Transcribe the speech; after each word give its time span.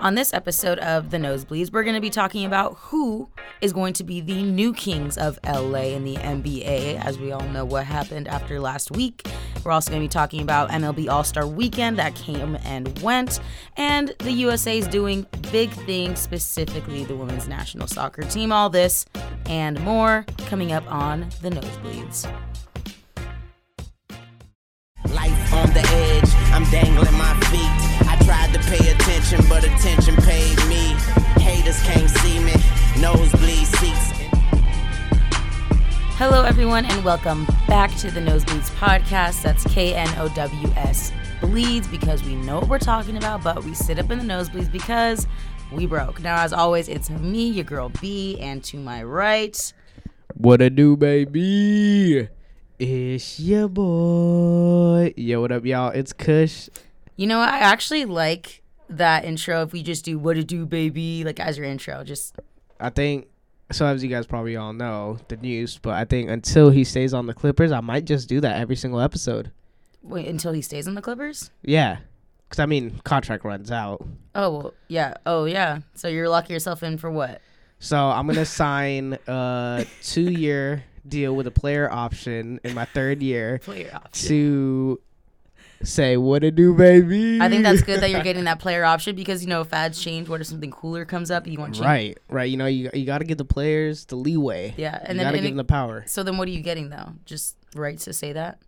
On 0.00 0.14
this 0.14 0.32
episode 0.32 0.78
of 0.78 1.10
The 1.10 1.16
Knowsbleeds, 1.16 1.72
we're 1.72 1.82
going 1.82 1.96
to 1.96 2.00
be 2.00 2.08
talking 2.08 2.44
about 2.44 2.74
who 2.76 3.28
is 3.60 3.72
going 3.72 3.94
to 3.94 4.04
be 4.04 4.20
the 4.20 4.44
new 4.44 4.72
kings 4.72 5.18
of 5.18 5.40
LA 5.44 5.86
in 5.88 6.04
the 6.04 6.14
NBA, 6.14 7.04
as 7.04 7.18
we 7.18 7.32
all 7.32 7.42
know 7.48 7.64
what 7.64 7.84
happened 7.84 8.28
after 8.28 8.60
last 8.60 8.92
week. 8.92 9.26
We're 9.64 9.72
also 9.72 9.90
going 9.90 10.00
to 10.00 10.04
be 10.04 10.08
talking 10.08 10.40
about 10.40 10.70
MLB 10.70 11.08
All 11.08 11.24
Star 11.24 11.48
Weekend 11.48 11.98
that 11.98 12.14
came 12.14 12.56
and 12.62 12.96
went, 13.02 13.40
and 13.76 14.14
the 14.20 14.30
USA 14.30 14.78
is 14.78 14.86
doing 14.86 15.26
big 15.50 15.70
things, 15.70 16.20
specifically 16.20 17.02
the 17.02 17.16
women's 17.16 17.48
national 17.48 17.88
soccer 17.88 18.22
team. 18.22 18.52
All 18.52 18.70
this 18.70 19.04
and 19.46 19.80
more 19.80 20.24
coming 20.46 20.70
up 20.70 20.88
on 20.88 21.28
The 21.42 21.50
Knowsbleeds. 21.50 22.32
Life 25.12 25.54
on 25.54 25.66
the 25.72 25.80
edge, 25.80 26.30
I'm 26.52 26.70
dangling 26.70 27.18
my 27.18 27.34
feet. 27.50 27.87
Attention, 29.08 29.40
but 29.48 29.64
attention 29.64 30.14
paid 30.16 30.54
me. 30.66 30.92
Haters 31.40 31.80
can't 31.82 32.10
see 32.10 32.40
me, 32.40 32.52
nosebleed 33.00 33.66
seats. 33.66 34.12
Hello, 36.18 36.42
everyone, 36.42 36.84
and 36.84 37.02
welcome 37.02 37.46
back 37.66 37.90
to 37.96 38.10
the 38.10 38.20
Knowsbleeds 38.20 38.68
podcast. 38.76 39.40
That's 39.40 39.64
K 39.64 39.94
N 39.94 40.08
O 40.18 40.28
W 40.34 40.68
S 40.76 41.10
bleeds 41.40 41.88
because 41.88 42.22
we 42.22 42.34
know 42.34 42.56
what 42.58 42.68
we're 42.68 42.78
talking 42.78 43.16
about, 43.16 43.42
but 43.42 43.64
we 43.64 43.72
sit 43.72 43.98
up 43.98 44.10
in 44.10 44.18
the 44.18 44.24
nosebleeds 44.26 44.70
because 44.70 45.26
we 45.72 45.86
broke. 45.86 46.20
Now, 46.20 46.42
as 46.44 46.52
always, 46.52 46.86
it's 46.86 47.08
me, 47.08 47.48
your 47.48 47.64
girl 47.64 47.90
B, 48.02 48.38
and 48.38 48.62
to 48.64 48.76
my 48.76 49.02
right, 49.02 49.72
What 50.34 50.60
it 50.60 50.76
do, 50.76 50.98
baby? 50.98 52.28
It's 52.78 53.40
your 53.40 53.68
boy. 53.68 55.14
Yo, 55.16 55.40
what 55.40 55.50
up, 55.50 55.64
y'all? 55.64 55.92
It's 55.92 56.12
Kush. 56.12 56.68
you 57.16 57.26
know, 57.26 57.40
I 57.40 57.56
actually 57.60 58.04
like 58.04 58.62
that 58.90 59.24
intro. 59.24 59.62
If 59.62 59.72
we 59.72 59.82
just 59.82 60.04
do 60.04 60.18
"What 60.18 60.36
it 60.36 60.46
do, 60.46 60.66
baby," 60.66 61.24
like 61.24 61.40
as 61.40 61.58
your 61.58 61.66
intro, 61.66 62.02
just 62.04 62.36
I 62.80 62.90
think, 62.90 63.28
so 63.72 63.86
as 63.86 64.02
you 64.02 64.08
guys 64.08 64.26
probably 64.26 64.56
all 64.56 64.72
know, 64.72 65.18
the 65.28 65.36
news, 65.36 65.78
but 65.82 65.94
I 65.94 66.04
think 66.04 66.30
until 66.30 66.70
he 66.70 66.84
stays 66.84 67.12
on 67.12 67.26
the 67.26 67.34
Clippers, 67.34 67.72
I 67.72 67.80
might 67.80 68.04
just 68.04 68.28
do 68.28 68.40
that 68.40 68.60
every 68.60 68.76
single 68.76 69.00
episode. 69.00 69.50
wait 70.02 70.26
until 70.28 70.52
he 70.52 70.62
stays 70.62 70.86
on 70.88 70.94
the 70.94 71.02
Clippers. 71.02 71.50
Yeah. 71.62 71.98
Because, 72.48 72.60
I 72.60 72.66
mean, 72.66 72.98
contract 73.04 73.44
runs 73.44 73.70
out. 73.70 74.06
Oh 74.34 74.50
well, 74.50 74.74
yeah. 74.88 75.14
Oh 75.26 75.44
yeah. 75.44 75.80
So 75.94 76.08
you're 76.08 76.28
locking 76.30 76.54
yourself 76.54 76.82
in 76.82 76.96
for 76.96 77.10
what? 77.10 77.42
So 77.78 77.98
I'm 77.98 78.26
to 78.28 78.44
sign 78.46 79.18
a 79.26 79.84
two 80.02 80.30
year 80.30 80.84
deal 81.06 81.34
with 81.36 81.46
a 81.46 81.50
player 81.50 81.90
option 81.90 82.58
in 82.64 82.74
my 82.74 82.84
third 82.86 83.22
year 83.22 83.58
Player 83.58 83.90
option. 83.94 84.28
to 84.28 85.00
say, 85.82 86.16
what 86.16 86.42
it 86.44 86.54
do, 86.54 86.74
baby? 86.74 87.40
I 87.40 87.48
think 87.48 87.62
that's 87.62 87.82
good 87.82 88.00
that 88.00 88.10
you're 88.10 88.22
getting 88.22 88.44
that 88.44 88.58
player 88.58 88.84
option 88.84 89.14
because 89.16 89.42
you 89.42 89.48
know 89.48 89.64
fads 89.64 90.02
change. 90.02 90.28
What 90.28 90.40
if 90.40 90.46
something 90.46 90.70
cooler 90.70 91.04
comes 91.04 91.30
up? 91.30 91.46
You 91.46 91.58
want 91.58 91.74
to 91.74 91.80
change. 91.80 91.86
Right, 91.88 92.18
right. 92.28 92.50
You 92.50 92.56
know, 92.56 92.66
you, 92.66 92.90
you 92.94 93.04
got 93.06 93.18
to 93.18 93.24
give 93.24 93.38
the 93.38 93.44
players 93.44 94.04
the 94.06 94.16
leeway. 94.16 94.74
Yeah, 94.76 94.98
And 95.04 95.16
you 95.18 95.24
then 95.24 95.26
got 95.26 95.30
to 95.32 95.36
and 95.36 95.36
give 95.36 95.44
it- 95.44 95.48
them 95.50 95.56
the 95.58 95.64
power. 95.64 96.04
So 96.06 96.22
then, 96.22 96.36
what 96.38 96.48
are 96.48 96.50
you 96.52 96.62
getting 96.62 96.88
though? 96.90 97.12
Just 97.24 97.56
rights 97.74 98.04
to 98.04 98.12
say 98.12 98.32
that? 98.32 98.60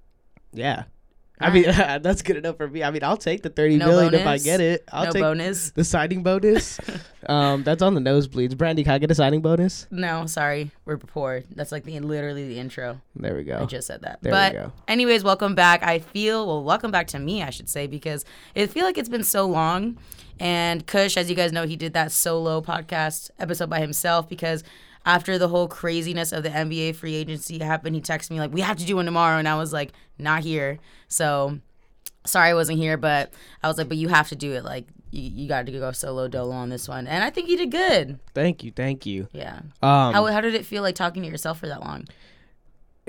Yeah. 0.53 0.85
I 1.41 1.51
mean, 1.51 1.65
that's 2.03 2.23
good 2.23 2.37
enough 2.37 2.57
for 2.57 2.69
me. 2.69 2.83
I 2.83 2.91
mean, 2.91 3.03
I'll 3.03 3.17
take 3.17 3.43
the 3.43 3.49
thirty 3.49 3.77
No 3.77 3.87
million 3.87 4.15
if 4.15 4.27
I 4.27 4.39
get 4.39 4.61
it. 4.61 4.85
I'll 4.93 5.07
no 5.07 5.11
take 5.13 5.23
bonus. 5.23 5.71
the 5.71 5.85
signing 5.85 6.23
bonus. 6.23 6.79
um, 7.27 7.63
that's 7.63 7.83
on 7.83 7.95
the 7.95 8.01
nosebleeds. 8.01 8.57
Brandy, 8.57 8.85
can 8.85 8.95
I 8.95 8.99
get 8.99 9.11
a 9.11 9.15
signing 9.15 9.41
bonus? 9.41 9.87
No, 9.91 10.27
sorry, 10.27 10.71
we're 10.85 10.99
poor. 10.99 11.43
That's 11.55 11.73
like 11.73 11.85
the 11.85 11.99
literally 12.01 12.47
the 12.49 12.59
intro. 12.59 13.01
There 13.17 13.35
we 13.35 13.45
go. 13.45 13.59
I 13.61 13.65
just 13.65 13.87
said 13.87 14.03
that. 14.03 14.19
There 14.23 14.33
we 14.33 14.57
go. 14.57 14.73
anyways, 14.87 15.25
welcome 15.25 15.55
back. 15.55 15.83
I 15.83 15.99
feel 15.99 16.47
well, 16.47 16.63
welcome 16.63 16.91
back 16.91 17.07
to 17.09 17.19
me, 17.19 17.43
I 17.43 17.51
should 17.51 17.69
say, 17.69 17.87
because 17.87 18.25
I 18.55 18.67
feel 18.67 18.85
like 18.85 18.99
it's 18.99 19.09
been 19.09 19.25
so 19.25 19.47
long. 19.47 19.99
And 20.39 20.87
Kush, 20.87 21.19
as 21.19 21.29
you 21.29 21.37
guys 21.37 21.53
know, 21.53 21.67
he 21.67 21.77
did 21.77 21.93
that 21.93 22.13
solo 22.13 22.63
podcast 22.63 23.31
episode 23.39 23.69
by 23.69 23.81
himself 23.81 24.27
because 24.27 24.65
after 25.05 25.39
the 25.39 25.49
whole 25.49 25.69
craziness 25.69 26.33
of 26.33 26.43
the 26.43 26.51
NBA 26.51 26.95
free 26.95 27.15
agency 27.15 27.59
happened, 27.59 27.95
he 27.97 28.03
texted 28.03 28.31
me 28.31 28.41
like, 28.41 28.53
"We 28.53 28.61
have 28.61 28.77
to 28.79 28.85
do 28.85 28.97
one 28.97 29.07
tomorrow," 29.07 29.39
and 29.39 29.49
I 29.49 29.57
was 29.57 29.73
like, 29.73 29.93
"Not 30.19 30.43
here." 30.43 30.79
So 31.09 31.59
sorry 32.27 32.51
I 32.51 32.55
wasn't 32.55 32.79
here, 32.79 32.97
but 32.97 33.33
I 33.63 33.69
was 33.69 33.79
like, 33.79 33.89
"But 33.89 33.97
you 33.97 34.09
have 34.09 34.29
to 34.29 34.37
do 34.37 34.53
it. 34.53 34.65
Like, 34.65 34.87
you, 35.11 35.23
you 35.23 35.49
got 35.49 35.67
to 35.67 35.73
go 35.73 35.91
solo 35.93 36.29
dolo 36.29 36.53
on 36.53 36.69
this 36.69 36.89
one." 36.89 37.07
And 37.07 37.25
I 37.25 37.31
think 37.31 37.49
you 37.49 37.57
did 37.57 37.71
good. 37.71 38.19
Thank 38.35 38.63
you, 38.63 38.73
thank 38.73 39.07
you. 39.07 39.29
Yeah. 39.33 39.61
Um, 39.83 40.13
How 40.13 40.27
how 40.27 40.41
did 40.41 40.55
it 40.55 40.67
feel 40.67 40.83
like 40.83 40.95
talking 40.95 41.23
to 41.23 41.29
yourself 41.29 41.59
for 41.61 41.67
that 41.69 41.81
long? 41.81 42.07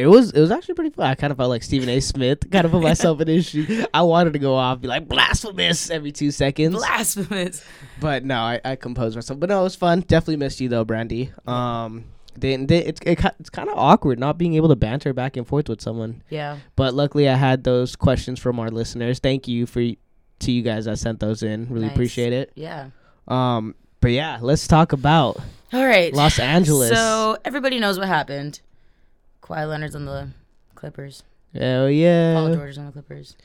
It 0.02 0.08
was 0.08 0.32
it 0.32 0.40
was 0.40 0.52
actually 0.52 0.76
pretty 0.76 0.90
fun. 0.92 1.06
I 1.08 1.16
kind 1.16 1.32
of 1.32 1.38
felt 1.38 1.50
like 1.50 1.64
Stephen 1.64 1.90
A. 1.90 2.00
Smith. 2.00 2.50
Kind 2.52 2.66
of 2.66 2.72
put 2.72 2.82
myself 2.84 3.22
in 3.22 3.28
his 3.28 3.48
shoes. 3.50 3.86
I 3.94 4.02
wanted 4.02 4.34
to 4.34 4.40
go 4.40 4.56
off, 4.56 4.82
be 4.82 4.88
like 4.88 5.08
blasphemous 5.08 5.90
every 5.90 6.12
two 6.12 6.32
seconds, 6.32 6.76
Blasphemous. 6.76 7.64
but 8.00 8.24
no, 8.26 8.36
I, 8.40 8.62
I 8.64 8.76
composed 8.76 9.16
myself. 9.16 9.40
But 9.40 9.50
no, 9.50 9.62
it 9.62 9.64
was 9.64 9.76
fun. 9.76 10.02
Definitely 10.02 10.38
missed 10.38 10.60
you 10.62 10.70
though, 10.70 10.84
Brandy. 10.84 11.32
Um, 11.48 12.06
then 12.36 12.68
they, 12.68 12.80
it's 12.86 13.02
it, 13.06 13.20
it's 13.40 13.50
kind 13.50 13.70
of 13.70 13.78
awkward 13.78 14.20
not 14.20 14.38
being 14.38 14.54
able 14.56 14.70
to 14.70 14.76
banter 14.76 15.14
back 15.14 15.36
and 15.38 15.46
forth 15.48 15.68
with 15.70 15.82
someone. 15.82 16.24
Yeah. 16.30 16.58
But 16.76 16.94
luckily, 16.94 17.28
I 17.30 17.36
had 17.36 17.64
those 17.64 17.96
questions 17.96 18.40
from 18.40 18.60
our 18.60 18.70
listeners. 18.70 19.20
Thank 19.20 19.48
you 19.48 19.66
for 19.66 19.82
to 19.82 20.52
you 20.52 20.62
guys 20.64 20.86
that 20.86 20.98
sent 20.98 21.20
those 21.20 21.44
in. 21.44 21.68
Really 21.70 21.88
Nice. 21.88 21.94
appreciate 21.96 22.34
it. 22.34 22.52
Yeah. 22.56 22.90
Um, 23.28 23.76
but 24.00 24.12
yeah, 24.12 24.40
let's 24.42 24.66
talk 24.68 24.94
about 24.94 25.38
All 25.74 25.86
right. 25.86 26.12
Los 26.14 26.40
Angeles. 26.40 26.90
So 26.90 27.38
everybody 27.46 27.80
knows 27.80 28.00
what 28.00 28.08
happened. 28.08 28.60
Kawhi 29.52 29.68
Leonard's 29.70 29.96
on 29.96 30.06
the 30.06 30.30
Clippers. 30.76 31.24
Hell 31.54 31.84
Paul 31.84 31.90
yeah, 31.92 32.56
George 32.56 32.70
is 32.70 32.78
on 32.78 32.86
the 32.86 32.92
Clippers. 32.94 33.36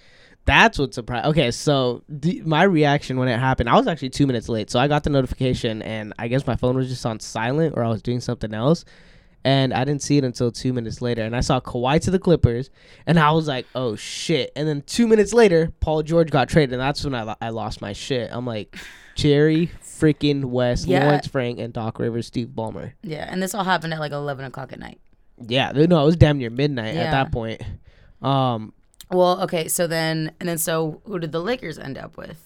that's 0.44 0.78
what 0.78 0.94
surprised. 0.94 1.26
Okay, 1.26 1.50
so 1.50 2.02
the, 2.08 2.40
my 2.44 2.62
reaction 2.62 3.18
when 3.18 3.28
it 3.28 3.38
happened, 3.38 3.68
I 3.68 3.74
was 3.74 3.86
actually 3.88 4.10
two 4.10 4.26
minutes 4.26 4.48
late. 4.48 4.70
So 4.70 4.78
I 4.78 4.86
got 4.88 5.02
the 5.04 5.10
notification, 5.10 5.82
and 5.82 6.14
I 6.18 6.28
guess 6.28 6.46
my 6.46 6.54
phone 6.56 6.76
was 6.76 6.88
just 6.88 7.04
on 7.04 7.18
silent, 7.20 7.74
or 7.76 7.82
I 7.84 7.88
was 7.88 8.02
doing 8.02 8.20
something 8.20 8.54
else. 8.54 8.84
And 9.44 9.72
I 9.72 9.84
didn't 9.84 10.02
see 10.02 10.18
it 10.18 10.24
until 10.24 10.50
two 10.50 10.72
minutes 10.72 11.00
later. 11.00 11.22
And 11.22 11.36
I 11.36 11.40
saw 11.40 11.60
Kawhi 11.60 12.00
to 12.02 12.10
the 12.10 12.18
Clippers, 12.18 12.70
and 13.06 13.18
I 13.18 13.30
was 13.30 13.46
like, 13.46 13.66
oh 13.74 13.94
shit. 13.96 14.50
And 14.56 14.66
then 14.66 14.82
two 14.82 15.06
minutes 15.06 15.32
later, 15.32 15.72
Paul 15.80 16.02
George 16.02 16.30
got 16.30 16.48
traded, 16.48 16.72
and 16.72 16.80
that's 16.82 17.04
when 17.04 17.14
I, 17.14 17.34
I 17.40 17.50
lost 17.50 17.80
my 17.80 17.92
shit. 17.92 18.28
I'm 18.32 18.46
like, 18.46 18.76
Jerry 19.14 19.70
freaking 19.82 20.44
West, 20.46 20.86
Yeah. 20.86 21.04
Lawrence 21.04 21.26
Frank, 21.26 21.58
and 21.58 21.72
Doc 21.72 21.98
Rivers, 21.98 22.26
Steve 22.26 22.48
Ballmer. 22.48 22.92
Yeah, 23.02 23.26
and 23.30 23.42
this 23.42 23.54
all 23.54 23.64
happened 23.64 23.94
at 23.94 24.00
like 24.00 24.12
eleven 24.12 24.44
o'clock 24.44 24.72
at 24.72 24.78
night. 24.78 25.00
Yeah, 25.46 25.72
no, 25.72 26.02
it 26.02 26.06
was 26.06 26.16
damn 26.16 26.38
near 26.38 26.50
midnight 26.50 26.94
Yeah. 26.94 27.02
at 27.04 27.10
that 27.10 27.32
point. 27.32 27.62
Um, 28.22 28.72
Well, 29.10 29.42
okay, 29.42 29.68
so 29.68 29.86
then 29.86 30.32
and 30.40 30.48
then 30.48 30.58
so 30.58 31.00
who 31.04 31.18
did 31.18 31.32
the 31.32 31.40
Lakers 31.40 31.78
end 31.78 31.98
up 31.98 32.16
with? 32.16 32.42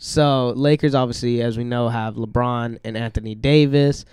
so 0.00 0.52
Lakers 0.56 0.94
obviously, 0.94 1.42
as 1.42 1.58
we 1.58 1.64
know, 1.64 1.88
have 1.88 2.14
LeBron 2.14 2.78
and 2.84 2.96
Anthony 2.96 3.34
Davis, 3.34 4.04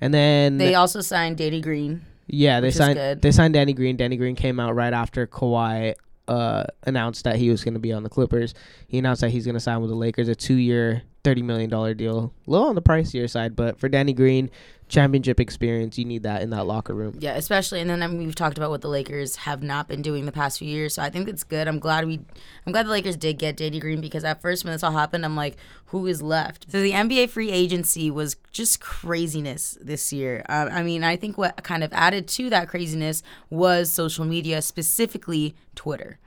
and 0.00 0.12
then 0.14 0.56
They 0.58 0.74
also 0.74 1.00
signed 1.02 1.36
Danny 1.36 1.60
Green. 1.60 2.00
yeah, 2.26 2.60
they 2.60 2.70
signed 2.70 3.20
they 3.20 3.30
signed 3.30 3.54
Danny 3.54 3.74
Green. 3.74 3.96
Danny 3.96 4.16
Green 4.16 4.34
came 4.36 4.58
out 4.58 4.74
right 4.74 4.92
after 4.94 5.26
Kawhi 5.26 5.94
uh, 6.26 6.64
announced 6.84 7.24
that 7.24 7.36
he 7.36 7.50
was 7.50 7.62
going 7.62 7.74
to 7.74 7.80
be 7.80 7.92
on 7.92 8.02
the 8.02 8.08
Clippers. 8.08 8.54
He 8.88 8.96
announced 8.96 9.20
that 9.20 9.28
he's 9.30 9.44
going 9.44 9.54
to 9.56 9.60
sign 9.60 9.82
with 9.82 9.90
the 9.90 9.96
Lakers, 9.96 10.28
a 10.28 10.34
two 10.34 10.54
year, 10.54 11.02
thirty 11.22 11.42
million 11.42 11.68
dollar 11.68 11.92
deal. 11.92 12.32
Low 12.46 12.62
on 12.66 12.74
the 12.74 12.82
pricier 12.82 13.28
side, 13.28 13.54
but 13.54 13.78
for 13.78 13.90
Danny 13.90 14.14
Green, 14.14 14.50
championship 14.88 15.40
experience, 15.40 15.98
you 15.98 16.04
need 16.04 16.22
that 16.24 16.42
in 16.42 16.50
that 16.50 16.66
locker 16.66 16.94
room. 16.94 17.16
Yeah, 17.18 17.34
especially 17.34 17.80
and 17.80 17.88
then 17.88 18.02
I 18.02 18.06
mean, 18.06 18.18
we've 18.18 18.34
talked 18.34 18.58
about 18.58 18.70
what 18.70 18.82
the 18.82 18.88
Lakers 18.88 19.36
have 19.36 19.62
not 19.62 19.88
been 19.88 20.02
doing 20.02 20.26
the 20.26 20.32
past 20.32 20.58
few 20.58 20.68
years. 20.68 20.94
So 20.94 21.02
I 21.02 21.10
think 21.10 21.28
it's 21.28 21.44
good. 21.44 21.68
I'm 21.68 21.78
glad 21.78 22.06
we 22.06 22.20
I'm 22.66 22.72
glad 22.72 22.86
the 22.86 22.90
Lakers 22.90 23.16
did 23.16 23.38
get 23.38 23.56
Danny 23.56 23.80
Green 23.80 24.00
because 24.00 24.24
at 24.24 24.42
first 24.42 24.64
when 24.64 24.72
this 24.72 24.82
all 24.82 24.92
happened, 24.92 25.24
I'm 25.24 25.36
like, 25.36 25.56
who 25.86 26.06
is 26.06 26.22
left? 26.22 26.70
So 26.70 26.80
the 26.80 26.92
NBA 26.92 27.30
free 27.30 27.50
agency 27.50 28.10
was 28.10 28.36
just 28.52 28.80
craziness 28.80 29.78
this 29.80 30.12
year. 30.12 30.44
Uh, 30.48 30.68
I 30.70 30.82
mean, 30.82 31.04
I 31.04 31.16
think 31.16 31.38
what 31.38 31.62
kind 31.62 31.82
of 31.82 31.92
added 31.92 32.28
to 32.28 32.50
that 32.50 32.68
craziness 32.68 33.22
was 33.50 33.92
social 33.92 34.24
media, 34.24 34.60
specifically 34.62 35.54
Twitter. 35.74 36.18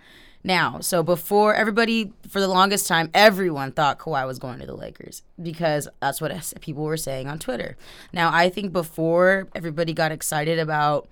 Now, 0.48 0.80
so 0.80 1.04
before 1.04 1.56
everybody, 1.56 2.14
for 2.30 2.40
the 2.40 2.48
longest 2.48 2.88
time, 2.88 3.10
everyone 3.14 3.74
thought 3.74 4.00
Kawhi 4.00 4.26
was 4.26 4.40
going 4.40 4.60
to 4.60 4.66
the 4.66 4.78
Lakers 4.78 5.22
because 5.42 5.90
that's 6.00 6.22
what 6.22 6.32
people 6.62 6.86
were 6.86 6.96
saying 6.96 7.28
on 7.28 7.38
Twitter. 7.38 7.76
Now, 8.14 8.34
I 8.34 8.48
think 8.48 8.72
before 8.72 9.50
everybody 9.54 9.92
got 9.92 10.14
excited 10.14 10.58
about 10.58 11.10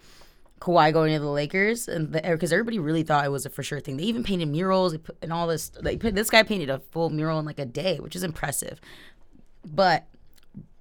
Kawhi 0.61 0.93
going 0.93 1.11
to 1.11 1.19
the 1.19 1.29
Lakers, 1.29 1.89
and 1.89 2.13
because 2.13 2.53
er, 2.53 2.55
everybody 2.55 2.79
really 2.79 3.03
thought 3.03 3.25
it 3.25 3.29
was 3.29 3.45
a 3.45 3.49
for 3.49 3.61
sure 3.61 3.81
thing. 3.81 3.97
They 3.97 4.03
even 4.03 4.23
painted 4.23 4.47
murals 4.47 4.95
and 5.21 5.33
all 5.33 5.47
this. 5.47 5.67
They 5.81 5.97
this 5.97 6.29
guy 6.29 6.43
painted 6.43 6.69
a 6.69 6.79
full 6.79 7.09
mural 7.09 7.37
in 7.37 7.45
like 7.45 7.59
a 7.59 7.65
day, 7.65 7.97
which 7.99 8.15
is 8.15 8.23
impressive. 8.23 8.79
But 9.65 10.07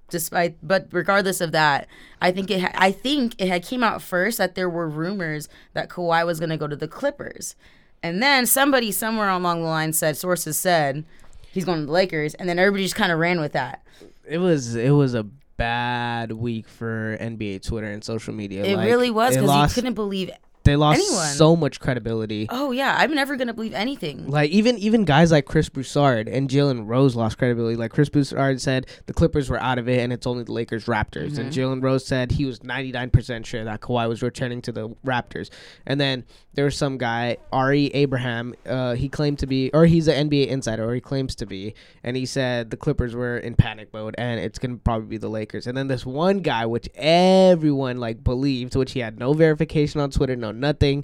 despite 0.07 0.55
but 0.65 0.87
regardless 0.91 1.41
of 1.41 1.51
that 1.51 1.87
i 2.21 2.31
think 2.31 2.51
it 2.51 2.63
i 2.75 2.91
think 2.91 3.33
it 3.41 3.47
had 3.47 3.63
came 3.63 3.83
out 3.83 4.03
first 4.03 4.37
that 4.37 4.53
there 4.53 4.69
were 4.69 4.87
rumors 4.87 5.49
that 5.73 5.89
Kawhi 5.89 6.23
was 6.23 6.39
going 6.39 6.51
to 6.51 6.57
go 6.57 6.67
to 6.67 6.75
the 6.75 6.87
clippers 6.87 7.55
and 8.03 8.21
then 8.21 8.45
somebody 8.45 8.91
somewhere 8.91 9.29
along 9.29 9.61
the 9.61 9.67
line 9.67 9.93
said 9.93 10.15
sources 10.17 10.57
said 10.57 11.03
he's 11.51 11.65
going 11.65 11.79
to 11.79 11.85
the 11.85 11.91
lakers 11.91 12.33
and 12.35 12.47
then 12.49 12.59
everybody 12.59 12.83
just 12.83 12.95
kind 12.95 13.11
of 13.11 13.19
ran 13.19 13.39
with 13.39 13.53
that 13.53 13.81
It 14.27 14.37
was 14.39 14.75
it 14.75 14.91
was 14.91 15.13
a 15.13 15.23
bad 15.57 16.31
week 16.33 16.67
for 16.67 17.17
NBA 17.21 17.65
Twitter 17.65 17.87
and 17.89 18.03
social 18.03 18.33
media. 18.33 18.63
it 18.65 18.75
Like, 18.75 18.85
really 18.85 19.09
was 19.09 19.37
because 19.37 19.69
you 19.69 19.73
couldn't 19.75 19.93
believe 19.93 20.29
they 20.65 20.75
lost 20.75 20.99
anyone. 20.99 21.27
so 21.27 21.55
much 21.55 21.79
credibility. 21.79 22.47
Oh 22.49 22.71
yeah, 22.71 22.95
I'm 22.97 23.13
never 23.13 23.35
gonna 23.35 23.53
believe 23.53 23.73
anything. 23.73 24.27
Like 24.27 24.51
even 24.51 24.77
even 24.79 25.05
guys 25.05 25.31
like 25.31 25.45
Chris 25.45 25.69
Broussard 25.69 26.27
and 26.27 26.49
Jalen 26.49 26.87
Rose 26.87 27.15
lost 27.15 27.37
credibility. 27.37 27.75
Like 27.75 27.91
Chris 27.91 28.09
Broussard 28.09 28.59
said 28.59 28.87
the 29.05 29.13
Clippers 29.13 29.49
were 29.49 29.61
out 29.61 29.77
of 29.77 29.87
it 29.87 29.99
and 29.99 30.11
it's 30.11 30.27
only 30.27 30.43
the 30.43 30.51
Lakers 30.51 30.85
Raptors. 30.85 31.31
Mm-hmm. 31.31 31.41
And 31.41 31.53
Jalen 31.53 31.83
Rose 31.83 32.05
said 32.05 32.31
he 32.31 32.45
was 32.45 32.59
99% 32.59 33.45
sure 33.45 33.63
that 33.63 33.81
Kawhi 33.81 34.09
was 34.09 34.21
returning 34.21 34.61
to 34.63 34.71
the 34.71 34.89
Raptors. 35.05 35.49
And 35.85 35.99
then 35.99 36.25
there 36.53 36.65
was 36.65 36.77
some 36.77 36.97
guy 36.97 37.37
Ari 37.51 37.87
Abraham. 37.87 38.55
Uh, 38.65 38.95
he 38.95 39.09
claimed 39.09 39.39
to 39.39 39.47
be, 39.47 39.69
or 39.73 39.85
he's 39.85 40.07
an 40.07 40.29
NBA 40.29 40.47
insider, 40.47 40.89
or 40.89 40.95
he 40.95 41.01
claims 41.01 41.35
to 41.35 41.45
be, 41.45 41.75
and 42.03 42.17
he 42.17 42.25
said 42.25 42.71
the 42.71 42.77
Clippers 42.77 43.13
were 43.13 43.37
in 43.37 43.55
panic 43.55 43.93
mode 43.93 44.15
and 44.17 44.39
it's 44.39 44.57
gonna 44.57 44.77
probably 44.77 45.07
be 45.07 45.17
the 45.17 45.29
Lakers. 45.29 45.67
And 45.67 45.77
then 45.77 45.87
this 45.87 46.05
one 46.05 46.39
guy, 46.39 46.65
which 46.65 46.89
everyone 46.95 47.97
like 47.97 48.23
believed, 48.23 48.75
which 48.75 48.93
he 48.93 48.99
had 48.99 49.19
no 49.19 49.33
verification 49.33 50.01
on 50.01 50.09
Twitter, 50.09 50.35
no 50.35 50.51
nothing 50.55 51.03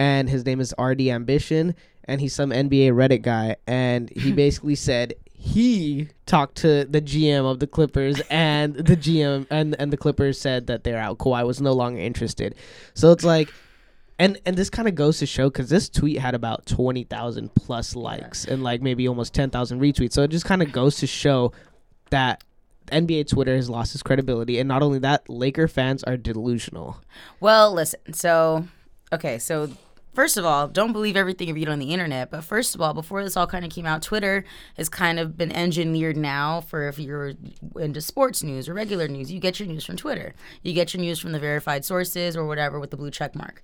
and 0.00 0.28
his 0.28 0.46
name 0.46 0.60
is 0.60 0.74
RD 0.78 1.02
Ambition, 1.02 1.74
and 2.04 2.20
he's 2.20 2.34
some 2.34 2.50
NBA 2.50 2.92
Reddit 2.92 3.22
guy, 3.22 3.56
and 3.66 4.10
he 4.10 4.32
basically 4.44 4.74
said 4.74 5.14
he 5.32 6.08
talked 6.26 6.56
to 6.56 6.84
the 6.84 7.00
GM 7.00 7.50
of 7.50 7.60
the 7.60 7.66
Clippers, 7.66 8.20
and 8.30 8.74
the 8.74 8.96
GM 8.96 9.46
and 9.50 9.76
and 9.78 9.92
the 9.92 9.96
Clippers 9.96 10.40
said 10.40 10.66
that 10.68 10.84
they're 10.84 10.98
out. 10.98 11.18
Kawhi 11.18 11.46
was 11.46 11.60
no 11.60 11.72
longer 11.72 12.00
interested, 12.00 12.54
so 12.94 13.12
it's 13.12 13.24
like. 13.24 13.52
And, 14.18 14.38
and 14.44 14.54
this 14.54 14.68
kind 14.68 14.86
of 14.86 14.94
goes 14.94 15.18
to 15.20 15.26
show 15.26 15.48
because 15.48 15.70
this 15.70 15.88
tweet 15.88 16.18
had 16.18 16.34
about 16.34 16.66
20,000 16.66 17.54
plus 17.54 17.96
likes 17.96 18.44
and 18.44 18.62
like 18.62 18.82
maybe 18.82 19.08
almost 19.08 19.32
10,000 19.32 19.80
retweets. 19.80 20.12
So 20.12 20.24
it 20.24 20.28
just 20.28 20.44
kind 20.44 20.60
of 20.60 20.70
goes 20.72 20.96
to 20.96 21.06
show 21.06 21.52
that 22.10 22.44
NBA 22.88 23.28
Twitter 23.28 23.56
has 23.56 23.70
lost 23.70 23.94
its 23.94 24.02
credibility. 24.02 24.58
And 24.58 24.68
not 24.68 24.82
only 24.82 24.98
that, 24.98 25.30
Laker 25.30 25.66
fans 25.68 26.04
are 26.04 26.18
delusional. 26.18 27.00
Well, 27.40 27.72
listen. 27.72 28.12
So, 28.12 28.68
okay. 29.12 29.38
So, 29.38 29.70
first 30.14 30.36
of 30.36 30.44
all, 30.44 30.68
don't 30.68 30.92
believe 30.92 31.16
everything 31.16 31.48
you 31.48 31.54
read 31.54 31.68
on 31.68 31.78
the 31.78 31.92
internet. 31.92 32.30
But 32.30 32.44
first 32.44 32.74
of 32.74 32.80
all, 32.80 32.94
before 32.94 33.22
this 33.22 33.36
all 33.36 33.46
kind 33.46 33.64
of 33.64 33.70
came 33.70 33.86
out, 33.86 34.02
Twitter 34.02 34.44
has 34.76 34.88
kind 34.88 35.18
of 35.18 35.36
been 35.36 35.52
engineered 35.52 36.16
now 36.16 36.60
for 36.60 36.88
if 36.88 36.98
you're 36.98 37.32
into 37.78 38.00
sports 38.00 38.42
news 38.42 38.68
or 38.68 38.74
regular 38.74 39.08
news, 39.08 39.30
you 39.30 39.40
get 39.40 39.60
your 39.60 39.68
news 39.68 39.84
from 39.84 39.96
Twitter. 39.96 40.34
You 40.62 40.72
get 40.72 40.92
your 40.94 41.00
news 41.00 41.18
from 41.18 41.32
the 41.32 41.38
verified 41.40 41.84
sources 41.84 42.36
or 42.36 42.46
whatever 42.46 42.80
with 42.80 42.90
the 42.90 42.96
blue 42.96 43.10
check 43.10 43.34
mark. 43.34 43.62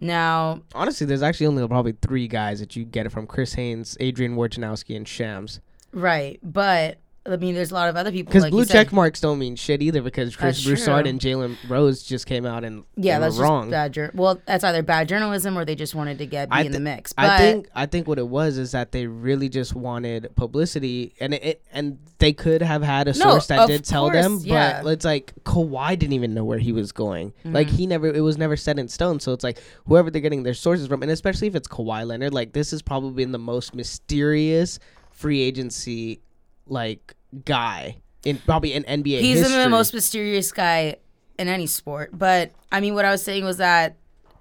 Now, 0.00 0.62
Honestly, 0.74 1.06
there's 1.06 1.22
actually 1.22 1.46
only 1.46 1.66
probably 1.68 1.92
three 2.02 2.26
guys 2.26 2.58
that 2.60 2.74
you 2.74 2.84
get 2.84 3.06
it 3.06 3.10
from: 3.10 3.26
Chris 3.26 3.54
Haynes, 3.54 3.96
Adrian 4.00 4.34
Wojnarowski, 4.36 4.96
and 4.96 5.06
Shams. 5.06 5.60
right, 5.92 6.40
but 6.42 6.98
I 7.26 7.36
mean, 7.36 7.54
there's 7.54 7.70
a 7.70 7.74
lot 7.74 7.88
of 7.88 7.96
other 7.96 8.12
people 8.12 8.30
Because 8.30 8.42
like 8.42 8.50
blue 8.50 8.66
check 8.66 8.92
marks 8.92 9.18
don't 9.18 9.38
mean 9.38 9.56
shit 9.56 9.80
either. 9.80 10.02
Because 10.02 10.36
Chris 10.36 10.56
That's 10.58 10.66
Broussard 10.66 11.04
true. 11.04 11.10
and 11.10 11.18
Jalen 11.20 11.56
Rose 11.70 12.02
just 12.02 12.26
came 12.26 12.44
out 12.44 12.64
and 12.64 12.84
Yeah, 12.96 13.18
that's 13.18 13.38
were 13.38 13.44
wrong. 13.44 13.62
just 13.64 13.70
bad. 13.70 13.92
Jur- 13.94 14.10
well, 14.14 14.40
that's 14.44 14.62
either 14.62 14.82
bad 14.82 15.08
journalism 15.08 15.56
or 15.56 15.64
they 15.64 15.74
just 15.74 15.94
wanted 15.94 16.18
to 16.18 16.26
get 16.26 16.50
be 16.50 16.56
I 16.56 16.60
in 16.62 16.72
the 16.72 16.80
mix. 16.80 17.14
But 17.14 17.24
I 17.30 17.38
think 17.38 17.68
I 17.74 17.86
think 17.86 18.06
what 18.06 18.18
it 18.18 18.28
was 18.28 18.58
is 18.58 18.72
that 18.72 18.92
they 18.92 19.06
really 19.06 19.48
just 19.48 19.74
wanted 19.74 20.28
publicity, 20.36 21.14
and 21.18 21.32
it, 21.32 21.42
it 21.44 21.62
and 21.72 21.98
they 22.18 22.34
could 22.34 22.60
have 22.60 22.82
had 22.82 23.08
a 23.08 23.12
No, 23.18 23.30
source 23.30 23.46
that 23.46 23.58
of 23.60 23.68
did 23.68 23.84
tell 23.84 24.10
them, 24.10 24.32
course, 24.34 24.44
yeah. 24.44 24.82
but 24.82 24.90
it's 24.90 25.04
like 25.06 25.32
Kawhi 25.44 25.98
didn't 25.98 26.12
even 26.12 26.34
know 26.34 26.44
where 26.44 26.58
he 26.58 26.72
was 26.72 26.92
going. 26.92 27.30
Mm-hmm. 27.30 27.52
Like 27.54 27.68
he 27.68 27.86
never, 27.86 28.06
it 28.06 28.20
was 28.20 28.36
never 28.36 28.56
set 28.56 28.78
in 28.78 28.86
stone. 28.88 29.18
So 29.18 29.32
it's 29.32 29.42
like 29.44 29.62
whoever 29.86 30.10
they're 30.10 30.20
getting 30.20 30.42
their 30.42 30.52
sources 30.54 30.86
from, 30.88 31.00
and 31.02 31.10
especially 31.10 31.48
if 31.48 31.54
it's 31.54 31.68
Kawhi 31.68 32.06
Leonard, 32.06 32.34
like 32.34 32.52
this 32.52 32.72
is 32.74 32.82
probably 32.82 33.24
been 33.24 33.32
the 33.32 33.38
most 33.38 33.74
mysterious 33.74 34.78
free 35.10 35.40
agency 35.40 36.20
like 36.66 37.14
guy 37.44 37.96
in 38.24 38.38
probably 38.38 38.72
in 38.72 38.84
NBA 38.84 39.20
he's 39.20 39.38
history. 39.38 39.62
the 39.62 39.68
most 39.68 39.92
mysterious 39.92 40.50
guy 40.52 40.96
in 41.38 41.48
any 41.48 41.66
sport. 41.66 42.10
But 42.12 42.52
I 42.72 42.80
mean, 42.80 42.94
what 42.94 43.04
I 43.04 43.10
was 43.10 43.22
saying 43.22 43.44
was 43.44 43.58
that 43.58 43.96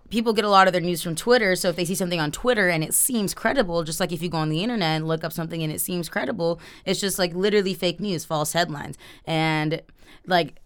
people 0.09 0.33
get 0.33 0.45
a 0.45 0.49
lot 0.49 0.67
of 0.67 0.73
their 0.73 0.81
news 0.81 1.01
from 1.01 1.15
Twitter. 1.15 1.55
So 1.55 1.69
if 1.69 1.75
they 1.75 1.85
see 1.85 1.95
something 1.95 2.19
on 2.19 2.31
Twitter 2.31 2.69
and 2.69 2.83
it 2.83 2.93
seems 2.93 3.33
credible, 3.33 3.83
just 3.83 3.99
like 3.99 4.11
if 4.11 4.21
you 4.21 4.29
go 4.29 4.37
on 4.37 4.49
the 4.49 4.61
internet 4.63 4.97
and 4.97 5.07
look 5.07 5.23
up 5.23 5.33
something 5.33 5.63
and 5.63 5.73
it 5.73 5.81
seems 5.81 6.07
credible, 6.07 6.59
it's 6.85 7.01
just 7.01 7.17
like 7.17 7.33
literally 7.33 7.73
fake 7.73 7.99
news, 7.99 8.25
false 8.25 8.53
headlines, 8.53 8.97
and 9.25 9.81
like. 10.25 10.59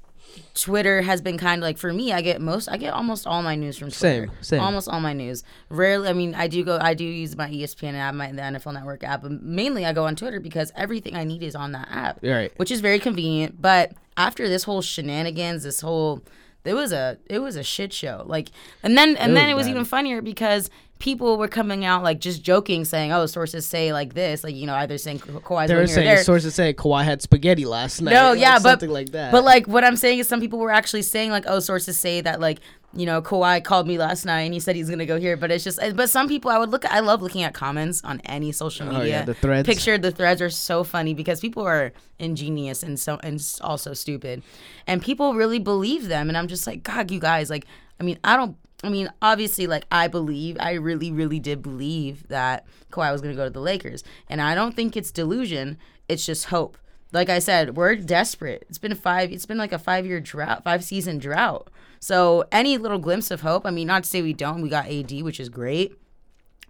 Twitter 0.54 1.02
has 1.02 1.22
been 1.22 1.38
kind 1.38 1.60
of 1.62 1.64
like 1.64 1.78
for 1.78 1.92
me. 1.94 2.12
I 2.14 2.22
get 2.22 2.42
most, 2.42 2.68
I 2.70 2.78
get 2.78 2.94
almost 2.94 3.26
all 3.28 3.42
my 3.44 3.56
news 3.56 3.78
from 3.78 3.90
Twitter. 3.90 4.28
Same, 4.28 4.32
same. 4.42 4.60
Almost 4.62 4.90
all 4.90 5.00
my 5.00 5.14
news. 5.14 5.44
Rarely, 5.70 6.10
I 6.10 6.14
mean, 6.14 6.36
I 6.36 6.48
do 6.48 6.64
go, 6.64 6.78
I 6.82 6.94
do 6.94 7.04
use 7.06 7.36
my 7.36 7.50
ESPN 7.50 7.94
app, 7.96 8.14
my 8.16 8.32
the 8.32 8.42
NFL 8.42 8.74
Network 8.74 9.04
app, 9.04 9.22
but 9.24 9.32
mainly 9.32 9.86
I 9.86 9.94
go 9.94 10.06
on 10.06 10.16
Twitter 10.16 10.40
because 10.40 10.72
everything 10.76 11.16
I 11.16 11.24
need 11.24 11.44
is 11.44 11.56
on 11.56 11.72
that 11.74 11.88
app 11.92 12.20
Right. 12.24 12.52
which 12.58 12.72
is 12.72 12.82
very 12.82 13.00
convenient. 13.00 13.62
But 13.62 13.94
after 14.16 14.48
this 14.50 14.64
whole 14.64 14.82
shenanigans, 14.82 15.64
this 15.64 15.82
whole 15.82 16.24
it 16.66 16.74
was 16.74 16.92
a 16.92 17.18
it 17.28 17.40
was 17.40 17.56
a 17.56 17.64
shit 17.64 17.94
show. 17.94 18.24
Like, 18.26 18.50
and 18.84 18.98
then 18.98 19.16
and 19.16 19.32
It 19.32 19.36
then 19.36 19.50
it 19.50 19.54
was 19.56 19.68
bad. 19.68 19.72
even 19.72 19.86
funnier 19.86 20.22
because 20.22 20.70
people 21.00 21.38
were 21.38 21.48
coming 21.48 21.86
out 21.86 22.04
like 22.04 22.20
just 22.20 22.42
joking, 22.44 22.86
saying, 22.86 23.12
"Oh, 23.12 23.26
sources 23.26 23.66
say 23.66 23.94
like 23.94 24.14
this," 24.14 24.44
like 24.44 24.56
you 24.56 24.66
know, 24.66 24.76
either 24.76 24.98
saying 24.98 25.20
Ka- 25.20 25.40
Kawhi's 25.40 25.68
they 25.70 25.76
were 25.76 25.88
saying 25.88 26.08
there. 26.08 26.24
sources 26.24 26.56
say 26.56 26.74
Kawhi 26.74 27.04
had 27.04 27.22
spaghetti 27.22 27.66
last 27.66 28.02
night. 28.02 28.14
No, 28.14 28.32
like 28.32 28.40
yeah, 28.40 28.56
but 28.60 28.72
something 28.72 28.90
like 28.90 29.12
that. 29.12 29.32
But 29.32 29.44
like 29.44 29.68
what 29.68 29.84
I'm 29.84 29.96
saying 29.96 30.20
is 30.20 30.28
some 30.28 30.40
people 30.40 30.60
were 30.60 30.72
actually 30.72 31.04
saying 31.04 31.32
like, 31.32 31.46
oh, 31.48 31.60
sources 31.60 32.00
say 32.00 32.22
that 32.22 32.40
like 32.40 32.60
you 32.96 33.06
know 33.06 33.22
Kawhi 33.22 33.64
called 33.64 33.86
me 33.86 33.98
last 33.98 34.26
night 34.26 34.42
and 34.44 34.54
he 34.54 34.60
said 34.60 34.76
he's 34.76 34.90
gonna 34.90 35.06
go 35.06 35.20
here. 35.20 35.38
But 35.38 35.52
it's 35.52 35.64
just 35.64 35.78
eh, 35.82 35.92
but 35.94 36.10
some 36.10 36.28
people 36.28 36.50
I 36.50 36.58
would 36.58 36.70
look 36.70 36.86
I 36.86 37.00
love 37.02 37.22
looking 37.22 37.44
at 37.44 37.54
comments 37.54 38.02
on 38.04 38.20
any 38.26 38.52
social 38.52 38.88
Oh, 38.88 38.94
media. 38.94 39.08
yeah, 39.20 39.26
the 39.26 39.34
threads. 39.34 39.68
Picture 39.68 39.98
the 39.98 40.12
threads 40.12 40.42
are 40.42 40.50
so 40.50 40.84
funny 40.84 41.14
because 41.14 41.40
people 41.40 41.64
are 41.64 41.92
ingenious 42.18 42.84
and 42.84 43.00
so 43.00 43.20
and 43.24 43.40
also 43.62 43.94
stupid, 43.94 44.42
and 44.88 45.02
people 45.02 45.34
really 45.36 45.60
believe 45.60 46.08
them. 46.08 46.30
And 46.30 46.38
I'm 46.38 46.48
just 46.48 46.66
like, 46.66 46.82
God, 46.84 47.12
you 47.12 47.20
guys, 47.20 47.50
like, 47.50 47.66
I 48.00 48.04
mean, 48.04 48.18
I 48.24 48.36
don't. 48.38 48.56
I 48.84 48.90
mean, 48.90 49.10
obviously, 49.22 49.66
like 49.66 49.86
I 49.92 50.08
believe, 50.08 50.58
I 50.60 50.74
really, 50.74 51.12
really 51.12 51.40
did 51.40 51.62
believe 51.62 52.28
that 52.28 52.66
Kawhi 52.92 53.12
was 53.12 53.22
going 53.22 53.34
to 53.34 53.38
go 53.38 53.46
to 53.46 53.50
the 53.50 53.60
Lakers, 53.60 54.04
and 54.30 54.42
I 54.42 54.54
don't 54.54 54.76
think 54.76 54.96
it's 54.96 55.12
delusion. 55.12 55.78
It's 56.08 56.26
just 56.26 56.46
hope. 56.46 56.78
Like 57.12 57.30
I 57.30 57.40
said, 57.40 57.76
we're 57.76 57.96
desperate. 57.96 58.66
It's 58.70 58.78
been 58.78 58.94
five. 58.94 59.32
It's 59.32 59.46
been 59.46 59.58
like 59.58 59.72
a 59.72 59.80
five-year 59.80 60.20
drought, 60.20 60.64
five-season 60.64 61.18
drought. 61.18 61.70
So 62.00 62.46
any 62.52 62.78
little 62.78 63.00
glimpse 63.00 63.32
of 63.32 63.42
hope. 63.42 63.66
I 63.66 63.72
mean, 63.72 63.88
not 63.88 64.04
to 64.04 64.10
say 64.10 64.22
we 64.22 64.34
don't. 64.34 64.62
We 64.62 64.70
got 64.70 64.88
AD, 64.88 65.22
which 65.24 65.40
is 65.40 65.50
great, 65.50 65.98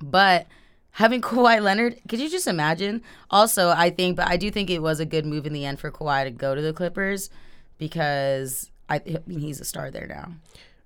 but 0.01 0.47
having 0.91 1.21
Kawhi 1.21 1.61
Leonard, 1.61 1.99
could 2.07 2.19
you 2.19 2.29
just 2.29 2.47
imagine? 2.47 3.01
Also, 3.29 3.69
I 3.69 3.89
think, 3.89 4.15
but 4.15 4.27
I 4.29 4.37
do 4.37 4.49
think 4.49 4.69
it 4.69 4.81
was 4.81 5.01
a 5.01 5.05
good 5.05 5.25
move 5.25 5.45
in 5.45 5.53
the 5.53 5.65
end 5.65 5.79
for 5.79 5.91
Kawhi 5.91 6.23
to 6.23 6.31
go 6.31 6.55
to 6.55 6.61
the 6.61 6.71
Clippers 6.71 7.29
because 7.77 8.71
I, 8.89 8.95
I 8.95 9.19
mean 9.27 9.39
he's 9.39 9.59
a 9.59 9.65
star 9.65 9.91
there 9.91 10.07
now. 10.07 10.31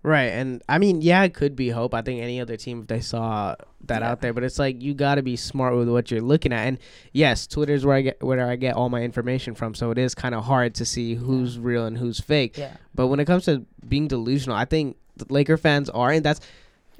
Right, 0.03 0.31
and 0.33 0.63
I 0.68 0.80
mean, 0.80 1.01
yeah, 1.03 1.21
it 1.24 1.36
could 1.36 1.56
be 1.56 1.69
hope. 1.69 1.94
I 1.94 2.01
think 2.01 2.21
any 2.21 2.42
other 2.42 2.57
team 2.57 2.81
if 2.81 2.88
they 2.88 3.01
saw 3.01 3.56
that 3.86 4.01
out 4.01 4.21
there, 4.21 4.33
but 4.33 4.44
it's 4.44 4.57
like 4.57 4.81
you 4.81 4.95
got 4.95 5.15
to 5.15 5.21
be 5.21 5.36
smart 5.36 5.75
with 5.75 5.89
what 5.89 6.09
you're 6.09 6.21
looking 6.21 6.51
at. 6.51 6.65
And 6.65 6.80
yes, 7.13 7.45
Twitter's 7.45 7.86
where 7.86 7.95
I 7.95 8.01
get 8.01 8.24
where 8.24 8.50
I 8.50 8.56
get 8.56 8.75
all 8.75 8.89
my 8.89 9.03
information 9.03 9.53
from, 9.53 9.75
so 9.75 9.92
it 9.92 10.00
is 10.00 10.15
kind 10.15 10.33
of 10.33 10.44
hard 10.45 10.74
to 10.75 10.86
see 10.86 11.13
who's 11.13 11.59
real 11.59 11.86
and 11.86 12.00
who's 12.00 12.19
fake. 12.19 12.57
Yeah. 12.57 12.77
But 12.96 13.08
when 13.08 13.20
it 13.20 13.25
comes 13.25 13.46
to 13.46 13.63
being 13.88 14.08
delusional, 14.08 14.58
I 14.58 14.65
think 14.65 14.98
the 15.17 15.25
Laker 15.29 15.58
fans 15.58 15.88
are, 15.91 16.12
and 16.12 16.25
that's 16.25 16.41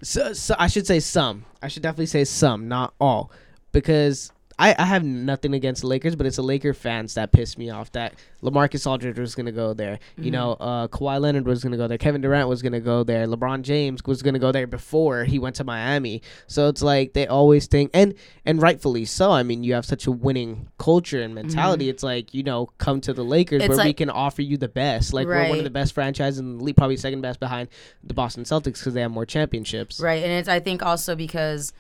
so, 0.03 0.34
so 0.34 0.55
I 0.60 0.67
should 0.67 0.86
say 0.86 1.00
some. 1.00 1.46
I 1.60 1.70
should 1.70 1.81
definitely 1.81 2.05
say 2.05 2.24
some, 2.24 2.67
not 2.67 2.93
all, 3.00 3.31
because 3.72 4.31
I, 4.62 4.75
I 4.77 4.86
have 4.86 5.03
nothing 5.03 5.56
against 5.56 5.82
the 5.82 5.88
Lakers, 5.88 6.15
but 6.15 6.27
it's 6.27 6.36
the 6.36 6.44
Laker 6.44 6.75
fans 6.75 7.15
that 7.15 7.32
piss 7.32 7.58
me 7.58 7.72
off. 7.72 7.91
That 7.94 8.13
LaMarcus 8.44 8.86
Aldridge 8.86 9.18
was 9.18 9.34
gonna 9.34 9.51
go 9.51 9.74
there. 9.74 9.98
You 10.18 10.30
know, 10.30 10.53
uh, 10.53 10.88
Kawhi 10.88 11.20
Leonard 11.20 11.48
was 11.48 11.63
gonna 11.63 11.77
go 11.77 11.88
there. 11.88 11.98
Kevin 11.98 12.22
Durant 12.22 12.48
was 12.48 12.62
gonna 12.62 12.80
go 12.80 13.03
there. 13.03 13.25
LeBron 13.25 13.63
James 13.63 14.03
was 14.06 14.22
gonna 14.22 14.38
go 14.38 14.51
there 14.51 14.68
before 14.68 15.24
he 15.24 15.39
went 15.39 15.56
to 15.56 15.63
Miami. 15.63 16.22
So 16.46 16.68
it's 16.68 16.84
like 16.84 17.13
they 17.13 17.25
always 17.25 17.65
think, 17.65 17.89
and 17.96 18.13
and 18.46 18.62
rightfully 18.62 19.06
so. 19.06 19.32
I 19.32 19.41
mean, 19.41 19.63
you 19.63 19.74
have 19.74 19.86
such 19.86 20.06
a 20.06 20.12
winning 20.12 20.68
culture 20.77 21.24
and 21.24 21.34
mentality. 21.34 21.89
It's 21.89 22.03
like 22.03 22.36
you 22.36 22.44
know, 22.44 22.68
come 22.77 23.01
to 23.01 23.13
the 23.13 23.24
Lakers 23.24 23.63
It's 23.63 23.75
where 23.75 23.86
we 23.88 23.94
can 23.94 24.12
offer 24.12 24.44
you 24.44 24.58
the 24.58 24.70
best. 24.70 25.12
Like 25.12 25.25
we're 25.25 25.50
one 25.50 25.58
of 25.58 25.63
the 25.63 25.72
best 25.72 25.94
franchises 25.94 26.38
in 26.38 26.60
the 26.60 26.63
league, 26.63 26.77
probably 26.77 26.98
second 26.98 27.22
best 27.22 27.39
behind 27.39 27.70
the 28.03 28.13
Boston 28.13 28.44
Celtics 28.44 28.80
because 28.80 28.94
they 28.94 29.01
have 29.01 29.12
more 29.12 29.25
championships. 29.25 30.00
Right, 30.00 30.22
and 30.22 30.32
it's 30.32 30.48
I 30.48 30.60
think 30.60 30.84
also 30.84 31.15
because 31.15 31.74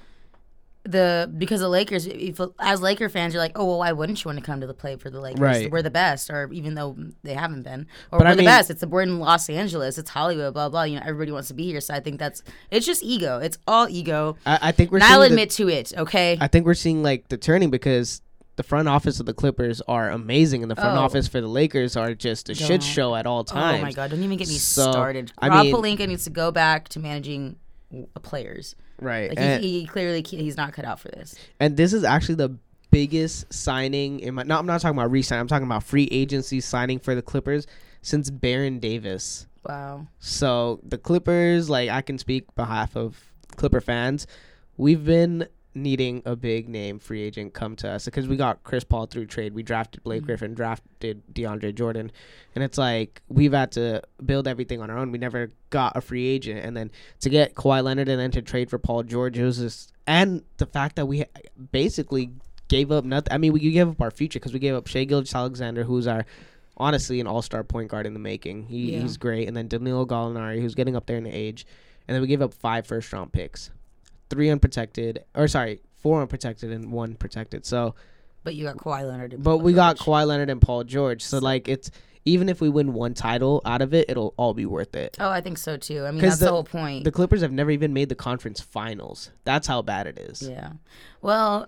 the 0.83 1.31
because 1.37 1.59
the 1.59 1.69
Lakers, 1.69 2.07
if, 2.07 2.39
as 2.59 2.81
Laker 2.81 3.07
fans, 3.07 3.33
you're 3.33 3.41
like, 3.43 3.51
oh 3.55 3.65
well, 3.65 3.79
why 3.79 3.91
wouldn't 3.91 4.23
you 4.23 4.29
want 4.29 4.39
to 4.39 4.43
come 4.45 4.61
to 4.61 4.67
the 4.67 4.73
play 4.73 4.95
for 4.95 5.09
the 5.11 5.19
Lakers? 5.21 5.39
Right. 5.39 5.71
We're 5.71 5.81
the 5.83 5.91
best, 5.91 6.29
or 6.31 6.51
even 6.51 6.73
though 6.73 6.97
they 7.23 7.33
haven't 7.35 7.61
been, 7.63 7.81
or 8.11 8.17
But 8.17 8.21
we're 8.21 8.27
I 8.27 8.31
the 8.31 8.37
mean- 8.37 8.45
best. 8.45 8.69
It's 8.71 8.85
we're 8.85 9.03
in 9.03 9.19
Los 9.19 9.49
Angeles, 9.49 9.97
it's 9.97 10.09
Hollywood, 10.09 10.53
blah 10.53 10.69
blah. 10.69 10.83
You 10.83 10.95
know, 10.99 11.03
everybody 11.05 11.31
wants 11.31 11.49
to 11.49 11.53
be 11.53 11.65
here, 11.65 11.81
so 11.81 11.93
I 11.93 11.99
think 11.99 12.19
that's 12.19 12.41
it's 12.71 12.85
just 12.85 13.03
ego. 13.03 13.37
It's 13.39 13.57
all 13.67 13.87
ego. 13.89 14.37
I, 14.45 14.59
I 14.63 14.71
think 14.71 14.91
we're. 14.91 14.97
And 14.97 15.03
I'll 15.03 15.09
seeing 15.09 15.19
the- 15.21 15.25
admit 15.27 15.49
to 15.51 15.69
it. 15.69 15.93
Okay. 15.95 16.37
I 16.41 16.47
think 16.47 16.65
we're 16.65 16.73
seeing 16.73 17.03
like 17.03 17.29
the 17.29 17.37
turning 17.37 17.69
because 17.69 18.21
the 18.55 18.63
front 18.63 18.87
office 18.87 19.19
of 19.19 19.25
the 19.27 19.33
Clippers 19.33 19.81
are 19.87 20.09
amazing, 20.09 20.63
and 20.63 20.69
the 20.71 20.75
front 20.75 20.97
Oh. 20.97 21.01
office 21.01 21.27
for 21.27 21.39
the 21.41 21.47
Lakers 21.47 21.95
are 21.95 22.13
just 22.15 22.49
a 22.49 22.55
shit 22.55 22.67
Don't. 22.67 22.83
show 22.83 23.15
at 23.15 23.25
all 23.27 23.43
times. 23.43 23.79
Oh 23.79 23.83
my 23.83 23.91
god! 23.91 24.09
Don't 24.11 24.23
even 24.23 24.37
get 24.37 24.47
me 24.47 24.55
So, 24.55 24.91
started. 24.91 25.31
I 25.37 25.47
Rob 25.47 25.65
mean- 25.67 25.75
Pelinka 25.75 26.07
needs 26.07 26.23
to 26.23 26.31
go 26.31 26.51
back 26.51 26.89
to 26.89 26.99
managing 26.99 27.57
players. 28.21 28.75
Right, 28.99 29.29
Like 29.29 29.39
and, 29.39 29.63
he, 29.63 29.81
he 29.81 29.87
clearly 29.87 30.21
he's 30.21 30.57
not 30.57 30.73
cut 30.73 30.85
out 30.85 30.99
for 30.99 31.09
this. 31.09 31.35
and 31.59 31.75
this 31.77 31.93
is 31.93 32.03
actually 32.03 32.35
the 32.35 32.57
biggest 32.91 33.51
signing 33.53 34.19
in 34.19 34.35
my. 34.35 34.43
No, 34.43 34.59
I'm 34.59 34.65
not 34.65 34.81
talking 34.81 34.97
about 34.97 35.11
re-sign. 35.11 35.39
I'm 35.39 35.47
talking 35.47 35.65
about 35.65 35.83
free 35.83 36.07
agency 36.11 36.61
signing 36.61 36.99
for 36.99 37.15
the 37.15 37.21
Clippers 37.21 37.65
since 38.01 38.29
Baron 38.29 38.79
Davis. 38.79 39.47
Wow. 39.67 40.07
So 40.19 40.79
the 40.83 40.97
Clippers, 40.97 41.69
like 41.69 41.89
I 41.89 42.01
can 42.01 42.17
speak 42.17 42.53
behalf 42.55 42.95
of 42.95 43.17
Clipper 43.55 43.81
fans, 43.81 44.27
we've 44.77 45.05
been 45.05 45.47
needing 45.73 46.21
a 46.25 46.35
big 46.35 46.67
name 46.67 46.99
free 46.99 47.21
agent 47.21 47.53
come 47.53 47.75
to 47.77 47.89
us 47.89 48.05
because 48.05 48.27
we 48.27 48.35
got 48.35 48.61
Chris 48.63 48.83
Paul 48.83 49.05
through 49.05 49.25
trade. 49.27 49.53
We 49.53 49.63
drafted 49.63 50.03
Blake 50.03 50.23
Mhm. 50.23 50.25
Griffin, 50.25 50.53
drafted 50.53 51.21
DeAndre 51.33 51.73
Jordan, 51.73 52.11
and 52.55 52.63
it's 52.63 52.77
like 52.77 53.21
we've 53.29 53.53
had 53.53 53.71
to 53.73 54.01
build 54.25 54.47
everything 54.47 54.81
on 54.81 54.89
our 54.89 54.97
own. 54.97 55.11
We 55.11 55.17
never 55.17 55.49
got 55.69 55.95
a 55.95 56.01
free 56.01 56.27
agent, 56.27 56.65
and 56.65 56.75
then 56.75 56.91
to 57.21 57.29
get 57.29 57.55
Kawhi 57.55 57.83
Leonard 57.83 58.09
and 58.09 58.19
then 58.19 58.31
to 58.31 58.41
trade 58.41 58.69
for 58.69 58.77
Paul 58.79 59.03
George, 59.03 59.37
it 59.39 59.45
was 59.45 59.57
just 59.59 59.93
and 60.07 60.43
the 60.57 60.65
fact 60.65 60.95
that 60.97 61.05
we 61.05 61.23
basically 61.71 62.31
gave 62.67 62.91
up 62.91 63.05
nothing. 63.05 63.31
I 63.33 63.37
mean, 63.37 63.53
we 63.53 63.59
gave 63.59 63.87
up 63.87 64.01
our 64.01 64.11
future 64.11 64.39
because 64.39 64.53
we 64.53 64.59
gave 64.59 64.75
up 64.75 64.87
Shai 64.87 65.03
Gilgeous-Alexander, 65.05 65.83
who's 65.83 66.07
our 66.07 66.25
honestly 66.77 67.19
an 67.19 67.27
all 67.27 67.41
star 67.41 67.63
point 67.63 67.89
guard 67.89 68.05
in 68.05 68.13
the 68.13 68.19
making. 68.19 68.63
He, 68.63 68.93
Yeah. 68.93 68.99
He's 69.01 69.17
great, 69.17 69.47
and 69.47 69.55
then 69.55 69.67
Danilo 69.67 70.05
Gallinari, 70.05 70.59
who's 70.61 70.75
getting 70.75 70.95
up 70.95 71.05
there 71.05 71.17
in 71.17 71.23
the 71.23 71.31
age, 71.31 71.65
and 72.07 72.15
then 72.15 72.21
we 72.21 72.27
gave 72.27 72.41
up 72.41 72.53
five 72.53 72.87
first 72.87 73.11
round 73.13 73.31
picks, 73.31 73.69
three 74.31 74.49
unprotected, 74.49 75.23
or 75.35 75.47
sorry, 75.47 75.81
four 75.97 76.21
unprotected 76.21 76.71
and 76.71 76.91
one 76.91 77.13
protected. 77.15 77.65
So, 77.65 77.93
But 78.43 78.55
you 78.55 78.63
got 78.65 78.77
Kawhi 78.77 79.07
Leonard. 79.07 79.33
And 79.33 79.43
but 79.43 79.57
Paul 79.57 79.61
we 79.61 79.73
got 79.73 79.97
George. 79.97 80.07
Kawhi 80.07 80.25
Leonard 80.27 80.49
and 80.49 80.59
Paul 80.61 80.83
George. 80.83 81.21
So 81.23 81.37
like 81.37 81.67
it's 81.67 81.91
even 82.25 82.49
if 82.49 82.61
we 82.61 82.69
win 82.69 82.93
one 82.93 83.13
title 83.13 83.61
out 83.65 83.81
of 83.81 83.93
it, 83.93 84.05
it'll 84.09 84.33
all 84.37 84.53
be 84.53 84.65
worth 84.65 84.95
it. 84.95 85.17
Oh, 85.19 85.29
I 85.29 85.41
think 85.41 85.57
so 85.57 85.75
too. 85.77 86.05
I 86.05 86.11
mean, 86.11 86.21
that's 86.21 86.37
the, 86.39 86.45
the- 86.45 86.51
whole 86.51 86.63
point. 86.63 87.03
The 87.03 87.11
Clippers 87.11 87.41
have 87.41 87.51
never 87.51 87.71
even 87.71 87.93
made 87.93 88.09
the 88.09 88.15
conference 88.15 88.59
finals. 88.61 89.31
That's 89.43 89.67
how 89.67 89.81
bad 89.81 90.07
it 90.07 90.17
is. 90.19 90.47
Yeah. 90.47 90.73
Well, 91.21 91.67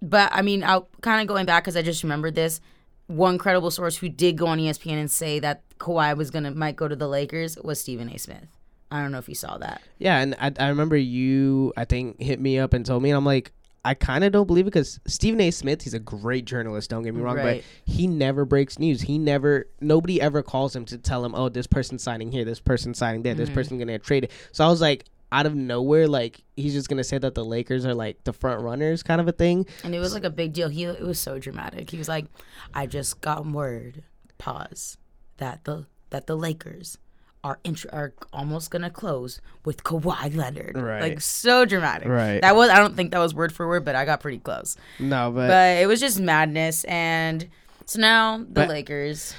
but 0.00 0.30
I 0.32 0.42
mean, 0.42 0.64
I'll 0.64 0.88
kind 1.00 1.20
of 1.20 1.26
going 1.28 1.46
back 1.46 1.62
because 1.64 1.76
I 1.76 1.82
just 1.82 2.02
remembered 2.02 2.34
this. 2.34 2.60
One 3.08 3.36
credible 3.38 3.70
source 3.70 3.96
who 3.96 4.08
did 4.08 4.38
go 4.38 4.46
on 4.46 4.58
ESPN 4.58 4.94
and 4.94 5.10
say 5.10 5.38
that 5.40 5.62
Kawhi 5.78 6.16
was 6.16 6.30
gonna 6.30 6.52
might 6.52 6.76
go 6.76 6.88
to 6.88 6.96
the 6.96 7.08
Lakers 7.08 7.58
was 7.62 7.80
Stephen 7.80 8.08
A. 8.08 8.18
Smith. 8.18 8.46
I 8.92 9.00
don't 9.02 9.10
know 9.10 9.18
if 9.18 9.28
you 9.28 9.34
saw 9.34 9.56
that. 9.58 9.80
Yeah, 9.98 10.18
and 10.20 10.34
I, 10.40 10.52
I 10.58 10.68
remember 10.68 10.96
you, 10.96 11.72
I 11.76 11.84
think, 11.84 12.20
hit 12.20 12.38
me 12.40 12.58
up 12.58 12.74
and 12.74 12.84
told 12.84 13.02
me, 13.02 13.10
and 13.10 13.16
I'm 13.16 13.24
like, 13.24 13.52
I 13.84 13.94
kind 13.94 14.22
of 14.22 14.30
don't 14.32 14.46
believe 14.46 14.66
it 14.66 14.70
because 14.70 15.00
Stephen 15.06 15.40
A. 15.40 15.50
Smith, 15.50 15.82
he's 15.82 15.94
a 15.94 15.98
great 15.98 16.44
journalist. 16.44 16.90
Don't 16.90 17.02
get 17.02 17.14
me 17.14 17.20
wrong, 17.22 17.36
Right. 17.36 17.64
but 17.86 17.92
he 17.92 18.06
never 18.06 18.44
breaks 18.44 18.78
news. 18.78 19.00
He 19.00 19.18
never, 19.18 19.66
nobody 19.80 20.20
ever 20.20 20.42
calls 20.42 20.76
him 20.76 20.84
to 20.84 20.98
tell 20.98 21.24
him, 21.24 21.34
oh, 21.34 21.48
this 21.48 21.66
person's 21.66 22.02
signing 22.02 22.30
here, 22.30 22.44
this 22.44 22.60
person's 22.60 22.98
signing 22.98 23.22
there, 23.22 23.34
this 23.34 23.48
Mhm. 23.50 23.54
person's 23.54 23.80
gonna 23.80 23.92
get 23.92 24.04
traded. 24.04 24.30
So 24.52 24.64
I 24.64 24.68
was 24.68 24.80
like, 24.80 25.06
out 25.32 25.46
of 25.46 25.54
nowhere, 25.56 26.06
like 26.06 26.44
he's 26.56 26.74
just 26.74 26.90
gonna 26.90 27.02
say 27.02 27.16
that 27.16 27.34
the 27.34 27.44
Lakers 27.44 27.86
are 27.86 27.94
like 27.94 28.22
the 28.24 28.34
front 28.34 28.60
runners, 28.60 29.02
kind 29.02 29.18
of 29.20 29.26
a 29.26 29.32
thing. 29.32 29.66
And 29.82 29.94
it 29.94 29.98
was 29.98 30.12
like 30.12 30.24
a 30.24 30.30
big 30.30 30.52
deal. 30.52 30.68
He 30.68 30.84
it 30.84 31.00
was 31.00 31.18
so 31.18 31.38
dramatic. 31.38 31.88
He 31.88 31.96
was 31.96 32.06
like, 32.06 32.26
"I 32.74 32.84
just 32.86 33.22
got 33.22 33.46
word, 33.46 34.02
pause, 34.36 34.98
that 35.38 35.64
the 35.64 35.86
that 36.10 36.26
the 36.26 36.36
Lakers 36.36 36.98
are 37.44 37.58
are 37.92 38.12
almost 38.32 38.70
gonna 38.70 38.90
close 38.90 39.40
with 39.64 39.82
Kawhi 39.84 40.34
Leonard." 40.36 40.76
Right. 40.76 41.02
Like 41.02 41.20
so 41.20 41.64
dramatic. 41.64 42.08
Right. 42.08 42.40
That 42.40 42.54
was 42.54 42.70
I 42.70 42.78
don't 42.78 42.94
think 42.96 43.10
that 43.12 43.18
was 43.18 43.34
word 43.34 43.52
for 43.52 43.66
word, 43.66 43.84
but 43.84 43.94
I 43.94 44.04
got 44.04 44.20
pretty 44.20 44.38
close. 44.38 44.76
No, 45.00 45.30
but, 45.32 45.48
But 45.48 45.78
it 45.82 45.86
was 45.86 46.00
just 46.00 46.20
madness, 46.20 46.84
and 46.84 47.48
so 47.86 48.00
now 48.00 48.38
the 48.38 48.44
But- 48.44 48.68
Lakers. 48.68 49.34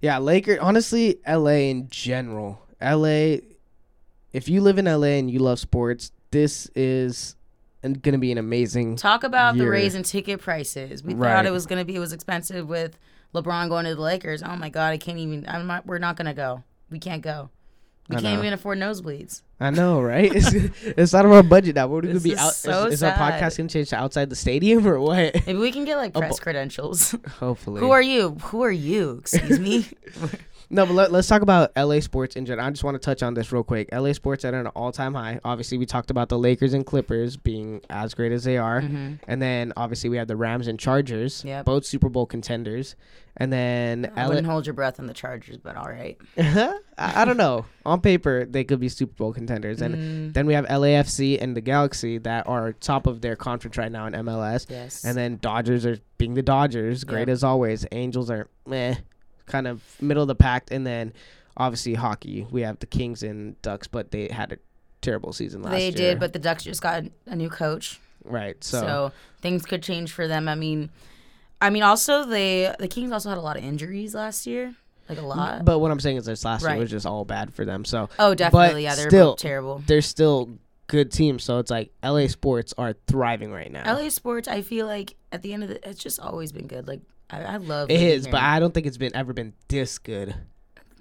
yeah, 0.00 0.18
Lakers. 0.18 0.58
Honestly, 0.60 1.18
LA 1.26 1.70
in 1.70 1.88
general, 1.90 2.60
LA. 2.80 3.38
If 4.32 4.48
you 4.48 4.60
live 4.60 4.78
in 4.78 4.86
LA 4.86 5.18
and 5.18 5.30
you 5.30 5.38
love 5.40 5.58
sports, 5.58 6.12
this 6.30 6.70
is 6.76 7.34
gonna 8.02 8.18
be 8.18 8.30
an 8.30 8.38
amazing 8.38 8.96
Talk 8.96 9.24
about 9.24 9.54
the 9.56 9.62
year. 9.64 9.72
raise 9.72 9.94
in 9.94 10.02
ticket 10.02 10.40
prices. 10.40 11.02
We 11.02 11.14
Right. 11.14 11.32
thought 11.32 11.46
it 11.46 11.50
was 11.52 11.66
gonna 11.66 11.84
be 11.86 11.96
it 11.96 11.98
was 11.98 12.12
expensive 12.12 12.68
with 12.68 12.98
LeBron 13.34 13.68
going 13.70 13.86
to 13.86 13.94
the 13.94 14.00
Lakers. 14.00 14.42
Oh 14.42 14.56
my 14.56 14.68
god, 14.68 14.92
I 14.92 14.98
can't 14.98 15.16
even. 15.18 15.46
I'm 15.48 15.66
not. 15.66 15.86
We're 15.86 15.98
not 15.98 16.16
gonna 16.16 16.34
go. 16.34 16.62
We 16.90 16.98
can't 16.98 17.22
go. 17.22 17.50
We 18.08 18.16
I 18.16 18.20
can't 18.20 18.34
know. 18.34 18.40
even 18.40 18.52
afford 18.52 18.78
nosebleeds. 18.78 19.42
I 19.60 19.70
know, 19.70 20.00
right? 20.00 20.32
It's, 20.34 20.52
it's 20.82 21.14
out 21.14 21.24
of 21.24 21.32
our 21.32 21.44
budget 21.44 21.76
now. 21.76 21.86
We're 21.86 22.00
gonna 22.00 22.18
be 22.18 22.32
is 22.32 22.38
out. 22.38 22.54
so 22.54 22.86
is, 22.86 22.94
is 22.94 23.02
our 23.04 23.12
podcast 23.12 23.56
gonna 23.56 23.68
change 23.68 23.90
to 23.90 23.96
outside 23.96 24.30
the 24.30 24.36
stadium 24.36 24.84
or 24.86 24.98
what? 24.98 25.46
Maybe 25.46 25.58
we 25.58 25.70
can 25.70 25.84
get 25.84 25.96
like 25.96 26.12
press 26.12 26.40
credentials. 26.40 27.14
Hopefully. 27.38 27.80
Who 27.80 27.92
are 27.92 28.02
you? 28.02 28.30
Who 28.46 28.62
are 28.62 28.72
you? 28.72 29.18
Excuse 29.20 29.60
me. 29.60 29.86
no, 30.70 30.86
but 30.86 30.94
let, 30.94 31.12
us 31.12 31.26
talk 31.28 31.42
about 31.42 31.72
LA 31.76 32.00
sports 32.00 32.36
in 32.36 32.46
general. 32.46 32.66
I 32.66 32.70
just 32.70 32.84
want 32.84 32.94
to 32.94 32.98
touch 32.98 33.22
on 33.22 33.34
this 33.34 33.52
real 33.52 33.62
quick. 33.64 33.88
LA 33.92 34.12
sports 34.12 34.44
at 34.44 34.54
an 34.54 34.66
all-time 34.68 35.14
high. 35.14 35.40
Obviously, 35.44 35.76
we 35.78 35.86
talked 35.86 36.10
about 36.10 36.28
the 36.28 36.38
Lakers 36.38 36.72
and 36.74 36.86
Clippers 36.86 37.36
being 37.36 37.80
as 37.90 38.14
great 38.14 38.32
as 38.32 38.44
they 38.44 38.56
are, 38.56 38.80
Mhm. 38.80 39.18
and 39.28 39.42
then 39.42 39.72
obviously 39.76 40.08
we 40.10 40.16
have 40.16 40.28
the 40.28 40.36
Rams 40.36 40.66
and 40.68 40.78
Chargers, 40.78 41.44
Yep. 41.44 41.64
both 41.64 41.84
Super 41.84 42.08
Bowl 42.08 42.24
contenders, 42.26 42.94
and 43.36 43.52
then 43.52 44.12
I 44.16 44.22
LA. 44.22 44.28
wouldn't 44.28 44.46
hold 44.46 44.66
your 44.66 44.74
breath 44.74 45.00
on 45.00 45.06
the 45.06 45.14
Chargers, 45.14 45.56
but 45.58 45.76
all 45.76 45.86
right. 45.88 46.16
I, 46.38 46.72
I 46.96 47.24
don't 47.24 47.36
know. 47.36 47.64
On 47.86 48.00
paper, 48.00 48.44
they 48.44 48.64
could 48.64 48.78
be 48.80 48.88
Super 48.88 49.14
Bowl 49.14 49.32
contenders, 49.32 49.80
and 49.80 49.94
Mm, 49.94 50.34
then 50.34 50.46
we 50.46 50.54
have 50.54 50.66
LAFC 50.66 51.38
and 51.40 51.56
the 51.56 51.60
Galaxy 51.60 52.18
that 52.18 52.46
are 52.46 52.72
top 52.72 53.06
of 53.06 53.20
their 53.22 53.36
conference 53.36 53.76
right 53.76 53.90
now 53.90 54.06
in 54.06 54.12
MLS. 54.14 54.66
yes. 54.68 55.04
And 55.04 55.16
then 55.16 55.38
Dodgers 55.40 55.84
are 55.86 55.98
being 56.18 56.34
the 56.34 56.42
Dodgers, 56.42 57.04
great 57.04 57.20
Yep. 57.26 57.28
as 57.30 57.42
always. 57.44 57.86
Angels 57.92 58.30
are 58.30 58.48
meh, 58.66 58.96
kind 59.50 59.66
of 59.66 59.82
middle 60.00 60.22
of 60.22 60.28
the 60.28 60.34
pack. 60.34 60.68
And 60.70 60.86
then 60.86 61.12
obviously 61.56 61.94
hockey, 61.94 62.46
we 62.50 62.62
have 62.62 62.78
the 62.78 62.86
Kings 62.86 63.22
and 63.22 63.60
Ducks, 63.62 63.86
but 63.86 64.10
they 64.10 64.28
had 64.28 64.52
a 64.52 64.58
terrible 65.00 65.32
season 65.32 65.62
last 65.62 65.72
they 65.72 65.84
year. 65.84 65.92
They 65.92 65.98
did, 65.98 66.20
but 66.20 66.32
the 66.32 66.38
Ducks 66.38 66.64
just 66.64 66.82
got 66.82 67.04
a 67.26 67.36
new 67.36 67.48
coach, 67.48 68.00
right. 68.24 68.62
so. 68.62 68.80
So, 68.80 69.12
things 69.40 69.64
could 69.64 69.82
change 69.82 70.12
for 70.12 70.28
them. 70.28 70.48
I 70.48 70.54
mean, 70.54 70.90
I 71.60 71.70
mean, 71.70 71.82
also 71.82 72.24
they 72.24 72.74
the 72.78 72.88
Kings 72.88 73.12
also 73.12 73.28
had 73.28 73.38
a 73.38 73.42
lot 73.42 73.56
of 73.56 73.64
injuries 73.64 74.14
last 74.14 74.46
year, 74.46 74.74
like 75.08 75.18
a 75.18 75.22
lot. 75.22 75.64
but 75.64 75.78
what 75.78 75.90
I'm 75.90 76.00
saying 76.00 76.16
is 76.16 76.24
this 76.24 76.44
last 76.44 76.62
year 76.62 76.76
was 76.76 76.90
just 76.90 77.06
all 77.06 77.24
bad 77.24 77.52
for 77.52 77.64
them. 77.64 77.84
So 77.84 78.08
oh, 78.18 78.34
definitely. 78.34 78.84
Yeah, 78.84 78.94
they're 78.94 79.10
still- 79.10 79.32
both 79.32 79.38
terrible. 79.38 79.82
they're 79.86 80.02
still 80.02 80.58
good 80.86 81.12
teams. 81.12 81.44
So 81.44 81.58
it's 81.58 81.70
like 81.70 81.92
LA 82.02 82.26
sports 82.26 82.74
are 82.76 82.94
thriving 83.06 83.52
right 83.52 83.70
now. 83.70 83.94
LA 83.94 84.08
sports, 84.08 84.48
I 84.48 84.62
feel 84.62 84.86
like 84.86 85.14
at 85.30 85.42
the 85.42 85.52
end 85.52 85.62
of 85.62 85.68
the, 85.68 85.88
it's 85.88 86.02
just 86.02 86.18
always 86.18 86.50
been 86.52 86.66
good. 86.66 86.88
Like 86.88 87.00
I, 87.32 87.42
I 87.42 87.56
love 87.56 87.90
it 87.90 87.98
living 88.00 88.30
but 88.30 88.42
I 88.42 88.58
don't 88.60 88.72
think 88.74 88.86
it's 88.86 88.96
been 88.96 89.14
ever 89.14 89.32
been 89.32 89.52
this 89.68 89.98
good 89.98 90.34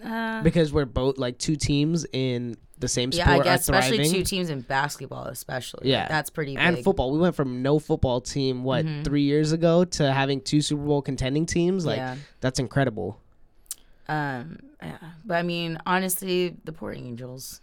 Uh, 0.04 0.42
because 0.44 0.72
we're 0.72 0.86
both 0.86 1.18
like 1.18 1.38
two 1.38 1.56
teams 1.56 2.06
in 2.14 2.56
the 2.78 2.88
same 2.88 3.12
sport 3.12 3.28
yeah, 3.28 3.34
I 3.36 3.44
guess 3.44 3.62
especially 3.62 4.08
two 4.10 4.24
teams 4.24 4.50
in 4.50 4.62
basketball, 4.62 5.26
especially. 5.26 5.90
Yeah. 5.90 6.08
That's 6.08 6.30
pretty 6.30 6.56
big. 6.56 6.64
and 6.64 6.82
football. 6.82 7.12
We 7.12 7.20
went 7.20 7.36
from 7.36 7.62
no 7.62 7.78
football 7.80 8.22
team 8.22 8.64
what 8.64 8.86
Mhm. 8.86 9.04
three 9.04 9.24
years 9.24 9.52
ago 9.52 9.84
to 9.84 10.14
having 10.14 10.40
two 10.40 10.62
Super 10.62 10.84
Bowl 10.84 11.02
contending 11.02 11.46
teams. 11.46 11.86
Like 11.86 11.98
yeah. 11.98 12.16
that's 12.40 12.58
incredible. 12.60 13.20
Um. 14.08 14.60
Yeah. 14.82 14.98
But 15.26 15.36
I 15.36 15.44
mean, 15.44 15.78
honestly, 15.86 16.56
the 16.64 16.72
poor 16.72 16.94
Angels. 16.94 17.60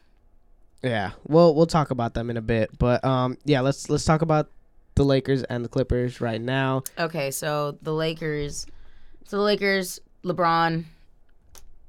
Yeah. 0.82 1.12
Well, 1.24 1.54
we'll 1.54 1.66
talk 1.66 1.90
about 1.90 2.12
them 2.12 2.28
in 2.28 2.36
a 2.36 2.42
bit, 2.42 2.76
but 2.78 3.02
um, 3.04 3.38
yeah. 3.46 3.62
Let's 3.62 3.88
let's 3.88 4.04
talk 4.04 4.20
about 4.20 4.50
the 4.96 5.04
Lakers 5.04 5.44
and 5.44 5.64
the 5.64 5.68
Clippers 5.68 6.20
right 6.20 6.40
now. 6.40 6.82
Okay, 6.98 7.30
so 7.30 7.78
the 7.82 7.92
Lakers. 7.92 8.66
So 9.26 9.36
the 9.36 9.42
Lakers, 9.42 10.00
LeBron. 10.24 10.84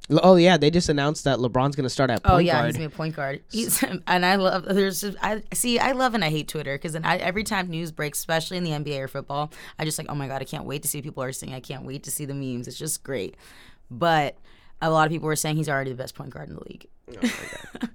Oh 0.09 0.35
yeah, 0.35 0.55
they 0.55 0.69
just 0.69 0.87
announced 0.87 1.25
that 1.25 1.39
LeBron's 1.39 1.75
gonna 1.75 1.89
start 1.89 2.09
at 2.09 2.21
oh, 2.23 2.29
point 2.29 2.33
Oh 2.33 2.37
yeah, 2.37 2.53
guard. 2.53 2.65
he's 2.67 2.75
gonna 2.77 2.89
be 2.89 2.93
a 2.93 2.97
point 2.97 3.15
guard. 3.15 3.41
He's 3.51 3.83
and 4.07 4.25
I 4.25 4.35
love. 4.35 4.63
There's 4.63 5.01
just, 5.01 5.17
I 5.21 5.43
see. 5.53 5.79
I 5.79 5.91
love 5.93 6.13
and 6.13 6.23
I 6.23 6.29
hate 6.29 6.47
Twitter 6.47 6.75
because 6.75 6.93
then 6.93 7.03
I, 7.03 7.17
every 7.17 7.43
time 7.43 7.69
news 7.69 7.91
breaks, 7.91 8.19
especially 8.19 8.57
in 8.57 8.63
the 8.63 8.71
NBA 8.71 8.99
or 8.99 9.07
football, 9.07 9.51
I 9.77 9.85
just 9.85 9.97
like, 9.97 10.07
oh 10.09 10.15
my 10.15 10.27
god, 10.27 10.41
I 10.41 10.45
can't 10.45 10.65
wait 10.65 10.83
to 10.83 10.87
see 10.87 11.01
people 11.01 11.23
are 11.23 11.33
saying. 11.33 11.53
I 11.53 11.59
can't 11.59 11.83
wait 11.83 12.03
to 12.03 12.11
see 12.11 12.25
the 12.25 12.33
memes. 12.33 12.67
It's 12.67 12.77
just 12.77 13.03
great. 13.03 13.35
But 13.91 14.37
a 14.81 14.89
lot 14.89 15.07
of 15.07 15.11
people 15.11 15.27
were 15.27 15.35
saying 15.35 15.57
he's 15.57 15.69
already 15.69 15.91
the 15.91 15.97
best 15.97 16.15
point 16.15 16.29
guard 16.29 16.49
in 16.49 16.55
the 16.55 16.63
league. 16.69 16.87
Oh 17.81 17.87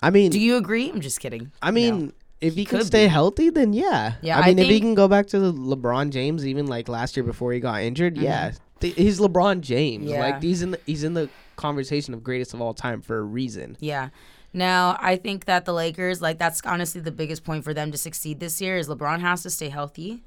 I 0.00 0.10
mean, 0.10 0.30
Do 0.32 0.40
you 0.40 0.56
agree? 0.56 0.90
I'm 0.90 1.00
just 1.00 1.20
kidding. 1.20 1.50
I 1.60 1.70
mean, 1.70 2.12
if 2.40 2.54
he 2.54 2.64
can 2.64 2.82
stay 2.84 3.04
be. 3.04 3.08
healthy, 3.08 3.50
then 3.50 3.72
yeah. 3.72 4.14
Yeah, 4.22 4.38
I 4.38 4.42
I 4.42 4.46
mean, 4.48 4.58
if 4.60 4.66
he 4.68 4.80
can 4.80 4.94
go 4.94 5.08
back 5.08 5.26
to 5.28 5.38
the 5.38 5.52
LeBron 5.52 6.10
James, 6.10 6.46
even 6.46 6.66
like 6.66 6.88
last 6.88 7.16
year 7.16 7.24
before 7.24 7.52
he 7.52 7.60
got 7.60 7.82
injured, 7.82 8.16
yeah, 8.16 8.52
Th- 8.80 8.94
he's 8.94 9.18
LeBron 9.20 9.60
James. 9.60 10.04
Mm-hmm. 10.04 10.14
Yeah. 10.14 10.20
Like 10.20 10.42
he's 10.42 10.62
in 10.62 10.70
the 10.72 10.80
he's 10.86 11.04
in 11.04 11.14
the 11.14 11.28
conversation 11.56 12.14
of 12.14 12.24
greatest 12.24 12.54
of 12.54 12.60
all 12.60 12.72
time 12.74 13.02
for 13.02 13.18
a 13.18 13.22
reason. 13.22 13.76
Yeah. 13.80 14.08
Now, 14.52 14.96
I 14.98 15.14
think 15.16 15.44
that 15.44 15.64
the 15.64 15.72
Lakers, 15.72 16.20
like, 16.20 16.36
that's 16.38 16.60
honestly 16.64 17.00
the 17.00 17.12
biggest 17.12 17.44
point 17.44 17.62
for 17.62 17.72
them 17.72 17.92
to 17.92 17.98
succeed 17.98 18.40
this 18.40 18.60
year 18.60 18.78
is 18.78 18.88
LeBron 18.88 19.20
has 19.20 19.44
to 19.44 19.50
stay 19.50 19.68
healthy, 19.68 20.24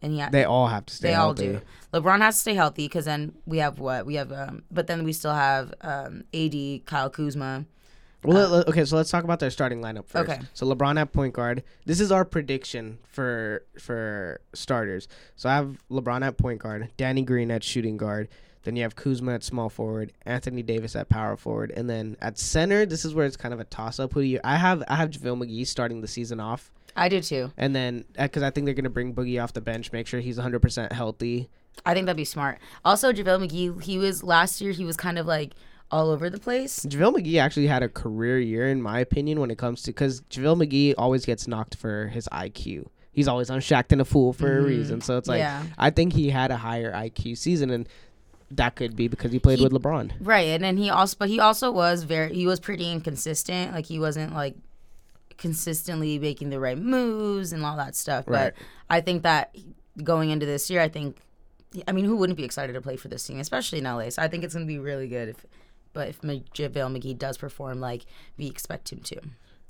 and 0.00 0.16
yeah, 0.16 0.30
They 0.30 0.44
all 0.44 0.68
have 0.68 0.86
to 0.86 0.94
stay 0.94 1.08
they 1.08 1.14
all 1.14 1.26
healthy. 1.36 1.46
do. 1.48 1.60
LeBron 1.92 2.20
has 2.20 2.36
to 2.36 2.40
stay 2.40 2.54
healthy 2.54 2.86
because 2.88 3.04
then 3.04 3.34
we 3.44 3.58
have 3.58 3.78
what 3.78 4.06
we 4.06 4.14
have, 4.14 4.32
um, 4.32 4.62
but 4.70 4.86
then 4.86 5.04
we 5.04 5.12
still 5.12 5.34
have 5.34 5.74
um, 5.82 6.24
AD, 6.32 6.86
Kyle 6.86 7.10
Kuzma. 7.10 7.66
Well, 8.26 8.46
um, 8.46 8.52
let- 8.52 8.68
okay, 8.68 8.84
so 8.84 8.96
let's 8.96 9.10
talk 9.10 9.24
about 9.24 9.40
their 9.40 9.50
starting 9.50 9.80
lineup 9.80 10.06
first. 10.06 10.30
Okay. 10.30 10.40
So 10.54 10.66
LeBron 10.66 10.98
at 11.00 11.12
point 11.12 11.34
guard. 11.34 11.62
This 11.84 12.00
is 12.00 12.10
our 12.12 12.24
prediction 12.24 12.98
for 13.04 13.64
for 13.78 14.40
starters. 14.54 15.08
So 15.36 15.48
I 15.48 15.54
have 15.56 15.76
LeBron 15.90 16.24
at 16.26 16.36
point 16.36 16.60
guard, 16.60 16.90
Danny 16.96 17.22
Green 17.22 17.50
at 17.50 17.62
shooting 17.64 17.96
guard. 17.96 18.28
Then 18.64 18.74
you 18.74 18.82
have 18.82 18.96
Kuzma 18.96 19.34
at 19.34 19.44
small 19.44 19.68
forward, 19.68 20.12
Anthony 20.24 20.60
Davis 20.60 20.96
at 20.96 21.08
power 21.08 21.36
forward, 21.36 21.70
and 21.76 21.88
then 21.88 22.16
at 22.20 22.36
center, 22.36 22.84
this 22.84 23.04
is 23.04 23.14
where 23.14 23.24
it's 23.24 23.36
kind 23.36 23.54
of 23.54 23.60
a 23.60 23.64
toss 23.64 24.00
up. 24.00 24.12
Who 24.14 24.22
do 24.22 24.26
you? 24.26 24.40
I 24.42 24.56
have 24.56 24.82
I 24.88 24.96
have 24.96 25.10
JaVale 25.10 25.44
McGee 25.44 25.66
starting 25.66 26.00
the 26.00 26.08
season 26.08 26.40
off, 26.40 26.72
I 26.96 27.08
do 27.08 27.20
too. 27.20 27.52
and 27.56 27.76
then 27.76 28.04
because 28.18 28.42
I 28.42 28.50
think 28.50 28.64
they're 28.64 28.74
gonna 28.74 28.90
bring 28.90 29.14
Boogie 29.14 29.40
off 29.40 29.52
the 29.52 29.60
bench, 29.60 29.92
make 29.92 30.08
sure 30.08 30.18
he's 30.18 30.36
100 30.36 30.60
percent 30.60 30.92
healthy. 30.92 31.48
I 31.84 31.94
think 31.94 32.06
that'd 32.06 32.16
be 32.16 32.24
smart. 32.24 32.58
Also, 32.84 33.12
JaVale 33.12 33.46
McGee, 33.48 33.82
he 33.82 33.98
was 33.98 34.24
last 34.24 34.60
year, 34.60 34.72
he 34.72 34.84
was 34.84 34.96
kind 34.96 35.18
of 35.18 35.26
like 35.26 35.52
all 35.90 36.10
over 36.10 36.28
the 36.30 36.38
place. 36.38 36.80
JaVale 36.86 37.16
McGee 37.18 37.40
actually 37.40 37.66
had 37.68 37.82
a 37.82 37.88
career 37.88 38.38
year, 38.40 38.68
in 38.68 38.82
my 38.82 39.00
opinion, 39.00 39.40
when 39.40 39.50
it 39.50 39.58
comes 39.58 39.82
to 39.82 39.90
because 39.90 40.20
JaVale 40.22 40.66
McGee 40.66 40.94
always 40.98 41.24
gets 41.24 41.46
knocked 41.46 41.76
for 41.76 42.08
his 42.08 42.28
IQ. 42.32 42.86
He's 43.12 43.28
always 43.28 43.48
on 43.50 43.60
Shaqtin' 43.60 44.00
a 44.00 44.04
Fool 44.04 44.32
for 44.32 44.58
a 44.58 44.62
reason. 44.62 45.00
So 45.00 45.16
it's 45.16 45.28
like 45.28 45.38
Yeah. 45.38 45.62
I 45.78 45.90
think 45.90 46.12
he 46.12 46.28
had 46.30 46.50
a 46.50 46.56
higher 46.56 46.92
IQ 46.92 47.38
season, 47.38 47.70
and 47.70 47.88
that 48.50 48.74
could 48.76 48.94
be 48.94 49.08
because 49.08 49.32
he 49.32 49.38
played 49.38 49.58
He- 49.58 49.64
with 49.64 49.72
LeBron. 49.72 50.12
Right, 50.20 50.48
and 50.48 50.62
then 50.62 50.76
he 50.76 50.90
also, 50.90 51.16
but 51.18 51.28
he 51.28 51.40
also 51.40 51.70
was 51.72 52.02
very, 52.02 52.34
he 52.34 52.46
was 52.46 52.60
pretty 52.60 52.90
inconsistent. 52.92 53.72
Like 53.72 53.86
he 53.86 53.98
wasn't 53.98 54.34
like 54.34 54.54
consistently 55.38 56.18
making 56.18 56.50
the 56.50 56.60
right 56.60 56.78
moves 56.78 57.52
and 57.52 57.64
all 57.64 57.76
that 57.76 57.94
stuff. 57.94 58.24
Right. 58.26 58.52
But 58.54 58.62
I 58.90 59.00
think 59.00 59.22
that 59.22 59.54
going 60.02 60.30
into 60.30 60.46
this 60.46 60.68
year, 60.70 60.80
I 60.80 60.88
think, 60.88 61.18
I 61.86 61.92
mean, 61.92 62.04
who 62.04 62.16
wouldn't 62.16 62.36
be 62.36 62.44
excited 62.44 62.72
to 62.74 62.80
play 62.80 62.96
for 62.96 63.08
this 63.08 63.24
team, 63.26 63.38
especially 63.40 63.78
in 63.78 63.84
LA? 63.84 64.08
So 64.10 64.22
I 64.22 64.28
think 64.28 64.44
it's 64.44 64.54
going 64.54 64.66
to 64.66 64.72
be 64.72 64.78
really 64.78 65.08
good. 65.08 65.28
If, 65.30 65.44
but 65.96 66.08
if 66.08 66.22
Mc- 66.22 66.52
JaVale 66.54 66.96
McGee 66.96 67.18
does 67.18 67.36
perform 67.38 67.80
like 67.80 68.06
we 68.38 68.46
expect 68.46 68.92
him 68.92 69.00
to, 69.00 69.20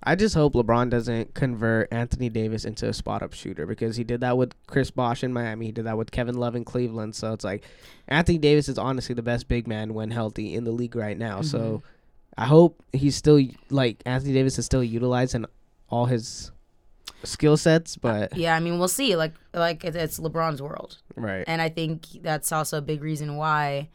I 0.03 0.15
just 0.15 0.35
hope 0.35 0.53
LeBron 0.53 0.91
doesn't 0.91 1.33
convert 1.35 1.91
Anthony 1.93 2.29
Davis 2.29 2.65
into 2.67 2.87
a 2.89 2.93
spot 2.93 3.23
up 3.23 3.33
shooter 3.33 3.65
because 3.67 3.97
he 3.97 4.05
did 4.05 4.21
that 4.21 4.37
with 4.37 4.53
Chris 4.67 4.91
Bosh 4.91 5.25
in 5.25 5.33
Miami. 5.33 5.67
He 5.67 5.73
did 5.73 5.87
that 5.87 5.97
with 5.97 6.11
Kevin 6.11 6.37
Love 6.37 6.55
in 6.55 6.65
Cleveland. 6.65 7.15
So 7.17 7.33
it's 7.33 7.45
like 7.45 7.65
Anthony 8.09 8.39
Davis 8.39 8.69
is 8.69 8.77
honestly 8.79 9.15
the 9.15 9.23
best 9.23 9.49
big 9.49 9.67
man 9.67 9.95
when 9.95 10.11
healthy 10.11 10.55
in 10.55 10.65
the 10.65 10.71
league 10.73 10.95
right 10.97 11.17
now. 11.19 11.41
So 11.43 11.59
Mm-hmm. 11.59 11.87
I 12.39 12.45
hope 12.45 12.83
he's 12.93 13.17
still 13.17 13.41
like 13.71 14.03
Anthony 14.05 14.35
Davis 14.35 14.59
is 14.59 14.67
still 14.67 14.85
utilizing 14.85 15.47
all 15.89 16.05
his 16.05 16.51
skill 17.25 17.57
sets, 17.57 17.97
but 17.97 18.37
yeah, 18.37 18.55
I 18.55 18.61
mean, 18.61 18.79
we'll 18.79 18.89
see. 18.89 19.17
Like, 19.17 19.33
like 19.55 19.83
it's 19.85 20.21
LeBron's 20.21 20.61
world. 20.61 20.99
right. 21.17 21.45
And 21.47 21.63
I 21.63 21.71
think 21.71 22.05
that's 22.23 22.53
also 22.53 22.77
a 22.77 22.83
big 22.83 23.03
reason 23.03 23.37
why 23.37 23.89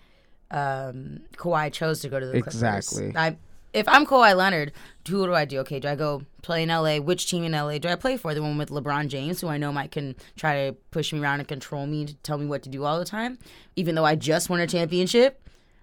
um, 0.52 1.22
Kawhi 1.38 1.72
chose 1.72 2.02
to 2.02 2.10
go 2.10 2.20
to 2.20 2.26
the 2.26 2.34
Clippers. 2.34 2.56
Exactly. 2.56 3.14
I, 3.16 3.38
if 3.74 3.88
I'm 3.88 4.06
Kawhi 4.06 4.36
Leonard, 4.36 4.74
who 5.08 5.26
do 5.26 5.34
I 5.34 5.46
do? 5.46 5.60
Okay, 5.60 5.80
do 5.80 5.88
I 5.88 5.96
go 5.96 6.24
play 6.42 6.64
in 6.64 6.70
LA? 6.70 6.98
Which 6.98 7.30
team 7.30 7.44
in 7.44 7.54
LA 7.54 7.78
do 7.78 7.88
I 7.88 7.96
play 7.96 8.18
for? 8.18 8.34
The 8.34 8.42
one 8.42 8.58
with 8.58 8.70
LeBron 8.70 9.08
James, 9.08 9.40
who 9.42 9.48
I 9.48 9.58
know 9.58 9.72
might 9.72 9.92
can 9.92 10.16
try 10.36 10.68
to 10.68 10.74
push 10.92 11.14
me 11.14 11.20
around 11.20 11.40
and 11.40 11.48
control 11.48 11.88
me 11.88 12.06
to 12.06 12.14
tell 12.16 12.38
me 12.38 12.46
what 12.46 12.64
to 12.64 12.70
do 12.70 12.84
all 12.84 13.00
the 13.00 13.06
time, 13.06 13.40
even 13.76 13.96
though 13.96 14.06
I 14.06 14.16
just 14.16 14.50
won 14.50 14.60
a 14.60 14.68
championship. 14.68 15.38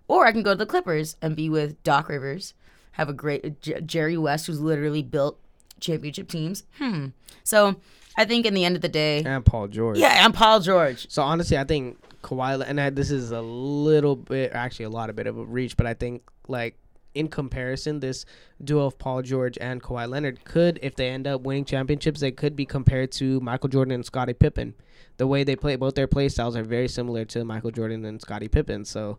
Or 0.07 0.27
I 0.27 0.33
can 0.33 0.43
go 0.43 0.53
to 0.53 0.57
the 0.57 0.67
Clippers 0.67 1.17
and 1.21 1.37
be 1.37 1.51
with 1.51 1.83
Doc 1.83 2.09
Rivers, 2.09 2.55
have 2.93 3.09
a 3.11 3.13
great 3.13 3.61
J- 3.61 3.81
Jerry 3.83 4.17
West, 4.17 4.47
who's 4.47 4.61
literally 4.61 5.03
built 5.03 5.39
championship 5.81 6.29
teams. 6.29 6.65
Hmm. 6.79 7.09
So 7.45 7.77
I 8.17 8.25
think 8.25 8.47
in 8.47 8.55
the 8.55 8.65
end 8.65 8.77
of 8.77 8.83
the 8.83 8.89
day, 8.89 9.23
and 9.25 9.45
Paul 9.45 9.69
George. 9.69 9.99
yeah, 9.99 10.25
I'm 10.25 10.33
Paul 10.33 10.61
George. 10.61 11.09
So 11.11 11.23
honestly, 11.23 11.59
I 11.59 11.65
think 11.65 11.99
Kawhi, 12.23 12.65
and 12.67 12.81
I, 12.81 12.91
this 12.91 13.11
is 13.11 13.31
a 13.31 13.41
little 13.41 14.17
bit, 14.17 14.53
actually 14.53 14.87
a 14.87 14.91
lot 14.91 15.11
of 15.11 15.17
bit 15.17 15.27
of 15.27 15.39
a 15.39 15.45
reach, 15.45 15.77
but 15.77 15.87
I 15.87 15.95
think 15.95 16.23
like 16.49 16.77
in 17.15 17.29
comparison, 17.29 18.01
this 18.01 18.25
duo 18.63 18.87
of 18.87 18.99
Paul 18.99 19.23
George 19.23 19.59
and 19.61 19.83
Kawhi 19.83 20.09
Leonard 20.09 20.45
could, 20.45 20.79
if 20.83 20.95
they 20.97 21.09
end 21.09 21.27
up 21.27 21.43
winning 21.43 21.65
championships, 21.65 22.21
they 22.21 22.31
could 22.31 22.57
be 22.57 22.65
compared 22.65 23.13
to 23.13 23.41
Michael 23.41 23.69
Jordan 23.69 23.93
and 23.93 24.05
Scottie 24.05 24.35
Pippen. 24.35 24.75
The 25.17 25.27
way 25.27 25.43
they 25.43 25.57
play, 25.57 25.77
both 25.77 25.95
their 25.95 26.07
play 26.07 26.29
styles 26.29 26.57
are 26.57 26.63
very 26.63 26.89
similar 26.89 27.25
to 27.27 27.45
Michael 27.45 27.73
Jordan 27.73 28.05
and 28.05 28.21
Scottie 28.21 28.49
Pippen. 28.49 28.85
So 28.85 29.19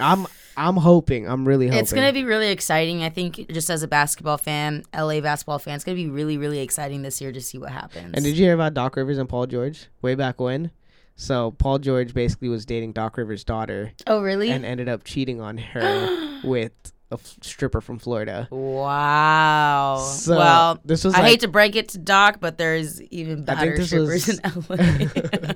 I'm, 0.00 0.26
I'm 0.56 0.76
hoping, 0.76 1.28
I'm 1.28 1.46
really 1.46 1.68
hoping. 1.68 1.80
It's 1.80 1.92
gonna 1.92 2.12
be 2.12 2.24
really 2.24 2.48
exciting. 2.48 3.04
I 3.04 3.10
think 3.10 3.52
just 3.52 3.70
as 3.70 3.82
a 3.82 3.88
basketball 3.88 4.38
fan, 4.38 4.84
LA 4.94 5.20
basketball 5.20 5.58
fan, 5.58 5.76
it's 5.76 5.84
gonna 5.84 5.96
be 5.96 6.08
really, 6.08 6.38
really 6.38 6.58
exciting 6.58 7.02
this 7.02 7.20
year 7.20 7.30
to 7.30 7.40
see 7.40 7.58
what 7.58 7.70
happens. 7.70 8.14
And 8.14 8.24
did 8.24 8.36
you 8.36 8.44
hear 8.46 8.54
about 8.54 8.74
Doc 8.74 8.96
Rivers 8.96 9.18
and 9.18 9.28
Paul 9.28 9.46
George 9.46 9.86
way 10.02 10.14
back 10.14 10.40
when? 10.40 10.70
So 11.16 11.52
Paul 11.52 11.78
George 11.78 12.12
basically 12.14 12.48
was 12.48 12.64
dating 12.66 12.92
Doc 12.92 13.16
Rivers' 13.16 13.42
daughter. 13.44 13.92
oh, 14.06 14.20
really? 14.22 14.50
and 14.50 14.64
ended 14.64 14.88
up 14.88 15.02
cheating 15.04 15.40
on 15.40 15.56
her 15.58 16.40
with 16.44 16.72
a 17.10 17.14
f- 17.14 17.36
stripper 17.40 17.80
from 17.80 17.98
Florida. 17.98 18.48
wow. 18.50 19.96
So, 19.98 20.36
well, 20.36 20.80
this 20.84 21.04
was 21.04 21.14
I 21.14 21.20
like- 21.20 21.30
hate 21.30 21.40
to 21.40 21.48
break 21.48 21.76
it 21.76 21.88
to 21.90 21.98
Doc, 21.98 22.38
but 22.40 22.58
there's 22.58 23.00
even 23.04 23.44
better 23.44 23.82
strippers 23.84 24.26
was- 24.26 24.38
in 24.38 24.40
LA. 24.44 24.76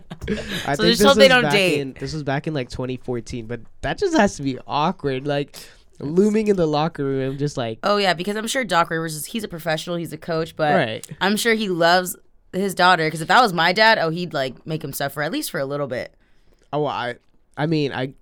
I 0.67 0.75
So 0.77 0.83
think 0.85 0.97
just 0.97 1.03
hope 1.03 1.17
they 1.17 1.29
don't 1.29 1.51
date. 1.51 1.81
In, 1.81 1.93
this 1.99 2.13
was 2.15 2.23
back 2.23 2.47
in 2.47 2.55
like 2.55 2.69
2014, 2.71 3.47
but 3.47 3.61
that 3.83 3.99
just 3.99 4.17
has 4.17 4.37
to 4.37 4.43
be 4.43 4.59
awkward, 4.67 5.27
like 5.27 5.57
looming 5.99 6.49
in 6.49 6.57
the 6.57 6.67
locker 6.67 7.05
room, 7.05 7.37
just 7.37 7.57
like 7.59 7.79
oh 7.83 7.97
yeah, 7.99 8.15
because 8.15 8.37
I'm 8.37 8.47
sure 8.47 8.65
Doc 8.65 8.89
Rivers 8.91 9.15
is 9.15 9.27
he's 9.27 9.45
a 9.45 9.49
professional, 9.49 9.97
he's 9.97 10.13
a 10.13 10.19
coach, 10.19 10.57
but 10.57 10.75
right. 10.75 11.07
I'm 11.21 11.37
sure 11.37 11.55
he 11.55 11.69
loves 11.69 12.17
his 12.53 12.75
daughter. 12.75 13.07
Because 13.07 13.21
if 13.21 13.29
that 13.29 13.41
was 13.41 13.53
my 13.53 13.73
dad, 13.73 13.99
oh, 13.99 14.11
he'd 14.11 14.33
like 14.33 14.67
make 14.67 14.83
him 14.83 14.93
suffer 14.93 15.23
at 15.23 15.33
least 15.33 15.51
for 15.51 15.61
a 15.61 15.65
little 15.65 15.87
bit. 15.87 16.15
Oh, 16.73 16.87
I, 16.87 17.17
I 17.57 17.67
mean, 17.67 17.93
I 17.93 18.15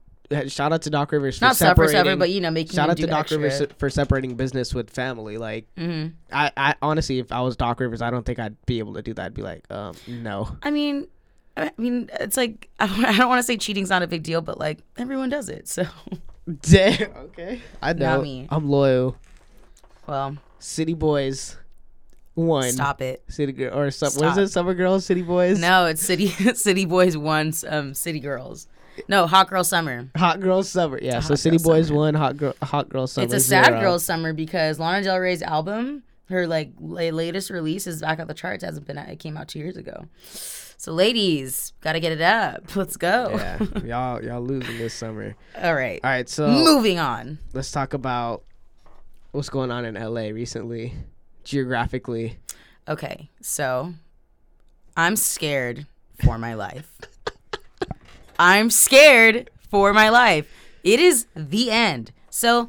shout 0.48 0.72
out 0.72 0.82
to 0.82 0.90
Doc 0.90 1.12
Rivers 1.12 1.38
for 1.38 1.46
Not 1.46 1.56
suffer, 1.56 1.70
separating. 1.70 1.96
suffer, 1.96 2.16
but 2.16 2.30
you 2.30 2.40
know, 2.40 2.50
making 2.50 2.74
Shout 2.74 2.90
out 2.90 2.96
do 2.96 3.02
to 3.04 3.08
Doc 3.08 3.20
extra. 3.20 3.38
Rivers 3.38 3.62
for 3.78 3.90
separating 3.90 4.34
business 4.36 4.74
with 4.74 4.90
family. 4.90 5.38
Like, 5.38 5.66
mm-hmm. 5.76 6.14
I, 6.32 6.52
I 6.56 6.74
honestly, 6.82 7.18
if 7.18 7.32
I 7.32 7.40
was 7.40 7.56
Doc 7.56 7.80
Rivers, 7.80 8.02
I 8.02 8.10
don't 8.10 8.24
think 8.24 8.38
I'd 8.38 8.56
be 8.66 8.78
able 8.78 8.94
to 8.94 9.02
do 9.02 9.14
that. 9.14 9.26
I'd 9.26 9.34
be 9.34 9.42
like, 9.42 9.70
um, 9.70 9.94
no. 10.06 10.56
I 10.62 10.70
mean, 10.70 11.08
I 11.56 11.72
mean, 11.76 12.10
it's 12.20 12.36
like 12.36 12.68
I 12.80 12.86
don't, 12.86 13.04
I 13.04 13.16
don't 13.16 13.28
want 13.28 13.38
to 13.38 13.42
say 13.42 13.56
cheating's 13.56 13.90
not 13.90 14.02
a 14.02 14.06
big 14.06 14.22
deal, 14.22 14.40
but 14.40 14.58
like 14.58 14.78
everyone 14.96 15.30
does 15.30 15.48
it. 15.48 15.68
So, 15.68 15.84
Damn. 16.62 17.12
Okay. 17.16 17.60
I 17.82 17.92
know. 17.92 18.16
Not 18.16 18.22
me. 18.22 18.46
I'm 18.50 18.68
loyal. 18.68 19.16
well, 20.06 20.36
City 20.58 20.94
Boys, 20.94 21.56
one. 22.46 22.70
stop 22.72 23.00
it. 23.02 23.22
City 23.28 23.52
girl 23.52 23.78
or 23.78 23.90
some, 23.90 24.12
what 24.14 24.32
is 24.38 24.38
it? 24.38 24.52
Summer 24.52 24.74
girls, 24.74 25.04
City 25.04 25.22
Boys. 25.22 25.58
No, 25.58 25.86
it's 25.86 26.02
city 26.02 26.28
city 26.54 26.84
boys 26.84 27.16
one, 27.16 27.52
um, 27.68 27.94
city 27.94 28.20
girls. 28.20 28.68
No, 29.08 29.26
hot 29.26 29.48
girl 29.48 29.62
summer. 29.64 30.08
Hot 30.16 30.40
girl 30.40 30.62
summer. 30.62 30.98
Yeah. 31.00 31.20
So 31.20 31.34
City 31.36 31.58
Boys 31.58 31.86
Summer. 31.88 31.98
one, 32.00 32.14
hot 32.14 32.36
girl, 32.36 32.54
hot 32.62 32.88
girl 32.88 33.06
summer. 33.06 33.24
it's 33.26 33.34
a 33.34 33.40
sad 33.40 33.66
zero. 33.66 33.80
girl 33.80 33.98
summer 34.00 34.32
because 34.32 34.78
Lana 34.80 35.04
Del 35.04 35.18
Rey's 35.18 35.40
album, 35.42 36.02
her 36.30 36.46
like 36.48 36.72
la- 36.80 37.02
latest 37.10 37.50
release, 37.50 37.86
is 37.86 38.00
back 38.00 38.18
on 38.18 38.26
the 38.26 38.34
charts. 38.34 38.64
Hasn't 38.64 38.86
been. 38.86 38.98
out- 38.98 39.08
It 39.08 39.20
came 39.20 39.36
out 39.36 39.46
two 39.48 39.60
years 39.60 39.76
ago. 39.76 40.06
So, 40.80 40.92
ladies, 40.92 41.72
gotta 41.80 42.00
get 42.00 42.10
it 42.12 42.20
up. 42.20 42.62
Let's 42.76 42.96
go. 42.96 43.30
Yeah, 43.34 43.58
y'all 43.84 44.24
y'all 44.24 44.40
losing 44.42 44.78
this 44.78 44.94
summer. 44.94 45.34
All 45.60 45.74
right. 45.74 46.00
All 46.02 46.10
right, 46.10 46.28
so 46.28 46.48
Moving 46.48 46.98
on. 46.98 47.38
let's 47.52 47.70
talk 47.72 47.94
about 47.94 48.42
what's 49.32 49.48
going 49.48 49.70
on 49.70 49.84
in 49.84 49.94
LA 49.94 50.28
recently, 50.30 50.94
geographically. 51.48 52.38
Okay, 52.86 53.30
so 53.40 53.94
I'm 54.96 55.16
scared 55.16 55.86
for 56.22 56.38
my 56.38 56.54
life. 56.54 56.92
I'm 58.38 58.70
scared 58.70 59.50
for 59.70 59.92
my 59.92 60.10
life. 60.10 60.46
It 60.84 61.00
is 61.00 61.26
the 61.34 61.70
end. 61.70 62.12
So, 62.30 62.68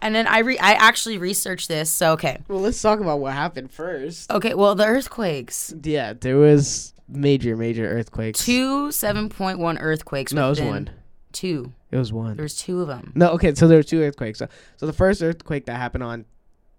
and 0.00 0.14
then 0.14 0.26
I 0.26 0.40
re- 0.40 0.58
I 0.58 0.72
actually 0.74 1.18
researched 1.18 1.68
this. 1.68 1.90
So 1.90 2.12
okay, 2.12 2.38
Well, 2.48 2.60
let's 2.60 2.80
talk 2.80 3.00
about 3.00 3.18
what 3.20 3.32
happened 3.32 3.70
first. 3.72 4.30
okay. 4.30 4.54
Well, 4.54 4.74
the 4.74 4.84
earthquakes, 4.86 5.74
Yeah, 5.82 6.12
there 6.12 6.36
was 6.36 6.92
major, 7.08 7.56
major 7.56 7.86
earthquakes. 7.88 8.44
two 8.44 8.92
seven 8.92 9.28
point 9.28 9.58
one 9.58 9.78
earthquakes. 9.78 10.32
No, 10.32 10.46
it 10.46 10.50
was 10.50 10.60
one. 10.60 10.90
Two. 11.32 11.72
It 11.90 11.96
was 11.96 12.12
one. 12.12 12.36
There 12.36 12.42
was 12.44 12.56
two 12.56 12.80
of 12.82 12.88
them. 12.88 13.12
No, 13.14 13.30
okay, 13.30 13.54
so 13.54 13.66
there 13.68 13.78
were 13.78 13.82
two 13.82 14.02
earthquakes. 14.02 14.38
So, 14.38 14.48
so 14.76 14.86
the 14.86 14.92
first 14.92 15.22
earthquake 15.22 15.64
that 15.66 15.76
happened 15.76 16.04
on 16.04 16.24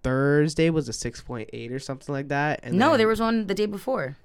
Thursday 0.04 0.70
was 0.70 0.88
a 0.90 0.94
six 0.94 1.22
point 1.22 1.50
eight 1.54 1.72
or 1.72 1.80
something 1.80 2.14
like 2.14 2.28
that. 2.28 2.60
And 2.64 2.78
No, 2.78 2.90
then- 2.92 3.00
there 3.00 3.08
was 3.08 3.20
one 3.20 3.48
the 3.48 3.54
day 3.56 3.66
before. 3.66 4.18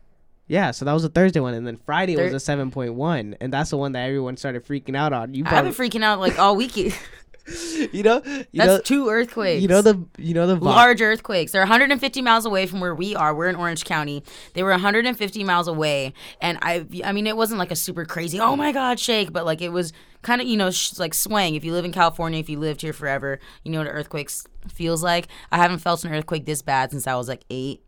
Yeah, 0.51 0.71
so 0.71 0.87
that 0.87 0.93
was 0.95 1.05
a 1.05 1.11
Thursday 1.11 1.41
one, 1.41 1.53
and 1.53 1.67
then 1.67 1.77
Friday 1.77 2.17
was 2.17 2.33
a 2.33 2.41
seven 2.41 2.71
point 2.71 2.95
one, 2.95 3.37
and 3.39 3.53
that's 3.53 3.69
the 3.69 3.77
one 3.77 3.93
that 3.93 4.07
everyone 4.07 4.39
started 4.39 4.67
freaking 4.67 4.97
out 4.97 5.13
on. 5.13 5.35
You 5.35 5.45
I've 5.45 5.51
probably, 5.51 5.71
been 5.73 6.01
freaking 6.01 6.03
out 6.03 6.21
like 6.21 6.39
all 6.39 6.57
week. 6.57 6.73
you 7.93 8.03
know, 8.03 8.23
you 8.25 8.45
That's 8.55 8.67
know, 8.69 8.81
two 8.81 9.09
earthquakes. 9.09 9.63
you 9.63 9.69
know 9.69 9.83
the, 9.83 10.05
you 10.19 10.35
know 10.35 10.47
the 10.47 10.57
vi- 10.57 10.67
large 10.67 11.01
earthquakes. 11.01 11.53
They're 11.53 11.63
150 11.63 12.23
miles 12.23 12.45
away 12.45 12.67
from 12.67 12.81
where 12.81 12.95
we 12.95 13.15
are. 13.15 13.35
We're 13.35 13.49
in 13.49 13.57
Orange 13.57 13.85
County. 13.85 14.23
They 14.55 14.63
were 14.63 14.71
150 14.71 15.45
miles 15.45 15.69
away, 15.69 16.13
and 16.41 16.59
I, 16.63 16.87
I 17.05 17.13
mean, 17.13 17.27
it 17.27 17.37
wasn't 17.37 17.59
like 17.59 17.71
a 17.71 17.77
super 17.77 18.05
crazy, 18.05 18.41
oh 18.41 18.57
my 18.57 18.73
god, 18.73 19.01
shake, 19.01 19.33
but 19.33 19.45
like 19.45 19.63
it 19.63 19.71
was 19.71 19.93
kind 20.23 20.41
of, 20.41 20.47
you 20.47 20.57
know, 20.57 20.71
sh- 20.71 20.99
like 20.99 21.15
swaying. 21.15 21.55
If 21.55 21.65
you 21.65 21.73
live 21.73 21.85
in 21.85 21.93
California, 21.93 22.41
if 22.41 22.49
you 22.49 22.59
lived 22.59 22.83
here 22.83 22.93
forever, 22.93 23.39
you 23.63 23.73
know 23.73 23.79
what 23.79 23.89
earthquakes 23.89 24.47
feels 24.69 25.03
like. 25.03 25.29
I 25.51 25.57
haven't 25.57 25.79
felt 25.79 26.05
an 26.05 26.13
earthquake 26.13 26.45
this 26.45 26.63
bad 26.63 26.91
since 26.91 27.07
I 27.07 27.15
was 27.15 27.29
like 27.29 27.45
eight. 27.51 27.83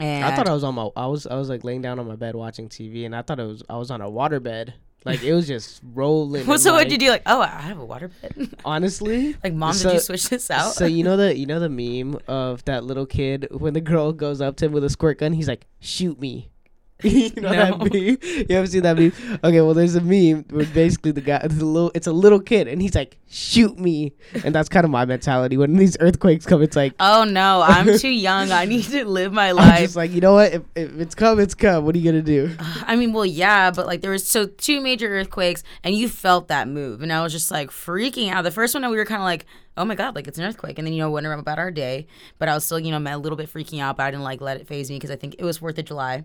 And 0.00 0.24
I 0.24 0.34
thought 0.36 0.48
I 0.48 0.52
was 0.52 0.64
on 0.64 0.74
my, 0.74 0.88
I 0.96 1.06
was, 1.06 1.26
I 1.26 1.34
was 1.36 1.48
like 1.48 1.64
laying 1.64 1.80
down 1.82 1.98
on 1.98 2.06
my 2.06 2.16
bed 2.16 2.34
watching 2.34 2.68
TV, 2.68 3.06
and 3.06 3.14
I 3.16 3.22
thought 3.22 3.40
it 3.40 3.46
was, 3.46 3.62
I 3.68 3.76
was 3.76 3.90
on 3.90 4.00
a 4.00 4.06
waterbed. 4.10 4.72
like 5.04 5.22
it 5.22 5.32
was 5.32 5.46
just 5.46 5.80
rolling. 5.94 6.46
Well, 6.48 6.58
so 6.58 6.72
like, 6.72 6.80
what 6.80 6.88
did 6.90 6.92
you 7.00 7.06
do? 7.08 7.10
Like, 7.12 7.22
oh, 7.26 7.40
I 7.40 7.46
have 7.46 7.78
a 7.80 7.86
waterbed. 7.86 8.52
Honestly, 8.64 9.36
like, 9.42 9.54
mom, 9.54 9.72
So- 9.72 9.88
did 9.90 9.94
you 9.94 10.00
switch 10.00 10.28
this 10.28 10.50
out? 10.50 10.74
So 10.74 10.84
you 10.86 11.02
know 11.04 11.16
the 11.22 11.36
you 11.36 11.46
know 11.46 11.60
the 11.60 11.68
meme 11.70 12.18
of 12.28 12.64
that 12.66 12.84
little 12.84 13.06
kid 13.06 13.48
when 13.50 13.72
the 13.74 13.80
girl 13.80 14.12
goes 14.12 14.40
up 14.40 14.56
to 14.56 14.66
him 14.66 14.72
with 14.72 14.84
a 14.84 14.90
squirt 14.90 15.18
gun, 15.18 15.32
he's 15.32 15.48
like, 15.48 15.66
"Shoot 15.80 16.20
me." 16.20 16.50
you 17.02 17.30
know 17.36 17.50
that 17.50 17.78
meme? 17.78 18.18
You 18.48 18.56
ever 18.56 18.66
seen 18.66 18.82
that 18.84 18.96
meme? 18.96 19.12
Okay, 19.44 19.60
well, 19.60 19.74
there's 19.74 19.96
a 19.96 20.00
meme 20.00 20.46
where 20.48 20.64
basically 20.64 21.12
the 21.12 21.20
guy, 21.20 21.40
it's 21.44 21.60
a 21.60 21.64
little, 21.64 21.92
it's 21.94 22.06
a 22.06 22.12
little 22.12 22.40
kid, 22.40 22.68
and 22.68 22.80
he's 22.80 22.94
like, 22.94 23.18
"Shoot 23.28 23.78
me," 23.78 24.14
and 24.44 24.54
that's 24.54 24.70
kind 24.70 24.84
of 24.84 24.90
my 24.90 25.04
mentality 25.04 25.58
when 25.58 25.74
these 25.76 25.98
earthquakes 26.00 26.46
come. 26.46 26.62
It's 26.62 26.74
like 26.74 26.94
Oh 26.98 27.24
no, 27.24 27.60
I'm 27.60 27.98
too 27.98 28.08
young. 28.28 28.50
I 28.50 28.64
need 28.64 28.84
to 28.84 29.04
live 29.04 29.30
my 29.32 29.50
I'm 29.50 29.56
life. 29.56 29.80
just 29.80 29.96
like, 29.96 30.10
you 30.10 30.22
know 30.22 30.32
what? 30.32 30.54
If, 30.54 30.62
if 30.74 30.98
it's 30.98 31.14
come, 31.14 31.38
it's 31.38 31.54
come. 31.54 31.84
What 31.84 31.94
are 31.94 31.98
you 31.98 32.10
gonna 32.10 32.22
do? 32.22 32.56
I 32.60 32.96
mean, 32.96 33.12
well, 33.12 33.26
yeah, 33.26 33.70
but 33.70 33.86
like 33.86 34.00
there 34.00 34.10
was 34.10 34.26
so 34.26 34.46
two 34.46 34.80
major 34.80 35.08
earthquakes, 35.08 35.62
and 35.84 35.94
you 35.94 36.08
felt 36.08 36.48
that 36.48 36.66
move, 36.66 37.02
and 37.02 37.12
I 37.12 37.22
was 37.22 37.32
just 37.32 37.50
like 37.50 37.70
freaking 37.70 38.30
out. 38.30 38.42
The 38.42 38.50
first 38.50 38.74
one, 38.74 38.88
we 38.90 38.96
were 38.96 39.04
kind 39.04 39.20
of 39.20 39.26
like, 39.26 39.44
"Oh 39.76 39.84
my 39.84 39.96
god, 39.96 40.14
like 40.14 40.28
it's 40.28 40.38
an 40.38 40.44
earthquake," 40.44 40.78
and 40.78 40.86
then 40.86 40.94
you 40.94 41.00
know 41.00 41.10
wondering 41.10 41.38
about 41.38 41.58
our 41.58 41.70
day, 41.70 42.06
but 42.38 42.48
I 42.48 42.54
was 42.54 42.64
still 42.64 42.80
you 42.80 42.90
know 42.90 42.96
a 43.14 43.18
little 43.18 43.36
bit 43.36 43.52
freaking 43.52 43.80
out, 43.82 43.98
but 43.98 44.04
I 44.04 44.10
didn't 44.10 44.24
like 44.24 44.40
let 44.40 44.56
it 44.58 44.66
phase 44.66 44.88
me 44.88 44.96
because 44.96 45.10
I 45.10 45.16
think 45.16 45.36
it 45.38 45.44
was 45.44 45.58
Fourth 45.58 45.78
of 45.78 45.84
July, 45.84 46.24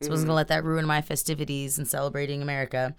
so 0.00 0.08
I 0.08 0.10
wasn't 0.10 0.28
gonna 0.28 0.36
let 0.36 0.48
that 0.48 0.64
ruin 0.64 0.86
my 0.86 1.02
festivities 1.02 1.78
and 1.78 1.86
celebrating 1.86 2.42
America. 2.42 2.94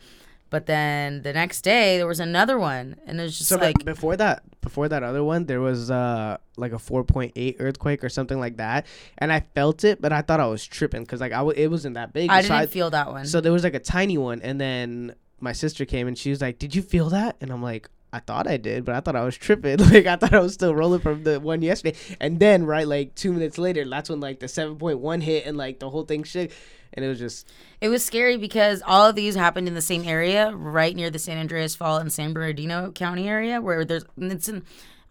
But 0.50 0.66
then 0.66 1.22
the 1.22 1.32
next 1.32 1.62
day 1.62 1.96
there 1.98 2.06
was 2.08 2.20
another 2.20 2.60
one, 2.60 2.98
and 3.08 3.20
it 3.20 3.24
was 3.24 3.38
just 3.38 3.50
So 3.50 3.56
like 3.56 3.86
before 3.86 4.18
that, 4.18 4.44
before 4.60 4.90
that 4.90 5.02
other 5.02 5.24
one, 5.24 5.46
there 5.46 5.62
was 5.62 5.90
uh 5.90 6.38
like 6.58 6.74
a 6.74 6.78
4.8 6.78 7.56
earthquake 7.60 8.04
or 8.04 8.10
something 8.10 8.38
like 8.40 8.58
that, 8.58 8.86
and 9.18 9.32
I 9.32 9.40
felt 9.56 9.84
it, 9.86 10.02
but 10.02 10.12
I 10.12 10.22
thought 10.22 10.40
I 10.42 10.48
was 10.48 10.66
tripping 10.66 11.04
because 11.04 11.22
like 11.22 11.32
I 11.32 11.38
w- 11.38 11.58
it 11.58 11.70
wasn't 11.72 11.96
that 11.96 12.12
big. 12.12 12.30
I 12.30 12.42
So 12.42 12.50
didn't 12.50 12.70
feel 12.72 12.90
that 12.90 13.08
one. 13.12 13.26
So 13.26 13.40
there 13.40 13.54
was 13.54 13.64
like 13.64 13.76
a 13.76 13.80
tiny 13.80 14.18
one, 14.18 14.42
and 14.42 14.60
then 14.60 15.16
my 15.40 15.54
sister 15.54 15.86
came 15.86 16.08
and 16.08 16.18
she 16.18 16.30
was 16.32 16.42
like, 16.42 16.60
"Did 16.60 16.76
you 16.76 16.82
feel 16.82 17.10
that?" 17.12 17.38
And 17.40 17.50
I'm 17.50 17.64
like, 17.64 17.90
"I 18.13 18.19
thought 18.19 18.47
I 18.47 18.58
did, 18.58 18.86
but 18.86 18.95
I 18.95 19.00
thought 19.00 19.15
I 19.15 19.24
was 19.24 19.38
tripping. 19.38 19.78
Like 19.91 20.06
I 20.06 20.15
thought 20.15 20.34
I 20.34 20.39
was 20.39 20.54
still 20.54 20.76
rolling 20.76 21.02
from 21.02 21.24
the 21.24 21.39
one 21.39 21.62
yesterday." 21.62 21.97
And 22.19 22.39
then 22.39 22.65
right 22.65 22.88
like 22.88 23.15
two 23.15 23.32
minutes 23.34 23.58
later, 23.58 23.88
that's 23.88 24.10
when 24.10 24.19
like 24.19 24.39
the 24.39 24.47
7.1 24.47 25.21
hit 25.24 25.45
and 25.45 25.58
like 25.58 25.80
the 25.80 25.89
whole 25.89 26.04
thing 26.06 26.24
shook, 26.24 26.52
and 26.93 27.06
it 27.06 27.08
was 27.08 27.19
just 27.19 27.50
It 27.80 27.89
was 27.89 28.04
scary 28.04 28.38
because 28.38 28.82
all 28.86 29.08
of 29.08 29.15
these 29.15 29.36
happened 29.36 29.67
in 29.67 29.74
the 29.74 29.82
same 29.82 30.04
area, 30.06 30.52
right 30.56 30.95
near 30.95 31.10
the 31.10 31.19
San 31.19 31.38
Andreas 31.38 31.76
Fault 31.76 32.02
and 32.02 32.12
San 32.12 32.34
Bernardino 32.34 32.91
County 32.91 33.28
area, 33.30 33.62
where 33.62 33.86
there's 33.86 34.06
it's 34.17 34.50
in. 34.50 34.63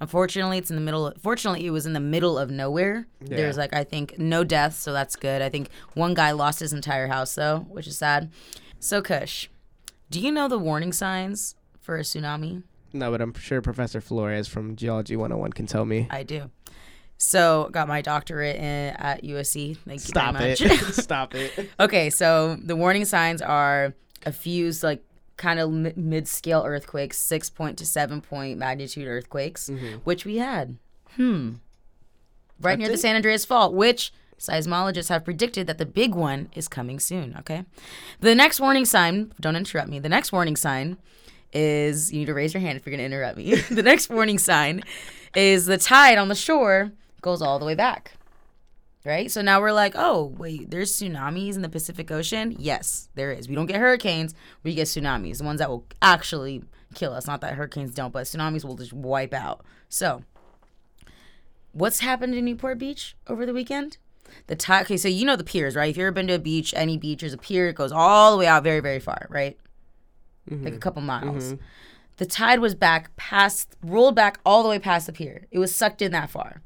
Unfortunately, 0.03 0.57
it's 0.57 0.71
in 0.71 0.77
the 0.77 0.83
middle. 0.83 1.13
fortunately, 1.21 1.67
it 1.67 1.71
was 1.71 1.85
in 1.85 1.93
the 1.93 2.01
middle 2.01 2.39
of 2.39 2.51
nowhere. 2.51 3.07
There's 3.21 3.59
like 3.59 3.75
I 3.75 3.85
think 3.85 4.19
no 4.19 4.45
deaths, 4.45 4.79
so 4.79 4.95
that's 4.95 5.15
good. 5.15 5.43
I 5.43 5.51
think 5.51 5.69
one 5.93 6.15
guy 6.15 6.31
lost 6.31 6.61
his 6.61 6.73
entire 6.73 7.09
house 7.09 7.35
though, 7.35 7.67
which 7.69 7.87
is 7.87 7.99
sad. 7.99 8.31
So 8.79 9.03
Kush, 9.03 9.49
do 10.11 10.19
you 10.19 10.33
know 10.33 10.49
the 10.49 10.59
warning 10.59 10.93
signs 10.95 11.55
for 11.83 11.97
a 11.97 12.01
tsunami? 12.01 12.63
No, 12.93 13.11
but 13.11 13.21
I'm 13.21 13.35
sure 13.35 13.61
Professor 13.61 14.01
Flores 14.01 14.49
from 14.49 14.77
Geology 14.77 15.17
101 15.17 15.53
can 15.53 15.67
tell 15.67 15.85
me. 15.85 16.07
I 16.11 16.23
do. 16.23 16.51
So 17.19 17.69
got 17.71 17.87
my 17.87 18.01
doctorate 18.01 18.57
in, 18.57 18.97
at 18.97 19.23
USC. 19.23 19.77
Thank 19.87 20.01
Stop 20.01 20.41
you 20.41 20.47
it! 20.47 20.59
very 20.59 20.71
much. 20.77 20.81
Stop 20.93 21.35
it! 21.35 21.71
Okay, 21.79 22.09
so 22.09 22.57
the 22.57 22.75
warning 22.75 23.05
signs 23.05 23.43
are 23.43 23.95
a 24.25 24.33
few 24.33 24.73
like 24.83 25.05
kind 25.37 25.61
of 25.61 25.71
mi- 25.71 25.93
mid-scale 25.97 26.63
earthquakes, 26.67 27.19
six 27.19 27.51
point 27.51 27.77
to 27.79 27.87
seven 27.87 28.21
point 28.21 28.59
magnitude 28.59 29.07
earthquakes, 29.07 29.71
which 30.05 30.25
we 30.25 30.39
had. 30.39 30.79
Hmm. 31.17 31.55
Right 32.61 32.79
near 32.79 32.89
the 32.89 32.99
San 32.99 33.17
Andreas 33.17 33.45
Fault, 33.45 33.75
which 33.75 34.13
seismologists 34.39 35.09
have 35.11 35.25
predicted 35.25 35.67
that 35.67 35.79
the 35.79 35.87
big 35.87 36.15
one 36.15 36.49
is 36.55 36.69
coming 36.69 36.99
soon. 36.99 37.37
Okay. 37.39 37.65
The 38.21 38.35
next 38.35 38.61
warning 38.61 38.87
sign. 38.87 39.33
Don't 39.41 39.57
interrupt 39.57 39.89
me. 39.89 39.99
The 39.99 40.09
next 40.09 40.33
warning 40.33 40.57
sign 40.57 40.97
is 41.53 42.13
you 42.13 42.21
need 42.21 42.27
to 42.27 42.35
raise 42.35 42.55
your 42.55 42.61
hand 42.61 42.77
if 42.77 42.87
you're 42.87 42.97
going 42.97 42.99
to 42.99 43.05
interrupt 43.05 43.37
me. 43.37 43.55
the 43.71 43.83
next 43.83 44.11
warning 44.11 44.39
sign 44.39 44.83
is 45.35 45.67
the 45.67 45.79
tide 45.79 46.19
on 46.19 46.29
the 46.29 46.35
shore 46.35 46.93
goes 47.21 47.43
all 47.43 47.59
the 47.59 47.67
way 47.67 47.75
back 47.75 48.13
right? 49.05 49.31
So 49.31 49.43
now 49.43 49.61
we're 49.61 49.73
like, 49.73 49.95
oh, 49.97 50.35
wait, 50.37 50.71
there's 50.71 50.93
tsunamis 50.93 51.55
in 51.55 51.63
the 51.63 51.69
Pacific 51.69 52.11
Ocean? 52.11 52.55
Yes, 52.59 53.09
there 53.15 53.33
is. 53.33 53.49
We 53.49 53.55
don't 53.55 53.67
get 53.67 53.77
hurricanes, 53.77 54.35
we 54.63 54.75
get 54.75 54.87
tsunamis, 54.87 55.39
the 55.39 55.45
ones 55.45 55.59
that 55.59 55.71
will 55.71 55.87
actually 56.03 56.63
kill 56.95 57.13
us. 57.13 57.27
Not 57.27 57.41
that 57.41 57.55
hurricanes 57.55 57.95
don't, 57.95 58.13
but 58.13 58.27
tsunamis 58.27 58.65
will 58.65 58.77
just 58.77 58.93
wipe 58.93 59.35
out. 59.35 59.65
So, 59.89 60.25
what's 61.73 62.01
happened 62.01 62.35
in 62.35 62.45
Newport 62.45 62.79
Beach 62.79 63.17
over 63.27 63.47
the 63.47 63.55
weekend? 63.55 63.97
The 64.47 64.57
tide, 64.57 64.83
okay, 64.83 64.97
so 64.97 65.09
you 65.09 65.25
know 65.25 65.37
the 65.37 65.45
piers, 65.45 65.75
right? 65.75 65.91
If 65.91 65.97
you've 65.97 66.05
ever 66.05 66.13
been 66.13 66.29
to 66.29 66.35
a 66.35 66.39
beach, 66.39 66.73
any 66.77 66.97
beach, 66.97 67.21
there's 67.21 67.33
a 67.33 67.39
pier, 67.39 67.69
it 67.69 67.75
goes 67.75 67.91
all 67.91 68.33
the 68.33 68.39
way 68.39 68.47
out 68.47 68.63
very, 68.63 68.81
very 68.81 69.01
far, 69.01 69.27
right? 69.29 69.59
Like 70.51 70.61
a 70.61 70.71
mm-hmm. 70.71 70.79
couple 70.79 71.03
miles. 71.03 71.53
Mm-hmm. 71.53 71.63
The 72.17 72.27
tide 72.27 72.59
was 72.61 72.75
back 72.75 73.15
past, 73.17 73.77
rolled 73.83 74.15
back 74.15 74.41
all 74.45 74.63
the 74.63 74.69
way 74.69 74.79
past 74.79 75.07
the 75.07 75.13
pier. 75.13 75.47
It 75.51 75.59
was 75.59 75.75
sucked 75.75 76.03
in 76.03 76.13
that 76.13 76.29
far. 76.29 76.61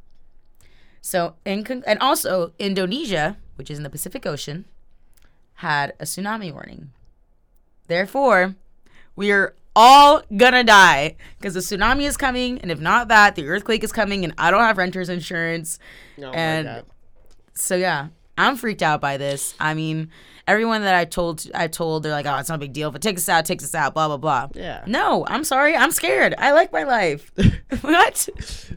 So, 1.01 1.35
in 1.45 1.65
con- 1.65 1.85
and 1.87 1.99
also 2.01 2.55
Indonesia, 2.59 3.37
which 3.57 3.71
is 3.71 3.79
in 3.79 3.85
the 3.85 3.91
Pacific 3.91 4.27
Ocean, 4.27 4.65
had 5.57 5.93
a 6.01 6.05
tsunami 6.05 6.53
warning. 6.53 6.91
Therefore, 7.87 8.57
we 9.15 9.31
are 9.31 9.55
all 9.77 10.23
gonna 10.37 10.65
die 10.65 11.17
because 11.39 11.55
the 11.55 11.61
tsunami 11.61 12.03
is 12.03 12.17
coming, 12.17 12.59
and 12.61 12.71
if 12.71 12.81
not 12.81 13.09
that, 13.09 13.35
the 13.35 13.47
earthquake 13.47 13.85
is 13.85 13.93
coming, 13.93 14.25
and 14.25 14.33
I 14.39 14.51
don't 14.51 14.61
have 14.61 14.79
renter's 14.79 15.09
insurance. 15.09 15.79
Oh 16.19 16.23
my 16.23 16.33
and 16.33 16.67
God. 16.67 16.85
so 17.55 17.77
yeah, 17.77 18.09
I'm 18.37 18.57
freaked 18.57 18.83
out 18.83 19.01
by 19.01 19.17
this. 19.17 19.55
I 19.61 19.75
mean, 19.75 20.11
everyone 20.47 20.83
that 20.83 20.95
I 20.95 21.05
told, 21.05 21.49
I 21.55 21.69
told, 21.69 22.03
they're 22.03 22.13
like, 22.13 22.27
"Oh, 22.27 22.37
it's 22.37 22.49
not 22.49 22.57
a 22.57 22.59
big 22.59 22.73
deal. 22.73 22.89
If 22.89 22.97
it 22.97 23.03
takes 23.03 23.23
us 23.23 23.29
out, 23.29 23.45
takes 23.45 23.65
us 23.65 23.75
out." 23.75 23.95
Blah 23.95 24.09
blah 24.09 24.17
blah. 24.17 24.49
Yeah. 24.55 24.83
No, 24.87 25.25
I'm 25.29 25.45
sorry. 25.45 25.77
I'm 25.77 25.91
scared. 25.91 26.35
I 26.39 26.53
like 26.53 26.73
my 26.73 26.83
life. 26.83 27.31
what? 27.81 28.29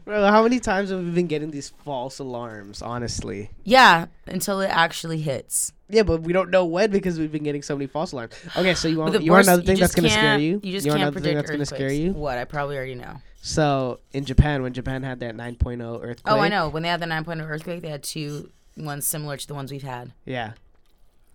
Bro, 0.04 0.26
how 0.26 0.42
many 0.42 0.60
times 0.60 0.90
have 0.90 1.00
we 1.00 1.10
been 1.10 1.26
getting 1.26 1.50
these 1.50 1.70
false 1.84 2.18
alarms? 2.18 2.82
Honestly. 2.82 3.50
Yeah, 3.64 4.06
until 4.26 4.60
it 4.60 4.68
actually 4.68 5.20
hits. 5.20 5.72
Yeah, 5.90 6.02
but 6.02 6.22
we 6.22 6.32
don't 6.32 6.50
know 6.50 6.66
when 6.66 6.90
because 6.90 7.18
we've 7.18 7.32
been 7.32 7.44
getting 7.44 7.62
so 7.62 7.74
many 7.74 7.86
false 7.86 8.12
alarms. 8.12 8.34
Okay, 8.56 8.74
so 8.74 8.88
you 8.88 8.98
want 8.98 9.20
you 9.22 9.32
want 9.32 9.46
another 9.46 9.62
thing 9.62 9.78
that's 9.78 9.94
gonna 9.94 10.10
scare 10.10 10.38
you? 10.38 10.60
You 10.62 10.72
just 10.72 10.86
want 10.86 11.00
can't 11.00 11.12
predict 11.12 11.36
that's 11.36 11.50
gonna 11.50 11.66
scare 11.66 11.86
earthquakes. 11.86 11.98
you? 11.98 12.12
What? 12.12 12.38
I 12.38 12.44
probably 12.44 12.76
already 12.76 12.94
know. 12.94 13.20
So 13.40 14.00
in 14.12 14.24
Japan, 14.24 14.62
when 14.62 14.72
Japan 14.72 15.02
had 15.02 15.20
that 15.20 15.34
9.0 15.34 16.02
earthquake. 16.02 16.20
Oh, 16.26 16.40
I 16.40 16.48
know. 16.48 16.68
When 16.68 16.82
they 16.82 16.88
had 16.88 17.00
the 17.00 17.06
9.0 17.06 17.48
earthquake, 17.48 17.82
they 17.82 17.88
had 17.88 18.02
two 18.02 18.50
ones 18.78 19.06
similar 19.06 19.36
to 19.36 19.46
the 19.46 19.54
ones 19.54 19.70
we've 19.70 19.82
had. 19.82 20.12
Yeah, 20.24 20.52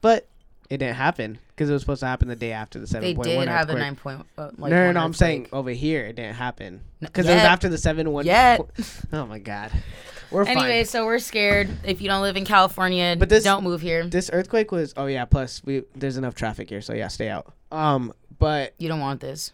but 0.01 0.27
it 0.69 0.77
didn't 0.77 0.95
happen 0.95 1.39
because 1.49 1.69
it 1.69 1.73
was 1.73 1.82
supposed 1.82 1.99
to 1.99 2.08
happen 2.08 2.27
the 2.27 2.36
day 2.36 2.51
after 2.51 2.79
the 2.79 2.88
seven. 2.88 3.15
They 3.15 3.21
did 3.21 3.47
have 3.47 3.69
a 3.69 3.75
nine 3.75 3.95
point. 3.95 4.25
Uh, 4.38 4.49
like 4.58 4.71
no, 4.71 4.86
no, 4.88 4.91
no. 4.93 4.99
I'm 5.01 5.13
saying 5.13 5.47
over 5.51 5.69
here 5.71 6.06
it 6.06 6.15
didn't 6.15 6.36
happen 6.36 6.82
because 6.99 7.27
it 7.27 7.34
was 7.34 7.43
after 7.43 7.69
the 7.69 7.77
7.1. 7.77 8.25
Yet. 8.25 8.62
Oh 9.13 9.25
my 9.25 9.39
god, 9.39 9.71
we're 10.32 10.45
fine. 10.45 10.58
Anyway, 10.58 10.79
fine. 10.79 10.86
so 10.86 11.06
we're 11.06 11.19
scared. 11.19 11.69
If 11.84 12.01
you 12.01 12.08
don't 12.08 12.21
live 12.21 12.38
in 12.38 12.45
California, 12.45 13.15
But 13.17 13.29
this- 13.29 13.43
don't 13.43 13.63
move 13.63 13.82
here. 13.82 14.06
This 14.08 14.29
earthquake 14.34 14.71
was. 14.71 14.93
Oh 14.97 15.06
yeah. 15.06 15.25
Plus, 15.25 15.62
we 15.63 15.84
there's 15.95 16.17
enough 16.17 16.36
traffic 16.36 16.69
here, 16.69 16.82
so 16.82 16.93
yeah, 16.93 17.08
stay 17.10 17.29
out. 17.29 17.53
Um, 17.71 18.13
but 18.39 18.73
you 18.77 18.88
don't 18.88 18.99
want 18.99 19.19
this. 19.21 19.51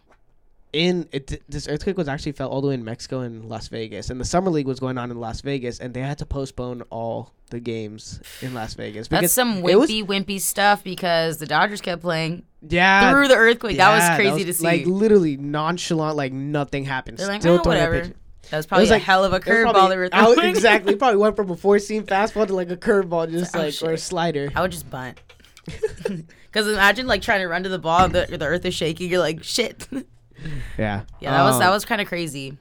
In 0.72 1.10
it, 1.12 1.42
this 1.50 1.68
earthquake 1.68 1.98
was 1.98 2.08
actually 2.08 2.34
felt 2.34 2.52
all 2.52 2.62
the 2.62 2.68
way 2.68 2.74
in 2.76 2.84
Mexico 2.84 3.22
and 3.22 3.46
Las 3.46 3.68
Vegas, 3.70 4.10
and 4.10 4.20
the 4.20 4.26
summer 4.26 4.52
league 4.52 4.68
was 4.68 4.80
going 4.80 4.98
on 4.98 5.10
in 5.12 5.20
Las 5.20 5.42
Vegas, 5.42 5.80
and 5.80 5.94
they 5.94 6.02
had 6.02 6.18
to 6.20 6.26
postpone 6.26 6.84
all 6.92 7.32
the 7.50 7.60
games 7.60 8.22
in 8.42 8.54
Las 8.54 8.76
Vegas 8.76 9.08
That's 9.08 9.34
some 9.34 9.64
it 9.68 9.76
was- 9.80 9.90
wimpy, 9.90 10.06
wimpy 10.06 10.40
stuff 10.40 10.84
because 10.84 11.38
the 11.40 11.48
Dodgers 11.48 11.82
kept 11.82 12.02
playing 12.02 12.44
yeah 12.68 13.10
through 13.12 13.28
the 13.30 13.36
earthquake. 13.36 13.78
that 13.78 13.90
was 13.96 14.04
yeah, 14.04 14.16
crazy 14.16 14.44
to 14.46 14.54
see. 14.54 14.64
Like 14.66 14.86
literally 14.86 15.38
nonchalant, 15.38 16.16
like 16.16 16.34
nothing 16.34 16.86
happened. 16.86 17.18
They're 17.18 17.28
like, 17.28 17.42
Still 17.42 17.56
"Oh, 17.64 17.68
whatever." 17.68 18.12
that 18.52 18.58
was 18.58 18.66
probably 18.68 18.84
was 18.84 18.90
a 18.92 18.94
like- 18.94 19.04
hell 19.04 19.24
of 19.24 19.32
a 19.34 19.38
was 19.38 19.44
curveball 19.44 19.90
they 19.90 19.98
were 19.98 20.10
throwing. 20.10 20.50
exactly. 20.50 20.96
Probably 20.96 21.18
went 21.18 21.36
from 21.36 21.50
a 21.50 21.56
four 21.56 21.80
seam 21.80 22.04
fastball 22.04 22.46
to 22.48 22.54
like 22.56 22.70
a 22.70 22.78
curveball, 22.78 23.32
just 23.32 23.56
Oh, 23.56 23.60
like 23.60 23.74
or 23.82 23.94
a 23.94 23.98
slider. 23.98 24.52
I 24.56 24.62
would 24.62 24.72
just 24.72 24.90
bunt. 24.90 25.20
Because 26.52 26.68
imagine 26.68 27.06
like 27.06 27.22
trying 27.22 27.42
to 27.42 27.48
run 27.48 27.62
to 27.62 27.70
the 27.70 27.78
ball, 27.78 28.10
the, 28.10 28.26
the 28.30 28.44
earth 28.46 28.66
is 28.66 28.74
shaking. 28.74 29.08
You're 29.10 29.20
like, 29.20 29.44
shit. 29.44 29.88
Yeah, 30.78 31.02
yeah, 31.20 31.32
that 31.32 31.44
was 31.44 31.60
that 31.60 31.68
Um, 31.68 31.74
was 31.74 31.86
kind 31.86 32.00
of 32.02 32.08
crazy. 32.08 32.58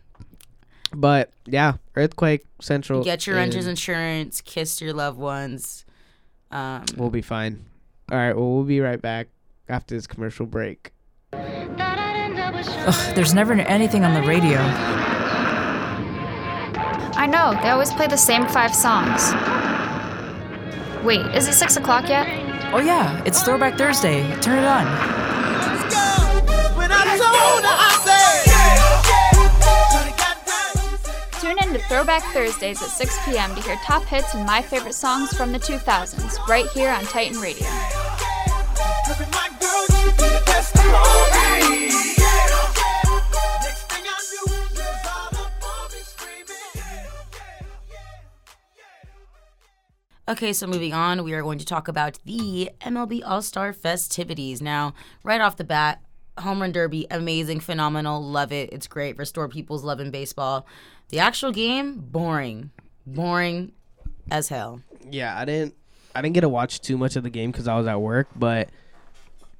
But 0.92 1.30
yeah, 1.46 1.74
earthquake 1.96 2.44
central. 2.60 3.04
Get 3.04 3.26
your 3.26 3.36
renter's 3.36 3.66
insurance. 3.66 4.40
Kiss 4.40 4.80
your 4.80 4.92
loved 4.94 5.18
ones. 5.18 5.84
Um, 6.50 6.84
We'll 6.96 7.10
be 7.10 7.20
fine. 7.22 7.66
All 8.10 8.16
right. 8.18 8.34
Well, 8.34 8.50
we'll 8.54 8.64
be 8.64 8.80
right 8.80 9.00
back 9.00 9.28
after 9.68 9.94
this 9.94 10.06
commercial 10.06 10.46
break. 10.46 10.92
Ugh, 11.34 13.14
there's 13.14 13.34
never 13.34 13.52
anything 13.52 14.04
on 14.04 14.14
the 14.14 14.22
radio. 14.26 14.58
I 17.20 17.26
know, 17.26 17.58
they 17.62 17.68
always 17.70 17.92
play 17.92 18.06
the 18.06 18.16
same 18.16 18.46
five 18.46 18.74
songs. 18.74 19.32
Wait, 21.04 21.20
is 21.34 21.48
it 21.48 21.52
6 21.54 21.76
o'clock 21.76 22.08
yet? 22.08 22.26
Oh 22.72 22.78
yeah, 22.78 23.22
it's 23.24 23.42
Throwback 23.42 23.76
Thursday. 23.76 24.22
Turn 24.40 24.58
it 24.58 24.64
on. 24.64 24.86
Tune 31.40 31.58
in 31.62 31.72
to 31.72 31.78
Throwback 31.88 32.22
Thursdays 32.32 32.82
at 32.82 32.88
6 32.88 33.18
p.m. 33.24 33.54
to 33.54 33.62
hear 33.62 33.76
top 33.84 34.04
hits 34.04 34.34
and 34.34 34.44
my 34.44 34.60
favorite 34.60 34.94
songs 34.94 35.32
from 35.36 35.52
the 35.52 35.58
2000s, 35.58 36.46
right 36.46 36.66
here 36.70 36.90
on 36.90 37.04
Titan 37.04 37.40
Radio. 37.40 37.66
Okay, 50.28 50.52
so 50.52 50.66
moving 50.66 50.92
on, 50.92 51.24
we 51.24 51.32
are 51.32 51.40
going 51.40 51.58
to 51.58 51.64
talk 51.64 51.88
about 51.88 52.18
the 52.26 52.68
MLB 52.82 53.22
All 53.24 53.40
Star 53.40 53.72
festivities. 53.72 54.60
Now, 54.60 54.92
right 55.24 55.40
off 55.40 55.56
the 55.56 55.64
bat, 55.64 56.02
Home 56.40 56.60
Run 56.60 56.72
Derby, 56.72 57.06
amazing, 57.10 57.60
phenomenal, 57.60 58.22
love 58.22 58.52
it. 58.52 58.70
It's 58.72 58.86
great. 58.86 59.18
Restore 59.18 59.48
people's 59.48 59.84
love 59.84 60.00
in 60.00 60.10
baseball. 60.10 60.66
The 61.10 61.18
actual 61.18 61.52
game, 61.52 61.98
boring. 61.98 62.70
Boring 63.06 63.72
as 64.30 64.48
hell. 64.48 64.82
Yeah, 65.10 65.38
I 65.38 65.44
didn't 65.44 65.74
I 66.14 66.22
didn't 66.22 66.34
get 66.34 66.42
to 66.42 66.48
watch 66.48 66.80
too 66.80 66.98
much 66.98 67.16
of 67.16 67.22
the 67.22 67.30
game 67.30 67.50
because 67.50 67.68
I 67.68 67.76
was 67.76 67.86
at 67.86 68.00
work, 68.00 68.28
but 68.36 68.70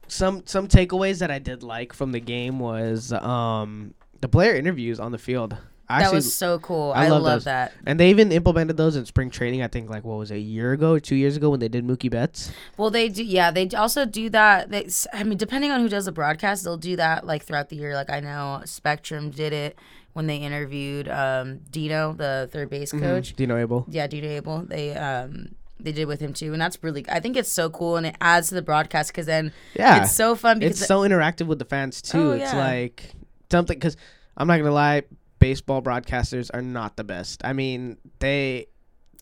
some 0.09 0.43
some 0.47 0.69
takeaways 0.69 1.21
that 1.21 1.31
I 1.31 1.39
did 1.39 1.63
like 1.63 1.93
from 1.93 2.13
the 2.13 2.21
game 2.21 2.59
was 2.59 3.13
um 3.13 3.95
the 4.21 4.29
player 4.29 4.55
interviews 4.55 4.99
on 5.01 5.13
the 5.13 5.19
field. 5.19 5.57
I 5.91 6.03
That 6.03 6.13
was 6.13 6.35
so 6.35 6.59
cool. 6.59 6.93
I 6.95 7.07
I, 7.07 7.09
love 7.09 7.25
those. 7.25 7.45
that. 7.45 7.73
and 7.87 7.99
they 7.99 8.11
even 8.11 8.31
implemented 8.31 8.77
those 8.77 8.95
in 8.95 9.07
spring 9.07 9.31
training. 9.31 9.63
I 9.63 9.69
think 9.69 9.89
like 9.89 10.05
what 10.05 10.19
was 10.19 10.31
it, 10.31 10.35
a 10.37 10.41
year 10.41 10.73
ago 10.73 10.93
or 10.93 11.01
two 11.01 11.17
years 11.17 11.37
ago 11.37 11.51
when 11.51 11.61
they 11.61 11.69
did 11.69 11.87
Mookie 11.87 12.11
Betts. 12.11 12.53
Well, 12.77 12.91
they 12.91 13.09
do. 13.09 13.25
Yeah, 13.25 13.51
they 13.51 13.69
also 13.71 14.05
do 14.05 14.29
that. 14.31 14.71
They, 14.71 14.89
I 15.13 15.25
mean, 15.25 15.39
depending 15.39 15.71
on 15.71 15.81
who 15.81 15.89
does 15.89 16.05
the 16.05 16.13
broadcast, 16.13 16.65
they'll 16.65 16.77
do 16.77 16.97
that 16.97 17.27
like 17.27 17.43
throughout 17.43 17.71
the 17.71 17.77
year. 17.77 17.95
Like 17.95 18.11
I 18.11 18.21
know 18.21 18.63
Spectrum 18.67 19.31
did 19.31 19.53
it 19.53 19.79
when 20.13 20.27
they 20.27 20.37
interviewed 20.39 21.09
um, 21.09 21.61
Dino, 21.71 22.13
the 22.13 22.49
third 22.53 22.69
base 22.71 22.93
coach. 22.93 23.35
Do 23.35 23.43
you 23.43 23.47
know 23.47 23.57
Ebel? 23.57 23.87
Yeah, 23.89 24.07
Dino 24.07 24.29
Ebel. 24.29 24.65
They 24.69 24.95
um 24.95 25.55
they 25.81 25.93
did 25.93 26.07
with 26.07 26.21
him 26.21 26.33
too, 26.33 26.53
and 26.53 26.61
that's 26.61 26.83
really. 26.83 27.05
I 27.09 27.21
think 27.21 27.37
it's 27.37 27.53
so 27.53 27.71
cool, 27.71 27.97
and 27.97 28.05
it 28.05 28.17
adds 28.21 28.49
to 28.49 28.57
the 28.57 28.63
broadcast 28.63 29.11
because 29.13 29.27
then 29.27 29.53
Yeah, 29.75 30.03
it's 30.03 30.13
so 30.15 30.35
fun 30.35 30.59
because 30.59 30.81
it's 30.81 30.89
so 30.89 31.01
interactive 31.01 31.47
with 31.47 31.59
the 31.61 31.65
fans 31.65 32.03
too. 32.03 32.19
Oh, 32.19 32.31
it's 32.33 32.53
like 32.53 33.13
something 33.51 33.77
because 33.79 33.97
I'm 34.37 34.49
not 34.49 34.59
gonna 34.59 34.73
lie, 34.73 35.03
baseball 35.49 35.81
broadcasters 35.81 36.51
are 36.53 36.61
not 36.61 36.97
the 36.97 37.05
best. 37.05 37.41
I 37.43 37.53
mean, 37.55 37.97
they 38.19 38.67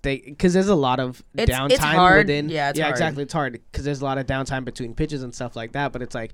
they 0.02 0.18
because 0.18 0.52
there's 0.54 0.66
a 0.68 0.74
lot 0.74 0.98
of 0.98 1.22
It's- 1.36 1.56
downtime 1.56 1.70
it's 1.70 1.78
hard. 1.84 2.26
within. 2.26 2.48
Yeah, 2.48 2.70
it's 2.70 2.78
yeah, 2.78 2.86
hard. 2.86 2.94
exactly. 2.94 3.22
It's 3.22 3.32
hard 3.32 3.52
because 3.70 3.84
there's 3.84 4.00
a 4.00 4.04
lot 4.04 4.18
of 4.18 4.26
downtime 4.26 4.64
between 4.64 4.92
pitches 4.94 5.22
and 5.22 5.32
stuff 5.32 5.54
like 5.54 5.72
that. 5.72 5.92
But 5.92 6.02
it's 6.02 6.14
like 6.16 6.32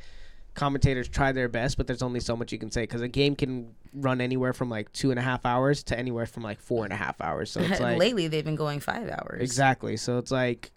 commentators 0.55 1.09
try 1.09 1.33
their 1.33 1.48
best, 1.48 1.76
but 1.76 1.87
there's 1.87 2.02
only 2.02 2.20
so 2.20 2.35
much 2.37 2.52
you 2.52 2.59
can 2.59 2.70
say 2.70 2.83
because 2.85 3.02
a 3.02 3.09
game 3.09 3.37
can 3.37 3.74
run 3.94 4.20
anywhere 4.22 4.52
from 4.55 4.70
like 4.70 4.90
two 4.92 5.11
and 5.11 5.18
a 5.18 5.22
half 5.22 5.44
hours 5.44 5.83
to 5.85 5.98
anywhere 5.98 6.26
from 6.26 6.42
like 6.42 6.61
four 6.61 6.85
and 6.85 6.92
a 6.92 6.96
half 6.96 7.20
hours. 7.20 7.50
So 7.50 7.61
it's 7.61 7.81
like 7.88 7.98
lately 7.98 8.28
they've 8.28 8.44
been 8.44 8.57
going 8.57 8.81
five 8.81 9.09
hours. 9.11 9.42
Exactly. 9.42 9.96
So 9.98 10.16
it's 10.18 10.31
like, 10.31 10.70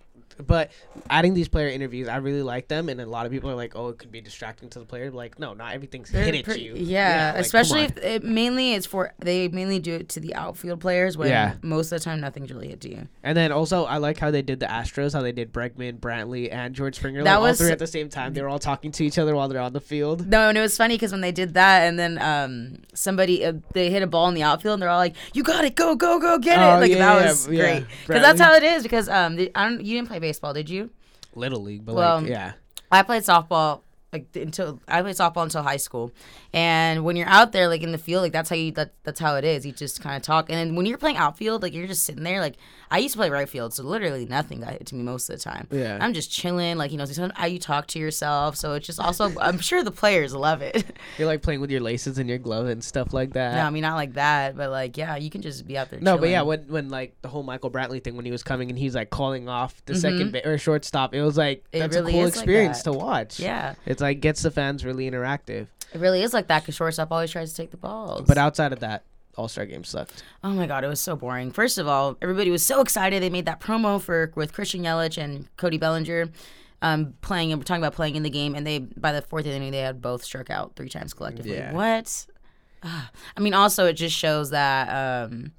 but 0.45 0.71
adding 1.09 1.33
these 1.33 1.47
player 1.47 1.69
interviews, 1.69 2.07
I 2.07 2.17
really 2.17 2.41
like 2.43 2.67
them, 2.67 2.89
and 2.89 2.99
a 2.99 3.05
lot 3.05 3.25
of 3.25 3.31
people 3.31 3.49
are 3.49 3.55
like, 3.55 3.75
"Oh, 3.75 3.89
it 3.89 3.97
could 3.97 4.11
be 4.11 4.21
distracting 4.21 4.69
to 4.69 4.79
the 4.79 4.85
player." 4.85 5.11
Like, 5.11 5.39
no, 5.39 5.53
not 5.53 5.73
everything's 5.73 6.09
They're 6.11 6.23
hit 6.23 6.47
at 6.47 6.59
you. 6.59 6.73
Yeah, 6.75 7.33
like, 7.35 7.41
especially 7.45 7.81
if 7.83 7.97
it 7.97 8.23
mainly 8.23 8.73
it's 8.73 8.85
for 8.85 9.13
they 9.19 9.47
mainly 9.47 9.79
do 9.79 9.93
it 9.93 10.09
to 10.09 10.19
the 10.19 10.35
outfield 10.35 10.79
players 10.81 11.17
when 11.17 11.29
Yeah. 11.29 11.53
most 11.61 11.91
of 11.91 11.99
the 11.99 12.03
time 12.05 12.19
nothing's 12.19 12.51
really 12.51 12.67
hit 12.67 12.81
to 12.81 12.89
you. 12.89 13.07
And 13.23 13.37
then 13.37 13.51
also, 13.51 13.85
I 13.85 13.97
like 13.97 14.17
how 14.17 14.31
they 14.31 14.41
did 14.41 14.59
the 14.59 14.65
Astros, 14.67 15.13
how 15.13 15.21
they 15.21 15.31
did 15.31 15.53
Bregman, 15.53 15.99
Brantley, 15.99 16.51
and 16.53 16.73
George 16.75 16.95
Springer. 16.95 17.23
That 17.23 17.35
like, 17.35 17.41
was- 17.41 17.61
all 17.61 17.65
three 17.67 17.71
at 17.73 17.79
the 17.79 17.87
same 17.87 18.09
time. 18.09 18.33
They 18.33 18.41
were 18.41 18.49
all 18.49 18.59
talking 18.59 18.91
to 18.93 19.05
each 19.05 19.17
other 19.17 19.35
while 19.35 19.47
they're 19.47 19.61
on 19.61 19.73
the 19.73 19.81
field. 19.81 20.27
No, 20.27 20.49
and 20.49 20.57
it 20.57 20.61
was 20.61 20.75
funny 20.77 20.95
because 20.95 21.11
when 21.11 21.21
they 21.21 21.31
did 21.31 21.53
that, 21.53 21.81
and 21.87 21.97
then 21.99 22.17
um 22.21 22.83
somebody 22.93 23.45
uh, 23.45 23.53
they 23.73 23.89
hit 23.89 24.03
a 24.03 24.07
ball 24.07 24.27
in 24.27 24.33
the 24.33 24.43
outfield, 24.43 24.73
and 24.73 24.81
they're 24.81 24.89
all 24.89 24.97
like, 24.99 25.15
"You 25.33 25.43
got 25.43 25.63
it, 25.65 25.75
go, 25.75 25.95
go, 25.95 26.19
go, 26.19 26.37
get 26.39 26.59
Oh, 26.59 26.77
it!" 26.77 26.81
Like 26.81 26.91
yeah, 26.91 26.97
that 27.15 27.25
was 27.25 27.47
yeah. 27.47 27.61
great 27.61 27.85
because 28.07 28.21
that's 28.21 28.39
how 28.41 28.53
it 28.55 28.63
is. 28.63 28.83
Because 28.83 29.07
um, 29.09 29.37
I 29.55 29.69
don't, 29.69 29.83
you 29.83 29.95
didn't 29.97 30.07
play 30.07 30.19
baseball, 30.25 30.53
did 30.53 30.69
you? 30.69 30.89
Little 31.35 31.61
league, 31.61 31.85
but 31.85 31.95
Well, 31.95 32.21
like, 32.21 32.29
yeah, 32.29 32.53
I 32.91 33.03
played 33.03 33.23
softball 33.23 33.81
like 34.15 34.27
until 34.35 34.79
I 34.87 35.01
played 35.01 35.15
softball 35.15 35.43
until 35.43 35.61
high 35.61 35.77
school, 35.77 36.11
and 36.53 37.03
when 37.03 37.15
you're 37.15 37.27
out 37.27 37.51
there 37.51 37.67
like 37.67 37.83
in 37.83 37.91
the 37.91 37.97
field, 37.97 38.23
like 38.23 38.31
that's 38.31 38.49
how 38.49 38.55
you 38.55 38.71
that, 38.71 38.93
that's 39.03 39.19
how 39.19 39.35
it 39.35 39.43
is. 39.43 39.65
You 39.65 39.71
just 39.71 40.01
kind 40.01 40.15
of 40.15 40.21
talk, 40.21 40.49
and 40.49 40.57
then 40.57 40.75
when 40.75 40.85
you're 40.85 40.97
playing 40.97 41.17
outfield, 41.17 41.61
like 41.61 41.73
you're 41.73 41.87
just 41.87 42.05
sitting 42.05 42.23
there. 42.23 42.39
Like 42.39 42.55
I 42.91 42.99
used 42.99 43.13
to 43.13 43.17
play 43.19 43.29
right 43.29 43.49
field, 43.49 43.73
so 43.73 43.83
literally 43.83 44.25
nothing 44.25 44.61
got 44.61 44.73
hit 44.73 44.85
to 44.87 44.95
me 44.95 45.03
most 45.03 45.29
of 45.29 45.37
the 45.37 45.41
time. 45.43 45.67
Yeah. 45.71 45.97
I'm 45.99 46.13
just 46.13 46.31
chilling, 46.31 46.77
like 46.77 46.91
you 46.91 46.97
know, 46.97 47.05
sometimes 47.05 47.33
how 47.35 47.45
you 47.47 47.59
talk 47.59 47.87
to 47.87 47.99
yourself. 47.99 48.55
So 48.55 48.73
it's 48.73 48.85
just 48.85 48.99
also 48.99 49.31
I'm 49.39 49.59
sure 49.59 49.83
the 49.83 49.91
players 49.91 50.33
love 50.33 50.61
it. 50.61 50.85
you're 51.17 51.27
like 51.27 51.41
playing 51.41 51.61
with 51.61 51.71
your 51.71 51.81
laces 51.81 52.17
and 52.17 52.29
your 52.29 52.37
glove 52.37 52.67
and 52.67 52.83
stuff 52.83 53.13
like 53.13 53.33
that. 53.33 53.55
no, 53.55 53.61
I 53.61 53.69
mean 53.69 53.81
not 53.81 53.95
like 53.95 54.13
that, 54.13 54.55
but 54.55 54.69
like 54.69 54.97
yeah, 54.97 55.15
you 55.15 55.29
can 55.29 55.41
just 55.41 55.65
be 55.67 55.77
out 55.77 55.89
there. 55.89 55.99
No, 55.99 56.17
but 56.17 56.29
yeah, 56.29 56.41
when 56.43 56.61
when 56.67 56.89
like 56.89 57.15
the 57.21 57.27
whole 57.27 57.43
Michael 57.43 57.71
Brantley 57.71 58.03
thing 58.03 58.15
when 58.15 58.25
he 58.25 58.31
was 58.31 58.43
coming 58.43 58.69
and 58.69 58.77
he's 58.77 58.95
like 58.95 59.09
calling 59.09 59.49
off 59.49 59.81
the 59.85 59.95
second 59.95 60.31
ba- 60.31 60.47
or 60.47 60.57
shortstop, 60.57 61.13
it 61.13 61.21
was 61.21 61.37
like 61.37 61.45
Mm-hmm. 61.45 61.77
It 61.77 61.79
that's 61.79 61.95
really 61.95 62.11
a 62.11 62.15
cool 62.15 62.25
is 62.25 62.35
like 62.35 62.43
experience 62.43 62.83
to 62.83 62.91
watch. 62.91 63.39
Yeah. 63.39 63.75
it's 63.85 64.01
like 64.01 64.19
gets 64.19 64.41
the 64.41 64.51
fans 64.51 64.83
really 64.83 65.09
interactive. 65.09 65.67
it 65.93 65.99
really 65.99 66.21
is 66.23 66.33
like 66.33 66.47
that 66.47 66.61
because 66.63 66.75
shortstop 66.75 67.11
always 67.11 67.31
tries 67.31 67.51
to 67.51 67.55
take 67.57 67.71
the 67.71 67.77
balls. 67.77 68.23
But 68.27 68.37
outside 68.37 68.73
of 68.73 68.79
that, 68.81 69.03
All 69.37 69.47
Star 69.47 69.65
game 69.65 69.83
sucked. 69.83 70.23
Oh 70.43 70.51
my 70.51 70.65
god, 70.65 70.83
it 70.83 70.87
was 70.87 71.01
so 71.01 71.15
boring. 71.15 71.51
First 71.51 71.77
of 71.77 71.87
all, 71.87 72.17
everybody 72.21 72.51
was 72.51 72.63
so 72.63 72.81
excited. 72.81 73.21
They 73.21 73.29
made 73.29 73.45
that 73.45 73.59
promo 73.59 74.01
for 74.01 74.31
with 74.35 74.53
Christian 74.53 74.83
Yelich 74.83 75.21
and 75.21 75.47
Cody 75.57 75.77
Bellinger, 75.77 76.29
um, 76.81 77.13
playing 77.21 77.51
and 77.51 77.59
we're 77.59 77.65
talking 77.65 77.83
about 77.83 77.93
playing 77.93 78.15
in 78.15 78.23
the 78.23 78.29
game. 78.29 78.55
And 78.55 78.65
they 78.65 78.79
by 78.79 79.11
the 79.11 79.21
fourth 79.21 79.45
inning 79.45 79.71
they 79.71 79.79
had 79.79 80.01
both 80.01 80.23
struck 80.23 80.49
out 80.49 80.75
three 80.75 80.89
times 80.89 81.13
collectively. 81.13 81.55
Yeah. 81.55 81.73
What? 81.73 82.27
Ah. 82.83 83.11
I 83.35 83.39
mean, 83.41 83.53
also 83.53 83.85
it 83.87 83.93
just 83.93 84.15
shows 84.15 84.51
that 84.51 84.89
um, 85.27 85.51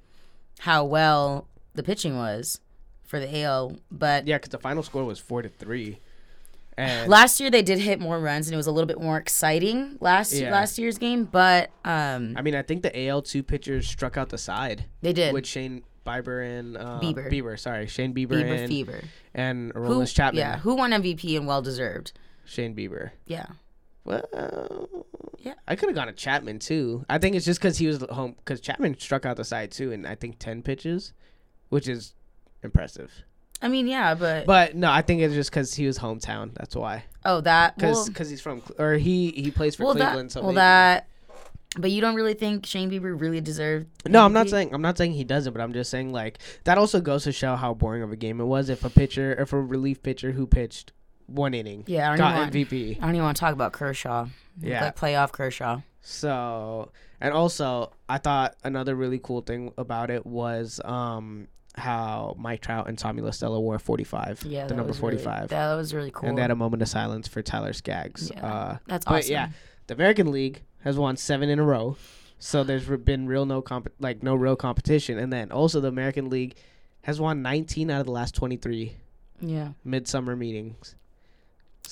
how 0.60 0.84
well 0.84 1.48
the 1.74 1.82
pitching 1.82 2.16
was 2.16 2.60
for 3.04 3.20
the 3.20 3.42
AL. 3.42 3.76
But 3.90 4.26
Yeah, 4.26 4.38
because 4.38 4.50
the 4.50 4.58
final 4.58 4.82
score 4.82 5.04
was 5.04 5.18
four 5.18 5.42
to 5.42 5.48
three, 5.48 5.98
and 6.76 7.08
last 7.10 7.40
year 7.40 7.50
they 7.50 7.62
did 7.62 7.78
hit 7.78 8.00
more 8.00 8.18
runs 8.20 8.46
and 8.48 8.54
it 8.54 8.56
was 8.56 8.66
a 8.66 8.72
little 8.72 8.86
bit 8.86 9.00
more 9.00 9.16
exciting 9.16 9.96
last 10.00 10.32
Yeah. 10.32 10.50
last 10.52 10.78
year's 10.78 10.98
game. 10.98 11.24
But 11.24 11.70
um, 11.84 12.34
I 12.36 12.42
mean, 12.42 12.54
I 12.54 12.62
think 12.62 12.82
the 12.82 13.06
AL 13.08 13.22
two 13.22 13.42
pitchers 13.42 13.86
struck 13.88 14.16
out 14.16 14.28
the 14.28 14.38
side 14.38 14.84
they 15.02 15.12
did 15.12 15.32
with 15.32 15.46
Shane 15.46 15.82
Bieber 16.06 16.58
and 16.58 16.76
uh, 16.76 17.00
Bieber. 17.02 17.30
Bieber, 17.30 17.58
sorry, 17.58 17.86
Shane 17.86 18.14
Bieber, 18.14 18.28
Bieber 18.42 18.58
and, 18.60 18.68
fever. 18.68 19.00
and 19.34 19.74
Aroldis 19.74 20.14
Chapman. 20.14 20.38
yeah, 20.38 20.58
who 20.58 20.74
won 20.76 20.90
MVP 20.92 21.36
and 21.36 21.46
well 21.46 21.62
deserved. 21.62 22.12
Shane 22.44 22.76
Bieber. 22.76 23.10
Yeah. 23.26 23.46
Well, 24.04 24.22
Yeah. 25.40 25.54
I 25.66 25.74
could 25.74 25.88
have 25.88 25.96
gone 25.96 26.06
to 26.06 26.12
Chapman 26.12 26.60
too. 26.60 27.04
I 27.10 27.18
think 27.18 27.34
it's 27.34 27.44
just 27.44 27.58
because 27.60 27.78
he 27.78 27.88
was 27.88 28.04
home. 28.10 28.34
Because 28.36 28.60
Chapman 28.60 28.98
struck 29.00 29.26
out 29.26 29.36
the 29.36 29.44
side 29.44 29.72
too, 29.72 29.90
in 29.90 30.06
I 30.06 30.14
think 30.14 30.38
ten 30.38 30.62
pitches, 30.62 31.12
which 31.70 31.88
is 31.88 32.14
impressive. 32.62 33.24
I 33.62 33.68
mean, 33.68 33.86
yeah, 33.88 34.14
but, 34.14 34.44
But 34.46 34.76
no, 34.76 34.90
I 34.90 35.00
think 35.02 35.22
it's 35.22 35.34
just 35.34 35.50
because 35.50 35.72
he 35.74 35.86
was 35.86 35.98
hometown. 35.98 36.52
That's 36.54 36.76
why. 36.76 37.04
oh, 37.24 37.40
that 37.42 37.74
Because 37.76 38.08
well, 38.18 38.28
he's 38.28 38.40
from 38.40 38.62
or 38.78 38.94
he 38.94 39.30
he 39.30 39.50
plays 39.50 39.76
for 39.76 39.84
well, 39.84 39.94
Cleveland. 39.94 40.28
that 40.30 40.32
so 40.32 40.40
well 40.40 40.50
maybe. 40.50 40.56
that. 40.56 41.08
But 41.78 41.90
you 41.90 42.00
don't 42.00 42.14
really 42.14 42.34
think 42.34 42.64
Shane 42.64 42.90
Bieber 42.90 43.18
really 43.20 43.40
deserved? 43.42 43.86
No, 44.06 44.24
I'm 44.24 44.32
not 44.32 44.48
saying 44.48 44.72
I'm 44.74 44.80
not 44.82 44.96
saying 44.96 45.12
he 45.12 45.24
doesn't, 45.24 45.52
but 45.52 45.60
I'm 45.62 45.72
just 45.72 45.90
saying 45.90 46.12
like 46.12 46.38
that 46.64 46.78
also 46.78 47.00
goes 47.00 47.24
to 47.24 47.32
show 47.32 47.54
how 47.56 47.74
boring 47.74 48.02
of 48.02 48.12
a 48.12 48.16
game 48.16 48.40
it 48.40 48.44
was 48.44 48.68
if 48.68 48.84
a 48.84 48.90
pitcher 48.90 49.32
if 49.34 49.52
a 49.52 49.60
relief 49.60 50.02
pitcher 50.02 50.32
who 50.32 50.46
pitched 50.46 50.92
one 51.26 51.52
inning 51.54 51.82
Yeah, 51.86 52.06
I 52.12 52.16
don't 52.16 52.18
got 52.18 52.30
even 52.30 52.40
want- 52.40 52.52
MVP. 52.70 52.96
I 52.98 53.00
don't 53.00 53.10
even 53.16 53.24
want 53.24 53.36
to 53.36 53.40
talk 53.40 53.52
about 53.52 53.72
Kershaw. 53.72 54.26
Yeah. 54.60 54.84
like 54.84 54.96
playoff 54.96 55.32
Kershaw. 55.32 55.80
So 56.00 56.92
and 57.20 57.34
also 57.34 57.92
I 58.08 58.18
thought 58.18 58.54
another 58.64 58.94
really 58.94 59.18
cool 59.18 59.40
thing 59.40 59.72
about 59.76 60.10
it 60.10 60.24
was 60.24 60.80
um 60.84 61.48
how 61.76 62.34
Mike 62.38 62.62
Trout 62.62 62.88
and 62.88 62.98
Tommy 62.98 63.20
La 63.22 63.30
Stella 63.30 63.60
wore 63.60 63.78
45, 63.78 64.44
Yeah, 64.44 64.66
the 64.66 64.74
number 64.74 64.88
was 64.88 64.98
really- 65.00 65.16
45, 65.18 65.48
that 65.50 65.74
was 65.74 65.92
really 65.94 66.10
cool. 66.10 66.28
and 66.28 66.38
they 66.38 66.42
had 66.42 66.50
a 66.50 66.56
moment 66.56 66.82
of 66.82 66.88
silence 66.88 67.28
for 67.28 67.42
Tyler 67.42 67.72
Skaggs. 67.72 68.30
Yeah, 68.34 68.46
uh, 68.46 68.78
that's 68.86 69.04
but 69.04 69.18
awesome. 69.20 69.32
yeah, 69.32 69.48
the 69.86 69.94
American 69.94 70.30
League 70.32 70.62
has 70.84 70.96
won 70.96 71.16
seven 71.16 71.48
in 71.50 71.58
a 71.58 71.62
row, 71.64 71.96
so 72.38 72.64
there's 72.64 72.86
been 72.86 73.26
real 73.26 73.44
no 73.46 73.60
comp 73.62 73.88
like 74.00 74.22
no 74.22 74.34
real 74.34 74.56
competition, 74.56 75.18
and 75.18 75.32
then 75.32 75.52
also 75.52 75.80
the 75.80 75.88
American 75.88 76.30
League 76.30 76.56
has 77.02 77.20
won 77.20 77.42
19 77.42 77.90
out 77.90 78.00
of 78.00 78.06
the 78.06 78.12
last 78.12 78.34
23 78.34 78.96
yeah, 79.40 79.72
midsummer 79.84 80.34
meetings. 80.34 80.94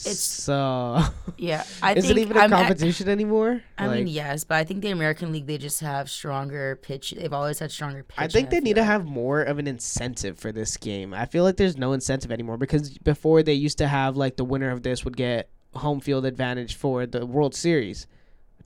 It's- 0.00 0.18
so 0.18 1.02
yeah. 1.38 1.64
I 1.82 1.94
is 1.94 2.06
think 2.06 2.18
it 2.18 2.20
even 2.22 2.36
a 2.36 2.40
I'm- 2.40 2.52
I- 2.52 2.56
competition 2.62 3.08
anymore? 3.08 3.62
I, 3.78 3.86
Like, 3.86 3.96
mean, 3.98 4.08
yes, 4.08 4.44
but 4.44 4.56
I 4.56 4.64
think 4.64 4.82
the 4.82 4.90
American 4.90 5.32
League 5.32 5.46
they 5.46 5.58
just 5.58 5.80
have 5.80 6.10
stronger 6.10 6.76
pitch. 6.76 7.12
They've 7.16 7.32
always 7.32 7.58
had 7.58 7.70
stronger 7.72 8.02
pitch. 8.02 8.16
I 8.18 8.28
think 8.28 8.50
they 8.50 8.60
need 8.60 8.74
feel 8.76 8.82
to 8.82 8.84
have 8.84 9.04
more 9.04 9.42
of 9.42 9.58
an 9.58 9.66
incentive 9.66 10.38
for 10.38 10.52
this 10.52 10.76
game. 10.76 11.14
I 11.14 11.26
feel 11.26 11.44
like 11.44 11.56
there's 11.56 11.76
no 11.78 11.92
incentive 11.92 12.30
anymore 12.30 12.56
because 12.58 12.98
before 12.98 13.42
they 13.42 13.54
used 13.54 13.78
to 13.78 13.88
have 13.88 14.16
like 14.16 14.36
the 14.36 14.44
winner 14.44 14.70
of 14.70 14.82
this 14.82 15.04
would 15.04 15.16
get 15.16 15.48
home 15.74 16.00
field 16.00 16.24
advantage 16.24 16.74
for 16.76 17.06
the 17.06 17.24
World 17.26 17.54
Series. 17.54 18.06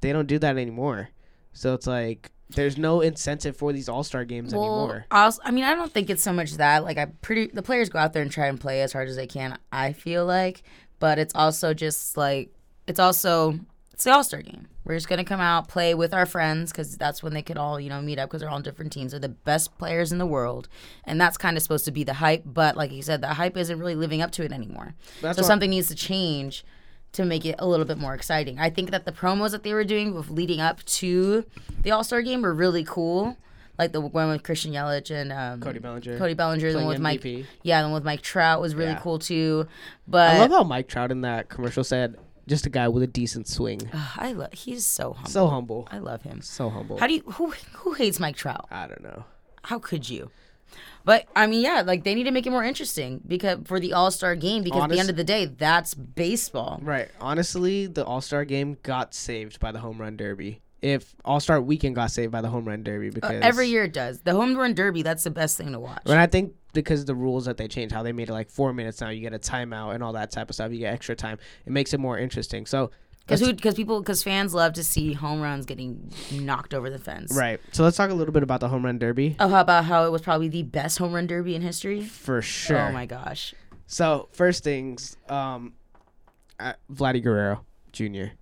They 0.00 0.12
don't 0.12 0.26
do 0.26 0.38
that 0.38 0.56
anymore. 0.56 1.08
So 1.52 1.74
it's 1.74 1.86
like 1.86 2.30
there's 2.50 2.78
no 2.78 3.00
incentive 3.00 3.56
for 3.56 3.72
these 3.72 3.88
All 3.88 4.02
Star 4.04 4.24
games 4.24 4.52
anymore. 4.54 5.04
Also, 5.10 5.40
I 5.44 5.50
mean, 5.50 5.64
I 5.64 5.74
don't 5.74 5.92
think 5.92 6.08
it's 6.08 6.22
so 6.22 6.32
much 6.32 6.52
that. 6.54 6.82
Like, 6.84 6.96
I 6.98 7.06
pretty 7.20 7.48
the 7.48 7.62
players 7.62 7.88
go 7.88 7.98
out 7.98 8.12
there 8.12 8.22
and 8.22 8.30
try 8.30 8.46
and 8.46 8.58
play 8.60 8.80
as 8.82 8.92
hard 8.92 9.08
as 9.08 9.16
they 9.16 9.26
can. 9.26 9.58
I 9.72 9.92
feel 9.92 10.24
like, 10.24 10.62
but 10.98 11.18
it's 11.18 11.34
also 11.34 11.74
just 11.74 12.16
like 12.16 12.50
it's 12.86 13.00
also 13.00 13.58
it's 13.92 14.04
the 14.04 14.12
All 14.12 14.24
Star 14.24 14.42
game. 14.42 14.68
We're 14.84 14.94
just 14.94 15.08
gonna 15.08 15.24
come 15.24 15.40
out 15.40 15.68
play 15.68 15.94
with 15.94 16.14
our 16.14 16.24
friends 16.24 16.72
because 16.72 16.96
that's 16.96 17.22
when 17.22 17.34
they 17.34 17.42
could 17.42 17.58
all 17.58 17.78
you 17.78 17.88
know 17.88 18.00
meet 18.00 18.18
up 18.18 18.28
because 18.28 18.40
they're 18.40 18.48
all 18.48 18.56
on 18.56 18.62
different 18.62 18.92
teams. 18.92 19.12
They're 19.12 19.20
the 19.20 19.28
best 19.28 19.76
players 19.78 20.12
in 20.12 20.18
the 20.18 20.26
world, 20.26 20.68
and 21.04 21.20
that's 21.20 21.36
kind 21.36 21.56
of 21.56 21.62
supposed 21.62 21.84
to 21.86 21.90
be 21.90 22.04
the 22.04 22.14
hype. 22.14 22.42
But 22.44 22.76
like 22.76 22.92
you 22.92 23.02
said, 23.02 23.20
the 23.20 23.28
hype 23.28 23.56
isn't 23.56 23.78
really 23.78 23.94
living 23.94 24.22
up 24.22 24.30
to 24.32 24.44
it 24.44 24.52
anymore. 24.52 24.94
That's 25.20 25.36
so 25.38 25.42
something 25.42 25.70
needs 25.70 25.88
to 25.88 25.94
change 25.94 26.64
to 27.12 27.24
make 27.24 27.44
it 27.44 27.56
a 27.58 27.66
little 27.66 27.86
bit 27.86 27.98
more 27.98 28.14
exciting. 28.14 28.58
I 28.58 28.70
think 28.70 28.90
that 28.90 29.04
the 29.04 29.12
promos 29.12 29.50
that 29.50 29.62
they 29.62 29.72
were 29.72 29.84
doing 29.84 30.14
with 30.14 30.30
leading 30.30 30.60
up 30.60 30.84
to 30.84 31.44
the 31.82 31.90
All 31.90 32.04
Star 32.04 32.22
game 32.22 32.42
were 32.42 32.54
really 32.54 32.84
cool. 32.84 33.36
Like 33.78 33.92
the 33.92 34.00
one 34.00 34.28
with 34.30 34.42
Christian 34.42 34.72
Yelich 34.72 35.10
and 35.10 35.32
um, 35.32 35.60
Cody 35.60 35.78
Bellinger. 35.78 36.18
Cody 36.18 36.34
Bellinger, 36.34 36.72
the 36.72 36.78
one 36.78 36.86
with 36.88 37.00
playing 37.00 37.20
Mike. 37.40 37.46
Yeah, 37.62 37.82
the 37.82 37.88
one 37.88 37.94
with 37.94 38.04
Mike 38.04 38.22
Trout 38.22 38.60
was 38.60 38.74
really 38.74 38.90
Yeah. 38.92 39.00
cool 39.00 39.18
too. 39.18 39.66
But 40.06 40.30
I 40.30 40.38
love 40.40 40.50
how 40.50 40.64
Mike 40.64 40.88
Trout 40.88 41.10
in 41.10 41.20
that 41.22 41.48
commercial 41.48 41.84
said, 41.84 42.16
"Just 42.46 42.66
a 42.66 42.70
guy 42.70 42.88
with 42.88 43.02
a 43.02 43.06
decent 43.06 43.46
swing." 43.48 43.80
I 44.16 44.32
love. 44.32 44.52
He's 44.52 44.86
so 44.86 45.12
humble. 45.12 45.30
So 45.30 45.46
humble. 45.48 45.88
I 45.90 45.98
love 45.98 46.22
him. 46.22 46.40
So 46.42 46.70
humble. 46.70 46.98
How 46.98 47.06
do 47.06 47.14
you 47.14 47.20
who 47.22 47.52
who 47.74 47.92
hates 47.94 48.18
Mike 48.18 48.36
Trout? 48.36 48.66
I 48.70 48.86
don't 48.86 49.02
know. 49.02 49.24
How 49.62 49.78
could 49.78 50.08
you? 50.08 50.30
But 51.04 51.26
I 51.34 51.46
mean, 51.46 51.62
yeah, 51.62 51.82
like 51.86 52.04
they 52.04 52.14
need 52.14 52.24
to 52.24 52.30
make 52.30 52.46
it 52.46 52.50
more 52.50 52.64
interesting 52.64 53.22
because 53.26 53.60
for 53.64 53.80
the 53.80 53.94
All 53.94 54.10
Star 54.10 54.34
game, 54.34 54.62
because 54.62 54.82
at 54.82 54.90
the 54.90 54.98
end 54.98 55.08
of 55.08 55.16
the 55.16 55.24
day, 55.24 55.46
that's 55.46 55.94
baseball. 55.94 56.80
Right. 56.82 57.08
Honestly, 57.20 57.86
the 57.86 58.04
All 58.04 58.20
Star 58.20 58.44
game 58.44 58.76
got 58.82 59.14
saved 59.14 59.58
by 59.60 59.72
the 59.72 59.78
home 59.78 59.98
run 60.00 60.16
derby. 60.16 60.60
If 60.80 61.14
All 61.24 61.40
Star 61.40 61.60
weekend 61.60 61.94
got 61.96 62.10
saved 62.10 62.30
by 62.32 62.40
the 62.40 62.48
home 62.48 62.64
run 62.64 62.82
derby 62.84 63.10
because 63.10 63.30
Uh, 63.42 63.46
Every 63.46 63.68
year 63.68 63.84
it 63.84 63.92
does. 63.92 64.20
The 64.20 64.32
home 64.34 64.56
run 64.56 64.74
derby, 64.74 65.02
that's 65.02 65.24
the 65.24 65.30
best 65.30 65.56
thing 65.56 65.72
to 65.72 65.80
watch. 65.80 66.02
And 66.06 66.18
I 66.18 66.26
think 66.26 66.54
because 66.72 67.00
of 67.00 67.06
the 67.06 67.14
rules 67.14 67.46
that 67.46 67.56
they 67.56 67.66
changed, 67.66 67.92
how 67.94 68.02
they 68.04 68.12
made 68.12 68.28
it 68.28 68.32
like 68.32 68.48
four 68.48 68.72
minutes 68.72 69.00
now, 69.00 69.08
you 69.08 69.20
get 69.20 69.34
a 69.34 69.38
timeout 69.38 69.94
and 69.94 70.02
all 70.04 70.12
that 70.12 70.30
type 70.30 70.48
of 70.50 70.54
stuff. 70.54 70.70
You 70.70 70.78
get 70.78 70.94
extra 70.94 71.16
time. 71.16 71.38
It 71.66 71.72
makes 71.72 71.92
it 71.94 71.98
more 71.98 72.16
interesting. 72.18 72.64
So 72.66 72.90
Because 73.26 73.42
because 73.52 73.74
people 73.74 74.00
because 74.00 74.22
fans 74.22 74.54
love 74.54 74.74
to 74.74 74.84
see 74.84 75.14
home 75.14 75.40
runs 75.40 75.66
getting 75.66 76.12
knocked 76.32 76.72
over 76.74 76.90
the 76.90 76.98
fence. 76.98 77.34
right. 77.36 77.58
So 77.72 77.82
let's 77.82 77.96
talk 77.96 78.10
a 78.10 78.14
little 78.14 78.32
bit 78.32 78.44
about 78.44 78.60
the 78.60 78.68
home 78.68 78.84
run 78.84 78.98
derby 78.98 79.34
Oh, 79.40 79.48
how 79.48 79.60
about 79.62 79.84
how 79.84 80.04
it 80.06 80.10
was 80.12 80.22
probably 80.22 80.48
the 80.48 80.62
best 80.62 80.98
home 80.98 81.12
run 81.12 81.26
derby 81.26 81.54
in 81.56 81.62
history? 81.62 82.02
for 82.04 82.40
sure. 82.40 82.78
Oh 82.78 82.92
my 82.92 83.04
gosh. 83.06 83.52
So 83.86 84.28
first 84.32 84.62
things, 84.62 85.16
um, 85.28 85.72
uh, 86.60 86.74
Vladdy 86.92 87.22
Guerrero 87.22 87.64
Jr. 87.92 88.34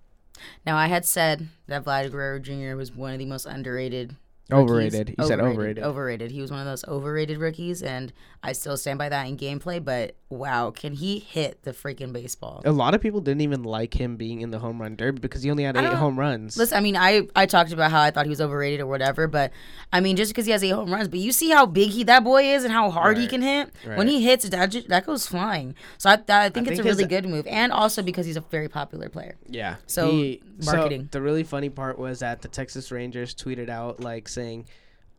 Now 0.65 0.77
I 0.77 0.87
had 0.87 1.05
said 1.05 1.47
that 1.67 1.83
Vlad 1.83 2.11
Guerrero 2.11 2.39
Jr. 2.39 2.75
was 2.75 2.91
one 2.91 3.13
of 3.13 3.19
the 3.19 3.25
most 3.25 3.45
underrated. 3.45 4.15
Overrated. 4.51 5.15
You 5.17 5.27
said 5.27 5.39
overrated. 5.39 5.83
Overrated. 5.83 6.31
He 6.31 6.41
was 6.41 6.51
one 6.51 6.61
of 6.61 6.65
those 6.65 6.85
overrated 6.85 7.37
rookies, 7.37 7.83
and 7.83 8.13
I 8.41 8.53
still 8.53 8.77
stand 8.77 8.97
by 8.97 9.09
that 9.09 9.27
in 9.27 9.37
gameplay. 9.37 9.83
But 9.83 10.15
wow, 10.29 10.71
can 10.71 10.93
he 10.93 11.19
hit 11.19 11.63
the 11.63 11.71
freaking 11.71 12.13
baseball? 12.13 12.61
A 12.63 12.71
lot 12.71 12.93
of 12.93 13.01
people 13.01 13.19
didn't 13.19 13.41
even 13.41 13.63
like 13.63 13.99
him 13.99 14.15
being 14.15 14.41
in 14.41 14.51
the 14.51 14.59
home 14.59 14.81
run 14.81 14.95
derby 14.95 15.19
because 15.19 15.43
he 15.43 15.51
only 15.51 15.63
had 15.63 15.75
eight 15.75 15.93
home 15.93 16.17
runs. 16.17 16.57
Listen, 16.57 16.77
I 16.77 16.81
mean, 16.81 16.95
I 16.95 17.27
I 17.35 17.45
talked 17.45 17.73
about 17.73 17.91
how 17.91 18.01
I 18.01 18.11
thought 18.11 18.25
he 18.25 18.29
was 18.29 18.39
overrated 18.39 18.79
or 18.79 18.87
whatever, 18.87 19.27
but 19.27 19.51
I 19.91 19.99
mean, 19.99 20.15
just 20.15 20.31
because 20.31 20.45
he 20.45 20.51
has 20.53 20.63
eight 20.63 20.69
home 20.69 20.93
runs, 20.93 21.09
but 21.09 21.19
you 21.19 21.33
see 21.33 21.49
how 21.49 21.65
big 21.65 21.89
he 21.89 22.03
that 22.05 22.23
boy 22.23 22.43
is 22.43 22.63
and 22.63 22.71
how 22.71 22.89
hard 22.89 23.17
he 23.17 23.27
can 23.27 23.41
hit. 23.41 23.71
When 23.83 24.07
he 24.07 24.23
hits, 24.23 24.47
that 24.47 24.71
that 24.87 25.05
goes 25.05 25.27
flying. 25.27 25.75
So 25.97 26.09
I, 26.09 26.15
that, 26.15 26.29
I 26.29 26.49
think 26.49 26.67
it's 26.67 26.77
think 26.77 26.85
a 26.85 26.89
really 26.89 27.05
good 27.05 27.27
move, 27.27 27.45
and 27.47 27.71
also 27.73 28.01
because 28.01 28.25
he's 28.25 28.37
a 28.37 28.41
very 28.41 28.69
popular 28.69 29.09
player. 29.09 29.35
Yeah. 29.47 29.75
So, 29.87 30.35
so 30.59 30.75
marketing. 30.75 31.09
the 31.11 31.21
really 31.21 31.43
funny 31.43 31.69
part 31.69 31.99
was 31.99 32.19
that 32.19 32.41
the 32.41 32.47
Texas 32.47 32.91
Rangers 32.91 33.35
tweeted 33.35 33.69
out 33.69 33.99
like 33.99 34.27
saying, 34.37 34.65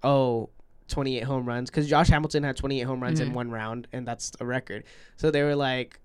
"Oh, 0.02 0.48
28 0.88 1.24
home 1.24 1.44
runs," 1.44 1.68
because 1.70 1.86
Josh 1.88 2.08
Hamilton 2.08 2.42
had 2.44 2.56
28 2.56 2.82
home 2.84 3.02
runs 3.02 3.20
Mm-hmm. 3.20 3.28
in 3.30 3.34
one 3.34 3.50
round, 3.50 3.86
and 3.92 4.06
that's 4.08 4.32
a 4.40 4.46
record. 4.46 4.84
So 5.16 5.30
they 5.30 5.42
were 5.42 5.56
like. 5.56 6.00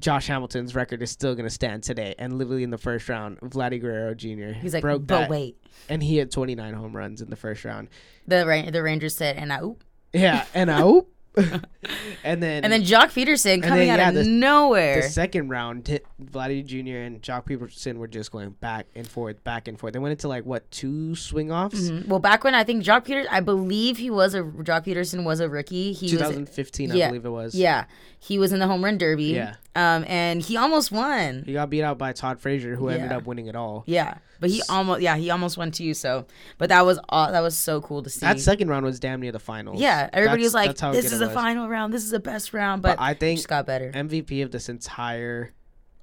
Josh 0.00 0.26
Hamilton's 0.26 0.74
record 0.74 1.02
is 1.02 1.10
still 1.12 1.36
gonna 1.36 1.48
stand 1.48 1.84
today, 1.84 2.16
and 2.18 2.36
literally 2.36 2.64
in 2.64 2.70
the 2.70 2.78
first 2.78 3.08
round, 3.08 3.38
Vladdy 3.42 3.80
Guerrero 3.80 4.12
Jr. 4.12 4.50
He's 4.60 4.74
like, 4.74 4.82
broke 4.82 5.06
but 5.06 5.20
that, 5.20 5.30
wait, 5.30 5.56
and 5.88 6.02
he 6.02 6.16
had 6.16 6.32
29 6.32 6.74
home 6.74 6.96
runs 6.96 7.22
in 7.22 7.30
the 7.30 7.36
first 7.36 7.64
round. 7.64 7.86
the 8.26 8.68
the 8.72 8.82
Rangers 8.82 9.14
said, 9.14 9.36
and 9.36 9.52
I, 9.52 9.62
oop. 9.62 9.84
Yeah, 10.12 10.46
and 10.52 10.68
I, 10.68 10.82
oop. 10.84 11.08
and 12.24 12.42
then 12.42 12.64
and 12.64 12.72
then 12.72 12.82
Joc 12.82 13.06
Pederson 13.12 13.62
coming 13.62 13.88
then, 13.88 14.00
out 14.00 14.08
of 14.10 14.14
the- 14.14 14.24
nowhere. 14.24 14.96
the 15.02 15.08
second 15.08 15.48
round, 15.48 15.86
hit 15.88 16.06
Vladdy 16.22 16.64
Jr. 16.64 16.98
and 16.98 17.20
Joc 17.22 17.46
Pederson 17.46 17.96
were 17.96 18.06
just 18.06 18.30
going 18.30 18.50
back 18.50 18.86
and 18.94 19.06
forth, 19.06 19.42
back 19.44 19.66
and 19.68 19.78
forth. 19.78 19.92
They 19.92 19.98
went 19.98 20.12
into 20.12 20.28
like 20.28 20.44
what 20.44 20.70
two 20.70 21.14
swing 21.16 21.50
offs? 21.50 21.80
Mhm. 21.90 22.06
Well, 22.08 22.20
back 22.20 22.44
when 22.44 22.54
I 22.54 22.62
think 22.64 22.84
Joc 22.84 23.04
Pederson, 23.06 23.26
I 23.30 23.40
believe 23.40 23.98
he 23.98 24.10
was 24.10 24.34
a 24.34 24.42
Joc 24.42 24.84
Pederson 24.86 25.24
was 25.24 25.40
a 25.40 25.48
rookie. 25.48 25.92
He 25.92 26.06
was 26.06 26.12
2015, 26.12 26.92
I 26.92 26.94
yeah, 26.94 27.08
believe 27.08 27.24
it 27.24 27.30
was. 27.30 27.54
Yeah, 27.54 27.84
he 28.18 28.38
was 28.38 28.52
in 28.52 28.58
the 28.60 28.66
home 28.66 28.84
run 28.84 28.98
derby. 28.98 29.24
Yeah. 29.24 29.54
Um, 29.76 30.04
and 30.06 30.40
he 30.40 30.56
almost 30.56 30.92
won. 30.92 31.42
He 31.44 31.52
got 31.52 31.68
beat 31.68 31.82
out 31.82 31.98
by 31.98 32.12
Todd 32.12 32.38
Frazier, 32.40 32.76
who 32.76 32.88
ended 32.90 33.10
up 33.10 33.26
winning 33.26 33.48
it 33.48 33.56
all. 33.56 33.82
Yeah, 33.86 34.18
but 34.38 34.50
he 34.50 34.62
almost 34.68 35.00
yeah 35.00 35.16
he 35.16 35.30
almost 35.30 35.56
won 35.58 35.70
too. 35.72 35.94
So, 35.94 36.26
but 36.58 36.68
that 36.68 36.86
was 36.86 37.00
all 37.08 37.32
that 37.32 37.40
was 37.40 37.56
so 37.58 37.80
cool 37.80 38.02
to 38.02 38.08
see. 38.10 38.20
That 38.20 38.38
second 38.38 38.68
round 38.68 38.84
was 38.86 39.00
damn 39.00 39.20
near 39.20 39.32
the 39.32 39.40
finals. 39.40 39.80
yeah, 39.80 40.08
everybody 40.12 40.44
That's- 40.44 40.70
was 40.76 40.82
like, 40.82 40.92
"This 40.94 41.12
is 41.12 41.20
was. 41.20 41.32
final 41.32 41.68
round. 41.68 41.92
This 41.92 42.04
is 42.04 42.10
the 42.10 42.20
best 42.20 42.54
round." 42.54 42.82
But, 42.82 42.98
But 42.98 43.02
I 43.02 43.14
think 43.14 43.38
just 43.38 43.48
got 43.48 43.66
better. 43.66 43.90
MVP 43.92 44.42
of 44.42 44.52
this 44.52 44.68
entire 44.68 45.52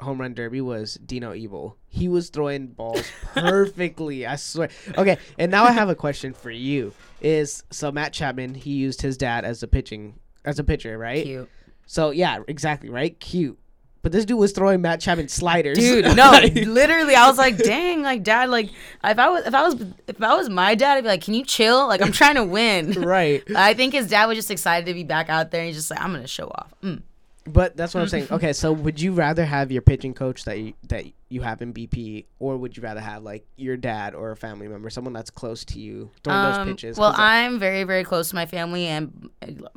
home 0.01 0.19
run 0.19 0.33
derby 0.33 0.59
was 0.61 0.95
Dino 0.95 1.31
Ebel. 1.31 1.77
He 1.87 2.07
was 2.09 2.29
throwing 2.29 2.67
balls 2.67 3.05
perfectly. 3.33 4.25
I 4.25 4.35
swear. 4.35 4.69
Okay, 4.97 5.17
and 5.37 5.51
now 5.51 5.63
I 5.63 5.71
have 5.71 5.89
a 5.89 5.95
question 5.95 6.33
for 6.33 6.51
you. 6.51 6.93
Is 7.21 7.63
so 7.69 7.91
Matt 7.91 8.11
Chapman? 8.11 8.55
He 8.55 8.71
used 8.71 9.01
his 9.01 9.15
dad 9.17 9.45
as 9.45 9.61
a 9.63 9.67
pitching 9.67 10.15
as 10.43 10.59
a 10.59 10.63
pitcher, 10.63 10.97
right? 10.97 11.23
Cute. 11.23 11.49
So 11.85 12.09
yeah, 12.11 12.39
exactly, 12.47 12.89
right? 12.89 13.17
Cute. 13.19 13.59
But 14.03 14.11
this 14.11 14.25
dude 14.25 14.39
was 14.39 14.51
throwing 14.51 14.81
Matt 14.81 14.99
Chapman 14.99 15.27
sliders. 15.27 15.77
Dude, 15.77 16.05
no, 16.15 16.31
literally, 16.31 17.13
I 17.13 17.27
was 17.27 17.37
like, 17.37 17.57
"Dang, 17.57 18.01
like 18.01 18.23
dad, 18.23 18.49
like 18.49 18.69
if 19.03 19.19
I 19.19 19.29
was 19.29 19.45
if 19.45 19.53
I 19.53 19.63
was 19.63 19.75
if 20.07 20.21
I 20.21 20.33
was 20.35 20.49
my 20.49 20.73
dad, 20.73 20.97
I'd 20.97 21.01
be 21.01 21.07
like, 21.07 21.21
can 21.21 21.33
you 21.35 21.45
chill? 21.45 21.87
Like 21.87 22.01
I'm 22.01 22.11
trying 22.11 22.35
to 22.35 22.43
win." 22.43 22.91
right. 23.01 23.43
I 23.55 23.73
think 23.73 23.93
his 23.93 24.07
dad 24.07 24.25
was 24.25 24.37
just 24.37 24.49
excited 24.49 24.87
to 24.87 24.93
be 24.93 25.03
back 25.03 25.29
out 25.29 25.51
there. 25.51 25.65
He's 25.65 25.75
just 25.75 25.91
like, 25.91 26.01
"I'm 26.01 26.11
gonna 26.13 26.27
show 26.27 26.47
off." 26.47 26.73
Mm. 26.81 27.03
But 27.45 27.75
that's 27.75 27.93
what 27.93 28.01
I'm 28.01 28.07
saying. 28.07 28.27
Okay, 28.31 28.53
so 28.53 28.71
would 28.71 28.99
you 28.99 29.13
rather 29.13 29.45
have 29.45 29.71
your 29.71 29.81
pitching 29.81 30.13
coach 30.13 30.45
that 30.45 30.59
you, 30.59 30.73
that 30.89 31.05
you 31.31 31.41
have 31.41 31.61
in 31.61 31.73
BP, 31.73 32.25
or 32.39 32.57
would 32.57 32.75
you 32.75 32.83
rather 32.83 32.99
have 32.99 33.23
like 33.23 33.45
your 33.55 33.77
dad 33.77 34.13
or 34.15 34.31
a 34.31 34.35
family 34.35 34.67
member, 34.67 34.89
someone 34.89 35.13
that's 35.13 35.29
close 35.29 35.63
to 35.65 35.79
you 35.79 36.09
throwing 36.23 36.41
those 36.43 36.57
Um, 36.57 36.67
pitches? 36.67 36.97
Well, 36.97 37.13
I'm 37.15 37.57
very, 37.59 37.83
very 37.83 38.03
close 38.03 38.29
to 38.29 38.35
my 38.35 38.45
family 38.45 38.85
and 38.87 39.29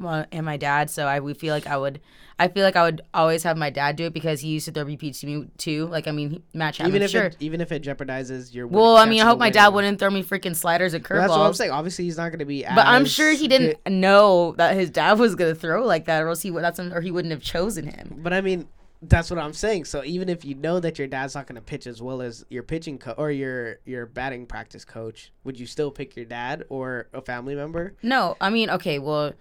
uh, 0.03 0.25
and 0.33 0.45
my 0.45 0.57
dad, 0.57 0.91
so 0.91 1.07
I 1.07 1.21
would 1.21 1.37
feel 1.37 1.55
like 1.55 1.67
I 1.67 1.77
would, 1.77 2.01
I 2.39 2.49
feel 2.49 2.65
like 2.65 2.75
I 2.77 2.83
would 2.83 3.03
always 3.15 3.43
have 3.45 3.57
my 3.57 3.71
dad 3.71 3.97
do 3.97 4.07
it 4.07 4.13
because 4.13 4.41
he 4.41 4.49
used 4.49 4.65
to 4.67 4.73
throw 4.73 4.85
BP 4.85 5.19
to 5.21 5.27
me 5.27 5.49
too. 5.57 5.87
Like 5.87 6.09
I 6.09 6.11
mean, 6.11 6.31
he- 6.31 6.43
Matt 6.53 6.75
Chapman, 6.75 6.91
even 6.91 7.03
if 7.03 7.11
sure. 7.13 7.25
it, 7.27 7.37
even 7.41 7.61
if 7.61 7.71
it 7.73 7.83
jeopardizes 7.83 8.53
your 8.53 8.67
well, 8.67 8.97
I 8.97 9.05
mean, 9.07 9.23
I 9.23 9.25
hope 9.25 9.39
my 9.39 9.51
dad 9.51 9.69
wouldn't 9.69 9.99
throw 10.01 10.11
me 10.11 10.23
freaking 10.25 10.57
sliders 10.57 10.93
and 10.95 11.07
Well, 11.09 11.21
That's 11.21 11.31
what 11.31 11.41
I'm 11.41 11.53
curveballs. 11.53 11.57
saying. 11.57 11.71
Obviously, 11.71 12.05
he's 12.07 12.17
not 12.17 12.31
going 12.31 12.41
to 12.41 12.45
be. 12.45 12.63
But 12.65 12.87
I'm 12.87 13.05
sure 13.05 13.31
he 13.33 13.47
didn't 13.49 13.79
know 13.89 14.55
that 14.59 14.75
his 14.75 14.91
dad 14.91 15.19
was 15.19 15.35
gonna 15.37 15.55
throw 15.55 15.85
like 15.87 16.07
that, 16.07 16.23
or 16.23 16.29
else 16.29 16.43
he 16.43 16.51
would. 16.51 16.65
That's 16.65 16.81
or 16.81 17.01
he 17.01 17.11
wouldn't 17.13 17.33
have 17.33 17.43
chosen 17.43 17.87
him. 17.87 18.19
But 18.23 18.33
I 18.33 18.41
mean, 18.41 18.67
that's 19.09 19.31
what 19.31 19.39
I'm 19.39 19.53
saying. 19.53 19.85
So 19.87 20.03
even 20.05 20.29
if 20.29 20.45
you 20.45 20.55
know 20.55 20.81
that 20.81 20.99
your 20.99 21.07
dad's 21.09 21.35
not 21.35 21.47
going 21.47 21.57
to 21.57 21.63
pitch 21.63 21.87
as 21.87 22.01
well 22.03 22.23
as 22.23 22.45
your 22.51 22.63
pitching 22.63 22.99
co- 22.99 23.13
or 23.13 23.31
your 23.31 23.79
your 23.85 24.07
batting 24.07 24.47
practice 24.47 24.85
coach, 24.85 25.33
would 25.45 25.59
you 25.59 25.67
still 25.67 25.91
pick 25.91 26.17
your 26.17 26.25
dad 26.27 26.65
or 26.69 27.09
a 27.13 27.21
family 27.21 27.55
member? 27.55 27.95
No, 28.03 28.37
I 28.41 28.51
mean, 28.51 28.71
okay, 28.71 28.99
well, 28.99 29.33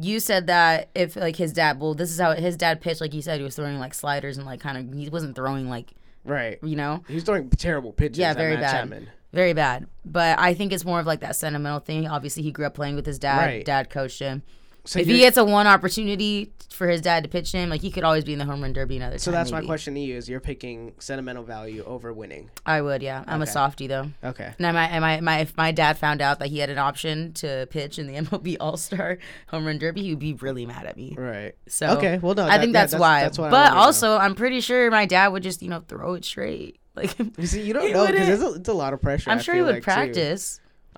you 0.00 0.20
said 0.20 0.46
that 0.46 0.88
if 0.94 1.16
like 1.16 1.36
his 1.36 1.52
dad, 1.52 1.80
well, 1.80 1.94
this 1.94 2.10
is 2.10 2.20
how 2.20 2.32
his 2.32 2.56
dad 2.56 2.80
pitched. 2.80 3.00
Like 3.00 3.12
you 3.14 3.22
said, 3.22 3.38
he 3.38 3.44
was 3.44 3.56
throwing 3.56 3.78
like 3.78 3.94
sliders 3.94 4.36
and 4.38 4.46
like 4.46 4.60
kind 4.60 4.78
of 4.78 4.98
he 4.98 5.08
wasn't 5.08 5.34
throwing 5.36 5.68
like 5.68 5.92
Right. 6.24 6.58
you 6.62 6.76
know 6.76 7.02
He's 7.08 7.24
throwing 7.24 7.48
terrible 7.50 7.92
pitches. 7.92 8.18
Yeah, 8.18 8.30
at 8.30 8.36
very 8.36 8.56
bad. 8.56 8.70
Chapman. 8.72 9.08
very 9.32 9.52
bad. 9.54 9.86
But 10.04 10.38
I 10.38 10.54
think 10.54 10.72
it's 10.72 10.84
more 10.84 11.00
of 11.00 11.06
like 11.06 11.20
that 11.20 11.34
sentimental 11.36 11.80
thing. 11.80 12.06
Obviously, 12.06 12.42
he 12.42 12.52
grew 12.52 12.66
up 12.66 12.74
playing 12.74 12.94
with 12.96 13.06
his 13.06 13.18
dad. 13.18 13.38
Right. 13.38 13.64
Dad 13.64 13.90
coached 13.90 14.18
him. 14.20 14.42
So 14.90 14.98
if 14.98 15.06
he 15.06 15.18
gets 15.18 15.36
a 15.36 15.44
one 15.44 15.68
opportunity 15.68 16.52
for 16.72 16.88
his 16.88 17.00
dad 17.00 17.22
to 17.22 17.28
pitch 17.30 17.52
him, 17.52 17.70
like 17.70 17.80
he 17.80 17.92
could 17.92 18.02
always 18.02 18.24
be 18.24 18.32
in 18.32 18.40
the 18.40 18.44
home 18.44 18.60
run 18.60 18.72
derby 18.72 18.96
another 18.96 19.18
So 19.18 19.30
time. 19.30 19.46
So 19.46 19.50
that's 19.50 19.52
my 19.52 19.64
question 19.64 19.94
to 19.94 20.00
you: 20.00 20.16
Is 20.16 20.28
you're 20.28 20.40
picking 20.40 20.94
sentimental 20.98 21.44
value 21.44 21.84
over 21.84 22.12
winning? 22.12 22.50
I 22.66 22.80
would, 22.80 23.00
yeah. 23.00 23.22
I'm 23.28 23.40
a 23.40 23.44
Okay. 23.44 23.52
softie 23.52 23.86
though. 23.86 24.10
Okay. 24.24 24.52
Now, 24.58 24.72
my, 24.72 24.98
my, 24.98 25.20
my, 25.20 25.38
if 25.40 25.56
my 25.56 25.70
dad 25.70 25.96
found 25.96 26.20
out 26.20 26.40
that 26.40 26.48
he 26.48 26.58
had 26.58 26.70
an 26.70 26.78
option 26.78 27.32
to 27.34 27.68
pitch 27.70 28.00
in 28.00 28.08
the 28.08 28.14
MLB 28.20 28.56
All 28.58 28.76
Star 28.76 29.18
Home 29.48 29.64
Run 29.64 29.78
Derby, 29.78 30.02
he 30.02 30.10
would 30.10 30.18
be 30.18 30.34
really 30.34 30.66
mad 30.66 30.86
at 30.86 30.96
me. 30.96 31.14
Right. 31.16 31.52
So 31.68 31.86
Okay, 31.98 32.18
well, 32.18 32.34
no, 32.34 32.44
I 32.44 32.56
that- 32.56 32.60
think 32.62 32.74
yeah, 32.74 32.80
that's, 32.80 32.92
that's- 32.92 33.00
why. 33.00 33.20
that's 33.22 33.38
I 33.38 33.48
but 33.50 33.72
also, 33.74 34.16
I'm 34.16 34.34
pretty 34.34 34.60
sure 34.60 34.90
my 34.90 35.06
dad 35.06 35.28
would 35.28 35.44
just 35.44 35.62
you 35.62 35.68
know 35.68 35.84
throw 35.86 36.14
it 36.14 36.24
straight. 36.24 36.78
Like 36.96 37.16
You 37.38 37.46
see, 37.46 37.62
you 37.62 37.72
don't 37.72 37.92
know 37.92 38.04
because 38.08 38.28
it's, 38.28 38.42
a- 38.42 38.54
it's 38.54 38.68
a 38.68 38.72
lot 38.74 38.92
of 38.92 39.00
pressure. 39.00 39.30
I'm 39.30 39.38
sure 39.38 39.54
he 39.54 39.62
would 39.62 39.86
like, 39.86 40.12
too. 40.12 40.20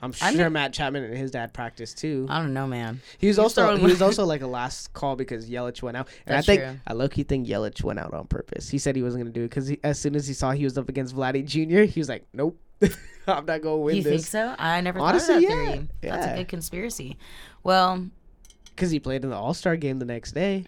I'm 0.03 0.13
I 0.21 0.33
sure 0.33 0.45
mean- 0.45 0.55
Matt 0.55 0.73
Chapman 0.73 1.05
and 1.05 1.17
his 1.17 1.31
dad 1.31 1.55
practiced 1.55 1.97
too. 1.99 2.27
I 2.29 2.39
don't 2.41 2.53
know, 2.53 2.67
man. 2.67 3.01
He 3.19 3.29
was 3.29 3.39
also 3.39 3.77
he 3.77 3.85
was 3.85 4.03
also 4.03 4.25
like 4.27 4.43
a 4.43 4.47
last 4.47 4.93
call 4.93 5.15
because 5.17 5.49
Yelich 5.49 5.81
went 5.83 5.97
out, 5.97 6.09
and 6.27 6.35
That's 6.37 6.49
I 6.49 6.57
think 6.57 6.63
true. 6.69 6.81
I 6.89 6.93
low 6.95 7.09
key 7.09 7.23
think 7.23 7.47
Yelich 7.47 7.83
went 7.85 7.99
out 8.01 8.13
on 8.13 8.27
purpose. 8.27 8.69
He 8.69 8.79
said 8.79 8.97
he 8.97 9.03
wasn't 9.03 9.23
gonna 9.25 9.33
do 9.33 9.43
it 9.45 9.51
because 9.51 9.71
as 9.85 9.99
soon 10.01 10.17
as 10.17 10.27
he 10.27 10.35
saw 10.35 10.51
he 10.51 10.65
was 10.65 10.77
up 10.77 10.89
against 10.89 11.15
Vladdy 11.15 11.45
Jr., 11.47 11.83
he 11.85 12.01
was 12.01 12.09
like, 12.09 12.27
"Nope, 12.33 12.59
I'm 13.29 13.47
not 13.47 13.63
gonna 13.63 13.77
win 13.77 13.97
you 13.97 14.03
think 14.03 14.23
so? 14.23 14.55
I 14.59 14.81
never 14.81 14.99
Honestly, 14.99 15.35
thought 15.35 15.43
of 15.45 15.49
that 15.49 15.57
yeah. 15.57 15.71
theory. 15.73 15.89
That's 16.01 16.27
Yeah. 16.27 16.33
a 16.35 16.37
good 16.39 16.49
conspiracy. 16.49 17.17
Well, 17.63 18.09
Because 18.75 18.91
he 18.91 18.99
played 18.99 19.23
in 19.23 19.31
the 19.31 19.37
All 19.37 19.55
Star 19.55 19.77
game 19.77 20.01
the 20.01 20.05
next 20.05 20.33
day, 20.33 20.65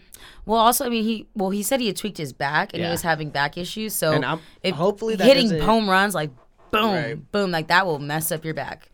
well, 0.46 0.60
also, 0.60 0.84
I 0.84 0.90
mean, 0.90 1.02
he 1.02 1.26
well, 1.34 1.50
he 1.50 1.64
said 1.64 1.80
he 1.80 1.88
had 1.88 1.96
tweaked 1.96 2.18
his 2.18 2.32
back 2.32 2.72
and 2.72 2.80
Yeah. 2.80 2.86
he 2.88 2.92
was 2.92 3.02
having 3.02 3.30
back 3.30 3.58
issues. 3.58 3.94
So 3.94 4.12
And 4.12 4.24
I'm- 4.24 4.40
if 4.62 4.76
hopefully 4.76 5.16
hitting 5.16 5.58
home 5.60 5.90
runs 5.90 6.14
like 6.14 6.30
boom, 6.70 6.92
Right. 6.94 7.32
boom, 7.32 7.50
like 7.50 7.66
that 7.68 7.84
will 7.86 7.98
mess 7.98 8.30
up 8.30 8.44
your 8.44 8.54
back. 8.54 8.90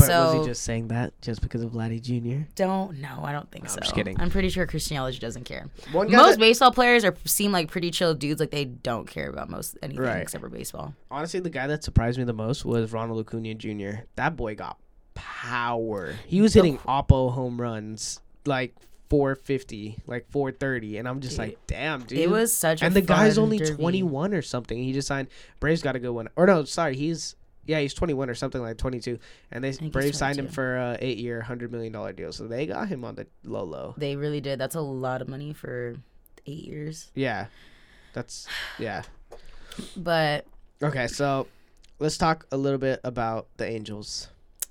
But 0.00 0.06
so 0.06 0.24
was 0.36 0.46
he 0.46 0.50
just 0.50 0.62
saying 0.64 0.88
that 0.88 1.12
just 1.22 1.40
because 1.42 1.62
of 1.62 1.70
Vladdy 1.72 2.00
Jr.? 2.00 2.44
don't 2.56 2.98
know. 3.00 3.20
I 3.22 3.32
don't 3.32 3.50
think 3.50 3.68
so. 3.68 3.76
I'm 3.76 3.82
just 3.82 3.94
kidding. 3.94 4.18
I'm 4.20 4.30
pretty 4.30 4.48
sure 4.48 4.66
Christian 4.66 4.96
Yelich 4.96 5.18
doesn't 5.20 5.44
care. 5.44 5.68
One 5.92 6.10
Most 6.10 6.32
that- 6.32 6.38
baseball 6.40 6.72
players 6.72 7.04
are 7.04 7.14
seem 7.24 7.52
like 7.52 7.70
pretty 7.70 7.90
chill 7.90 8.14
dudes. 8.14 8.40
Like 8.40 8.50
they 8.50 8.64
don't 8.64 9.06
care 9.06 9.28
about 9.30 9.48
most 9.48 9.78
anything 9.82 10.02
Right. 10.04 10.18
except 10.22 10.42
for 10.42 10.48
baseball. 10.50 10.94
Honestly, 11.10 11.40
the 11.40 11.50
guy 11.50 11.66
that 11.68 11.84
surprised 11.84 12.18
me 12.18 12.24
the 12.24 12.32
most 12.32 12.64
was 12.64 12.92
Ronald 12.92 13.20
Acuna 13.26 13.54
Jr. 13.54 14.02
That 14.16 14.36
boy 14.36 14.54
got 14.56 14.78
power. 15.14 16.14
He 16.26 16.40
was 16.40 16.54
hitting 16.54 16.78
oppo 16.78 17.32
home 17.32 17.60
runs 17.60 18.20
like 18.46 18.74
450, 19.10 19.98
like 20.06 20.30
430, 20.30 20.98
and 20.98 21.08
I'm 21.08 21.20
just 21.20 21.36
like, 21.36 21.58
damn, 21.66 22.02
dude. 22.04 22.18
It 22.18 22.30
was 22.30 22.54
such 22.54 22.80
a 22.80 22.84
and 22.84 22.94
the 22.94 23.00
guy's 23.00 23.38
only 23.38 23.58
derby. 23.58 23.74
21 23.74 24.34
or 24.34 24.40
something. 24.42 24.78
He 24.78 24.92
just 24.92 25.08
signed. 25.08 25.28
Braves 25.58 25.82
got 25.82 25.96
a 25.96 25.98
good 25.98 26.12
one. 26.12 26.28
Or 26.36 26.46
no, 26.46 26.64
sorry, 26.64 26.96
he's 26.96 27.34
yeah, 27.70 27.78
he's 27.78 27.94
21 27.94 28.28
or 28.28 28.34
something 28.34 28.60
like 28.60 28.78
22. 28.78 29.20
And 29.52 29.62
they 29.62 29.72
Brave 29.90 30.16
signed 30.16 30.40
him 30.40 30.48
for 30.48 30.76
a 30.76 30.98
eight 31.00 31.18
year, 31.18 31.40
hundred 31.40 31.70
million 31.70 31.92
dollar 31.92 32.12
deal. 32.12 32.32
So 32.32 32.48
they 32.48 32.66
got 32.66 32.88
him 32.88 33.04
on 33.04 33.14
the 33.14 33.28
low 33.44 33.62
low. 33.62 33.94
They 33.96 34.16
really 34.16 34.40
did. 34.40 34.58
That's 34.58 34.74
a 34.74 34.80
lot 34.80 35.22
of 35.22 35.28
money 35.28 35.52
for 35.52 35.96
eight 36.46 36.64
years. 36.64 37.12
Yeah, 37.14 37.46
that's 38.12 38.48
yeah. 38.80 39.02
But 39.96 40.46
Okay, 40.82 41.06
so 41.06 41.46
let's 42.00 42.18
talk 42.18 42.44
a 42.50 42.56
little 42.56 42.78
bit 42.78 43.00
about 43.04 43.46
the 43.56 43.68
Angels. 43.68 44.28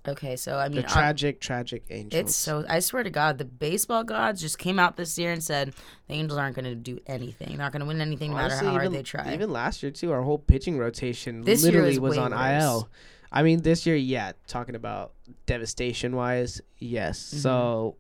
Okay, 0.07 0.35
so 0.35 0.57
I 0.57 0.69
The 0.69 0.77
mean, 0.77 0.85
I- 0.85 0.91
tragic, 0.91 1.39
tragic 1.39 1.83
Angels. 1.89 2.19
it's 2.19 2.35
so. 2.35 2.65
I 2.69 2.79
swear 2.79 3.03
to 3.03 3.09
God, 3.09 3.37
the 3.37 3.45
baseball 3.45 4.03
gods 4.03 4.41
just 4.41 4.57
came 4.57 4.79
out 4.79 4.97
this 4.97 5.17
year 5.17 5.31
and 5.31 5.43
said 5.43 5.73
the 6.07 6.13
Angels 6.13 6.37
aren't 6.39 6.55
going 6.55 6.65
to 6.65 6.75
do 6.75 6.99
anything. 7.07 7.49
They're 7.49 7.57
not 7.57 7.71
going 7.71 7.81
to 7.81 7.85
win 7.85 8.01
anything, 8.01 8.31
no 8.31 8.37
matter 8.37 8.45
Honestly, 8.53 8.67
how 8.67 8.73
hard 8.73 8.85
even, 8.85 8.93
they 8.93 9.03
try. 9.03 9.33
Even 9.33 9.51
last 9.51 9.83
year 9.83 9.91
too, 9.91 10.11
our 10.11 10.21
whole 10.21 10.37
pitching 10.39 10.77
rotation 10.77 11.41
This 11.43 11.63
literally 11.63 11.91
is 11.91 11.99
was 11.99 12.17
on 12.17 12.31
worse. 12.31 12.63
IL. 12.63 12.89
I 13.31 13.43
mean, 13.43 13.61
this 13.61 13.85
year, 13.85 13.95
yeah, 13.95 14.31
talking 14.47 14.73
about 14.75 15.11
devastation 15.45 16.15
wise, 16.15 16.61
yes. 16.79 17.19
Mm-hmm. 17.27 17.37
So, 17.39 17.95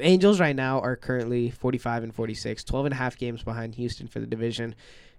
Angels 0.00 0.40
right 0.40 0.56
now 0.56 0.80
are 0.80 0.96
currently 0.96 1.50
45 1.50 2.02
and 2.02 2.14
46, 2.14 2.64
12 2.64 2.86
and 2.86 2.92
a 2.92 2.96
half 2.96 3.16
games 3.16 3.42
behind 3.42 3.76
Houston 3.76 4.08
for 4.08 4.18
the 4.20 4.26
division, 4.26 4.74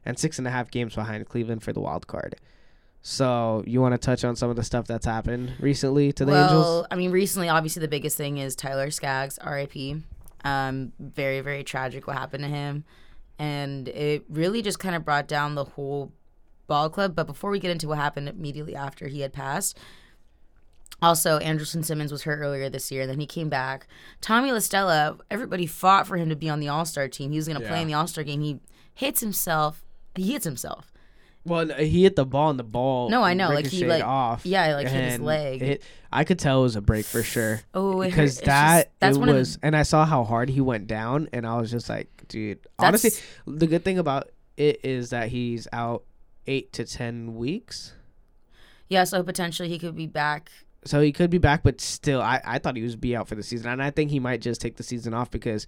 and 0.06 0.20
six 0.20 0.38
and 0.38 0.46
a 0.48 0.52
half 0.52 0.70
games 0.70 0.94
behind 0.96 1.26
Cleveland 1.28 1.64
for 1.64 1.74
the 1.74 1.80
wild 1.80 2.06
card. 2.08 2.36
So, 3.10 3.64
you 3.66 3.80
want 3.80 3.94
to 3.94 3.98
touch 3.98 4.26
on 4.26 4.36
some 4.36 4.50
of 4.50 4.58
the 4.58 4.66
stuff 4.66 4.86
that's 4.86 5.06
happened 5.06 5.54
recently 5.62 6.12
to 6.12 6.26
the 6.26 6.32
well, 6.34 6.44
Angels? 6.44 6.66
Well, 6.66 6.88
I 6.92 6.98
mean, 6.98 7.12
recently, 7.12 7.48
obviously, 7.48 7.80
the 7.80 7.88
biggest 7.88 8.18
thing 8.18 8.38
is 8.38 8.54
Tyler 8.54 8.92
Skaggs, 8.92 9.38
R.I.P. 9.38 10.04
Um, 10.44 10.92
very, 11.00 11.40
very 11.40 11.64
tragic 11.64 12.06
what 12.06 12.18
happened 12.18 12.44
to 12.44 12.50
him, 12.50 12.84
and 13.40 13.88
it 13.88 14.26
really 14.28 14.62
just 14.62 14.80
kind 14.80 14.94
of 14.94 15.06
brought 15.06 15.26
down 15.30 15.56
the 15.56 15.64
whole 15.64 16.12
ball 16.68 16.90
club. 16.90 17.16
But 17.16 17.28
before 17.28 17.50
we 17.50 17.60
get 17.60 17.72
into 17.72 17.88
what 17.88 17.98
happened 17.98 18.28
immediately 18.28 18.76
after 18.76 19.08
he 19.08 19.22
had 19.22 19.32
passed, 19.32 19.80
also 21.02 21.40
Andrelton 21.40 21.86
Simmons 21.86 22.12
was 22.12 22.24
hurt 22.24 22.40
earlier 22.40 22.70
this 22.70 22.92
year. 22.92 23.08
Then 23.08 23.22
he 23.22 23.26
came 23.26 23.48
back. 23.48 23.88
Tommy 24.20 24.52
La 24.52 24.60
Stella, 24.60 25.18
everybody 25.32 25.66
fought 25.66 26.08
for 26.08 26.18
him 26.18 26.28
to 26.28 26.36
be 26.36 26.50
on 26.50 26.60
the 26.60 26.68
All 26.68 26.84
Star 26.84 27.08
team. 27.08 27.32
He 27.32 27.38
was 27.38 27.48
going 27.48 27.62
to 27.62 27.66
play 27.66 27.82
in 27.82 27.88
the 27.88 27.94
All 27.94 28.08
Star 28.08 28.26
game. 28.26 28.42
He 28.42 28.60
hits 28.94 29.22
himself. 29.22 29.86
He 30.14 30.34
hits 30.34 30.44
himself. 30.44 30.92
Well, 31.46 31.70
he 31.70 32.04
hit 32.04 32.16
the 32.18 32.26
ball 32.26 32.50
and 32.50 32.60
the 32.60 32.64
ball. 32.66 33.10
No, 33.10 33.24
I 33.24 33.34
know, 33.34 33.50
like, 33.50 33.68
he, 33.68 33.86
like- 33.86 34.04
off. 34.04 34.46
yeah, 34.46 34.76
like, 34.76 34.88
hit 34.90 35.12
his 35.12 35.20
leg. 35.22 35.62
it- 35.62 35.84
I 36.12 36.24
could 36.24 36.40
tell 36.40 36.60
it 36.60 36.64
was 36.64 36.76
a 36.76 36.82
break 36.82 37.06
for 37.06 37.24
sure. 37.24 37.62
Oh, 37.74 38.02
it 38.02 38.10
because 38.10 38.40
that 38.42 38.84
just- 38.86 39.00
that's 39.00 39.18
it 39.18 39.20
one 39.20 39.30
of 39.30 39.36
the- 39.36 39.40
was, 39.40 39.60
and 39.64 39.76
I 39.76 39.84
saw 39.84 40.06
how 40.06 40.24
hard 40.26 40.50
he 40.50 40.60
went 40.62 40.88
down, 40.88 41.30
and 41.34 41.46
I 41.48 41.58
was 41.60 41.72
just 41.72 41.88
like, 41.90 42.10
dude. 42.28 42.60
Honestly, 42.80 43.12
the 43.46 43.68
good 43.68 43.84
thing 43.86 43.98
about 43.98 44.30
it 44.58 44.80
is 44.84 45.10
that 45.12 45.30
he's 45.30 45.68
out 45.72 46.04
eight 46.48 46.72
to 46.74 46.86
ten 46.86 47.36
weeks, 47.36 47.94
Yeah, 48.90 49.04
so 49.06 49.22
potentially 49.24 49.68
he 49.70 49.78
could 49.80 49.96
be 49.96 50.08
back. 50.08 50.50
so 50.86 51.02
he 51.02 51.12
could 51.12 51.30
be 51.30 51.38
back, 51.38 51.62
but 51.64 51.80
still, 51.82 52.22
I 52.22 52.42
I 52.46 52.60
thought 52.60 52.76
he 52.78 52.82
was 52.84 52.96
be 52.96 53.16
out 53.16 53.28
for 53.28 53.36
the 53.36 53.44
season, 53.44 53.70
and 53.72 53.82
I 53.84 53.90
think 53.92 54.12
he 54.12 54.20
might 54.20 54.42
just 54.42 54.60
take 54.62 54.78
the 54.78 54.84
season 54.84 55.14
off 55.14 55.30
because 55.32 55.68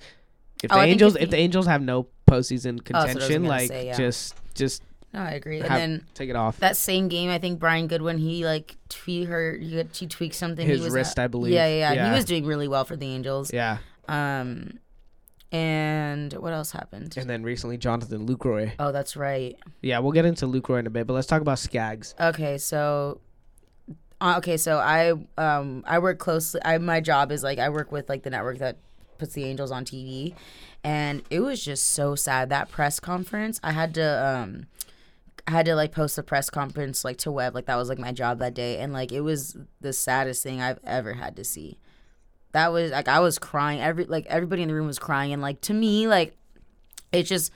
if 0.64 0.72
Oh, 0.72 0.76
the 0.76 0.82
I 0.82 0.86
Angels 0.88 1.16
if 1.16 1.24
if 1.24 1.30
the 1.32 1.38
Angels 1.38 1.68
have 1.68 1.82
no 1.82 2.08
postseason 2.28 2.80
oh, 2.94 2.98
was 2.98 3.06
contention, 3.14 3.42
gonna 3.44 3.48
like 3.50 3.68
say, 3.70 3.86
yeah. 3.88 3.98
just 3.98 4.36
just 4.56 4.84
No, 5.14 5.22
I 5.22 5.32
agree. 5.32 5.60
And 5.60 5.70
then 5.70 6.06
take 6.14 6.30
it 6.30 6.36
off. 6.36 6.58
that 6.60 6.78
same 6.78 7.08
game, 7.08 7.30
I 7.32 7.40
think 7.40 7.60
Brian 7.60 7.88
Goodwin, 7.88 8.18
he 8.20 8.46
like 8.46 8.76
tweet 8.90 9.28
her, 9.28 9.58
he, 9.58 9.76
got- 9.78 9.96
he 9.96 10.06
tweaked 10.06 10.36
something. 10.36 10.66
His 10.68 10.80
he 10.80 10.84
was, 10.86 10.94
wrist, 10.94 11.18
I 11.18 11.28
believe. 11.28 11.54
Yeah, 11.54 11.66
yeah, 11.68 11.78
yeah. 11.78 11.94
Yeah. 11.94 12.10
He 12.10 12.16
was 12.16 12.26
doing 12.26 12.46
really 12.46 12.68
well 12.68 12.86
for 12.86 12.96
the 12.96 13.08
Angels. 13.08 13.52
yeah, 13.52 13.80
Um, 14.08 14.80
and 15.52 16.32
what 16.34 16.54
else 16.54 16.72
happened? 16.72 17.16
and 17.18 17.28
then 17.30 17.42
recently 17.44 17.78
Jonathan 17.78 18.28
Lucroy. 18.28 18.72
Oh, 18.78 18.92
that's 18.92 19.16
right. 19.16 19.56
Yeah, 19.82 20.00
we'll 20.00 20.12
get 20.12 20.26
into 20.26 20.46
Lucroy 20.46 20.80
in 20.80 20.88
a 20.88 20.92
bit, 20.92 21.08
but 21.08 21.14
let's 21.14 21.28
talk 21.28 21.42
about 21.42 21.60
Skaggs. 21.60 22.14
Okay, 22.20 22.58
so. 22.58 23.20
Uh, 24.22 24.36
okay, 24.38 24.58
so 24.58 24.78
I 24.80 25.14
um 25.38 25.82
I 25.88 26.00
work 26.00 26.20
closely. 26.20 26.60
I 26.66 26.78
my 26.78 27.00
job 27.00 27.32
is 27.32 27.42
like 27.42 27.58
I 27.58 27.70
work 27.70 27.90
with 27.92 28.10
like 28.10 28.24
the 28.24 28.30
network 28.30 28.58
that 28.58 28.78
puts 29.18 29.34
the 29.34 29.46
Angels 29.46 29.72
on 29.72 29.86
TV, 29.86 30.36
and 30.84 31.24
it 31.30 31.40
was 31.40 31.64
just 31.64 31.88
so 31.88 32.16
sad 32.16 32.50
that 32.50 32.70
press 32.70 33.00
conference. 33.00 33.62
I 33.64 33.72
had 33.72 33.94
to 33.96 34.28
um 34.28 34.68
I 35.50 35.52
had 35.52 35.66
to 35.66 35.74
like 35.74 35.92
post 35.92 36.16
a 36.20 36.22
press 36.22 36.52
conference 36.52 37.04
like 37.04 37.18
to 37.18 37.32
web 37.32 37.56
like 37.56 37.66
that 37.66 37.76
was 37.76 37.90
like 37.90 37.98
my 37.98 38.12
job 38.12 38.38
that 38.38 38.54
day, 38.54 38.78
and 38.78 38.94
like 38.94 39.12
it 39.12 39.22
was 39.22 39.58
the 39.82 39.94
saddest 39.94 40.44
thing 40.44 40.62
I've 40.62 40.80
ever 40.84 41.14
had 41.14 41.36
to 41.38 41.44
see. 41.44 41.80
That 42.52 42.72
was 42.72 42.92
like 42.92 43.08
I 43.08 43.20
was 43.20 43.40
crying. 43.40 43.82
Every 43.82 44.06
like 44.06 44.28
everybody 44.28 44.62
in 44.62 44.68
the 44.68 44.76
room 44.76 44.86
was 44.86 45.00
crying, 45.00 45.34
and 45.34 45.42
like 45.42 45.60
to 45.62 45.74
me 45.74 46.08
like 46.08 46.38
it's 47.12 47.28
just 47.28 47.52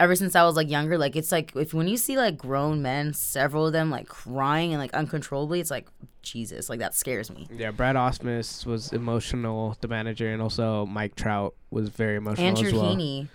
ever 0.00 0.16
since 0.16 0.34
I 0.34 0.44
was 0.44 0.56
like 0.56 0.70
younger, 0.70 0.96
like 0.96 1.16
it's 1.16 1.30
like 1.30 1.54
if 1.54 1.74
when 1.74 1.86
you 1.86 1.98
see 1.98 2.16
like 2.16 2.38
grown 2.38 2.80
men, 2.80 3.12
several 3.12 3.66
of 3.66 3.74
them 3.74 3.90
like 3.90 4.08
crying 4.08 4.72
and 4.72 4.80
like 4.80 4.94
uncontrollably, 4.94 5.60
it's 5.60 5.70
like 5.70 5.86
Jesus, 6.22 6.70
like 6.70 6.78
that 6.78 6.94
scares 6.94 7.30
me. 7.30 7.46
Yeah, 7.54 7.72
Brad 7.72 7.94
Ausmus 7.94 8.64
was 8.64 8.90
emotional, 8.94 9.76
the 9.82 9.88
manager, 9.88 10.32
and 10.32 10.40
also 10.40 10.86
Mike 10.86 11.14
Trout 11.14 11.54
was 11.70 11.90
very 11.90 12.16
emotional 12.16 12.46
Andrew 12.46 12.68
as 12.68 12.72
well. 12.72 12.96
Heaney, 12.96 13.28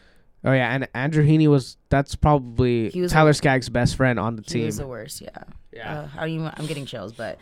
Oh 0.43 0.53
yeah, 0.53 0.73
and 0.73 0.87
Andrew 0.93 1.25
Heaney 1.25 1.47
was 1.47 1.77
that's 1.89 2.15
probably 2.15 2.89
He 2.89 3.01
was 3.01 3.11
Tyler 3.11 3.33
Skaggs' 3.33 3.69
best 3.69 3.95
friend 3.95 4.19
on 4.19 4.35
the 4.35 4.41
he 4.43 4.47
team. 4.47 4.59
He 4.61 4.65
was 4.67 4.77
the 4.77 4.87
worst. 4.87 5.21
Yeah. 5.21 5.29
yeah, 5.73 5.99
Uh, 5.99 6.07
how 6.07 6.25
do 6.25 6.31
you? 6.31 6.49
I'm 6.55 6.65
getting 6.65 6.85
chills, 6.85 7.11
but 7.13 7.37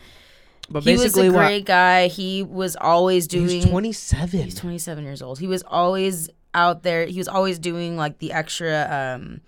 but 0.70 0.82
he 0.82 0.92
was 0.92 1.02
basically 1.02 1.28
a 1.28 1.32
great 1.32 1.64
guy. 1.64 2.08
He 2.08 2.42
was 2.42 2.76
always 2.76 3.26
doing. 3.26 3.48
he's 3.48 3.64
27. 3.66 4.42
He's 4.42 4.54
27 4.56 5.04
years 5.04 5.22
old. 5.22 5.38
He 5.38 5.46
was 5.46 5.62
always 5.62 6.28
out 6.54 6.82
there. 6.82 7.06
He 7.06 7.18
was 7.18 7.28
always 7.28 7.58
doing 7.58 7.96
like 7.96 8.18
the 8.18 8.32
extra, 8.32 9.14
um, 9.16 9.40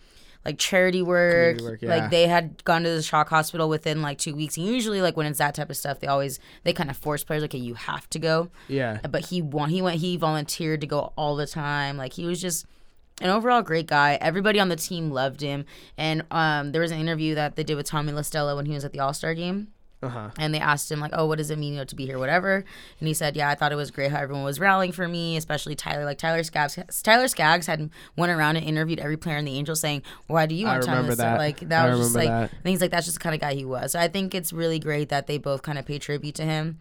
like 0.44 0.58
charity 0.58 1.02
work. 1.02 1.60
Work, 1.60 1.82
yeah. 1.82 1.88
Like 1.90 2.10
they 2.10 2.26
had 2.26 2.64
gone 2.64 2.84
to 2.84 2.88
the 2.88 3.02
CHOC 3.02 3.28
hospital 3.28 3.68
within 3.68 4.00
like 4.00 4.16
two 4.18 4.34
weeks. 4.34 4.56
And 4.56 4.64
usually, 4.64 5.02
like 5.02 5.16
when 5.16 5.26
it's 5.26 5.38
that 5.38 5.54
type 5.54 5.68
of 5.70 5.76
stuff, 5.76 6.00
they 6.00 6.06
always 6.06 6.38
they 6.62 6.72
kind 6.72 6.88
of 6.88 6.96
force 6.96 7.22
players 7.24 7.42
like, 7.42 7.50
"Okay, 7.50 7.58
you 7.58 7.74
have 7.74 8.08
to 8.10 8.18
go." 8.18 8.48
yeah, 8.68 9.00
But 9.10 9.26
he 9.26 9.42
won. 9.42 9.68
He 9.70 9.82
went. 9.82 10.00
He 10.00 10.16
volunteered 10.16 10.80
to 10.80 10.86
go 10.86 11.12
all 11.16 11.36
the 11.36 11.46
time. 11.46 11.98
Like 11.98 12.14
he 12.14 12.24
was 12.24 12.40
just 12.40 12.64
an 13.20 13.30
overall 13.30 13.62
great 13.62 13.86
guy. 13.86 14.18
Everybody 14.20 14.58
on 14.60 14.68
the 14.68 14.76
team 14.76 15.10
loved 15.10 15.40
him. 15.40 15.64
And 15.96 16.24
um, 16.30 16.72
there 16.72 16.80
was 16.80 16.90
an 16.90 16.98
interview 16.98 17.34
that 17.34 17.56
they 17.56 17.64
did 17.64 17.76
with 17.76 17.86
Tommy 17.86 18.12
La 18.12 18.22
Stella 18.22 18.56
when 18.56 18.66
he 18.66 18.72
was 18.72 18.84
at 18.84 18.92
the 18.92 19.00
All 19.00 19.14
Star 19.14 19.34
game 19.34 19.68
uh 20.02 20.08
huh. 20.08 20.30
and 20.38 20.54
they 20.54 20.58
asked 20.58 20.90
him 20.90 21.00
like, 21.00 21.10
"Oh, 21.14 21.26
what 21.26 21.38
does 21.38 21.50
it 21.50 21.58
mean 21.58 21.74
you 21.74 21.78
know, 21.78 21.84
to 21.84 21.94
be 21.94 22.06
here, 22.06 22.18
whatever?" 22.18 22.64
And 22.98 23.08
he 23.08 23.12
said, 23.12 23.36
"Yeah, 23.36 23.50
I 23.50 23.54
thought 23.54 23.72
it 23.72 23.76
was 23.76 23.90
great 23.90 24.10
how 24.10 24.18
everyone 24.18 24.44
was 24.44 24.58
rallying 24.58 24.92
for 24.92 25.06
me, 25.06 25.36
especially 25.36 25.74
Tyler. 25.74 26.04
Like 26.04 26.18
Tyler 26.18 26.42
Skaggs, 26.42 26.78
Tyler 27.02 27.28
Skaggs 27.28 27.66
had 27.66 27.90
went 28.16 28.32
around 28.32 28.56
and 28.56 28.64
interviewed 28.64 28.98
every 28.98 29.16
player 29.16 29.36
in 29.36 29.44
the 29.44 29.56
Angels, 29.56 29.80
saying, 29.80 30.02
"Why 30.26 30.46
do 30.46 30.54
you 30.54 30.66
want 30.66 30.86
La 30.86 31.02
Stella?" 31.02 31.16
that. 31.16 31.38
Like 31.38 31.60
that 31.68 31.86
I 31.86 31.90
was 31.90 31.98
just 32.00 32.14
like 32.14 32.28
that. 32.28 32.50
He's 32.64 32.80
like 32.80 32.90
that's 32.90 33.06
just 33.06 33.18
the 33.18 33.22
kind 33.22 33.34
of 33.34 33.40
guy 33.40 33.54
he 33.54 33.64
was. 33.64 33.92
So 33.92 34.00
I 34.00 34.08
think 34.08 34.34
it's 34.34 34.52
really 34.52 34.78
great 34.78 35.10
that 35.10 35.26
they 35.26 35.38
both 35.38 35.62
kind 35.62 35.78
of 35.78 35.84
pay 35.84 35.98
tribute 35.98 36.34
to 36.36 36.44
him 36.44 36.78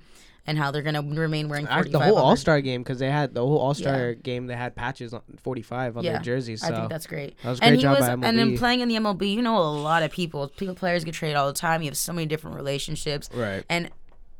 and 0.49 0.57
how 0.57 0.71
they're 0.71 0.81
gonna 0.81 1.01
remain 1.01 1.47
wearing 1.47 1.65
Act- 1.67 1.89
45 1.89 1.91
the 1.91 1.99
whole 1.99 2.17
All 2.17 2.35
Star 2.35 2.59
game 2.59 2.81
because 2.81 2.99
they 2.99 3.09
had 3.11 3.33
the 3.33 3.41
whole 3.45 3.57
All 3.59 3.73
Star 3.73 4.09
Yeah. 4.09 4.13
game. 4.15 4.47
They 4.47 4.55
had 4.55 4.75
patches 4.75 5.13
on 5.13 5.21
45 5.43 5.97
on 5.97 6.03
their 6.03 6.19
jerseys. 6.19 6.61
So 6.61 6.67
I 6.67 6.71
think 6.71 6.89
that's 6.89 7.07
great. 7.07 7.37
That 7.43 7.49
was 7.51 7.59
a 7.59 7.63
and 7.63 7.69
great 7.73 7.77
he 7.77 7.81
job 7.83 7.99
was, 7.99 8.07
and 8.09 8.37
then 8.37 8.57
playing 8.57 8.81
in 8.81 8.89
the 8.89 8.95
MLB, 8.95 9.33
you 9.33 9.41
know, 9.41 9.57
a 9.57 9.69
lot 9.69 10.03
of 10.03 10.11
people, 10.11 10.47
people 10.57 10.75
players 10.75 11.03
get 11.03 11.13
traded 11.13 11.37
all 11.37 11.47
the 11.47 11.53
time. 11.53 11.81
You 11.81 11.89
have 11.89 11.97
so 11.97 12.11
many 12.13 12.25
different 12.25 12.57
relationships, 12.57 13.29
Right. 13.33 13.63
And 13.69 13.89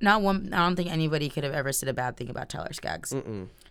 not 0.01 0.21
one, 0.21 0.49
I 0.53 0.65
don't 0.65 0.75
think 0.75 0.89
anybody 0.91 1.29
could 1.29 1.43
have 1.43 1.53
ever 1.53 1.71
said 1.71 1.89
a 1.89 1.93
bad 1.93 2.17
thing 2.17 2.29
about 2.29 2.49
Tyler 2.49 2.73
Skaggs. 2.73 3.13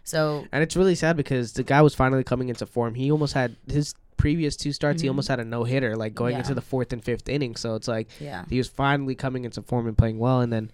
So 0.05 0.47
and 0.53 0.63
it's 0.63 0.77
really 0.77 0.95
sad 0.95 1.17
because 1.17 1.53
the 1.55 1.63
guy 1.63 1.83
was 1.83 1.95
finally 1.95 2.25
coming 2.25 2.49
into 2.49 2.67
form. 2.67 2.95
He 2.95 3.11
almost 3.11 3.35
had 3.35 3.57
his 3.67 3.95
previous 4.17 4.57
two 4.57 4.73
starts. 4.73 5.01
He 5.03 5.09
almost 5.09 5.29
had 5.29 5.39
a 5.41 5.45
no 5.45 5.65
hitter, 5.65 5.97
like 5.97 6.15
going 6.15 6.33
Mm-hmm. 6.33 6.39
Yeah. 6.39 6.39
into 6.41 6.55
the 6.55 6.61
fourth 6.61 6.93
and 6.93 7.05
fifth 7.05 7.29
inning. 7.29 7.57
So 7.57 7.75
it's 7.75 7.89
like 7.89 8.09
yeah, 8.21 8.45
he 8.49 8.59
was 8.59 8.69
finally 8.69 9.15
coming 9.15 9.45
into 9.45 9.63
form 9.63 9.87
and 9.87 9.97
playing 9.97 10.19
well 10.19 10.41
and 10.41 10.53
then 10.53 10.71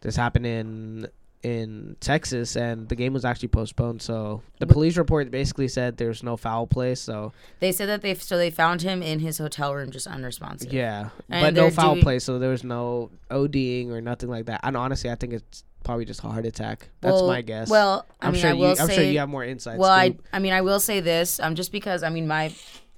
this 0.00 0.16
happened 0.16 0.46
in 0.46 1.08
in 1.42 1.96
Texas 2.00 2.56
and 2.56 2.88
the 2.88 2.96
game 2.96 3.12
was 3.12 3.24
actually 3.24 3.48
postponed. 3.48 4.02
So 4.02 4.42
the 4.58 4.66
police 4.66 4.96
report 4.96 5.30
basically 5.30 5.68
said 5.68 5.96
there's 5.96 6.22
no 6.24 6.36
foul 6.36 6.66
play 6.66 6.94
so 6.96 7.32
they 7.60 7.70
said 7.70 7.88
that 7.88 8.02
they 8.02 8.14
so 8.14 8.36
they 8.36 8.50
found 8.50 8.82
him 8.82 9.00
in 9.02 9.20
his 9.20 9.38
hotel 9.38 9.72
room 9.74 9.90
just 9.92 10.06
unresponsive. 10.08 10.72
yeah 10.72 11.10
And 11.28 11.42
but 11.44 11.54
no 11.54 11.70
foul 11.70 11.92
doing- 11.94 12.02
play 12.02 12.18
so 12.18 12.38
there 12.40 12.50
was 12.50 12.64
no 12.64 13.10
ODing 13.30 13.90
or 13.90 14.00
nothing 14.00 14.28
like 14.28 14.46
that. 14.46 14.60
And 14.64 14.76
honestly 14.76 15.08
I 15.10 15.14
think 15.14 15.34
it's 15.34 15.62
probably 15.84 16.04
just 16.04 16.24
a 16.24 16.28
heart 16.28 16.46
attack. 16.46 16.88
That's 17.00 17.12
Well- 17.12 17.28
my 17.28 17.42
guess. 17.42 17.70
Well, 17.70 18.06
I 18.20 18.26
I'm 18.26 18.32
mean, 18.32 18.40
sure 18.40 18.50
I 18.50 18.52
you 18.54 18.58
will 18.58 18.70
I'm 18.80 18.86
say, 18.88 18.94
sure 18.96 19.04
you 19.04 19.18
have 19.20 19.28
more 19.28 19.44
insights 19.44 19.78
well, 19.78 19.90
I, 19.92 20.16
I 20.32 20.40
mean, 20.40 20.52
I 20.52 20.62
will 20.62 20.80
say 20.80 20.98
this, 20.98 21.38
um, 21.38 21.54
just 21.54 21.70
because 21.70 22.02
I 22.02 22.08
mean, 22.08 22.26
my, 22.26 22.52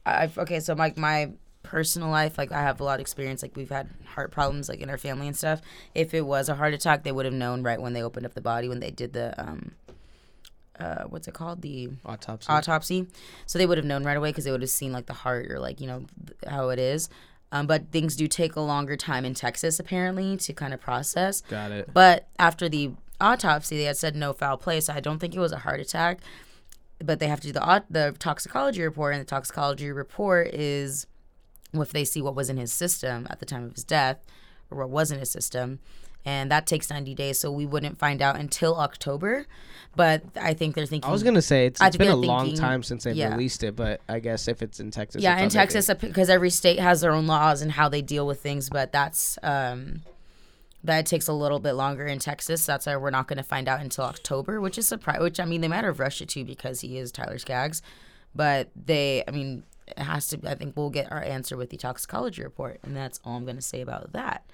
I 0.07 0.31
okay, 0.39 0.61
so 0.61 0.75
my 0.75 0.95
my 0.97 1.33
personal 1.69 2.09
life, 2.09 2.39
like 2.39 2.51
I 2.51 2.63
have 2.63 2.81
a 2.81 2.85
lot 2.85 2.95
of 2.95 3.01
experience. 3.01 3.43
Like 3.43 3.55
we've 3.55 3.69
had 3.69 3.91
heart 4.07 4.33
problems, 4.33 4.69
like 4.71 4.81
in 4.81 4.89
our 4.89 4.97
family 4.97 5.27
and 5.27 5.37
stuff. 5.37 5.61
If 5.95 6.15
it 6.15 6.23
was 6.23 6.49
a 6.49 6.55
heart 6.55 6.73
attack, 6.73 7.05
they 7.05 7.13
would 7.13 7.27
have 7.27 7.35
known 7.35 7.63
right 7.63 7.81
when 7.81 7.93
they 7.93 8.03
opened 8.03 8.25
up 8.25 8.33
the 8.33 8.41
body 8.41 8.69
when 8.69 8.81
they 8.81 8.91
did 8.91 9.13
the 9.13 9.39
um, 9.39 9.73
uh, 10.81 11.05
what's 11.05 11.29
it 11.29 11.35
called 11.35 11.61
the 11.61 11.91
autopsy 12.07 12.51
autopsy. 12.51 13.07
So 13.47 13.59
they 13.59 13.67
would 13.67 13.77
have 13.77 13.85
known 13.85 14.03
right 14.03 14.17
away 14.17 14.31
because 14.31 14.45
they 14.45 14.51
would 14.51 14.63
have 14.63 14.71
seen 14.71 14.93
like 14.93 15.07
the 15.07 15.13
heart 15.13 15.51
or 15.51 15.59
like 15.61 15.81
you 15.81 15.87
know 15.87 16.07
th- 16.27 16.39
how 16.51 16.71
it 16.71 16.79
is. 16.79 17.11
Um, 17.53 17.67
but 17.67 17.91
things 17.93 18.17
do 18.17 18.29
take 18.29 18.57
a 18.57 18.61
longer 18.61 18.97
time 18.97 19.25
in 19.25 19.35
Texas 19.35 19.79
apparently 19.79 20.37
to 20.39 20.53
kind 20.53 20.73
of 20.73 20.81
process. 20.81 21.43
got 21.43 21.71
it 21.71 21.89
But 21.93 22.29
after 22.39 22.69
the 22.69 22.93
autopsy, 23.21 23.77
they 23.77 23.85
had 23.85 23.97
said 23.97 24.17
no 24.17 24.33
foul 24.33 24.57
play, 24.57 24.81
so 24.81 24.93
I 24.95 25.01
don't 25.01 25.19
think 25.19 25.35
it 25.35 25.41
was 25.41 25.53
a 25.53 25.59
heart 25.59 25.81
attack. 25.81 26.21
But 26.99 27.21
they 27.21 27.29
have 27.29 27.41
to 27.41 27.49
do 27.49 27.53
the 27.53 27.85
the 27.91 28.15
toxicology 28.19 28.83
report, 28.83 29.15
and 29.15 29.21
the 29.21 29.29
toxicology 29.29 29.91
report 29.91 30.49
is 30.55 31.07
if 31.75 31.93
they 31.93 32.05
see 32.05 32.23
what 32.23 32.35
was 32.35 32.51
in 32.51 32.57
his 32.57 32.73
system 32.73 33.27
at 33.31 33.41
the 33.41 33.47
time 33.47 33.65
of 33.65 33.75
his 33.75 33.85
death 33.85 34.25
or 34.71 34.79
what 34.79 34.91
was 34.91 35.11
in 35.11 35.19
his 35.19 35.31
system. 35.31 35.81
And 36.25 36.51
that 36.51 36.67
takes 36.67 36.91
90 36.91 37.15
days, 37.15 37.39
so 37.39 37.51
we 37.51 37.65
wouldn't 37.65 37.99
find 37.99 38.21
out 38.21 38.37
until 38.37 38.77
October. 38.77 39.47
But 39.97 40.23
I 40.39 40.53
think 40.53 40.75
they're 40.75 40.85
thinking. 40.85 41.09
I 41.09 41.13
was 41.13 41.23
gonna 41.23 41.41
say 41.41 41.67
it's, 41.67 41.81
it's 41.81 41.97
been 41.97 42.09
a 42.09 42.11
they're 42.11 42.17
long 42.17 42.55
time 42.55 42.83
since 42.83 43.05
they've 43.05 43.17
yeah. 43.17 43.31
released 43.31 43.63
it, 43.63 43.75
but 43.75 44.01
I 44.09 44.21
guess 44.21 44.47
if 44.47 44.61
it's 44.61 44.79
in 44.79 44.91
Texas, 44.91 45.23
yeah, 45.23 45.39
in. 45.39 45.49
Texas, 45.49 45.91
because 46.01 46.29
every 46.29 46.51
state 46.51 46.79
has 46.79 47.01
their 47.01 47.13
own 47.13 47.27
laws 47.27 47.63
and 47.63 47.73
how 47.73 47.89
they 47.89 48.03
deal 48.03 48.27
with 48.27 48.41
things, 48.41 48.69
but 48.69 48.93
that's 48.93 49.39
um, 49.43 50.03
that 50.85 51.07
takes 51.07 51.29
a 51.29 51.33
little 51.33 51.59
bit 51.59 51.73
longer 51.73 52.07
in 52.07 52.19
Texas. 52.19 52.65
That's 52.67 52.87
why 52.87 52.97
we're 52.97 53.11
not 53.11 53.27
going 53.27 53.39
to 53.39 53.43
find 53.43 53.69
out 53.69 53.81
until 53.81 54.05
October, 54.05 54.61
which 54.61 54.79
is 54.79 54.87
surprise. 54.87 55.21
Which 55.21 55.41
I 55.41 55.45
mean, 55.45 55.61
they 55.61 55.69
might 55.69 55.85
have 55.85 55.99
rushed 55.99 56.21
it 56.21 56.29
too 56.29 56.45
because 56.45 56.81
he 56.81 56.99
is 56.99 57.11
Tyler 57.11 57.39
Skaggs, 57.39 57.83
but 58.35 58.71
they, 58.77 59.25
I 59.27 59.31
mean, 59.31 59.65
it 59.97 60.03
has 60.03 60.29
to. 60.29 60.41
I 60.49 60.55
think 60.55 60.77
we'll 60.77 60.91
get 60.91 61.11
our 61.13 61.23
answer 61.23 61.57
with 61.57 61.71
the 61.71 61.77
toxicology 61.77 62.43
report, 62.43 62.81
and 62.83 62.97
that's 62.97 63.21
all 63.25 63.37
I'm 63.37 63.45
going 63.45 63.57
to 63.57 63.63
say 63.63 63.81
about 63.81 64.13
that. 64.13 64.45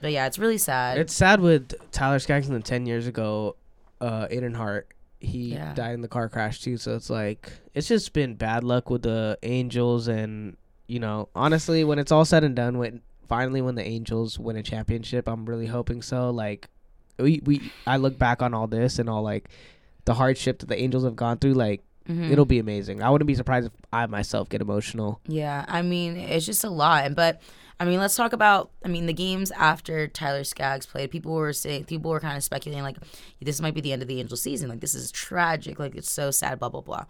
But 0.00 0.12
yeah, 0.12 0.26
it's 0.26 0.38
really 0.38 0.58
sad. 0.58 0.98
It's 0.98 1.12
sad 1.14 1.40
with 1.40 1.74
Tyler 1.92 2.18
Skaggs 2.18 2.48
and 2.48 2.64
ten 2.64 2.86
years 2.86 3.06
ago, 3.06 3.56
uh, 4.00 4.26
Adenhart. 4.28 4.84
He 5.20 5.54
Yeah. 5.54 5.74
died 5.74 5.94
in 5.94 6.00
the 6.00 6.08
car 6.08 6.28
crash 6.28 6.60
too. 6.60 6.76
So 6.76 6.94
it's 6.94 7.10
like 7.10 7.50
it's 7.74 7.88
just 7.88 8.12
been 8.12 8.34
bad 8.34 8.62
luck 8.62 8.90
with 8.90 9.02
the 9.02 9.36
Angels, 9.42 10.06
and 10.06 10.56
you 10.86 11.00
know, 11.00 11.28
honestly, 11.34 11.82
when 11.84 11.98
it's 11.98 12.12
all 12.12 12.24
said 12.24 12.44
and 12.44 12.54
done, 12.54 12.78
when 12.78 13.02
finally 13.28 13.60
when 13.60 13.74
the 13.74 13.84
Angels 13.84 14.38
win 14.38 14.56
a 14.56 14.62
championship, 14.62 15.28
I'm 15.28 15.44
really 15.44 15.66
hoping 15.66 16.00
so. 16.02 16.30
Like, 16.30 16.68
we 17.18 17.42
we 17.44 17.72
I 17.86 17.96
look 17.96 18.16
back 18.18 18.40
on 18.42 18.54
all 18.54 18.68
this 18.68 19.00
and 19.00 19.08
all 19.10 19.22
like 19.22 19.48
the 20.04 20.14
hardship 20.14 20.60
that 20.60 20.66
the 20.68 20.80
Angels 20.80 21.02
have 21.02 21.16
gone 21.16 21.38
through. 21.38 21.54
Like, 21.54 21.82
Mhm. 22.08 22.30
it'll 22.30 22.44
be 22.44 22.58
amazing. 22.58 23.02
I 23.02 23.10
wouldn't 23.10 23.26
be 23.26 23.34
surprised 23.34 23.66
if 23.66 23.72
I 23.92 24.06
myself 24.06 24.48
get 24.48 24.60
emotional. 24.60 25.20
Yeah, 25.26 25.64
I 25.68 25.82
mean, 25.82 26.16
it's 26.16 26.46
just 26.46 26.64
a 26.64 26.70
lot. 26.70 27.14
But 27.14 27.40
I 27.80 27.84
mean, 27.84 28.00
let's 28.00 28.16
talk 28.16 28.32
about. 28.32 28.70
I 28.84 28.88
mean, 28.88 29.06
the 29.06 29.12
games 29.12 29.50
after 29.52 30.08
Tyler 30.08 30.42
Skaggs 30.44 30.86
played, 30.86 31.10
people 31.10 31.32
were 31.32 31.52
saying, 31.52 31.84
people 31.84 32.10
were 32.10 32.18
kind 32.20 32.36
of 32.36 32.42
speculating 32.42 32.82
like, 32.82 32.96
this 33.40 33.60
might 33.60 33.74
be 33.74 33.80
the 33.80 33.92
end 33.92 34.02
of 34.02 34.08
the 34.08 34.18
Angels 34.20 34.42
season. 34.42 34.68
Like, 34.68 34.80
this 34.80 34.94
is 34.94 35.12
tragic. 35.12 35.78
Like, 35.78 35.94
it's 35.94 36.10
so 36.10 36.30
sad. 36.30 36.58
Blah 36.58 36.70
blah 36.70 36.80
blah. 36.80 37.04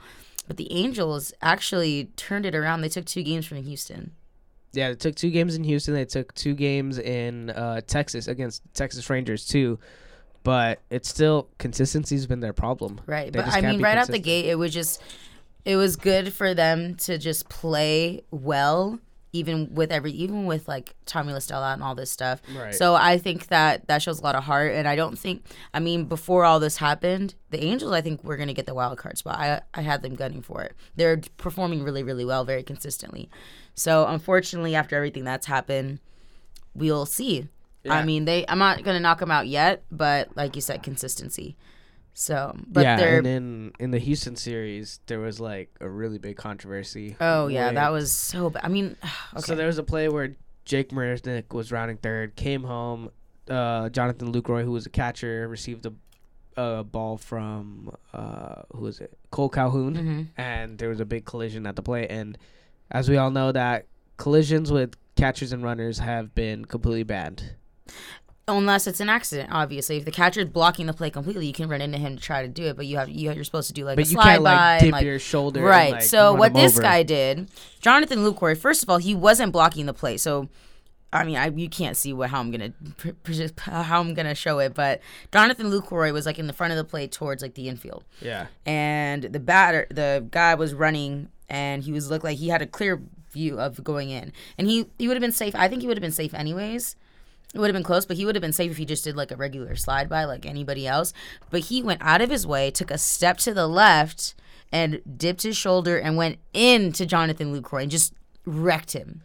But 0.47 0.57
the 0.57 0.71
Angels 0.73 1.33
actually 1.43 2.07
turned 2.17 2.45
it 2.47 2.55
around. 2.55 2.81
They 2.81 2.89
took 2.89 3.05
two 3.05 3.23
games 3.23 3.47
from 3.47 3.63
Houston. 3.63 4.13
Yeah, 4.73 4.91
they 4.91 4.97
took 4.97 5.15
two 5.15 5.31
games 5.31 5.55
in 5.55 5.65
Houston. 5.65 5.95
They 5.95 6.05
took 6.05 6.35
two 6.35 6.55
games 6.55 6.99
in 6.99 7.51
uh, 7.51 7.81
Texas 7.87 8.29
against 8.29 8.63
Texas 8.75 9.09
Rangers 9.09 9.47
too. 9.47 9.79
But 10.45 10.81
it's 10.89 11.09
still 11.09 11.49
consistency's 11.59 12.27
been 12.27 12.41
their 12.41 12.53
problem. 12.53 13.01
Right. 13.07 13.33
They 13.33 13.41
but 13.41 13.49
I 13.49 13.61
mean, 13.61 13.83
right 13.83 13.99
out 13.99 14.09
the 14.09 14.19
gate, 14.19 14.47
it 14.47 14.55
was 14.55 14.73
just, 14.73 15.03
it 15.65 15.77
was 15.77 15.97
good 15.97 16.33
for 16.33 16.55
them 16.55 16.95
to 16.97 17.19
just 17.19 17.49
play 17.51 18.23
well, 18.31 18.99
even 19.33 19.75
with 19.75 19.93
every, 19.93 20.13
even 20.13 20.47
with 20.47 20.67
like 20.67 20.95
Tommy 21.05 21.35
La 21.35 21.41
Stella 21.41 21.75
and 21.75 21.83
all 21.83 21.95
this 21.95 22.11
stuff. 22.11 22.41
Right. 22.57 22.75
So 22.75 22.95
I 22.95 23.19
think 23.19 23.49
that 23.49 23.87
that 23.89 24.01
shows 24.01 24.21
a 24.21 24.23
lot 24.23 24.37
of 24.37 24.45
heart, 24.45 24.73
and 24.73 24.89
I 24.89 24.97
don't 24.97 25.19
think, 25.19 25.45
I 25.75 25.81
mean, 25.81 26.07
before 26.07 26.47
all 26.47 26.61
this 26.61 26.79
happened, 26.79 27.35
the 27.51 27.63
Angels, 27.63 27.93
I 27.93 28.01
think, 28.01 28.25
were 28.25 28.39
gonna 28.39 28.55
get 28.55 28.65
the 28.65 28.75
wild 28.75 28.97
card 28.97 29.19
spot. 29.19 29.39
I 29.39 29.61
I 29.75 29.83
had 29.83 30.01
them 30.03 30.15
gunning 30.15 30.41
for 30.41 30.63
it. 30.63 30.75
They're 30.97 31.21
performing 31.37 31.83
really, 31.83 32.03
really 32.03 32.25
well, 32.25 32.45
very 32.45 32.63
consistently. 32.63 33.29
So 33.75 34.07
unfortunately, 34.07 34.75
after 34.75 34.97
everything 34.97 35.25
that's 35.25 35.47
happened, 35.47 36.01
we'll 36.75 37.05
see. 37.05 37.49
I 37.91 38.05
mean, 38.05 38.25
they. 38.25 38.45
I'm 38.49 38.59
not 38.59 38.83
gonna 38.85 39.01
knock 39.01 39.19
them 39.21 39.31
out 39.31 39.47
yet, 39.47 39.85
but 39.91 40.37
like 40.37 40.57
you 40.57 40.63
said, 40.63 40.83
consistency. 40.83 41.57
So, 42.15 42.57
but 42.67 42.83
yeah, 42.83 42.99
and 42.99 43.27
in 43.27 43.73
in 43.79 43.91
the 43.93 43.99
Houston 43.99 44.35
series, 44.35 44.99
there 45.07 45.21
was 45.21 45.39
like 45.39 45.71
a 45.81 45.89
really 45.89 46.19
big 46.19 46.37
controversy. 46.37 47.17
oh 47.21 47.47
yeah, 47.47 47.71
that 47.73 47.93
was 47.93 48.11
so 48.11 48.51
bad. 48.51 48.65
I 48.65 48.69
mean, 48.69 48.97
okay. 49.35 49.41
So 49.43 49.55
there 49.55 49.69
was 49.69 49.79
a 49.79 49.85
play 49.85 50.09
where 50.09 50.35
Jake 50.65 50.91
Marisnick 50.91 51.53
was 51.55 51.71
rounding 51.71 51.97
third, 51.99 52.35
came 52.37 52.65
home. 52.65 53.11
Uh, 53.49 53.89
Jonathan 53.89 54.33
Lucroy, 54.33 54.65
who 54.65 54.73
was 54.73 54.85
a 54.85 54.91
catcher, 54.91 55.47
received 55.49 55.87
a, 55.87 55.93
a 56.61 56.85
ball 56.85 57.17
from 57.17 57.91
uh, 58.13 58.63
who 58.73 58.83
was 58.83 59.01
it? 59.01 59.17
Cole 59.31 59.49
Calhoun, 59.49 59.95
Mm-hmm. 59.95 60.23
and 60.41 60.77
there 60.79 60.89
was 60.89 61.01
a 61.01 61.07
big 61.07 61.25
collision 61.25 61.67
at 61.67 61.77
the 61.77 61.83
plate. 61.83 62.09
And 62.11 62.37
as 62.91 63.09
we 63.09 63.17
all 63.17 63.31
know, 63.31 63.53
that 63.53 63.87
collisions 64.17 64.73
with 64.73 64.97
catchers 65.15 65.53
and 65.53 65.63
runners 65.63 66.01
have 66.01 66.35
been 66.35 66.65
completely 66.65 67.05
banned. 67.05 67.55
Unless 68.47 68.87
it's 68.87 69.01
an 69.01 69.09
accident, 69.11 69.51
obviously. 69.53 69.99
If 69.99 70.05
the 70.07 70.11
catcher 70.11 70.41
is 70.41 70.47
blocking 70.47 70.87
the 70.87 70.95
play 70.95 71.11
completely, 71.11 71.47
you 71.47 71.53
can 71.53 71.69
run 71.69 71.81
into 71.83 71.99
him 71.99 72.17
to 72.17 72.23
try 72.23 72.43
to 72.43 72.49
do 72.49 72.65
it. 72.65 72.77
But 72.77 72.87
you 72.87 72.97
have 72.97 73.09
you 73.11 73.31
you're 73.33 73.45
supposed 73.45 73.69
to 73.69 73.75
do 73.75 73.85
like 73.85 73.97
But 73.97 74.07
a 74.07 74.09
you 74.09 74.15
slide 74.15 74.25
can't 74.25 74.45
by 74.45 74.53
like 74.73 74.81
dip 74.81 74.93
like 74.93 75.05
your 75.05 75.19
shoulder. 75.19 75.61
and, 75.61 75.69
right. 75.69 75.93
like, 75.93 76.03
so 76.03 76.33
what 76.35 76.55
this 76.55 76.75
over. 76.75 76.83
guy 76.83 77.03
did, 77.03 77.51
Jonathan 77.81 78.21
Lucroy. 78.21 78.57
First 78.57 78.83
of 78.83 78.89
all, 78.91 78.99
he 78.99 79.15
wasn't 79.15 79.53
blocking 79.53 79.85
the 79.87 79.93
play. 79.93 80.17
So, 80.17 80.49
I 81.13 81.25
mean, 81.25 81.37
I 81.37 81.49
you 81.49 81.69
can't 81.69 81.97
see 81.97 82.13
what 82.15 82.31
how 82.31 82.41
I'm 82.41 82.51
gonna 82.51 82.73
how 83.59 84.01
I'm 84.01 84.15
gonna 84.15 84.35
show 84.35 84.59
it, 84.61 84.73
but 84.75 85.01
Jonathan 85.33 85.71
Lucroy 85.71 86.13
was 86.13 86.25
like 86.27 86.39
in 86.39 86.47
the 86.47 86.53
front 86.55 86.73
of 86.73 86.77
the 86.79 86.85
plate 86.85 87.13
towards 87.13 87.43
like 87.43 87.55
the 87.55 87.69
infield, 87.69 88.05
Yeah. 88.23 88.47
and 88.65 89.25
the 89.25 89.41
batter, 89.41 89.87
the 89.91 90.27
guy 90.31 90.55
was 90.55 90.73
running, 90.75 91.29
and 91.51 91.83
he 91.83 91.93
was 91.93 92.11
looked 92.11 92.25
like 92.25 92.39
he 92.39 92.49
had 92.49 92.63
a 92.63 92.67
clear 92.67 93.03
view 93.31 93.61
of 93.61 93.85
going 93.85 94.09
in, 94.11 94.33
and 94.57 94.67
he 94.69 94.87
he 94.99 95.07
would 95.07 95.15
have 95.17 95.23
been 95.23 95.33
safe. 95.33 95.55
I 95.55 95.69
think 95.69 95.83
he 95.83 95.87
would 95.89 95.99
have 95.99 96.03
been 96.03 96.13
safe 96.13 96.33
anyways. 96.33 96.97
It 97.55 97.59
would 97.61 97.69
have 97.69 97.75
been 97.75 97.83
close, 97.83 98.05
but 98.05 98.17
he 98.17 98.27
would 98.27 98.35
have 98.35 98.43
been 98.43 98.53
safe 98.53 98.71
if 98.71 98.77
he 98.77 98.85
just 98.85 99.05
did 99.05 99.17
like 99.17 99.31
a 99.31 99.37
regular 99.37 99.75
slide 99.75 100.09
by 100.09 100.25
like 100.25 100.45
anybody 100.45 100.87
else. 100.87 101.13
But 101.51 101.61
he 101.61 101.83
went 101.83 102.03
out 102.03 102.21
of 102.21 102.31
his 102.31 102.47
way, 102.47 102.71
took 102.71 102.91
a 102.91 102.99
step 102.99 103.39
to 103.39 103.55
the 103.55 103.67
left, 103.67 104.35
and 104.71 105.01
dipped 105.17 105.43
his 105.43 105.57
shoulder 105.57 105.97
and 105.99 106.17
went 106.17 106.39
into 106.53 107.07
Jonathan 107.07 107.55
Lucroy 107.59 107.83
and 107.83 107.91
just 107.91 108.13
wrecked 108.45 108.93
him. 108.93 109.23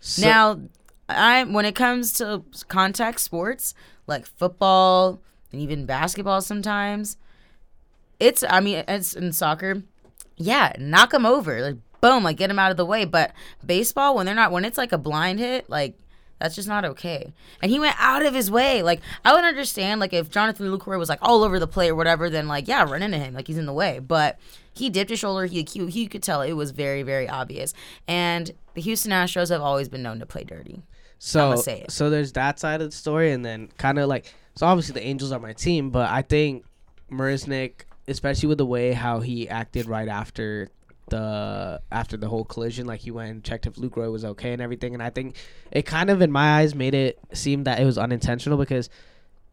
So- 0.00 0.22
now, 0.22 0.60
I 1.08 1.44
when 1.44 1.64
it 1.64 1.74
comes 1.74 2.12
to 2.14 2.42
contact 2.68 3.20
sports 3.20 3.74
like 4.06 4.26
football 4.26 5.20
and 5.52 5.60
even 5.60 5.86
basketball, 5.86 6.40
sometimes 6.40 7.16
it's 8.18 8.42
I 8.48 8.60
mean 8.60 8.84
it's 8.88 9.14
in 9.14 9.32
soccer. 9.32 9.82
Yeah, 10.36 10.72
knock 10.78 11.10
them 11.10 11.24
over, 11.26 11.60
like 11.60 11.76
boom, 12.00 12.24
like 12.24 12.36
get 12.38 12.48
them 12.48 12.58
out 12.58 12.70
of 12.70 12.76
the 12.76 12.84
way. 12.84 13.04
But 13.04 13.32
baseball, 13.64 14.16
when 14.16 14.26
they're 14.26 14.34
not, 14.34 14.50
when 14.50 14.64
it's 14.64 14.78
like 14.78 14.92
a 14.92 14.98
blind 14.98 15.38
hit, 15.38 15.70
like 15.70 15.96
that's 16.38 16.54
just 16.54 16.68
not 16.68 16.84
okay. 16.84 17.32
And 17.62 17.70
he 17.70 17.80
went 17.80 17.96
out 17.98 18.24
of 18.24 18.34
his 18.34 18.50
way. 18.50 18.82
Like 18.82 19.00
I 19.24 19.34
would 19.34 19.44
understand, 19.44 20.00
like 20.00 20.12
if 20.12 20.30
Jonathan 20.30 20.66
Lucroy 20.66 20.98
was 20.98 21.08
like 21.08 21.18
all 21.22 21.42
over 21.42 21.58
the 21.58 21.66
play 21.66 21.88
or 21.88 21.94
whatever, 21.94 22.28
then 22.28 22.48
like 22.48 22.68
yeah, 22.68 22.84
run 22.84 23.02
into 23.02 23.18
him, 23.18 23.34
like 23.34 23.46
he's 23.46 23.58
in 23.58 23.66
the 23.66 23.72
way. 23.72 23.98
But 23.98 24.38
he 24.72 24.90
dipped 24.90 25.10
his 25.10 25.18
shoulder. 25.18 25.46
He 25.46 25.66
he, 25.70 25.86
he 25.86 26.06
could 26.06 26.22
tell 26.22 26.42
it 26.42 26.52
was 26.52 26.70
very 26.70 27.02
very 27.02 27.28
obvious. 27.28 27.72
And 28.06 28.50
the 28.74 28.82
Houston 28.82 29.12
Astros 29.12 29.50
have 29.50 29.62
always 29.62 29.88
been 29.88 30.02
known 30.02 30.18
to 30.20 30.26
play 30.26 30.44
dirty. 30.44 30.82
So 31.18 31.56
say 31.56 31.80
it. 31.80 31.90
so 31.90 32.10
there's 32.10 32.32
that 32.32 32.58
side 32.58 32.82
of 32.82 32.90
the 32.90 32.96
story, 32.96 33.32
and 33.32 33.44
then 33.44 33.68
kind 33.78 33.98
of 33.98 34.08
like 34.08 34.32
so 34.54 34.66
obviously 34.66 34.94
the 34.94 35.06
Angels 35.06 35.32
are 35.32 35.40
my 35.40 35.54
team, 35.54 35.90
but 35.90 36.10
I 36.10 36.22
think 36.22 36.64
Marisnick, 37.10 37.82
especially 38.08 38.48
with 38.48 38.58
the 38.58 38.66
way 38.66 38.92
how 38.92 39.20
he 39.20 39.48
acted 39.48 39.86
right 39.86 40.08
after 40.08 40.68
the 41.08 41.80
after 41.92 42.16
the 42.16 42.28
whole 42.28 42.44
collision, 42.44 42.86
like 42.86 43.00
he 43.00 43.10
went 43.10 43.30
and 43.30 43.44
checked 43.44 43.66
if 43.66 43.74
Lucroy 43.76 44.10
was 44.10 44.24
okay 44.24 44.52
and 44.52 44.60
everything, 44.62 44.94
and 44.94 45.02
I 45.02 45.10
think 45.10 45.36
it 45.70 45.82
kind 45.82 46.10
of 46.10 46.20
in 46.22 46.30
my 46.32 46.58
eyes 46.58 46.74
made 46.74 46.94
it 46.94 47.18
seem 47.32 47.64
that 47.64 47.78
it 47.80 47.84
was 47.84 47.96
unintentional 47.98 48.58
because 48.58 48.90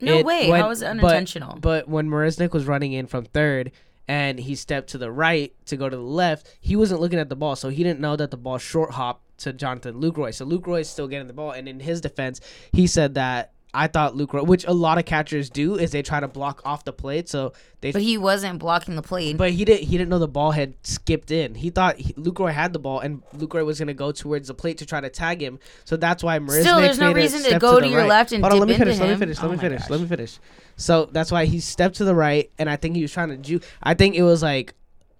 No 0.02 0.18
it- 0.20 0.26
way. 0.26 0.50
when- 0.50 0.62
How 0.62 0.70
was 0.70 0.82
it 0.82 0.86
but- 0.86 1.06
unintentional? 1.12 1.58
But, 1.62 1.88
when 1.88 2.10
Marisnick 2.10 2.52
was 2.54 2.66
running 2.66 2.94
in 2.94 3.06
from 3.08 3.26
third 3.26 3.72
and 4.08 4.40
he 4.40 4.56
stepped 4.56 4.90
to 4.90 4.98
the 4.98 5.12
right 5.12 5.54
to 5.68 5.78
go 5.78 5.88
to 5.90 5.96
the 5.96 6.02
left, 6.02 6.48
he 6.60 6.76
wasn't 6.76 7.00
looking 7.00 7.20
at 7.20 7.30
the 7.30 7.36
ball, 7.36 7.56
so 7.56 7.70
he 7.70 7.84
didn't 7.84 8.00
know 8.02 8.16
that 8.16 8.32
the 8.32 8.38
ball 8.38 8.58
short 8.58 8.92
hopped 8.92 9.22
to 9.40 9.54
Jonathan 9.54 10.02
Lucroy. 10.02 10.34
So 10.34 10.46
Lucroy 10.46 10.82
is 10.82 10.90
still 10.90 11.08
getting 11.08 11.28
the 11.28 11.34
ball, 11.34 11.52
and 11.52 11.68
in 11.70 11.80
his 11.80 12.02
defense, 12.02 12.42
he 12.72 12.86
said 12.88 13.14
that 13.16 13.52
I 13.74 13.88
thought 13.88 14.16
Lucroy, 14.16 14.46
which 14.46 14.66
a 14.66 14.74
lot 14.74 14.98
of 15.00 15.06
catchers 15.06 15.50
do, 15.50 15.76
is 15.76 15.92
they 15.92 16.04
try 16.04 16.20
to 16.20 16.28
block 16.28 16.62
off 16.64 16.84
the 16.84 16.94
plate, 16.94 17.28
so 17.28 17.54
they. 17.82 17.92
but 17.92 18.04
he 18.04 18.18
wasn't 18.20 18.60
blocking 18.60 18.96
the 18.96 19.02
plate. 19.02 19.36
But 19.36 19.52
he 19.52 19.66
didn't. 19.66 19.88
He 19.88 19.98
didn't 19.98 20.10
know 20.10 20.20
the 20.20 20.28
ball 20.28 20.52
had 20.52 20.76
skipped 20.84 21.32
in. 21.32 21.56
He 21.56 21.72
thought 21.72 21.98
he, 21.98 22.14
Lucroy 22.14 22.52
had 22.54 22.72
the 22.74 22.80
ball, 22.80 23.00
and 23.00 23.24
Lucroy 23.36 23.66
was 23.66 23.80
gonna 23.80 23.94
go 23.96 24.12
towards 24.12 24.48
the 24.48 24.54
plate 24.54 24.78
to 24.78 24.86
try 24.86 25.02
to 25.02 25.10
tag 25.10 25.42
him. 25.42 25.60
So 25.86 25.98
that's 25.98 26.24
why 26.24 26.38
Marisnick 26.38 26.62
Still, 26.62 26.82
there's 26.82 27.00
no 27.00 27.14
reason 27.14 27.42
to 27.52 27.58
go 27.58 27.76
the 27.76 27.82
to 27.82 27.88
your 27.88 28.02
right. 28.02 28.10
left 28.10 28.32
and 28.32 28.44
Hold 28.44 28.54
on, 28.54 28.60
let 28.60 28.68
me 28.70 28.78
finish. 28.78 29.00
Let 29.00 29.10
me 29.10 29.16
finish. 29.16 29.38
Let 29.42 29.48
Oh 29.48 29.52
me 29.52 29.58
finish. 29.58 29.90
Let 29.90 30.02
me 30.02 30.08
finish. 30.08 30.40
So 30.76 31.10
that's 31.12 31.32
why 31.32 31.46
he 31.46 31.60
stepped 31.60 31.96
to 31.96 32.06
the 32.06 32.16
right, 32.16 32.52
and 32.60 32.70
I 32.70 32.76
think 32.76 32.96
he 32.96 33.02
was 33.02 33.12
trying 33.12 33.30
to 33.30 33.38
ju. 33.38 33.60
I 33.82 33.96
think 33.96 34.16
it 34.16 34.24
was 34.24 34.44
like 34.44 34.76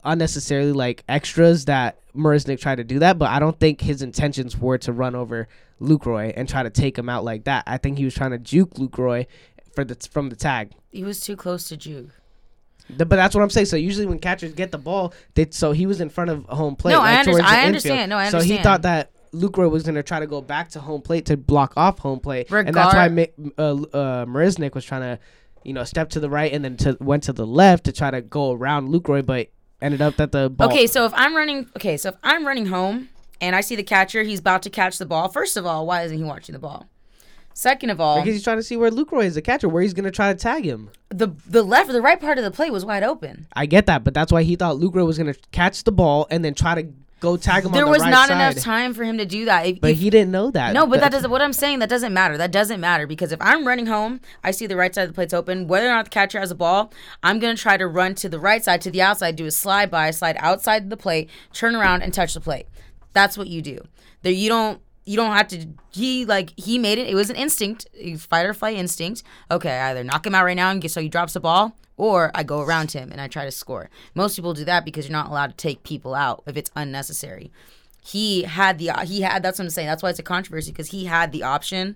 unnecessarily 0.06 0.74
like 0.74 1.04
extras 1.08 1.66
that 1.66 1.98
Marisnick 2.16 2.60
tried 2.60 2.76
to 2.76 2.84
do 2.84 3.00
that, 3.00 3.18
but 3.18 3.30
I 3.30 3.40
don't 3.40 3.60
think 3.60 3.82
his 3.82 4.02
intentions 4.02 4.58
were 4.58 4.78
to 4.80 4.92
run 4.94 5.16
over 5.16 5.48
Lucroy 5.84 6.34
and 6.36 6.48
try 6.48 6.64
to 6.64 6.70
take 6.70 6.98
him 6.98 7.10
out 7.10 7.24
like 7.24 7.44
that. 7.44 7.64
I 7.68 7.78
think 7.78 7.98
he 7.98 8.06
was 8.06 8.14
trying 8.16 8.32
to 8.32 8.38
juke 8.40 8.72
Lucroy 8.76 9.28
for 9.76 9.84
the 9.84 9.96
from 10.12 10.30
the 10.30 10.36
tag. 10.36 10.72
he 10.92 11.04
was 11.04 11.20
too 11.20 11.36
close 11.36 11.68
to 11.70 11.78
Juke. 11.78 12.10
The- 12.90 13.06
But 13.06 13.16
that's 13.18 13.34
what 13.36 13.42
I'm 13.42 13.50
saying. 13.50 13.66
So 13.68 13.76
usually 13.76 14.06
when 14.06 14.20
catchers 14.20 14.54
get 14.54 14.72
the 14.72 14.78
ball, 14.78 15.14
they 15.36 15.48
so 15.52 15.72
he 15.72 15.86
was 15.86 16.02
in 16.02 16.10
front 16.10 16.30
of 16.30 16.46
home 16.46 16.76
plate. 16.76 16.94
No, 16.94 17.00
I 17.02 17.12
like, 17.12 17.20
under- 17.20 17.32
towards 17.32 17.46
the 17.46 17.50
I 17.50 17.54
infield. 17.56 17.68
understand. 17.68 18.10
No, 18.10 18.18
I 18.18 18.26
understand. 18.28 18.44
So 18.50 18.56
he 18.58 18.62
thought 18.64 18.82
that 18.84 19.12
Lucroy 19.34 19.70
was 19.70 19.84
going 19.84 19.96
to 19.96 20.04
try 20.04 20.20
to 20.20 20.28
go 20.28 20.42
back 20.42 20.70
to 20.70 20.80
home 20.80 21.02
plate 21.02 21.26
to 21.26 21.38
block 21.38 21.74
off 21.76 21.98
home 22.00 22.20
plate, 22.20 22.52
and 22.52 22.74
that's 22.74 22.94
why 22.94 23.08
Ma- 23.10 23.24
uh, 23.58 23.62
uh, 23.62 24.26
Marisnick 24.26 24.76
was 24.76 24.86
trying 24.86 25.02
to 25.02 25.20
you 25.64 25.72
know, 25.72 25.86
stepped 25.86 26.12
to 26.12 26.20
the 26.20 26.30
right 26.30 26.52
and 26.52 26.64
then 26.66 26.76
to, 26.76 26.98
went 27.00 27.24
to 27.24 27.32
the 27.32 27.48
left 27.48 27.86
to 27.86 27.94
try 27.94 28.12
to 28.12 28.22
go 28.22 28.52
around 28.52 28.90
Lucroy, 28.90 29.26
but 29.26 29.48
ended 29.82 30.02
up 30.02 30.18
that 30.18 30.34
the 30.34 30.50
ball. 30.50 30.68
Okay, 30.68 30.88
so 30.88 31.06
if 31.06 31.14
I'm 31.16 31.34
running, 31.34 31.70
okay, 31.78 31.96
so 31.96 32.10
if 32.10 32.16
I'm 32.22 32.46
running 32.46 32.66
home 32.66 33.08
and 33.42 33.56
I 33.56 33.62
see 33.62 33.76
the 33.76 33.84
catcher, 33.84 34.24
he's 34.24 34.40
about 34.40 34.62
to 34.64 34.70
catch 34.70 34.98
the 34.98 35.06
ball. 35.06 35.30
First 35.30 35.58
of 35.58 35.66
all, 35.66 35.86
why 35.86 36.04
isn't 36.04 36.18
he 36.18 36.24
watching 36.24 36.54
the 36.54 36.60
ball? 36.60 36.88
Second 37.56 37.92
of 37.92 38.02
all, 38.02 38.20
Because 38.20 38.34
he's 38.34 38.44
trying 38.44 38.58
to 38.58 38.64
see 38.64 38.76
where 38.76 38.90
Lucroy 38.90 39.26
is, 39.26 39.36
the 39.36 39.42
catcher, 39.42 39.70
where 39.70 39.84
he's 39.84 39.94
gonna 39.94 40.10
try 40.10 40.34
to 40.34 40.40
tag 40.40 40.66
him. 40.66 40.90
the 41.10 41.28
the 41.48 41.62
left, 41.62 41.92
the 41.92 42.02
right 42.02 42.20
part 42.20 42.40
of 42.40 42.44
the 42.44 42.50
play 42.52 42.72
was 42.72 42.84
wide 42.84 43.04
open. 43.04 43.46
I 43.54 43.68
get 43.68 43.86
that, 43.86 44.04
but 44.04 44.14
that's 44.16 44.32
why 44.32 44.42
he 44.42 44.56
thought 44.56 44.78
Lucroy 44.78 45.06
was 45.06 45.18
gonna 45.20 45.36
catch 45.52 45.84
the 45.84 45.92
ball 45.92 46.26
and 46.32 46.44
then 46.44 46.56
try 46.56 46.74
to 46.74 46.88
go 47.20 47.38
tag 47.38 47.64
him. 47.64 47.72
There 47.72 47.84
on 47.84 47.90
the 47.90 47.92
was 47.92 48.02
right 48.02 48.10
not 48.10 48.28
side. 48.30 48.36
enough 48.54 48.56
time 48.64 48.96
for 48.96 49.04
him 49.04 49.20
to 49.20 49.26
do 49.26 49.46
that. 49.46 49.68
If- 49.68 49.82
But 49.82 49.92
if- 49.92 50.00
he 50.00 50.10
didn't 50.10 50.32
know 50.32 50.50
that. 50.50 50.74
No, 50.74 50.88
but 50.88 51.00
that 51.00 51.12
doesn't. 51.12 51.30
What 51.30 51.44
I'm 51.44 51.54
saying 51.54 51.78
that 51.80 51.90
doesn't 51.90 52.12
matter. 52.12 52.38
That 52.40 52.52
doesn't 52.52 52.82
matter 52.82 53.06
because 53.06 53.32
if 53.32 53.40
I'm 53.40 53.68
running 53.68 53.86
home, 53.86 54.20
I 54.44 54.50
see 54.50 54.66
the 54.66 54.76
right 54.76 54.94
side 54.94 55.04
of 55.04 55.10
the 55.10 55.14
plate's 55.14 55.34
open. 55.34 55.68
Whether 55.68 55.86
or 55.88 55.92
not 55.92 56.06
the 56.06 56.10
catcher 56.12 56.40
has 56.40 56.50
a 56.50 56.56
ball, 56.56 56.92
I'm 57.22 57.38
gonna 57.38 57.56
try 57.56 57.78
to 57.78 57.86
run 57.88 58.16
to 58.16 58.28
the 58.30 58.40
right 58.40 58.64
side, 58.64 58.82
to 58.82 58.90
the 58.92 59.04
outside, 59.04 59.36
do 59.36 59.46
a 59.46 59.52
slide 59.52 59.92
by, 59.92 60.10
slide 60.10 60.38
outside 60.40 60.90
the 60.90 60.98
plate, 60.98 61.30
turn 61.54 61.76
around 61.76 62.02
and 62.02 62.12
touch 62.14 62.34
the 62.34 62.42
plate. 62.42 62.66
That's 63.14 63.38
what 63.38 63.48
you 63.48 63.62
do. 63.62 63.80
There, 64.22 64.32
you 64.32 64.50
don't. 64.50 64.82
You 65.06 65.18
don't 65.18 65.36
have 65.36 65.50
to. 65.50 65.68
He 65.92 66.26
like 66.26 66.58
he 66.58 66.80
made 66.80 66.98
it. 66.98 67.10
It 67.10 67.16
was 67.16 67.30
an 67.30 67.36
instinct, 67.36 67.88
fight 68.20 68.46
or 68.46 68.54
flight 68.54 68.78
instinct. 68.78 69.24
Okay, 69.52 69.78
either 69.78 70.04
knock 70.04 70.26
him 70.26 70.34
out 70.34 70.46
right 70.46 70.56
now 70.56 70.72
and 70.72 70.82
get 70.82 70.92
so 70.92 71.02
he 71.02 71.10
drops 71.10 71.34
the 71.34 71.42
ball, 71.42 71.76
or 71.98 72.32
I 72.34 72.44
go 72.44 72.62
around 72.62 72.94
him 72.94 73.12
and 73.12 73.20
I 73.20 73.28
try 73.28 73.44
to 73.44 73.52
score. 73.52 73.90
Most 74.16 74.38
people 74.38 74.54
do 74.54 74.64
that 74.64 74.86
because 74.86 75.06
you're 75.06 75.12
not 75.12 75.30
allowed 75.30 75.52
to 75.52 75.58
take 75.58 75.84
people 75.84 76.16
out 76.16 76.44
if 76.48 76.56
it's 76.56 76.72
unnecessary 76.76 77.52
he 78.06 78.44
had 78.44 78.78
the 78.80 78.92
he 79.06 79.22
had 79.22 79.42
that's 79.42 79.60
what 79.60 79.66
I'm 79.66 79.70
saying. 79.70 79.88
That's 79.88 80.04
why 80.04 80.10
it's 80.10 80.20
a 80.20 80.24
controversy 80.24 80.72
because 80.72 80.90
he 80.90 81.06
had 81.06 81.32
the 81.32 81.44
option 81.44 81.96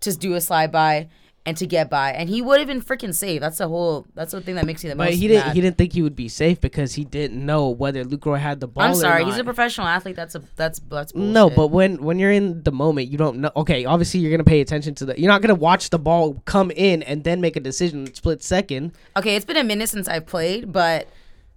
to 0.00 0.16
do 0.16 0.34
a 0.34 0.40
slide 0.40 0.70
by 0.70 1.08
and 1.44 1.56
to 1.56 1.66
get 1.66 1.90
by, 1.90 2.12
and 2.12 2.28
he 2.28 2.40
would 2.40 2.60
have 2.60 2.68
been 2.68 2.80
freaking 2.80 3.12
safe. 3.12 3.40
That's 3.40 3.58
the 3.58 3.66
whole. 3.66 4.06
That's 4.14 4.30
the 4.30 4.40
thing 4.40 4.54
that 4.54 4.64
makes 4.64 4.84
me 4.84 4.90
the 4.90 4.96
But 4.96 5.10
most. 5.10 5.18
he 5.18 5.26
didn't. 5.26 5.46
mad. 5.46 5.54
He 5.56 5.60
didn't 5.60 5.76
think 5.76 5.92
he 5.92 6.00
would 6.00 6.14
be 6.14 6.28
safe 6.28 6.60
because 6.60 6.94
he 6.94 7.04
didn't 7.04 7.44
know 7.44 7.68
whether 7.68 8.04
Lucroy 8.04 8.38
had 8.38 8.60
the 8.60 8.68
ball. 8.68 8.84
I'm 8.84 8.92
or 8.92 8.94
sorry. 8.94 9.24
He's 9.24 9.38
a 9.38 9.44
professional 9.44 9.88
athlete. 9.88 10.14
That's 10.14 10.36
a 10.36 10.42
that's 10.54 10.78
that's 10.88 11.10
bullshit. 11.12 11.32
No, 11.32 11.50
but 11.50 11.68
when 11.68 12.02
when 12.02 12.20
you're 12.20 12.30
in 12.30 12.62
the 12.62 12.70
moment, 12.70 13.08
you 13.08 13.18
don't 13.18 13.38
know. 13.38 13.50
Okay, 13.56 13.84
obviously 13.84 14.20
you're 14.20 14.30
gonna 14.30 14.44
pay 14.44 14.60
attention 14.60 14.94
to 14.96 15.04
the. 15.04 15.18
You're 15.20 15.30
not 15.32 15.42
gonna 15.42 15.54
watch 15.56 15.90
the 15.90 15.98
ball 15.98 16.40
come 16.44 16.70
in 16.70 17.02
and 17.02 17.24
then 17.24 17.40
make 17.40 17.56
a 17.56 17.60
decision 17.60 18.12
split 18.14 18.42
second. 18.42 18.92
okay, 19.16 19.34
it's 19.34 19.44
been 19.44 19.56
a 19.56 19.64
minute 19.64 19.88
since 19.88 20.06
I've 20.08 20.26
played, 20.26 20.72
but 20.72 21.08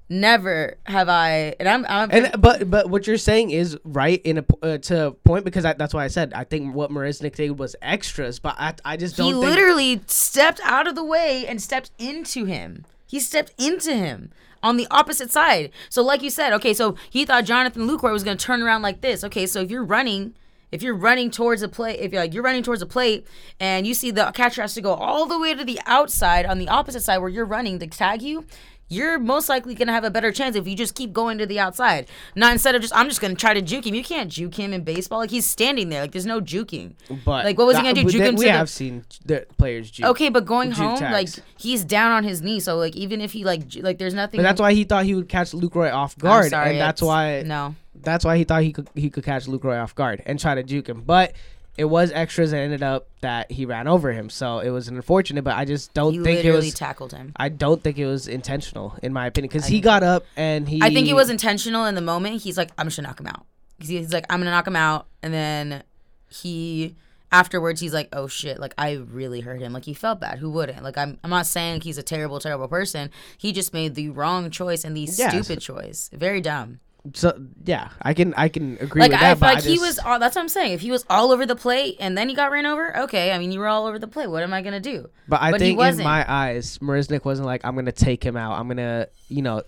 never 0.10 0.78
have 0.86 1.10
I. 1.10 1.56
And 1.60 1.68
I'm, 1.68 1.86
I'm 1.88 2.10
And 2.12 2.42
but 2.42 2.70
but 2.70 2.90
what 2.90 3.08
you're 3.08 3.18
saying 3.18 3.52
is 3.52 3.78
right 3.84 4.22
in 4.24 4.40
a 4.40 4.46
uh, 4.62 4.78
to 4.80 5.08
a 5.08 5.12
point 5.12 5.46
because 5.46 5.66
I, 5.66 5.74
that's 5.74 5.94
why 5.94 6.04
I 6.04 6.08
said 6.08 6.34
I 6.34 6.44
think 6.44 6.76
what 6.76 6.92
Marisnick 6.92 7.36
did 7.36 7.58
was 7.58 7.76
extras, 7.82 8.40
but 8.40 8.56
I 8.58 8.74
I 8.84 8.98
just 8.98 9.18
don't. 9.18 9.28
he 9.28 9.34
literally 9.34 10.02
stepped 10.08 10.62
out 10.64 10.88
of 10.88 10.96
the 10.96 11.04
way 11.04 11.46
and 11.48 11.62
stepped 11.62 11.92
into 11.98 12.46
him. 12.46 12.86
He 13.08 13.20
stepped 13.20 13.54
into 13.58 13.96
him 13.96 14.32
on 14.66 14.78
the 14.78 14.88
opposite 14.90 15.32
side. 15.32 15.72
So, 15.90 16.02
like 16.02 16.22
you 16.24 16.30
said, 16.30 16.52
okay, 16.54 16.74
so 16.74 16.96
he 17.10 17.24
thought 17.24 17.46
Jonathan 17.46 17.88
Lucroy 17.88 18.12
was 18.12 18.24
going 18.24 18.38
to 18.38 18.44
turn 18.44 18.62
around 18.62 18.82
like 18.82 19.02
this. 19.02 19.24
Okay, 19.24 19.46
so 19.46 19.62
if 19.62 19.70
you're 19.70 19.84
running, 19.84 20.34
if 20.72 20.82
you're 20.82 20.96
running 20.96 21.30
towards 21.30 21.62
a 21.62 21.70
plate, 21.70 22.00
if 22.00 22.12
you're 22.12 22.22
like 22.22 22.34
you're 22.34 22.44
running 22.44 22.64
towards 22.64 22.82
a 22.82 22.88
plate, 22.88 23.28
and 23.60 23.86
you 23.86 23.94
see 23.94 24.12
the 24.12 24.32
catcher 24.32 24.62
has 24.62 24.74
to 24.74 24.82
go 24.82 24.94
all 24.94 25.28
the 25.28 25.40
way 25.40 25.54
to 25.54 25.64
the 25.64 25.80
outside 25.86 26.46
on 26.46 26.58
the 26.58 26.68
opposite 26.68 27.04
side 27.04 27.20
where 27.20 27.30
you're 27.30 27.46
running 27.46 27.78
to 27.80 27.88
tag 27.88 28.22
you. 28.22 28.46
You're 28.88 29.18
most 29.18 29.50
likely 29.50 29.74
gonna 29.74 29.92
have 29.92 30.04
a 30.04 30.12
better 30.12 30.32
chance 30.32 30.56
if 30.56 30.68
you 30.68 30.76
just 30.76 30.94
keep 30.94 31.12
going 31.12 31.40
to 31.40 31.46
the 31.46 31.60
outside. 31.60 32.08
Not 32.36 32.52
instead 32.52 32.76
of 32.76 32.82
just 32.82 32.96
I'm 32.96 33.10
just 33.10 33.20
gonna 33.20 33.34
try 33.36 33.54
to 33.54 33.62
juke 33.62 33.88
him. 33.88 33.96
You 33.96 34.04
can't 34.04 34.32
juke 34.32 34.56
him 34.56 34.74
in 34.74 34.84
baseball. 34.84 35.20
Like 35.20 35.32
he's 35.32 35.48
standing 35.48 35.90
there. 35.90 36.02
Like 36.02 36.12
there's 36.12 36.26
no 36.26 36.40
juking. 36.40 36.94
But 37.26 37.46
like 37.46 37.58
what 37.58 37.66
was 37.66 37.78
he 37.78 37.84
gonna 37.84 37.96
do? 37.96 38.04
Juke 38.04 38.22
him 38.22 38.36
to 38.36 38.40
We 38.40 38.46
the 38.46 38.52
have 38.52 38.70
seen 38.70 39.04
the 39.26 39.48
players 39.58 39.90
juke. 39.90 40.08
Okay, 40.10 40.30
but 40.30 40.46
going 40.46 40.70
Juke 40.70 40.78
home, 40.78 41.02
like 41.12 41.30
he's 41.58 41.84
down 41.84 42.12
on 42.12 42.24
his 42.24 42.44
knee, 42.44 42.60
so 42.60 42.78
like 42.78 42.96
even 42.96 43.22
if 43.22 43.32
he 43.32 43.44
like 43.44 43.68
j- 43.68 43.82
like 43.82 43.98
there's 43.98 44.14
nothing. 44.14 44.38
But 44.38 44.44
that's 44.44 44.62
why 44.62 44.74
he 44.74 44.84
thought 44.84 45.06
he 45.06 45.16
would 45.16 45.30
catch 45.30 45.52
Lucroy 45.52 45.92
off 45.92 46.16
guard, 46.18 46.52
sorry, 46.52 46.72
and 46.72 46.80
that's 46.80 47.02
why 47.02 47.42
no. 47.42 47.76
that's 47.96 48.24
why 48.24 48.38
he 48.38 48.44
thought 48.44 48.62
he 48.62 48.72
could 48.72 48.88
he 48.94 49.10
could 49.10 49.24
catch 49.24 49.48
Lucroy 49.48 49.82
off 49.82 49.96
guard 49.96 50.22
and 50.28 50.40
try 50.40 50.54
to 50.54 50.62
juke 50.62 50.88
him. 50.88 51.02
But 51.02 51.34
it 51.78 51.86
was 51.86 52.12
extras 52.12 52.54
and 52.54 52.62
ended 52.62 52.84
up 52.84 53.08
that 53.22 53.52
he 53.52 53.66
ran 53.66 53.88
over 53.88 54.12
him. 54.14 54.30
So 54.30 54.60
it 54.60 54.70
was 54.70 54.88
unfortunate, 54.88 55.44
but 55.44 55.56
I 55.56 55.66
just 55.66 55.94
don't 55.94 56.14
He 56.14 56.20
think 56.20 56.40
it 56.40 56.44
literally 56.46 56.68
was. 56.68 56.74
tackled 56.74 57.12
him. 57.14 57.34
I 57.36 57.50
don't 57.50 57.84
think 57.84 57.98
it 57.98 58.06
was 58.06 58.28
intentional, 58.28 58.98
in 59.04 59.12
my 59.14 59.26
opinion, 59.28 59.50
because 59.50 59.66
he 59.68 59.82
got 59.82 60.02
up 60.04 60.26
and 60.38 60.68
he. 60.70 60.82
I 60.82 60.94
think 60.94 61.08
it 61.08 61.14
was 61.16 61.30
intentional 61.30 61.86
in 61.86 61.96
the 61.96 62.02
moment. 62.02 62.42
He's 62.42 62.58
like, 62.58 62.72
I'm 62.78 62.88
just 62.88 62.98
gonna 62.98 63.08
knock 63.10 63.20
him 63.20 63.28
out. 63.28 63.46
He's, 63.80 63.90
he's 63.90 64.14
like, 64.14 64.26
I'm 64.30 64.40
gonna 64.40 64.52
knock 64.52 64.68
him 64.68 64.76
out, 64.78 65.08
and 65.22 65.34
then 65.34 65.84
he 66.30 66.96
afterwards 67.32 67.82
he's 67.82 67.94
like, 67.94 68.08
oh 68.14 68.28
shit, 68.28 68.60
like 68.60 68.74
I 68.78 68.94
really 68.94 69.42
hurt 69.42 69.60
him. 69.60 69.74
Like 69.74 69.84
he 69.86 69.94
felt 69.94 70.20
bad. 70.22 70.40
Who 70.40 70.50
wouldn't? 70.52 70.84
Like 70.84 70.98
I'm 70.98 71.20
I'm 71.24 71.30
not 71.30 71.46
saying 71.46 71.82
he's 71.82 71.98
a 71.98 72.04
terrible, 72.04 72.40
terrible 72.40 72.68
person. 72.68 73.10
He 73.38 73.52
just 73.52 73.74
made 73.74 73.96
the 73.96 74.10
wrong 74.10 74.50
choice 74.50 74.84
and 74.86 74.96
the 74.96 75.02
Yes. 75.02 75.34
stupid 75.34 75.60
choice. 75.62 76.10
Very 76.14 76.40
dumb. 76.42 76.80
So 77.14 77.38
yeah, 77.64 77.90
I 78.02 78.14
can 78.14 78.34
I 78.36 78.50
can 78.50 78.78
agree 78.82 79.02
Like 79.02 79.12
with 79.12 79.20
I 79.20 79.34
that. 79.34 79.40
but 79.40 79.56
like 79.56 79.66
I 79.66 79.68
he 79.68 79.78
was 79.80 80.00
all 80.00 80.18
that's 80.20 80.36
what 80.36 80.42
I'm 80.42 80.50
saying. 80.50 80.74
If 80.74 80.82
he 80.82 80.92
was 80.92 81.06
all 81.10 81.32
over 81.32 81.46
the 81.46 81.56
plate 81.56 81.98
and 82.00 82.18
then 82.18 82.30
he 82.30 82.36
got 82.36 82.52
ran 82.52 82.66
over, 82.66 82.98
okay. 83.02 83.32
I 83.32 83.38
mean 83.38 83.52
you 83.52 83.60
were 83.60 83.68
all 83.68 83.86
over 83.86 84.00
the 84.00 84.08
plate. 84.08 84.28
What 84.30 84.44
am 84.44 84.54
I 84.54 84.62
gonna 84.62 84.80
do? 84.80 85.10
But 85.28 85.42
I 85.42 85.52
but 85.52 85.60
think 85.60 85.80
in 85.80 85.98
my 85.98 86.26
eyes, 86.28 86.80
Marisnick 86.80 87.24
wasn't 87.24 87.46
like 87.46 87.62
I'm 87.64 87.76
gonna 87.76 87.92
take 87.92 88.24
him 88.24 88.36
out. 88.36 88.60
I'm 88.60 88.68
gonna 88.68 89.08
you 89.30 89.42
know 89.42 89.62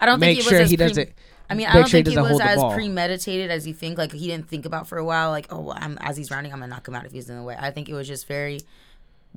I 0.00 0.06
don't 0.06 0.20
make 0.20 0.36
think 0.36 0.46
it 0.46 0.50
sure 0.50 0.58
was 0.58 0.64
as 0.64 0.70
he 0.70 0.76
pre- 0.76 0.88
doesn't. 0.88 1.12
I 1.48 1.54
mean, 1.54 1.66
I 1.66 1.74
don't 1.74 1.88
sure 1.88 1.98
he 1.98 2.04
think 2.04 2.16
it 2.16 2.20
doesn't 2.20 2.32
was 2.32 2.40
as 2.40 2.74
premeditated 2.74 3.50
as 3.50 3.66
you 3.66 3.74
think. 3.74 3.98
Like 3.98 4.12
he 4.12 4.26
didn't 4.26 4.48
think 4.48 4.64
about 4.66 4.88
for 4.88 4.98
a 4.98 5.04
while. 5.04 5.30
Like, 5.30 5.46
oh, 5.50 5.60
well, 5.60 5.76
I'm 5.78 5.98
as 6.00 6.16
he's 6.16 6.30
rounding, 6.30 6.52
I'm 6.52 6.60
gonna 6.60 6.70
knock 6.70 6.88
him 6.88 6.94
out 6.94 7.04
if 7.04 7.12
he's 7.12 7.28
in 7.30 7.36
the 7.36 7.42
way. 7.42 7.56
I 7.58 7.70
think 7.70 7.88
it 7.88 7.94
was 7.94 8.08
just 8.08 8.26
very, 8.26 8.60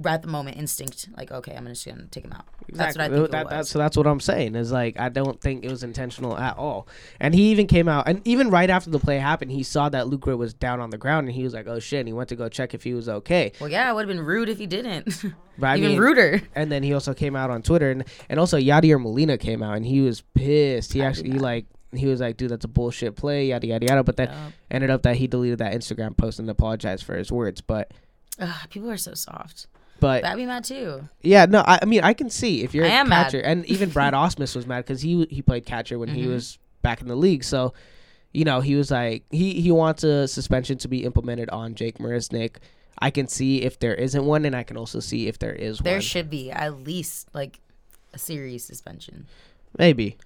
at 0.06 0.22
the 0.22 0.28
moment, 0.28 0.58
instinct. 0.58 1.08
Like, 1.16 1.32
okay, 1.32 1.56
I'm 1.56 1.66
just 1.68 1.86
gonna 1.86 2.06
take 2.08 2.26
him 2.26 2.34
out. 2.34 2.46
That's 2.70 2.96
what 2.98 3.04
I 3.04 3.06
Exactly. 3.06 3.18
think 3.20 3.32
That-. 3.32 3.50
That's 3.50 3.70
so 3.70 3.80
that's 3.80 3.96
what 3.96 4.08
I'm 4.08 4.20
saying. 4.20 4.56
Is 4.56 4.72
like 4.72 5.00
I 5.00 5.10
don't 5.10 5.40
think 5.40 5.64
it 5.64 5.70
was 5.72 5.84
intentional 5.84 6.38
at 6.38 6.58
all. 6.58 6.88
And 7.20 7.34
he 7.34 7.52
even 7.52 7.68
came 7.68 7.88
out 7.88 8.08
and 8.08 8.22
even 8.26 8.50
right 8.50 8.70
after 8.70 8.90
the 8.90 9.00
play 9.00 9.18
happened, 9.20 9.52
he 9.52 9.64
saw 9.64 9.88
that 9.90 10.08
Lucre 10.08 10.36
was 10.36 10.54
down 10.54 10.80
on 10.80 10.90
the 10.90 10.98
ground 10.98 11.28
and 11.28 11.36
he 11.36 11.44
was 11.44 11.54
like, 11.54 11.68
"Oh 11.68 11.80
shit!" 11.80 12.00
And 12.00 12.08
he 12.08 12.14
went 12.14 12.30
to 12.30 12.36
go 12.36 12.50
check 12.50 12.74
if 12.74 12.84
he 12.84 12.94
was 12.94 13.08
okay. 13.08 13.52
well, 13.60 13.70
yeah, 13.70 13.90
it 13.90 13.94
would 13.94 14.08
have 14.08 14.16
been 14.16 14.26
rude 14.26 14.50
if 14.50 14.58
he 14.58 14.68
didn't. 14.68 15.24
But 15.58 15.68
I 15.68 15.78
Even 15.78 15.92
mean, 15.92 16.00
ruder. 16.02 16.42
And 16.54 16.70
then 16.70 16.84
he 16.84 16.94
also 16.94 17.14
came 17.14 17.34
out 17.36 17.50
on 17.50 17.62
Twitter 17.62 17.90
and 17.90 18.04
and 18.30 18.40
also 18.40 18.58
Yadier 18.58 19.02
Molina 19.02 19.38
came 19.38 19.64
out 19.64 19.78
and 19.78 19.86
he 19.86 20.02
was 20.02 20.20
pissed. 20.34 20.92
He 20.92 21.02
I 21.02 21.06
actually 21.06 21.30
not. 21.30 21.42
like 21.42 21.66
he 21.94 22.08
was 22.08 22.20
like, 22.20 22.36
"Dude, 22.36 22.50
that's 22.52 22.66
a 22.66 22.68
bullshit 22.68 23.16
play." 23.16 23.46
Yada 23.48 23.66
yada 23.68 23.86
yada. 23.86 24.04
But 24.04 24.18
then 24.18 24.28
Yup. 24.28 24.52
ended 24.70 24.90
up 24.90 25.04
that 25.04 25.16
he 25.16 25.28
deleted 25.28 25.60
that 25.60 25.74
Instagram 25.74 26.18
post 26.18 26.40
and 26.40 26.50
apologized 26.50 27.06
for 27.06 27.16
his 27.16 27.32
words. 27.32 27.62
But 27.62 27.92
Ugh, 28.38 28.54
people 28.70 28.92
are 28.92 28.98
so 28.98 29.14
soft. 29.14 29.68
But 30.06 30.22
That'd 30.22 30.38
be 30.38 30.46
mad 30.46 30.64
too. 30.64 31.10
Yeah, 31.24 31.46
no, 31.46 31.64
I, 31.66 31.80
I 31.82 31.86
mean 31.86 32.04
I 32.04 32.14
can 32.14 32.30
see 32.30 32.64
if 32.64 32.76
you're 32.76 32.86
I 32.86 32.90
a 32.90 32.92
am 32.92 33.10
mad. 33.10 33.24
catcher, 33.24 33.40
and 33.40 33.66
even 33.76 33.90
Brad 33.90 34.14
Ausmus 34.14 34.56
was 34.56 34.68
mad 34.68 34.86
because 34.86 35.02
he 35.02 35.26
he 35.32 35.42
played 35.42 35.66
catcher 35.66 35.98
when 35.98 36.10
he 36.10 36.24
Mhm. 36.26 36.34
was 36.34 36.60
back 36.84 37.02
in 37.02 37.08
the 37.08 37.16
league. 37.16 37.44
So, 37.44 37.74
you 38.32 38.46
know, 38.46 38.62
he 38.62 38.76
was 38.76 38.92
like 38.92 39.24
he 39.32 39.60
he 39.62 39.72
wants 39.72 40.04
a 40.04 40.28
suspension 40.28 40.78
to 40.78 40.88
be 40.88 41.04
implemented 41.06 41.50
on 41.50 41.74
Jake 41.74 41.98
Marisnick. 41.98 42.58
I 43.00 43.10
can 43.10 43.28
see 43.28 43.64
if 43.64 43.80
there 43.80 43.96
isn't 43.96 44.24
one, 44.26 44.46
and 44.46 44.56
I 44.56 44.62
can 44.64 44.78
also 44.78 45.00
see 45.00 45.28
if 45.28 45.40
there 45.40 45.52
is 45.54 45.80
There 45.80 45.94
one. 45.94 45.96
There 45.96 46.02
should 46.02 46.30
be 46.30 46.52
at 46.52 46.84
least 46.84 47.28
like 47.34 47.60
a 48.14 48.20
series 48.20 48.64
suspension. 48.64 49.26
Maybe. 49.78 50.18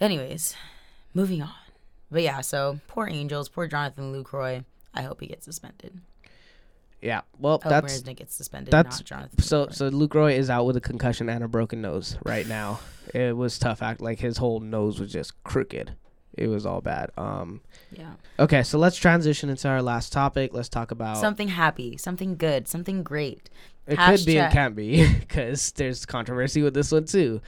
Anyways, 0.00 0.56
moving 1.14 1.40
on. 1.42 1.54
But 2.10 2.22
yeah, 2.22 2.40
so 2.40 2.80
poor 2.88 3.06
Angels, 3.08 3.48
poor 3.48 3.66
Jonathan 3.68 4.12
Lucroy. 4.12 4.64
I 4.94 5.02
hope 5.02 5.20
he 5.20 5.26
gets 5.28 5.44
suspended. 5.44 6.00
Yeah. 7.00 7.20
Well, 7.38 7.58
that's 7.58 8.00
Marisnick 8.00 8.16
gets 8.16 8.34
suspended, 8.34 8.72
that's- 8.72 9.00
Jonathan. 9.02 9.40
so. 9.42 9.66
Lucroy. 9.66 9.74
So 9.74 9.90
Lucroy 9.90 10.36
is 10.36 10.50
out 10.50 10.64
with 10.66 10.76
a 10.76 10.80
concussion 10.80 11.28
and 11.28 11.44
a 11.44 11.48
broken 11.48 11.80
nose 11.80 12.16
right 12.24 12.46
now. 12.46 12.80
it 13.14 13.36
was 13.36 13.58
tough. 13.58 13.82
Act 13.82 14.00
like 14.00 14.18
his 14.18 14.38
whole 14.38 14.60
nose 14.60 14.98
was 15.00 15.12
just 15.12 15.42
crooked. 15.44 15.94
It 16.36 16.46
was 16.48 16.64
all 16.66 16.80
bad. 16.80 17.10
Um. 17.16 17.60
yeah. 17.90 18.12
Okay, 18.38 18.62
so 18.62 18.78
let's 18.78 18.96
transition 18.96 19.48
into 19.50 19.66
our 19.68 19.82
last 19.82 20.12
topic. 20.12 20.52
Let's 20.54 20.68
talk 20.68 20.90
about 20.92 21.16
something 21.18 21.48
happy, 21.48 21.96
something 21.96 22.36
good, 22.36 22.68
something 22.68 23.02
great. 23.02 23.50
It 23.88 23.96
could 23.98 24.24
be 24.26 24.38
and 24.38 24.52
can't 24.52 24.76
be 24.76 25.12
because 25.20 25.72
there's 25.72 26.04
controversy 26.06 26.62
with 26.62 26.74
this 26.74 26.92
one 26.92 27.06
too, 27.06 27.40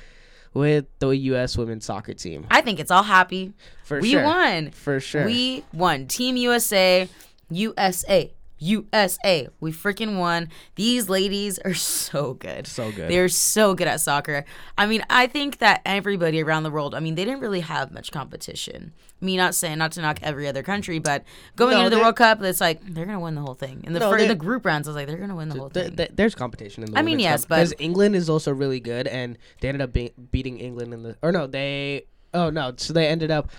with 0.54 0.86
the 0.98 1.10
U.S. 1.10 1.56
women's 1.56 1.84
soccer 1.84 2.14
team. 2.14 2.46
I 2.50 2.62
think 2.62 2.80
it's 2.80 2.90
all 2.90 3.02
happy. 3.02 3.52
For 3.84 4.00
we 4.00 4.10
sure, 4.12 4.20
We 4.22 4.26
won. 4.26 4.70
For 4.70 4.98
sure. 5.00 5.24
We 5.26 5.64
won. 5.72 6.06
Team 6.06 6.36
USA, 6.36 7.08
USA, 7.50 8.32
USA. 8.60 9.48
We 9.58 9.72
freaking 9.72 10.18
won. 10.18 10.48
These 10.76 11.08
ladies 11.08 11.58
are 11.60 11.74
so 11.74 12.34
good. 12.34 12.66
So 12.66 12.92
good. 12.92 13.10
They're 13.10 13.28
so 13.28 13.74
good 13.74 13.88
at 13.88 14.00
soccer. 14.00 14.44
I 14.78 14.86
mean, 14.86 15.02
I 15.10 15.26
think 15.26 15.58
that 15.58 15.80
everybody 15.84 16.42
around 16.42 16.62
the 16.62 16.70
world, 16.70 16.94
I 16.94 17.00
mean, 17.00 17.14
they 17.16 17.24
didn't 17.24 17.40
really 17.40 17.60
have 17.60 17.90
much 17.92 18.12
competition. 18.12 18.92
Me 19.22 19.36
not 19.36 19.54
saying 19.54 19.76
not 19.78 19.92
to 19.92 20.00
knock 20.02 20.18
every 20.22 20.46
other 20.48 20.62
country, 20.62 20.98
but 20.98 21.24
going 21.56 21.72
No, 21.76 21.84
into 21.84 21.90
the 21.96 22.02
World 22.02 22.16
Cup, 22.16 22.40
it's 22.42 22.60
like 22.60 22.80
they're 22.86 23.04
gonna 23.04 23.20
win 23.20 23.34
the 23.34 23.42
whole 23.42 23.52
thing. 23.54 23.82
In 23.84 23.92
the 23.92 24.00
No, 24.00 24.10
fir- 24.10 24.26
the 24.26 24.34
group 24.34 24.64
rounds, 24.64 24.88
I 24.88 24.90
was 24.92 24.96
like, 24.96 25.08
they're 25.08 25.18
gonna 25.18 25.36
win 25.36 25.50
the 25.50 25.58
whole 25.58 25.68
Th- 25.68 25.88
thing. 25.88 25.96
th- 25.96 26.10
there's 26.14 26.34
competition 26.34 26.84
in 26.84 26.92
the 26.92 26.98
I 26.98 27.02
mean, 27.02 27.18
yes, 27.18 27.44
but- 27.44 27.56
because 27.56 27.74
England 27.78 28.16
is 28.16 28.30
also 28.30 28.50
really 28.52 28.80
good, 28.80 29.06
and 29.06 29.36
they 29.60 29.68
ended 29.68 29.82
up 29.82 29.92
be- 29.92 30.12
beating 30.30 30.58
England 30.58 30.94
in 30.94 31.02
the 31.02 31.16
or 31.22 31.32
no, 31.32 31.46
they 31.46 32.04
oh 32.32 32.48
no, 32.48 32.72
so 32.78 32.94
they 32.94 33.08
ended 33.08 33.30
up 33.30 33.50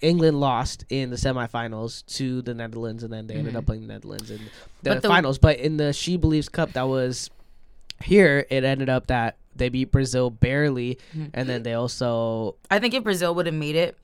England 0.00 0.38
lost 0.40 0.84
in 0.90 1.10
the 1.10 1.16
semifinals 1.16 2.04
to 2.16 2.42
the 2.42 2.54
Netherlands, 2.54 3.02
and 3.02 3.12
then 3.12 3.26
they 3.26 3.34
ended 3.34 3.56
up 3.56 3.66
playing 3.66 3.86
the 3.86 3.92
Netherlands 3.94 4.30
in 4.30 4.38
the, 4.38 4.44
Mm-hmm. 4.44 4.58
But 4.82 5.02
the- 5.02 5.08
finals. 5.08 5.38
But 5.38 5.58
in 5.58 5.76
the 5.76 5.92
She 5.92 6.16
Believes 6.16 6.48
Cup, 6.48 6.72
that 6.72 6.88
was 6.88 7.30
Here 8.02 8.44
it 8.50 8.64
ended 8.64 8.88
up 8.88 9.06
that 9.06 9.36
they 9.56 9.68
beat 9.68 9.90
Brazil 9.92 10.30
barely, 10.30 10.98
Mm-hmm. 11.16 11.26
and 11.34 11.48
then 11.48 11.62
they 11.62 11.74
also 11.74 12.56
I 12.70 12.78
think 12.80 12.92
if 12.94 13.02
Brazil 13.04 13.34
would 13.34 13.46
have 13.46 13.54
made 13.54 13.76
it 13.76 13.96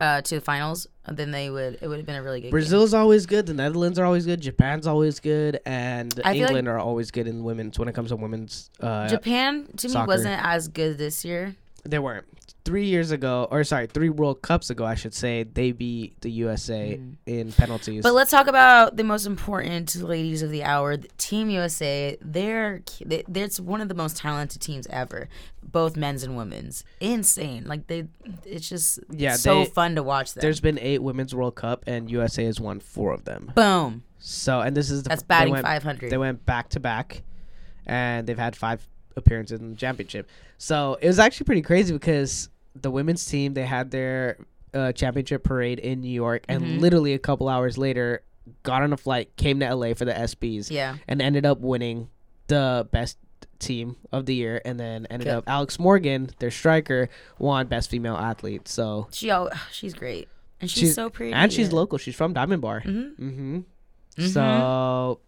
uh, 0.00 0.20
to 0.22 0.34
the 0.34 0.40
finals, 0.40 0.88
then 1.08 1.30
they 1.30 1.48
would. 1.50 1.78
It 1.80 1.86
would 1.86 1.98
have 1.98 2.06
been 2.06 2.16
a 2.16 2.22
really 2.22 2.40
good. 2.40 2.46
game. 2.46 2.50
Brazil's 2.50 2.92
always 2.92 3.26
good, 3.26 3.46
the 3.46 3.54
Netherlands 3.54 3.98
are 3.98 4.04
always 4.04 4.26
good, 4.26 4.40
Japan's 4.40 4.86
always 4.88 5.20
good, 5.20 5.60
and 5.64 6.12
I 6.24 6.32
feel 6.32 6.42
like- 6.42 6.48
England 6.50 6.68
are 6.68 6.78
always 6.80 7.10
good 7.12 7.28
in 7.28 7.44
women's 7.44 7.78
when 7.78 7.88
it 7.88 7.94
comes 7.94 8.10
to 8.10 8.16
women's. 8.16 8.70
Uh, 8.80 9.08
Japan 9.08 9.68
to 9.76 9.88
me 9.88 9.94
wasn't 10.04 10.44
as 10.44 10.66
good 10.68 10.98
this 10.98 11.24
year. 11.24 11.54
they 11.84 11.98
weren't 12.00 12.26
three 12.64 12.86
years 12.86 13.10
ago, 13.10 13.46
or 13.50 13.62
sorry, 13.64 13.86
three 13.86 14.08
World 14.08 14.40
Cups 14.40 14.70
ago, 14.70 14.84
I 14.84 14.94
should 14.94 15.12
say. 15.14 15.42
They 15.42 15.72
beat 15.72 16.20
the 16.22 16.30
USA 16.30 16.98
in 17.26 17.52
penalties. 17.52 18.00
Mm. 18.00 18.02
But 18.02 18.14
let's 18.14 18.30
talk 18.30 18.46
about 18.46 18.96
the 18.96 19.04
most 19.04 19.26
important 19.26 19.94
ladies 19.96 20.40
of 20.42 20.50
the 20.50 20.64
hour, 20.64 20.96
Team 21.18 21.50
USA. 21.50 22.16
They're 22.22 22.82
they, 23.04 23.22
it's 23.34 23.60
one 23.60 23.80
of 23.80 23.88
the 23.88 23.94
most 23.94 24.16
talented 24.16 24.62
teams 24.62 24.86
ever, 24.88 25.28
both 25.62 25.96
men's 25.96 26.22
and 26.22 26.36
women's. 26.36 26.84
Insane, 27.00 27.64
like 27.66 27.86
they, 27.86 28.06
it's 28.44 28.68
just 28.68 28.98
Yeah, 29.10 29.36
so 29.36 29.60
they- 29.60 29.66
fun 29.66 29.94
to 29.96 30.02
watch 30.02 30.32
them. 30.34 30.40
There's 30.42 30.60
been 30.60 30.78
eight 30.78 31.02
women's 31.02 31.34
World 31.34 31.54
Cup, 31.56 31.84
and 31.86 32.10
USA 32.10 32.44
has 32.44 32.60
won 32.60 32.80
four 32.80 33.12
of 33.12 33.24
them. 33.24 33.52
boom. 33.54 34.04
So, 34.18 34.62
and 34.62 34.74
this 34.74 34.90
is 34.90 35.02
the 35.02 35.10
That's 35.10 35.22
batting 35.22 35.52
went- 35.52 35.66
500. 35.66 36.10
They 36.10 36.16
went 36.16 36.46
back 36.46 36.70
to 36.70 36.80
back, 36.80 37.22
and 37.86 38.26
they've 38.26 38.38
had 38.38 38.56
five 38.56 38.86
appearances 39.16 39.60
in 39.60 39.70
the 39.70 39.76
championship. 39.76 40.28
So 40.56 40.96
it 41.00 41.06
was 41.06 41.18
actually 41.18 41.44
pretty 41.44 41.60
crazy 41.62 41.92
because 41.92 42.48
the 42.74 42.90
women's 42.90 43.24
team 43.24 43.54
they 43.54 43.64
had 43.66 43.90
their 43.90 44.38
uh, 44.72 44.92
championship 44.92 45.44
parade 45.44 45.78
in 45.78 46.00
New 46.00 46.08
York, 46.10 46.44
and 46.48 46.62
Mm-hmm. 46.62 46.78
literally 46.80 47.14
a 47.14 47.18
couple 47.18 47.48
hours 47.48 47.78
later, 47.78 48.22
got 48.62 48.82
on 48.82 48.92
a 48.92 48.96
flight, 48.96 49.36
came 49.36 49.60
to 49.60 49.74
LA 49.74 49.94
for 49.94 50.04
the 50.04 50.12
ESPYs, 50.12 50.70
Yeah. 50.70 50.96
and 51.08 51.22
ended 51.22 51.46
up 51.46 51.60
winning 51.60 52.08
the 52.48 52.88
best 52.90 53.16
team 53.60 53.96
of 54.12 54.26
the 54.26 54.34
year, 54.34 54.60
and 54.64 54.78
then 54.80 55.06
ended 55.10 55.26
Good. 55.26 55.34
up 55.34 55.44
Alex 55.46 55.78
Morgan, 55.78 56.30
their 56.40 56.50
striker, 56.50 57.08
won 57.38 57.68
best 57.68 57.88
female 57.90 58.16
athlete. 58.16 58.66
So 58.68 59.06
She 59.12 59.30
al- 59.30 59.50
she's 59.70 59.94
great, 59.94 60.28
and 60.60 60.68
she's, 60.68 60.80
she's 60.80 60.94
so 60.94 61.08
pretty, 61.08 61.32
and 61.32 61.52
she's 61.52 61.72
local. 61.72 61.96
She's 61.96 62.16
from 62.16 62.32
Diamond 62.32 62.60
Bar. 62.60 62.82
Mhm. 62.82 63.14
Mm-hmm. 63.16 63.60
So 64.26 65.20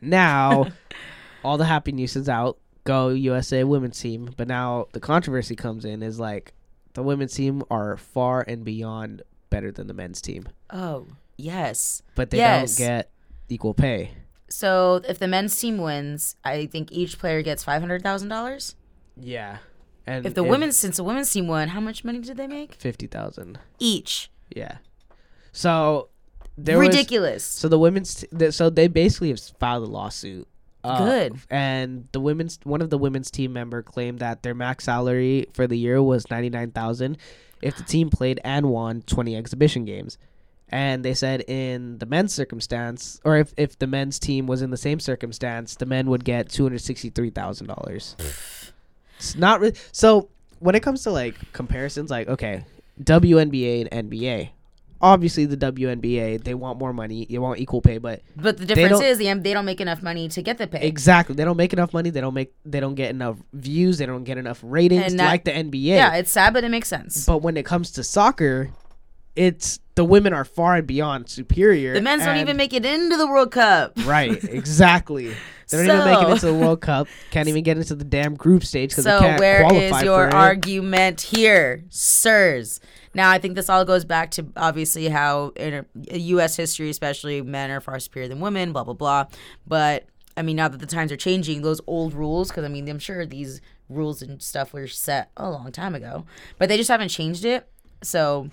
now 0.00 0.66
all 1.44 1.58
the 1.58 1.64
happy 1.64 1.92
news 1.92 2.16
is 2.16 2.28
out. 2.28 2.58
Go 2.84 3.08
USA 3.10 3.64
women's 3.64 4.00
team. 4.00 4.32
But 4.36 4.48
now 4.48 4.86
the 4.92 5.00
controversy 5.00 5.54
comes 5.56 5.84
in 5.84 6.02
is 6.02 6.18
like 6.18 6.52
the 6.94 7.02
women's 7.02 7.34
team 7.34 7.62
are 7.70 7.96
far 7.96 8.42
and 8.46 8.64
beyond 8.64 9.22
better 9.50 9.70
than 9.72 9.86
the 9.86 9.94
men's 9.94 10.20
team, 10.20 10.48
Oh 10.70 11.06
yes. 11.36 12.02
but 12.14 12.30
they 12.30 12.38
Yes. 12.38 12.76
don't 12.76 12.86
get 12.86 13.10
equal 13.48 13.74
pay. 13.74 14.12
So 14.48 15.00
if 15.08 15.18
the 15.18 15.28
men's 15.28 15.58
team 15.58 15.78
wins, 15.78 16.36
I 16.44 16.66
think 16.66 16.90
each 16.92 17.18
player 17.18 17.42
gets 17.42 17.62
five 17.64 17.80
hundred 17.82 18.02
thousand 18.02 18.28
dollars. 18.28 18.74
Yeah. 19.16 19.58
And 20.06 20.26
If 20.26 20.34
the 20.34 20.42
women's 20.42 20.76
since 20.76 20.96
the 20.96 21.04
women's 21.04 21.30
team 21.30 21.46
won, 21.46 21.68
how 21.68 21.80
much 21.80 22.04
money 22.04 22.18
did 22.20 22.36
they 22.36 22.46
make 22.48 22.74
fifty 22.74 23.06
thousand. 23.06 23.58
each? 23.78 24.30
Yeah. 24.54 24.78
So 25.52 26.08
there 26.56 26.78
was- 26.78 26.88
Ridiculous. 26.88 27.44
So 27.44 27.68
the 27.68 27.78
women's, 27.78 28.14
t- 28.16 28.26
th- 28.36 28.52
so 28.54 28.70
they 28.70 28.88
basically 28.88 29.28
have 29.30 29.40
filed 29.58 29.84
a 29.84 29.86
lawsuit. 29.86 30.46
Uh, 30.84 31.04
Good. 31.04 31.38
And 31.50 32.08
the 32.12 32.20
women's, 32.20 32.58
one 32.64 32.80
of 32.80 32.90
the 32.90 32.98
women's 32.98 33.30
team 33.30 33.52
member 33.52 33.82
claimed 33.82 34.20
that 34.20 34.42
their 34.42 34.54
max 34.54 34.84
salary 34.84 35.46
for 35.52 35.66
the 35.66 35.76
year 35.76 36.02
was 36.02 36.30
ninety 36.30 36.50
nine 36.50 36.70
thousand, 36.70 37.18
if 37.60 37.76
the 37.76 37.82
team 37.82 38.10
played 38.10 38.40
and 38.44 38.66
won 38.70 39.02
twenty 39.02 39.36
exhibition 39.36 39.84
games. 39.84 40.18
And 40.72 41.04
they 41.04 41.14
said 41.14 41.42
in 41.48 41.98
the 41.98 42.06
men's 42.06 42.32
circumstance, 42.32 43.20
or 43.24 43.36
if, 43.36 43.52
if 43.56 43.78
the 43.78 43.88
men's 43.88 44.20
team 44.20 44.46
was 44.46 44.62
in 44.62 44.70
the 44.70 44.76
same 44.76 45.00
circumstance, 45.00 45.74
the 45.74 45.86
men 45.86 46.08
would 46.10 46.24
get 46.24 46.48
two 46.48 46.62
hundred 46.62 46.80
sixty 46.80 47.10
three 47.10 47.30
thousand 47.30 47.66
dollars. 47.66 48.16
It's 49.18 49.36
not 49.36 49.60
really 49.60 49.74
so 49.92 50.28
when 50.60 50.74
it 50.74 50.82
comes 50.82 51.02
to 51.02 51.10
like 51.10 51.52
comparisons, 51.52 52.10
like 52.10 52.28
okay, 52.28 52.64
WNBA 53.02 53.88
and 53.90 54.10
NBA. 54.10 54.50
Obviously, 55.02 55.46
the 55.46 55.56
WNBA 55.56 56.44
they 56.44 56.54
want 56.54 56.78
more 56.78 56.92
money, 56.92 57.26
they 57.30 57.38
want 57.38 57.58
equal 57.58 57.80
pay, 57.80 57.98
but 57.98 58.20
But 58.36 58.58
the 58.58 58.66
difference 58.66 59.00
is 59.00 59.18
the 59.18 59.32
they 59.34 59.54
don't 59.54 59.64
make 59.64 59.80
enough 59.80 60.02
money 60.02 60.28
to 60.28 60.42
get 60.42 60.58
the 60.58 60.66
pay. 60.66 60.86
exactly 60.86 61.34
they 61.34 61.44
don't 61.44 61.56
make 61.56 61.72
enough 61.72 61.94
money. 61.94 62.10
They 62.10 62.20
don't 62.20 62.34
make 62.34 62.52
they 62.64 62.80
don't 62.80 62.94
get 62.94 63.10
enough 63.10 63.38
views. 63.52 63.98
They 63.98 64.06
don't 64.06 64.24
get 64.24 64.36
enough 64.38 64.60
ratings 64.62 65.14
that- 65.14 65.24
like 65.24 65.44
the 65.44 65.52
NBA. 65.52 65.96
yeah, 65.96 66.14
it's 66.16 66.30
sad, 66.30 66.52
but 66.52 66.64
it 66.64 66.70
makes 66.70 66.88
sense. 66.88 67.24
but 67.24 67.38
when 67.42 67.56
it 67.56 67.64
comes 67.64 67.90
to 67.92 68.04
soccer, 68.04 68.70
it's 69.36 69.80
the 69.94 70.04
women 70.04 70.32
are 70.32 70.44
far 70.44 70.76
and 70.76 70.86
beyond 70.86 71.28
superior. 71.28 71.94
the 71.94 72.00
men's 72.00 72.24
don't 72.24 72.38
even 72.38 72.56
make 72.56 72.72
it 72.72 72.84
into 72.84 73.16
the 73.16 73.26
World 73.26 73.50
Cup. 73.50 73.92
right. 74.04 74.42
Exactly. 74.44 75.34
They 75.70 75.86
don't 75.86 75.86
even 75.86 76.04
make 76.04 76.20
it 76.20 76.30
into 76.32 76.46
the 76.46 76.54
World 76.54 76.80
Cup. 76.80 77.06
Can't 77.30 77.46
even 77.46 77.62
get 77.62 77.76
into 77.76 77.94
the 77.94 78.04
damn 78.04 78.34
group 78.34 78.64
stage 78.64 78.90
because 78.90 79.04
So 79.04 79.20
they 79.20 79.26
can't 79.26 79.38
where 79.38 79.60
qualify 79.60 79.98
is 79.98 80.02
your 80.02 80.34
argument 80.34 81.20
here, 81.20 81.84
sirs? 81.90 82.80
Now 83.14 83.30
I 83.30 83.38
think 83.38 83.54
this 83.54 83.68
all 83.68 83.84
goes 83.84 84.04
back 84.04 84.32
to 84.32 84.46
obviously 84.56 85.06
how 85.08 85.52
in 85.54 85.86
U.S. 86.10 86.56
history, 86.56 86.90
especially 86.90 87.40
men 87.42 87.70
are 87.70 87.80
far 87.80 88.00
superior 88.00 88.28
than 88.28 88.40
women. 88.40 88.72
Blah 88.72 88.82
blah 88.82 88.94
blah. 88.94 89.26
But 89.64 90.06
I 90.36 90.42
mean, 90.42 90.56
now 90.56 90.66
that 90.66 90.78
the 90.78 90.86
times 90.86 91.12
are 91.12 91.16
changing, 91.16 91.62
those 91.62 91.80
old 91.86 92.14
rules, 92.14 92.48
because 92.48 92.64
I 92.64 92.68
mean, 92.68 92.88
I'm 92.88 92.98
sure 92.98 93.24
these 93.24 93.60
rules 93.88 94.22
and 94.22 94.42
stuff 94.42 94.72
were 94.72 94.86
set 94.88 95.30
a 95.36 95.50
long 95.50 95.70
time 95.70 95.94
ago, 95.94 96.24
but 96.58 96.68
they 96.68 96.76
just 96.76 96.90
haven't 96.90 97.10
changed 97.10 97.44
it. 97.44 97.68
So 98.02 98.50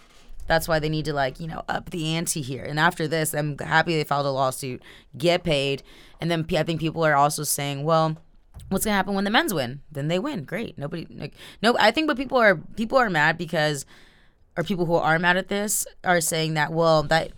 that's 0.48 0.68
why 0.68 0.80
they 0.80 0.90
need 0.90 1.06
to 1.06 1.14
like 1.14 1.40
you 1.40 1.48
know 1.48 1.64
up 1.70 1.90
the 1.92 2.16
ante 2.16 2.42
here. 2.42 2.64
And 2.64 2.80
after 2.80 3.08
this, 3.08 3.34
I'm 3.34 3.58
happy 3.58 3.96
they 3.96 4.04
filed 4.04 4.26
a 4.26 4.32
lawsuit, 4.32 4.82
get 5.18 5.44
paid, 5.44 5.84
and 6.20 6.32
then 6.32 6.46
I 6.52 6.64
think 6.64 6.80
people 6.80 7.06
are 7.06 7.16
also 7.16 7.44
saying, 7.44 7.84
well, 7.84 8.18
what's 8.70 8.86
gonna 8.86 8.96
happen 8.96 9.14
when 9.14 9.24
the 9.24 9.30
men's 9.30 9.54
win? 9.54 9.82
Then 9.92 10.08
they 10.08 10.20
win. 10.20 10.44
Great. 10.44 10.78
Nobody 10.78 11.08
like 11.10 11.34
no. 11.62 11.76
I 11.80 11.92
think, 11.92 12.08
but 12.08 12.18
people 12.18 12.38
are 12.38 12.56
people 12.56 12.98
are 12.98 13.10
mad 13.10 13.38
because, 13.38 13.86
or 14.56 14.64
people 14.64 14.86
who 14.86 14.96
are 14.96 15.20
mad 15.20 15.38
at 15.38 15.50
this 15.50 15.86
are 16.04 16.22
saying 16.22 16.56
that 16.56 16.74
well 16.74 17.04
that. 17.04 17.32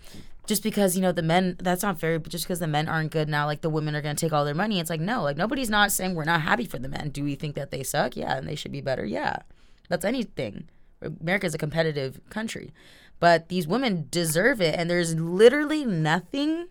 Just 0.46 0.64
because 0.64 0.96
you 0.96 1.02
know 1.02 1.12
the 1.12 1.22
men, 1.22 1.56
that's 1.60 1.84
not 1.84 2.00
fair. 2.00 2.18
But 2.18 2.32
just 2.32 2.44
because 2.44 2.58
the 2.58 2.66
men 2.66 2.88
aren't 2.88 3.12
good 3.12 3.28
now, 3.28 3.46
like 3.46 3.60
the 3.60 3.70
women 3.70 3.94
are 3.94 4.02
gonna 4.02 4.16
take 4.16 4.32
all 4.32 4.44
their 4.44 4.52
money. 4.52 4.80
It's 4.80 4.90
like 4.90 5.00
no, 5.00 5.22
like 5.22 5.36
nobody's 5.36 5.70
not 5.70 5.92
saying 5.92 6.16
we're 6.16 6.24
not 6.24 6.40
happy 6.40 6.64
for 6.64 6.80
the 6.80 6.88
men. 6.88 7.10
Do 7.10 7.22
we 7.22 7.36
think 7.36 7.54
that 7.54 7.70
they 7.70 7.84
suck? 7.84 8.16
Yeah, 8.16 8.36
and 8.36 8.48
they 8.48 8.56
should 8.56 8.72
be 8.72 8.80
better. 8.80 9.04
Yeah, 9.04 9.42
that's 9.88 10.04
anything. 10.04 10.68
America's 11.02 11.54
a 11.54 11.58
competitive 11.58 12.20
country, 12.30 12.72
but 13.18 13.48
these 13.48 13.66
women 13.66 14.06
deserve 14.10 14.60
it, 14.60 14.74
and 14.78 14.88
there's 14.90 15.14
literally 15.14 15.84
nothing 15.84 16.68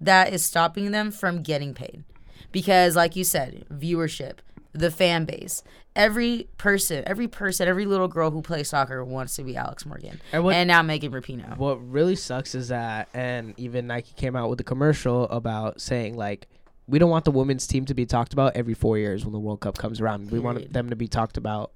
that 0.00 0.32
is 0.32 0.44
stopping 0.44 0.90
them 0.90 1.10
from 1.10 1.42
getting 1.42 1.74
paid. 1.74 2.04
Because, 2.52 2.94
like 2.96 3.16
you 3.16 3.24
said, 3.24 3.64
viewership, 3.72 4.34
the 4.72 4.90
fan 4.90 5.24
base, 5.24 5.62
every 5.96 6.48
person, 6.58 7.02
every 7.06 7.28
person, 7.28 7.68
every 7.68 7.86
little 7.86 8.08
girl 8.08 8.30
who 8.30 8.42
plays 8.42 8.68
soccer 8.68 9.04
wants 9.04 9.36
to 9.36 9.42
be 9.44 9.56
Alex 9.56 9.86
Morgan, 9.86 10.20
And 10.32 10.44
what- 10.44 10.54
and 10.56 10.66
now 10.68 10.82
Megan 10.82 11.12
Rapinoe. 11.12 11.56
What 11.56 11.76
really 11.88 12.16
sucks 12.16 12.54
is 12.54 12.68
that, 12.68 13.08
and 13.14 13.54
even 13.56 13.86
Nike 13.86 14.12
came 14.16 14.34
out 14.36 14.50
with 14.50 14.60
a 14.60 14.64
commercial 14.64 15.24
about 15.28 15.80
saying 15.80 16.16
like, 16.16 16.48
we 16.86 16.98
don't 16.98 17.10
want 17.10 17.24
the 17.24 17.30
women's 17.30 17.66
team 17.66 17.86
to 17.86 17.94
be 17.94 18.04
talked 18.04 18.32
about 18.34 18.54
every 18.56 18.74
four 18.74 18.98
years 18.98 19.24
when 19.24 19.32
the 19.32 19.38
World 19.38 19.60
Cup 19.60 19.78
comes 19.78 20.00
around. 20.00 20.30
We 20.30 20.38
want 20.38 20.72
them 20.72 20.90
to 20.90 20.96
be 20.96 21.08
talked 21.08 21.36
about 21.38 21.72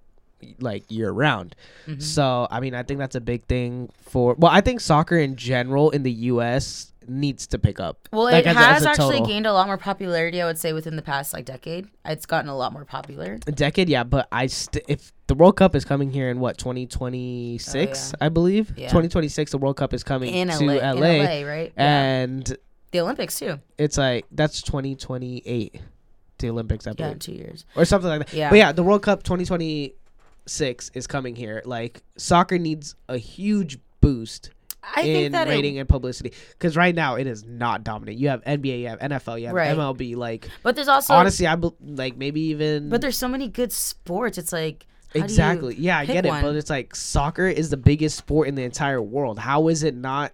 like 0.60 0.90
year 0.90 1.10
round. 1.10 1.54
Mm-hmm. 1.86 2.00
So 2.00 2.46
I 2.50 2.60
mean, 2.60 2.74
I 2.74 2.82
think 2.82 2.98
that's 2.98 3.16
a 3.16 3.20
big 3.20 3.44
thing 3.46 3.90
for. 4.02 4.34
Well, 4.38 4.52
I 4.52 4.60
think 4.60 4.80
soccer 4.80 5.16
in 5.18 5.36
general 5.36 5.90
in 5.90 6.02
the 6.02 6.12
U.S. 6.12 6.92
needs 7.08 7.46
to 7.48 7.58
pick 7.58 7.80
up. 7.80 8.08
Well, 8.12 8.24
Like, 8.24 8.44
it 8.44 8.48
as 8.48 8.56
has 8.56 8.82
as 8.82 8.86
actually 8.86 9.18
total. 9.18 9.26
gained 9.26 9.46
a 9.46 9.52
lot 9.52 9.66
more 9.66 9.78
popularity. 9.78 10.40
I 10.42 10.46
would 10.46 10.58
say 10.58 10.72
within 10.72 10.96
the 10.96 11.02
past 11.02 11.32
like 11.32 11.44
decade, 11.44 11.88
it's 12.04 12.26
gotten 12.26 12.48
a 12.50 12.56
lot 12.56 12.72
more 12.72 12.84
popular. 12.84 13.38
A 13.46 13.52
decade, 13.52 13.88
yeah, 13.88 14.04
but 14.04 14.28
I 14.30 14.46
st- 14.46 14.84
if 14.88 15.12
the 15.26 15.34
World 15.34 15.56
Cup 15.56 15.74
is 15.74 15.84
coming 15.84 16.10
here 16.10 16.28
in 16.30 16.38
what 16.40 16.58
2026, 16.58 18.14
I 18.20 18.28
believe. 18.28 18.70
Oh, 18.70 18.74
Yeah. 18.80 18.86
2026, 18.88 19.50
the 19.52 19.58
World 19.58 19.76
Cup 19.76 19.92
is 19.94 20.04
coming 20.04 20.32
In 20.34 20.48
to 20.48 20.64
LA, 20.64 20.74
LA, 20.74 21.06
in 21.06 21.24
LA, 21.44 21.48
right? 21.50 21.72
Yeah. 21.76 22.02
and 22.12 22.56
the 22.90 23.00
Olympics 23.00 23.38
too. 23.38 23.58
it's 23.76 23.98
like 23.98 24.24
that's 24.32 24.62
2028, 24.62 25.80
the 26.38 26.50
Olympics, 26.50 26.86
I 26.86 26.92
believe, 26.92 27.12
in 27.12 27.18
two 27.18 27.32
years. 27.32 27.64
or 27.76 27.84
something 27.84 28.08
like 28.08 28.26
that. 28.26 28.32
Yeah. 28.36 28.50
But 28.50 28.56
yeah, 28.56 28.72
the 28.72 28.82
World 28.82 29.02
Cup 29.02 29.22
2026 30.48 30.90
is 30.94 31.06
coming 31.06 31.36
here. 31.36 31.62
Like 31.64 32.02
soccer 32.16 32.58
needs 32.58 32.94
a 33.08 33.18
huge 33.18 33.78
boost 34.00 34.50
I 34.82 35.02
in 35.02 35.32
rating 35.32 35.76
it, 35.76 35.80
and 35.80 35.88
publicity 35.88 36.32
because 36.52 36.76
right 36.76 36.94
now 36.94 37.16
it 37.16 37.26
is 37.26 37.44
not 37.44 37.84
dominant. 37.84 38.18
You 38.18 38.28
have 38.28 38.42
NBA, 38.44 38.80
you 38.80 38.88
have 38.88 38.98
NFL, 39.00 39.40
you 39.40 39.46
have 39.46 39.54
Right. 39.54 39.76
MLB. 39.76 40.16
Like 40.16 40.48
but 40.62 40.76
there's 40.76 40.88
also 40.88 41.14
honestly, 41.14 41.46
I 41.46 41.56
bel 41.56 41.76
like 41.80 42.16
maybe 42.16 42.40
even 42.42 42.88
But 42.88 43.00
there's 43.00 43.18
so 43.18 43.28
many 43.28 43.48
good 43.48 43.72
sports. 43.72 44.38
It's 44.38 44.52
like 44.52 44.86
how 45.14 45.22
exactly 45.22 45.74
yeah, 45.76 45.98
I 45.98 46.06
get 46.06 46.26
it, 46.26 46.28
one? 46.28 46.42
but 46.42 46.56
it's 46.56 46.70
like 46.70 46.94
soccer 46.94 47.46
is 47.46 47.70
the 47.70 47.76
biggest 47.76 48.16
sport 48.18 48.48
in 48.48 48.54
the 48.54 48.62
entire 48.62 49.02
world. 49.02 49.38
How 49.38 49.68
is 49.68 49.82
it 49.82 49.94
not 49.94 50.32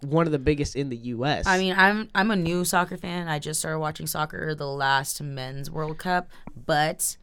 one 0.00 0.26
of 0.26 0.32
the 0.32 0.38
biggest 0.38 0.74
in 0.74 0.88
the 0.88 0.96
U.S.? 0.96 1.46
I 1.46 1.58
mean, 1.58 1.74
I'm 1.76 2.08
I'm 2.14 2.30
a 2.30 2.36
new 2.36 2.64
soccer 2.64 2.96
fan. 2.96 3.28
I 3.28 3.38
just 3.38 3.60
started 3.60 3.78
watching 3.78 4.06
soccer 4.06 4.54
the 4.54 4.66
last 4.66 5.20
men's 5.22 5.70
World 5.70 5.98
Cup, 5.98 6.28
but 6.66 7.16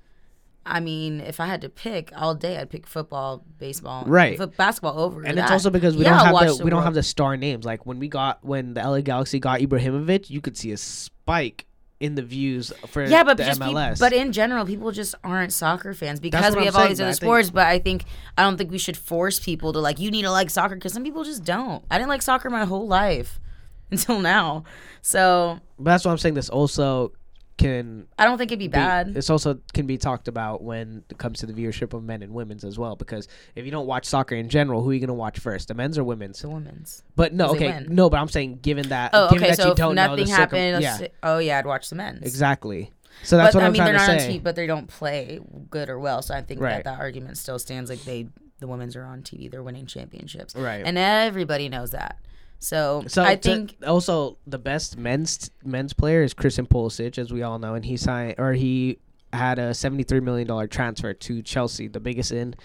I 0.70 0.80
mean, 0.80 1.20
if 1.22 1.40
I 1.40 1.46
had 1.48 1.62
to 1.62 1.70
pick 1.70 2.12
all 2.16 2.36
day, 2.36 2.58
I'd 2.58 2.70
pick 2.70 2.86
football, 2.88 3.44
baseball, 3.58 4.04
Right. 4.06 4.38
fo- 4.38 4.48
basketball 4.48 5.00
over. 5.00 5.24
and 5.24 5.38
it's 5.40 5.52
also 5.52 5.70
because 5.70 5.98
we 5.98 6.04
Yeah, 6.04 6.12
don't 6.18 6.26
have 6.26 6.34
watch 6.34 6.58
the, 6.58 6.64
we 6.64 6.70
don't 6.70 6.78
World- 6.78 6.84
have 6.86 6.94
the 6.94 7.04
star 7.04 7.36
names. 7.38 7.66
Like 7.66 7.86
when 7.86 8.00
we 8.00 8.08
got 8.08 8.44
when 8.46 8.76
the 8.76 8.82
LA 8.82 9.02
Galaxy 9.02 9.40
got 9.40 9.60
Ibrahimovic, 9.62 10.30
you 10.30 10.42
could 10.42 10.56
see 10.56 10.72
a 10.72 10.78
spike 10.78 11.66
in 12.00 12.16
the 12.16 12.22
views 12.22 12.72
for 12.88 13.04
Yeah, 13.04 13.26
but 13.26 13.36
the 13.36 13.44
just 13.44 13.60
MLS. 13.60 14.00
but 14.00 14.14
in 14.14 14.32
general, 14.32 14.66
people 14.66 14.92
just 14.92 15.16
aren't 15.24 15.52
soccer 15.52 15.94
fans 15.94 16.22
because 16.22 16.56
we 16.56 16.60
I'm 16.62 16.66
have 16.68 16.76
all 16.78 16.88
these 16.88 17.02
other 17.02 17.10
I 17.10 17.12
think- 17.12 17.22
sports. 17.22 17.50
But 17.50 17.68
I 17.68 17.80
think 17.80 18.06
I 18.38 18.44
don't 18.44 18.58
think 18.58 18.72
we 18.72 18.78
should 18.78 18.96
force 18.96 19.38
people 19.40 19.74
to 19.74 19.80
like 19.80 20.00
you 20.00 20.10
need 20.12 20.22
to 20.22 20.32
like 20.32 20.50
soccer 20.50 20.76
because 20.76 20.94
some 20.94 21.04
people 21.04 21.24
just 21.26 21.44
don't. 21.44 21.84
I 21.92 21.98
didn't 21.98 22.10
like 22.10 22.22
soccer 22.22 22.50
my 22.50 22.64
whole 22.64 22.88
life 22.88 23.40
until 23.92 24.20
now, 24.22 24.64
so 25.02 25.60
But 25.78 25.92
that's 25.92 26.06
what 26.06 26.12
I'm 26.12 26.18
saying. 26.20 26.36
This 26.36 26.48
also 26.50 27.12
can 27.60 28.08
I 28.18 28.26
don't 28.26 28.38
think 28.40 28.52
it'd 28.52 28.58
be 28.58 28.68
be- 28.68 28.72
bad. 28.72 29.14
This 29.14 29.30
also 29.30 29.60
can 29.74 29.86
be 29.86 29.98
talked 29.98 30.28
about 30.28 30.64
when 30.64 31.04
it 31.10 31.18
comes 31.20 31.40
to 31.40 31.46
the 31.46 31.54
viewership 31.54 31.94
of 31.94 32.04
men 32.04 32.24
and 32.24 32.34
women's 32.34 32.64
as 32.64 32.80
well. 32.80 32.96
Because 32.96 33.28
if 33.56 33.66
you 33.66 33.72
don't 33.72 33.86
watch 33.86 34.06
soccer 34.06 34.34
in 34.36 34.50
general, 34.50 34.82
who 34.82 34.90
are 34.90 34.94
you 34.94 35.00
gonna 35.00 35.14
watch 35.14 35.38
first, 35.40 35.68
the 35.68 35.74
men's 35.76 35.98
or 35.98 36.04
women's? 36.04 36.42
the 36.42 36.50
women's. 36.50 37.04
But 37.16 37.34
no, 37.34 37.50
okay, 37.52 37.86
no. 37.88 38.10
But 38.10 38.20
I'm 38.22 38.30
saying, 38.30 38.60
given 38.64 38.90
that, 38.90 39.12
Oh, 39.14 39.30
given 39.30 39.44
okay. 39.44 39.52
that 39.56 39.62
So 39.62 39.70
you 39.70 39.76
don't 39.76 39.94
know 39.94 40.08
nothing 40.08 40.26
the 40.26 40.32
happened, 40.32 40.84
circum- 40.84 41.02
yeah, 41.04 41.08
oh 41.22 41.38
yeah, 41.38 41.60
I'd 41.60 41.66
watch 41.68 41.90
the 41.90 41.96
men's. 41.96 42.24
exactly. 42.26 42.92
So 43.24 43.36
that's 43.36 43.54
but 43.54 43.60
what 43.60 43.64
I 43.64 43.68
I'm 43.68 43.74
mean, 43.74 43.84
they're 43.84 43.94
not 43.94 44.10
on. 44.10 44.16
TV, 44.18 44.42
but 44.42 44.56
they 44.56 44.66
don't 44.66 44.88
play 44.88 45.40
good 45.70 45.90
or 45.90 46.00
well. 46.00 46.22
So 46.22 46.34
I 46.34 46.42
think 46.42 46.62
Right. 46.62 46.76
that 46.76 46.86
that 46.86 47.00
argument 47.00 47.38
still 47.38 47.60
stands. 47.60 47.90
Like 47.90 48.02
they, 48.04 48.28
the 48.60 48.68
women's 48.68 48.96
are 48.96 49.04
on 49.04 49.24
TV, 49.24 49.52
they're 49.52 49.62
winning 49.64 49.86
championships, 49.86 50.56
Right. 50.56 50.84
And 50.86 50.98
everybody 50.98 51.68
knows 51.68 51.92
that. 51.92 52.18
So, 52.60 53.04
So 53.08 53.24
I 53.24 53.38
think 53.38 53.76
also 53.88 54.38
the 54.46 54.60
best 54.60 54.98
men's 54.98 55.50
men's 55.64 55.94
player 55.94 56.24
is 56.24 56.34
Christian 56.34 56.66
Pulisic, 56.68 57.18
as 57.18 57.32
we 57.32 57.42
all 57.42 57.58
know, 57.58 57.74
and 57.74 57.86
he 57.86 57.96
signed 57.98 58.36
or 58.38 58.54
he 58.54 59.00
had 59.32 59.60
a 59.60 59.74
seventy 59.74 60.04
three 60.04 60.20
million 60.20 60.48
dollar 60.48 60.68
transfer 60.68 61.14
to 61.14 61.42
Chelsea, 61.42 61.88
the 61.88 62.00
biggest 62.00 62.32
in 62.32 62.56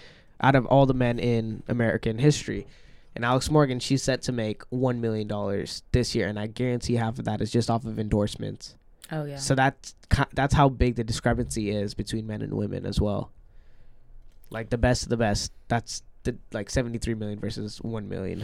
out 0.41 0.55
of 0.55 0.65
all 0.65 0.85
the 0.85 0.93
men 0.93 1.17
in 1.17 1.63
American 1.67 2.17
history. 2.17 2.67
And 3.15 3.23
Alex 3.23 3.49
Morgan, 3.49 3.79
she's 3.79 4.03
set 4.03 4.21
to 4.23 4.33
make 4.33 4.63
one 4.69 4.99
million 4.99 5.27
dollars 5.29 5.83
this 5.93 6.13
year, 6.13 6.27
and 6.27 6.37
I 6.37 6.47
guarantee 6.47 6.95
half 6.95 7.17
of 7.17 7.23
that 7.25 7.39
is 7.39 7.49
just 7.49 7.69
off 7.69 7.85
of 7.85 7.97
endorsements. 7.97 8.75
oh 9.13 9.23
yeah. 9.23 9.37
So 9.37 9.55
that's 9.55 9.95
that's 10.33 10.53
how 10.53 10.67
big 10.67 10.95
the 10.95 11.05
discrepancy 11.05 11.69
is 11.69 11.93
between 11.93 12.27
men 12.27 12.41
and 12.41 12.53
women 12.53 12.85
as 12.85 12.99
well. 12.99 13.31
Like 14.49 14.69
the 14.69 14.77
best 14.77 15.03
of 15.03 15.09
the 15.09 15.17
best, 15.17 15.53
that's 15.69 16.03
the 16.23 16.35
like 16.51 16.69
seventy 16.69 16.97
three 16.97 17.13
million 17.13 17.39
versus 17.39 17.77
one 17.81 18.09
million. 18.09 18.43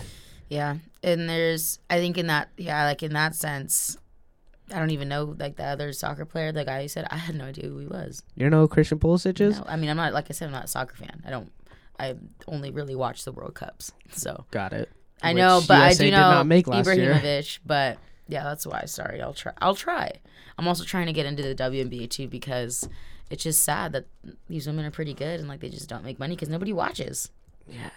Yeah, 0.51 0.75
and 1.01 1.29
there's 1.29 1.79
I 1.89 1.99
think 1.99 2.17
in 2.17 2.27
that 2.27 2.49
yeah 2.57 2.83
like 2.83 3.03
in 3.03 3.13
that 3.13 3.35
sense, 3.35 3.97
I 4.69 4.79
don't 4.79 4.91
even 4.91 5.07
know 5.07 5.33
like 5.39 5.55
the 5.55 5.63
other 5.63 5.93
soccer 5.93 6.25
player, 6.25 6.51
the 6.51 6.65
guy 6.65 6.81
who 6.81 6.87
said 6.89 7.07
I 7.09 7.15
had 7.15 7.35
no 7.35 7.45
idea 7.45 7.69
who 7.69 7.77
he 7.77 7.87
was. 7.87 8.21
You 8.35 8.49
know 8.49 8.59
who 8.59 8.67
Christian 8.67 8.99
Pulisic 8.99 9.39
is? 9.39 9.57
No, 9.57 9.63
I 9.65 9.77
mean 9.77 9.89
I'm 9.89 9.95
not 9.95 10.11
like 10.11 10.25
I 10.29 10.33
said 10.33 10.47
I'm 10.47 10.51
not 10.51 10.65
a 10.65 10.67
soccer 10.67 10.97
fan. 10.97 11.23
I 11.25 11.29
don't. 11.29 11.53
I 11.97 12.15
only 12.49 12.69
really 12.69 12.95
watch 12.95 13.23
the 13.23 13.31
World 13.31 13.55
Cups, 13.55 13.93
so 14.11 14.43
Got 14.51 14.73
it. 14.73 14.89
I 15.21 15.33
Which 15.33 15.39
know, 15.39 15.61
but 15.65 15.77
I 15.77 15.93
do 15.93 16.11
know 16.11 16.17
not 16.17 16.47
make 16.47 16.67
last 16.67 16.85
year. 16.97 17.13
Ibrahimovic. 17.13 17.59
But 17.65 17.99
yeah, 18.27 18.43
that's 18.43 18.67
why. 18.67 18.83
Sorry, 18.87 19.21
I'll 19.21 19.33
try. 19.33 19.53
I'll 19.61 19.75
try. 19.75 20.11
I'm 20.57 20.67
also 20.67 20.83
trying 20.83 21.05
to 21.05 21.13
get 21.13 21.25
into 21.25 21.43
the 21.43 21.55
WNBA 21.55 22.09
too 22.09 22.27
because 22.27 22.89
it's 23.29 23.43
just 23.43 23.63
sad 23.63 23.93
that 23.93 24.07
these 24.49 24.67
women 24.67 24.83
are 24.83 24.91
pretty 24.91 25.13
good 25.13 25.39
and 25.39 25.47
like 25.47 25.61
they 25.61 25.69
just 25.69 25.87
don't 25.87 26.03
make 26.03 26.19
money 26.19 26.35
because 26.35 26.49
nobody 26.49 26.73
watches. 26.73 27.31
Yeah. 27.69 27.89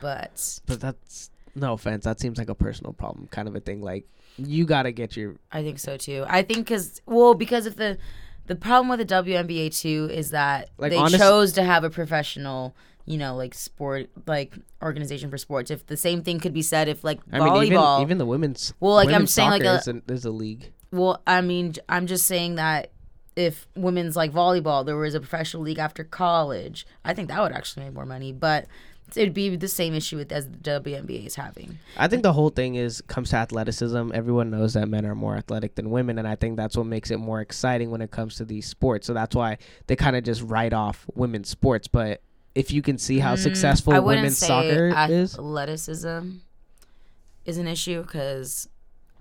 But 0.00 0.60
But 0.64 0.80
that's 0.80 1.30
no 1.60 1.72
offense. 1.74 2.04
That 2.04 2.20
seems 2.20 2.38
like 2.38 2.48
a 2.48 2.54
personal 2.54 2.92
problem, 2.92 3.28
kind 3.30 3.48
of 3.48 3.54
a 3.56 3.60
thing. 3.60 3.80
Like 3.82 4.06
you 4.36 4.64
gotta 4.66 4.92
get 4.92 5.16
your 5.16 5.36
I 5.52 5.62
think 5.62 5.78
so 5.78 5.96
too. 5.96 6.24
I 6.28 6.42
think 6.42 6.66
because 6.66 7.00
well, 7.06 7.34
because 7.34 7.66
if 7.66 7.76
the 7.76 7.98
the 8.46 8.56
problem 8.56 8.88
with 8.88 9.06
the 9.06 9.14
WNBA 9.14 9.78
too 9.78 10.08
is 10.12 10.30
that 10.30 10.70
Like, 10.78 10.90
they 10.90 10.96
honest- 10.96 11.18
chose 11.18 11.52
to 11.54 11.62
have 11.62 11.84
a 11.84 11.90
professional, 11.90 12.74
you 13.04 13.18
know, 13.18 13.36
like 13.36 13.52
sport, 13.54 14.08
like 14.26 14.54
organization 14.82 15.30
for 15.30 15.36
sports. 15.38 15.70
If 15.70 15.86
the 15.86 15.96
same 15.96 16.22
thing 16.22 16.40
could 16.40 16.54
be 16.54 16.62
said 16.62 16.88
if 16.88 17.04
like 17.04 17.20
I 17.32 17.40
mean, 17.40 17.64
even 17.64 17.78
volleyball, 17.78 18.00
even 18.02 18.18
the 18.18 18.26
women's. 18.26 18.72
Well, 18.80 18.94
like, 18.94 19.10
I'm 19.10 19.26
saying, 19.26 19.50
like, 19.50 19.62
a- 19.64 20.02
there's 20.06 20.24
a 20.24 20.30
league. 20.30 20.72
well, 20.92 21.20
I 21.26 21.40
mean, 21.42 21.74
I'm 21.88 22.06
just 22.06 22.26
saying 22.26 22.54
that 22.54 22.90
if 23.36 23.68
women's 23.76 24.16
like 24.16 24.32
volleyball, 24.32 24.84
there 24.84 24.96
was 24.96 25.14
a 25.14 25.20
professional 25.20 25.62
league 25.62 25.78
after 25.78 26.02
college, 26.02 26.86
I 27.04 27.14
think 27.14 27.28
that 27.28 27.40
would 27.42 27.52
actually 27.52 27.84
make 27.84 27.94
more 27.94 28.06
money. 28.06 28.32
But 28.32 28.66
it'd 29.16 29.34
be 29.34 29.56
the 29.56 29.68
same 29.68 29.94
issue 29.94 30.16
with 30.16 30.32
as 30.32 30.46
the 30.48 30.56
WNBA 30.58 31.26
is 31.26 31.34
having. 31.34 31.78
I 31.96 32.08
think 32.08 32.22
the 32.22 32.32
whole 32.32 32.50
thing 32.50 32.74
is 32.74 33.00
comes 33.02 33.30
to 33.30 33.36
athleticism. 33.36 34.12
Everyone 34.12 34.50
knows 34.50 34.74
that 34.74 34.88
men 34.88 35.06
are 35.06 35.14
more 35.14 35.36
athletic 35.36 35.74
than 35.74 35.90
women, 35.90 36.18
and 36.18 36.26
I 36.28 36.36
think 36.36 36.56
that's 36.56 36.76
what 36.76 36.86
makes 36.86 37.10
it 37.10 37.18
more 37.18 37.40
exciting 37.40 37.90
when 37.90 38.00
it 38.00 38.10
comes 38.10 38.36
to 38.36 38.44
these 38.44 38.66
sports. 38.66 39.06
So 39.06 39.14
that's 39.14 39.34
why 39.34 39.58
they 39.86 39.96
kind 39.96 40.16
of 40.16 40.24
just 40.24 40.42
write 40.42 40.72
off 40.72 41.06
women's 41.14 41.48
sports. 41.48 41.88
But 41.88 42.22
if 42.54 42.72
you 42.72 42.82
can 42.82 42.98
see 42.98 43.18
how 43.18 43.36
successful 43.36 43.92
Mm, 43.92 43.96
I 43.96 44.00
wouldn't 44.00 44.18
women's 44.22 44.38
say 44.38 44.46
soccer 44.46 45.12
is, 45.12 45.34
athleticism 45.34 46.30
is 47.44 47.58
an 47.58 47.68
issue 47.68 48.02
because, 48.02 48.68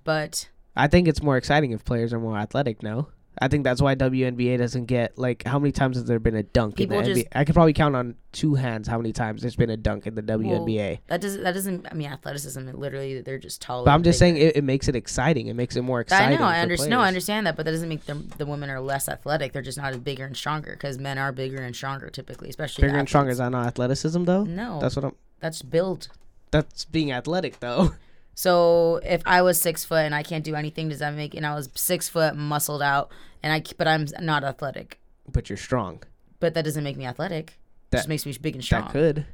but 0.03 0.49
I 0.75 0.87
think 0.87 1.07
it's 1.07 1.21
more 1.21 1.37
exciting 1.37 1.71
if 1.71 1.85
players 1.85 2.13
are 2.13 2.19
more 2.19 2.37
athletic. 2.37 2.83
No, 2.83 3.09
I 3.39 3.47
think 3.49 3.63
that's 3.63 3.81
why 3.81 3.93
WNBA 3.95 4.57
doesn't 4.57 4.85
get 4.85 5.17
like 5.17 5.43
how 5.45 5.59
many 5.59 5.71
times 5.71 5.97
has 5.97 6.05
there 6.05 6.19
been 6.19 6.35
a 6.35 6.43
dunk 6.43 6.75
People 6.75 6.97
in 6.99 7.03
the 7.05 7.13
just- 7.13 7.25
NBA? 7.27 7.39
I 7.39 7.45
could 7.45 7.53
probably 7.55 7.73
count 7.73 7.95
on 7.95 8.15
two 8.31 8.55
hands 8.55 8.87
how 8.87 8.97
many 8.97 9.13
times 9.13 9.41
there's 9.41 9.55
been 9.55 9.69
a 9.69 9.77
dunk 9.77 10.07
in 10.07 10.15
the 10.15 10.21
WNBA. 10.23 10.99
that 11.07 11.21
doesn't 11.21 11.43
that 11.43 11.53
doesn't. 11.53 11.87
I 11.91 11.93
mean, 11.93 12.09
athleticism. 12.11 12.69
Literally, 12.73 13.21
they're 13.21 13.37
just 13.37 13.61
taller. 13.61 13.85
but 13.85 13.91
I'm 13.91 14.03
just 14.03 14.17
saying 14.19 14.37
it, 14.37 14.55
it 14.57 14.63
makes 14.63 14.87
it 14.87 14.95
exciting. 14.95 15.47
It 15.47 15.53
makes 15.55 15.75
it 15.75 15.81
more 15.83 16.01
exciting. 16.01 16.37
I 16.37 16.41
know, 16.41 16.47
I 16.47 16.59
understand. 16.59 16.89
No, 16.91 16.99
I 17.01 17.07
understand 17.07 17.45
that, 17.47 17.55
but 17.55 17.65
that 17.65 17.71
doesn't 17.71 17.89
make 17.89 18.05
them 18.05 18.29
the 18.37 18.45
women 18.45 18.69
are 18.69 18.79
less 18.81 19.07
athletic. 19.09 19.53
They're 19.53 19.61
just 19.61 19.77
not 19.77 19.91
as 19.93 19.97
bigger 19.99 20.25
and 20.25 20.35
stronger 20.35 20.71
because 20.71 20.97
men 20.97 21.17
are 21.17 21.31
bigger 21.31 21.61
and 21.61 21.75
stronger 21.75 22.09
typically, 22.09 22.49
especially 22.49 22.83
Bigger 22.83 22.97
and 22.97 23.07
stronger 23.07 23.31
is 23.31 23.37
that 23.37 23.49
not 23.49 23.67
athleticism 23.67 24.23
though? 24.23 24.43
No, 24.43 24.79
That's 24.81 24.95
what 24.95 25.05
I'm. 25.05 25.15
that's 25.39 25.61
build. 25.61 26.07
That's 26.51 26.85
being 26.85 27.11
athletic 27.11 27.59
though. 27.59 27.93
So 28.37 28.97
if 29.03 29.23
I 29.25 29.41
was 29.41 29.59
six 29.59 29.83
foot 29.83 30.05
and 30.05 30.13
I 30.13 30.21
can't 30.21 30.43
do 30.43 30.53
anything, 30.53 30.89
does 30.89 30.99
that 30.99 31.15
make? 31.15 31.33
And 31.33 31.43
I 31.43 31.55
was 31.55 31.69
six 31.73 32.07
foot, 32.07 32.35
muscled 32.35 32.83
out, 32.83 33.09
and 33.41 33.51
I 33.51 33.63
but 33.79 33.87
I'm 33.87 34.05
not 34.21 34.43
athletic. 34.43 34.99
but 35.33 35.49
you're 35.49 35.57
strong. 35.57 36.03
But 36.39 36.53
that 36.53 36.63
doesn't 36.63 36.83
make 36.83 36.97
me 36.97 37.05
athletic. 37.07 37.49
It 37.49 37.57
That- 37.89 37.97
just 37.97 38.09
makes 38.09 38.27
me 38.27 38.37
big 38.39 38.53
and 38.53 38.63
strong. 38.63 38.83
That 38.83 38.91
could. 38.91 39.25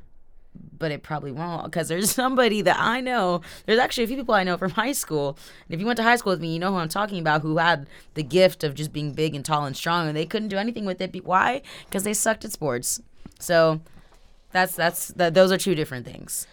but 0.80 0.90
it 0.92 1.04
probably 1.04 1.34
won't 1.34 1.66
because 1.66 1.90
there's 1.90 2.12
somebody 2.24 2.62
that 2.62 2.78
I 2.80 3.02
know. 3.02 3.42
There's 3.66 3.78
actually 3.80 4.06
a 4.06 4.08
few 4.08 4.16
people 4.16 4.36
I 4.36 4.46
know 4.46 4.56
from 4.56 4.72
high 4.72 4.94
school. 4.94 5.38
And 5.68 5.74
if 5.74 5.82
you 5.82 5.86
went 5.86 5.98
to 5.98 6.04
high 6.04 6.16
school 6.16 6.32
with 6.32 6.40
me, 6.40 6.54
you 6.54 6.60
know 6.60 6.72
who 6.72 6.78
I'm 6.78 6.88
talking 6.88 7.20
about 7.20 7.42
who 7.42 7.58
had 7.58 7.88
the 8.14 8.24
gift 8.24 8.64
of 8.64 8.74
just 8.74 8.94
being 8.94 9.12
big 9.12 9.36
and 9.36 9.44
tall 9.44 9.66
and 9.66 9.76
strong, 9.76 10.08
and 10.08 10.16
they 10.16 10.26
couldn't 10.26 10.48
do 10.48 10.58
anything 10.58 10.86
with 10.86 11.02
it. 11.02 11.26
Why? 11.26 11.62
Because 11.90 12.04
they 12.04 12.14
sucked 12.14 12.46
at 12.46 12.54
sports. 12.54 13.02
So 13.38 13.82
that's 14.54 14.76
that's 14.78 15.10
that. 15.10 15.34
Those 15.34 15.52
are 15.52 15.58
two 15.58 15.76
different 15.76 16.06
things. 16.06 16.48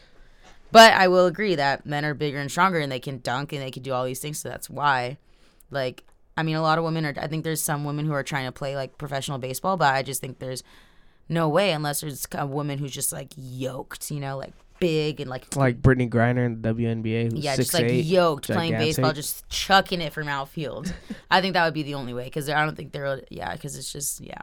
But 0.72 0.92
I 0.92 1.08
will 1.08 1.26
agree 1.26 1.54
that 1.56 1.84
men 1.84 2.04
are 2.04 2.14
bigger 2.14 2.38
and 2.38 2.50
stronger, 2.50 2.78
and 2.78 2.90
they 2.90 3.00
can 3.00 3.18
dunk 3.18 3.52
and 3.52 3.60
they 3.62 3.70
can 3.70 3.82
do 3.82 3.92
all 3.92 4.04
these 4.04 4.20
things. 4.20 4.38
So 4.38 4.48
that's 4.48 4.70
why, 4.70 5.18
like, 5.70 6.04
I 6.36 6.42
mean, 6.42 6.56
a 6.56 6.62
lot 6.62 6.78
of 6.78 6.84
women 6.84 7.04
are. 7.04 7.14
I 7.20 7.26
think 7.26 7.44
there's 7.44 7.62
some 7.62 7.84
women 7.84 8.06
who 8.06 8.12
are 8.12 8.22
trying 8.22 8.46
to 8.46 8.52
play 8.52 8.76
like 8.76 8.98
professional 8.98 9.38
baseball, 9.38 9.76
but 9.76 9.94
I 9.94 10.02
just 10.02 10.20
think 10.20 10.38
there's 10.38 10.62
no 11.28 11.48
way 11.48 11.72
unless 11.72 12.00
there's 12.00 12.26
a 12.32 12.46
woman 12.46 12.78
who's 12.78 12.92
just 12.92 13.12
like 13.12 13.32
yoked, 13.36 14.10
you 14.10 14.20
know, 14.20 14.36
like 14.36 14.52
big 14.80 15.20
and 15.20 15.28
like 15.30 15.54
Like 15.54 15.80
Brittney 15.80 16.08
Griner 16.08 16.46
in 16.46 16.60
the 16.62 16.74
WNBA. 16.74 17.32
Who's 17.32 17.44
yeah, 17.44 17.54
six, 17.54 17.68
just 17.68 17.74
like 17.74 17.90
eight, 17.90 18.04
yoked 18.04 18.46
playing 18.46 18.72
baseball, 18.72 19.12
just 19.12 19.48
chucking 19.48 20.00
it 20.00 20.12
from 20.12 20.26
outfield. 20.28 20.92
I 21.30 21.40
think 21.40 21.54
that 21.54 21.64
would 21.64 21.74
be 21.74 21.82
the 21.82 21.94
only 21.94 22.14
way 22.14 22.24
because 22.24 22.48
I 22.48 22.64
don't 22.64 22.76
think 22.76 22.92
they're 22.92 23.20
yeah 23.30 23.52
because 23.52 23.76
it's 23.76 23.92
just 23.92 24.20
yeah. 24.20 24.42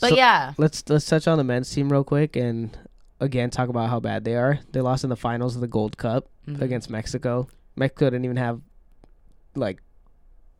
But 0.00 0.10
So- 0.10 0.16
yeah, 0.16 0.54
Let's 0.56 0.82
let's 0.88 1.04
touch 1.06 1.28
on 1.28 1.36
the 1.36 1.44
men's 1.44 1.70
team 1.70 1.90
real 1.90 2.04
quick 2.04 2.36
and 2.36 2.76
again 3.20 3.50
talk 3.50 3.68
about 3.68 3.88
how 3.90 4.00
bad 4.00 4.24
they 4.24 4.34
are. 4.36 4.58
They 4.72 4.80
lost 4.80 5.04
in 5.04 5.10
the 5.10 5.16
finals 5.16 5.54
of 5.54 5.60
the 5.60 5.66
Gold 5.68 5.96
Cup 5.96 6.28
Mhm. 6.46 6.60
against 6.60 6.90
Mexico. 6.90 7.48
Mexico 7.76 8.06
didn't 8.10 8.24
even 8.24 8.36
have 8.36 8.60
like 9.54 9.80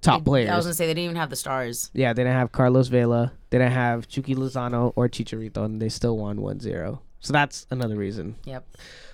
top 0.00 0.20
They- 0.22 0.24
players. 0.28 0.50
I 0.50 0.56
was 0.56 0.64
gonna 0.66 0.74
say 0.74 0.86
they 0.86 0.94
didn't 0.94 1.04
even 1.04 1.16
have 1.16 1.30
the 1.30 1.36
stars. 1.36 1.90
yeah, 1.94 2.12
they 2.12 2.22
didn't 2.22 2.36
have 2.36 2.52
Carlos 2.52 2.88
Vela. 2.88 3.32
They 3.50 3.58
didn't 3.58 3.72
have 3.72 4.08
Chucky 4.08 4.34
Lozano 4.34 4.92
or 4.96 5.08
Chicharito, 5.08 5.64
and 5.64 5.80
they 5.80 5.88
still 5.88 6.16
won 6.16 6.38
1-0. 6.40 7.00
So 7.20 7.32
that's 7.32 7.66
another 7.70 7.96
reason 7.96 8.36
Yep. 8.44 8.66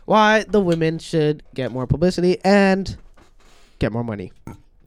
why 0.05 0.45
the 0.45 0.61
women 0.61 0.99
should 0.99 1.43
get 1.55 1.73
more 1.73 1.87
publicity 1.87 2.39
and 2.45 2.97
get 3.79 3.93
more 3.93 4.05
money. 4.05 4.33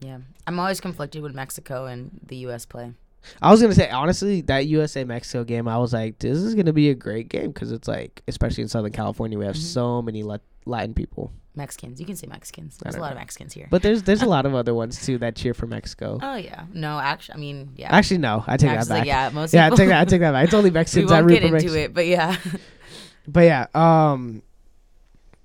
Yeah, 0.00 0.18
I'm 0.46 0.58
always 0.60 0.80
conflicted 0.80 1.22
when 1.22 1.34
Mexico 1.34 1.86
and 1.86 2.20
the 2.26 2.36
U.S. 2.36 2.66
play. 2.66 2.92
I 3.42 3.50
was 3.50 3.60
gonna 3.62 3.74
say 3.74 3.90
honestly 3.90 4.40
that 4.42 4.66
USA 4.66 5.04
Mexico 5.04 5.44
game, 5.44 5.68
I 5.68 5.78
was 5.78 5.92
like, 5.92 6.18
this 6.18 6.38
is 6.38 6.54
gonna 6.54 6.72
be 6.72 6.90
a 6.90 6.94
great 6.94 7.28
game 7.28 7.48
because 7.52 7.72
it's 7.72 7.88
like, 7.88 8.22
especially 8.28 8.62
in 8.62 8.68
Southern 8.68 8.92
California, 8.92 9.38
we 9.38 9.44
have 9.46 9.56
Mhm. 9.56 9.72
so 9.72 10.02
many 10.02 10.22
Latin 10.22 10.94
people. 10.94 11.32
Mexicans, 11.54 11.98
you 12.00 12.04
can 12.06 12.16
say 12.16 12.26
Mexicans. 12.26 12.76
There's 12.82 12.96
a 12.96 13.00
lot 13.00 13.06
know. 13.08 13.12
of 13.12 13.18
Mexicans 13.18 13.54
here. 13.54 13.66
But 13.70 13.80
there's 13.82 14.02
there's 14.02 14.20
a 14.22 14.26
lot 14.28 14.44
of 14.44 14.54
other 14.60 14.74
ones 14.74 15.04
too 15.06 15.16
that 15.18 15.36
cheer 15.36 15.54
for 15.54 15.66
Mexico. 15.66 16.18
oh 16.22 16.36
yeah, 16.36 16.64
no, 16.74 16.98
actually, 16.98 17.34
I 17.34 17.38
mean 17.38 17.70
yeah. 17.76 17.94
Actually, 17.94 18.18
no, 18.18 18.44
I 18.46 18.56
take 18.58 18.70
Actually, 18.70 18.88
that 18.88 18.94
back. 18.98 19.06
yeah, 19.06 19.30
most 19.32 19.54
yeah, 19.54 19.66
I 19.66 19.70
take 19.70 19.88
that. 19.88 20.00
I 20.00 20.04
take 20.04 20.20
that 20.20 20.32
back. 20.32 20.44
It's 20.44 20.54
only 20.60 20.70
Mexicans 20.70 21.10
won't 21.10 21.24
root 21.24 21.32
get 21.34 21.42
into 21.44 21.52
Mexico. 21.54 21.74
it, 21.74 21.94
but 21.94 22.06
yeah. 22.06 22.36
But 23.28 23.40
yeah, 23.40 23.66
um, 23.74 24.42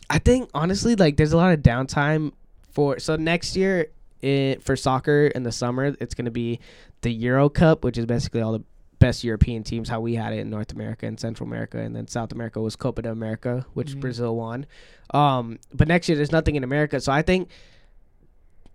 I 0.07 0.19
think 0.19 0.49
honestly, 0.53 0.95
like, 0.95 1.17
there's 1.17 1.33
a 1.33 1.37
lot 1.37 1.51
of 1.53 1.61
downtime 1.61 2.31
for. 2.71 2.99
So 2.99 3.15
next 3.15 3.55
year, 3.55 3.87
it, 4.21 4.61
for 4.61 4.75
soccer 4.75 5.27
in 5.27 5.41
the 5.41 5.51
summer, 5.51 5.95
it's 5.99 6.13
gonna 6.13 6.29
be 6.29 6.59
the 7.01 7.11
Euro 7.11 7.49
Cup, 7.49 7.83
which 7.83 7.97
is 7.97 8.05
basically 8.05 8.41
all 8.41 8.51
the 8.53 8.63
best 8.99 9.23
European 9.23 9.63
teams. 9.63 9.89
How 9.89 9.99
we 9.99 10.15
had 10.15 10.33
it 10.33 10.39
in 10.39 10.49
North 10.49 10.71
America 10.71 11.05
and 11.07 11.19
Central 11.19 11.47
America, 11.47 11.79
and 11.79 11.95
then 11.95 12.07
South 12.07 12.31
America 12.31 12.61
was 12.61 12.75
Copa 12.75 13.01
de 13.01 13.11
America, 13.11 13.65
which 13.73 13.95
Mhm. 13.95 13.99
Brazil 14.01 14.35
won. 14.35 14.65
Um, 15.13 15.57
but 15.73 15.87
next 15.87 16.07
year 16.07 16.15
there's 16.15 16.31
nothing 16.31 16.55
in 16.55 16.63
America, 16.63 16.99
so 16.99 17.11
I 17.11 17.21
think 17.21 17.49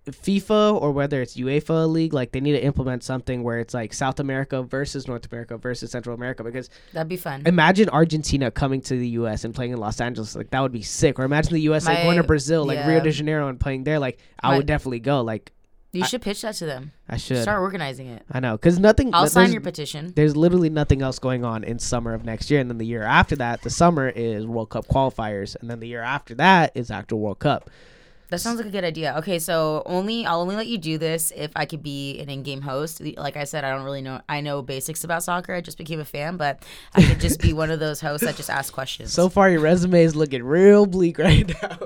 FIFA 0.05 0.81
or 0.81 0.93
whether 0.93 1.21
it's 1.21 1.35
UEFA 1.35 1.85
league, 1.91 2.13
like 2.13 2.31
they 2.31 2.39
need 2.39 2.53
to 2.53 2.63
implement 2.63 3.03
something 3.03 3.43
where 3.43 3.59
it's 3.59 3.73
like 3.73 3.91
South 3.93 4.21
America 4.21 4.63
versus 4.63 5.05
North 5.05 5.29
America 5.29 5.57
versus 5.57 5.91
Central 5.91 6.15
America. 6.15 6.45
Because 6.45 6.69
That'd 6.93 7.09
be 7.09 7.17
fun. 7.17 7.43
imagine 7.45 7.89
Argentina 7.89 8.49
coming 8.49 8.79
to 8.83 8.97
the 8.97 9.09
U.S. 9.09 9.43
and 9.43 9.53
playing 9.53 9.73
in 9.73 9.79
Los 9.79 9.99
Angeles, 9.99 10.33
like 10.33 10.49
that 10.51 10.61
would 10.61 10.71
be 10.71 10.81
sick. 10.81 11.19
Or 11.19 11.25
imagine 11.25 11.53
the 11.55 11.61
U.S. 11.61 11.85
like 11.85 12.03
going 12.03 12.17
to 12.17 12.23
Brazil, 12.23 12.63
like 12.65 12.85
Rio 12.87 13.01
de 13.01 13.11
Janeiro, 13.11 13.49
and 13.49 13.59
playing 13.59 13.83
there. 13.83 13.99
Like 13.99 14.19
I 14.41 14.51
My- 14.51 14.57
would 14.57 14.65
definitely 14.65 15.01
go. 15.01 15.21
Like 15.21 15.51
You 15.93 16.05
should 16.05 16.21
pitch 16.21 16.41
that 16.43 16.53
to 16.55 16.65
them. 16.65 16.91
I 17.09 17.17
should. 17.17 17.41
Start 17.41 17.61
organizing 17.61 18.07
it. 18.07 18.23
I 18.31 18.39
know 18.39 18.57
because 18.57 18.77
nothing. 18.77 19.13
I'll 19.13 19.27
sign 19.27 19.51
your 19.51 19.61
petition. 19.61 20.13
there's 20.15 20.35
literally 20.35 20.69
nothing 20.69 21.01
else 21.01 21.17
going 21.17 21.43
on 21.45 21.63
in 21.63 21.79
summer 21.79 22.13
of 22.13 22.23
next 22.25 22.51
year 22.51 22.59
and 22.59 22.69
then 22.69 22.77
the 22.77 22.85
year 22.85 23.03
after 23.03 23.35
that 23.37 23.61
the 23.63 23.69
summer 23.69 24.09
is 24.09 24.45
world 24.45 24.69
cup 24.69 24.87
qualifiers 24.87 25.55
and 25.59 25.69
then 25.69 25.79
the 25.79 25.87
year 25.87 26.01
after 26.01 26.35
that 26.35 26.71
is 26.75 26.91
actual 26.91 27.19
world 27.19 27.39
cup 27.39 27.69
That 28.29 28.39
sounds 28.41 28.57
like 28.57 28.67
a 28.67 28.69
good 28.69 28.83
idea. 28.83 29.15
Okay, 29.19 29.39
so 29.39 29.81
only 29.85 30.25
I'll 30.25 30.41
only 30.41 30.57
let 30.57 30.67
you 30.67 30.77
do 30.77 30.97
this 30.97 31.31
if 31.35 31.49
I 31.55 31.65
could 31.65 31.81
be 31.81 32.19
an 32.19 32.29
in-game 32.29 32.61
host. 32.61 33.01
Like 33.17 33.37
I 33.37 33.45
said, 33.45 33.63
I 33.63 33.69
don't 33.71 33.85
really 33.85 34.01
know. 34.01 34.19
I 34.27 34.41
know 34.41 34.61
basics 34.61 35.05
about 35.05 35.23
soccer. 35.23 35.53
I 35.53 35.61
just 35.61 35.77
became 35.77 36.01
a 36.01 36.05
fan, 36.05 36.35
but 36.35 36.61
I 36.93 37.01
could 37.03 37.21
just 37.21 37.39
be 37.39 37.53
one 37.63 37.71
of 37.71 37.79
those 37.79 38.01
hosts 38.01 38.25
that 38.27 38.35
just 38.35 38.49
ask 38.49 38.73
questions. 38.73 39.13
so 39.13 39.29
far 39.29 39.49
your 39.49 39.61
resume 39.61 40.03
is 40.03 40.13
looking 40.15 40.43
real 40.43 40.85
bleak 40.85 41.17
right 41.17 41.47
now 41.61 41.77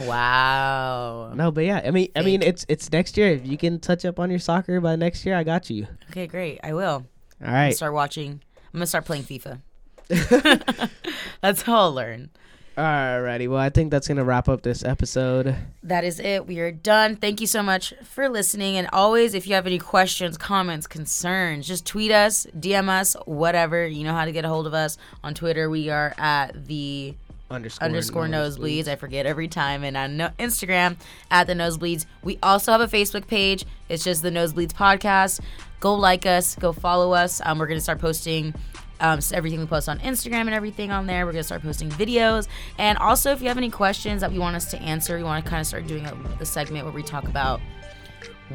wow. 0.00 1.32
no 1.34 1.50
but 1.50 1.64
yeah 1.64 1.80
i 1.84 1.90
mean 1.90 2.08
i 2.16 2.22
mean 2.22 2.42
it's 2.42 2.66
it's 2.68 2.90
next 2.92 3.16
year 3.16 3.28
if 3.32 3.46
you 3.46 3.56
can 3.56 3.78
touch 3.80 4.04
up 4.04 4.18
on 4.18 4.30
your 4.30 4.38
soccer 4.38 4.80
by 4.80 4.96
next 4.96 5.24
year 5.24 5.36
i 5.36 5.42
got 5.44 5.70
you 5.70 5.86
Okay, 6.10 6.26
great. 6.26 6.60
I 6.62 6.72
will. 6.74 7.06
all 7.44 7.52
right 7.52 7.74
start 7.74 7.92
watching. 7.94 8.40
I'm 8.72 8.78
gonna 8.80 8.86
start 8.86 9.04
playing 9.06 9.24
FIFA. 9.24 9.60
That's 11.40 11.62
how 11.62 11.76
I'll 11.76 11.92
learn. 11.94 12.30
Alrighty, 12.76 13.48
well, 13.48 13.58
I 13.58 13.70
think 13.70 13.90
that's 13.90 14.06
gonna 14.06 14.22
wrap 14.22 14.50
up 14.50 14.60
this 14.60 14.84
episode. 14.84 15.56
That 15.82 16.04
is 16.04 16.20
it. 16.20 16.46
We 16.46 16.58
are 16.60 16.70
done. 16.70 17.16
Thank 17.16 17.40
you 17.40 17.46
so 17.46 17.62
much 17.62 17.94
for 18.04 18.28
listening. 18.28 18.76
And 18.76 18.86
always, 18.92 19.32
if 19.32 19.46
you 19.46 19.54
have 19.54 19.66
any 19.66 19.78
questions, 19.78 20.36
comments, 20.36 20.86
concerns, 20.86 21.66
just 21.66 21.86
tweet 21.86 22.12
us, 22.12 22.46
DM 22.54 22.90
us, 22.90 23.16
whatever. 23.24 23.86
You 23.86 24.04
know 24.04 24.12
how 24.12 24.26
to 24.26 24.32
get 24.32 24.44
a 24.44 24.48
hold 24.48 24.66
of 24.66 24.74
us. 24.74 24.98
On 25.24 25.32
Twitter, 25.32 25.70
we 25.70 25.88
are 25.88 26.12
at 26.18 26.66
the 26.66 27.14
Underscore 27.48 27.86
underscore 27.86 28.26
Knowsbleeds. 28.26 28.88
I 28.88 28.96
forget 28.96 29.24
every 29.24 29.46
time. 29.48 29.84
And 29.84 29.96
on 29.96 30.16
no- 30.16 30.30
Instagram 30.38 30.96
at 31.30 31.46
the 31.46 31.54
Knowsbleeds. 31.54 32.06
We 32.22 32.38
also 32.42 32.72
have 32.72 32.80
a 32.80 32.88
Facebook 32.88 33.26
page. 33.26 33.64
It's 33.88 34.02
just 34.02 34.22
the 34.22 34.30
Knowsbleeds 34.30 34.72
podcast. 34.72 35.40
Go 35.78 35.94
like 35.94 36.26
us. 36.26 36.56
Go 36.56 36.72
follow 36.72 37.12
us. 37.12 37.40
Um, 37.44 37.58
we're 37.58 37.68
gonna 37.68 37.80
start 37.80 38.00
posting. 38.00 38.54
Um, 38.98 39.20
so 39.20 39.36
everything 39.36 39.60
we 39.60 39.66
post 39.66 39.88
on 39.90 39.98
Instagram 39.98 40.42
and 40.42 40.54
everything 40.54 40.90
on 40.90 41.06
there. 41.06 41.26
We're 41.26 41.32
gonna 41.32 41.44
start 41.44 41.62
posting 41.62 41.90
videos, 41.90 42.48
and 42.78 42.96
also 42.96 43.30
if 43.30 43.42
you 43.42 43.48
have 43.48 43.58
any 43.58 43.68
questions 43.70 44.22
that 44.22 44.32
we 44.32 44.38
want 44.38 44.56
us 44.56 44.70
to 44.70 44.80
answer, 44.80 45.18
we 45.18 45.22
want 45.22 45.44
to 45.44 45.50
kind 45.50 45.60
of 45.60 45.66
start 45.66 45.86
doing 45.86 46.06
a, 46.06 46.16
the 46.38 46.46
segment 46.46 46.84
where 46.86 46.94
we 46.94 47.02
talk 47.02 47.28
about 47.28 47.60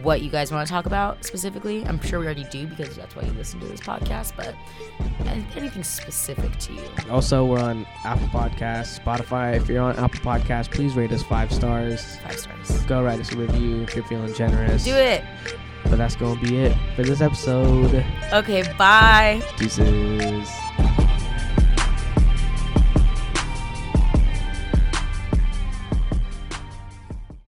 what 0.04 0.22
you 0.22 0.30
guys 0.30 0.52
want 0.52 0.66
to 0.66 0.72
talk 0.72 0.86
about 0.86 1.24
specifically. 1.26 1.86
I'm 1.86 2.00
sure 2.02 2.20
we 2.20 2.26
already 2.26 2.46
do 2.46 2.66
because 2.68 2.96
that's 2.96 3.16
why 3.16 3.24
you 3.24 3.32
listen 3.34 3.60
to 3.60 3.66
this 3.68 3.82
podcast. 3.82 4.34
But 4.38 4.56
anything 5.56 5.84
specific 5.84 6.58
to 6.60 6.74
you, 6.74 6.82
Also, 7.10 7.46
we're 7.46 7.60
on 7.60 7.86
Apple 8.06 8.28
Podcasts, 8.28 9.00
Spotify. 9.00 9.56
If 9.58 9.68
you're 9.68 9.82
on 9.84 9.98
Apple 9.98 10.20
Podcasts, 10.22 10.72
please 10.72 10.96
rate 10.96 11.12
us 11.12 11.24
five 11.24 11.52
stars. 11.52 12.18
five 12.18 12.38
stars. 12.40 12.82
Go 12.84 13.04
write 13.04 13.20
us 13.20 13.32
a 13.34 13.38
review 13.38 13.82
if 13.84 13.96
you're 13.96 14.06
feeling 14.06 14.34
generous. 14.34 14.86
Do 14.86 14.96
it. 14.96 15.24
But 15.86 15.98
that's 15.98 16.16
gonna 16.16 16.40
be 16.40 16.58
it 16.60 16.78
for 16.96 17.04
this 17.04 17.22
episode. 17.22 18.06
Okay. 18.32 18.64
Bye. 18.78 19.42
Deuces. 19.58 20.50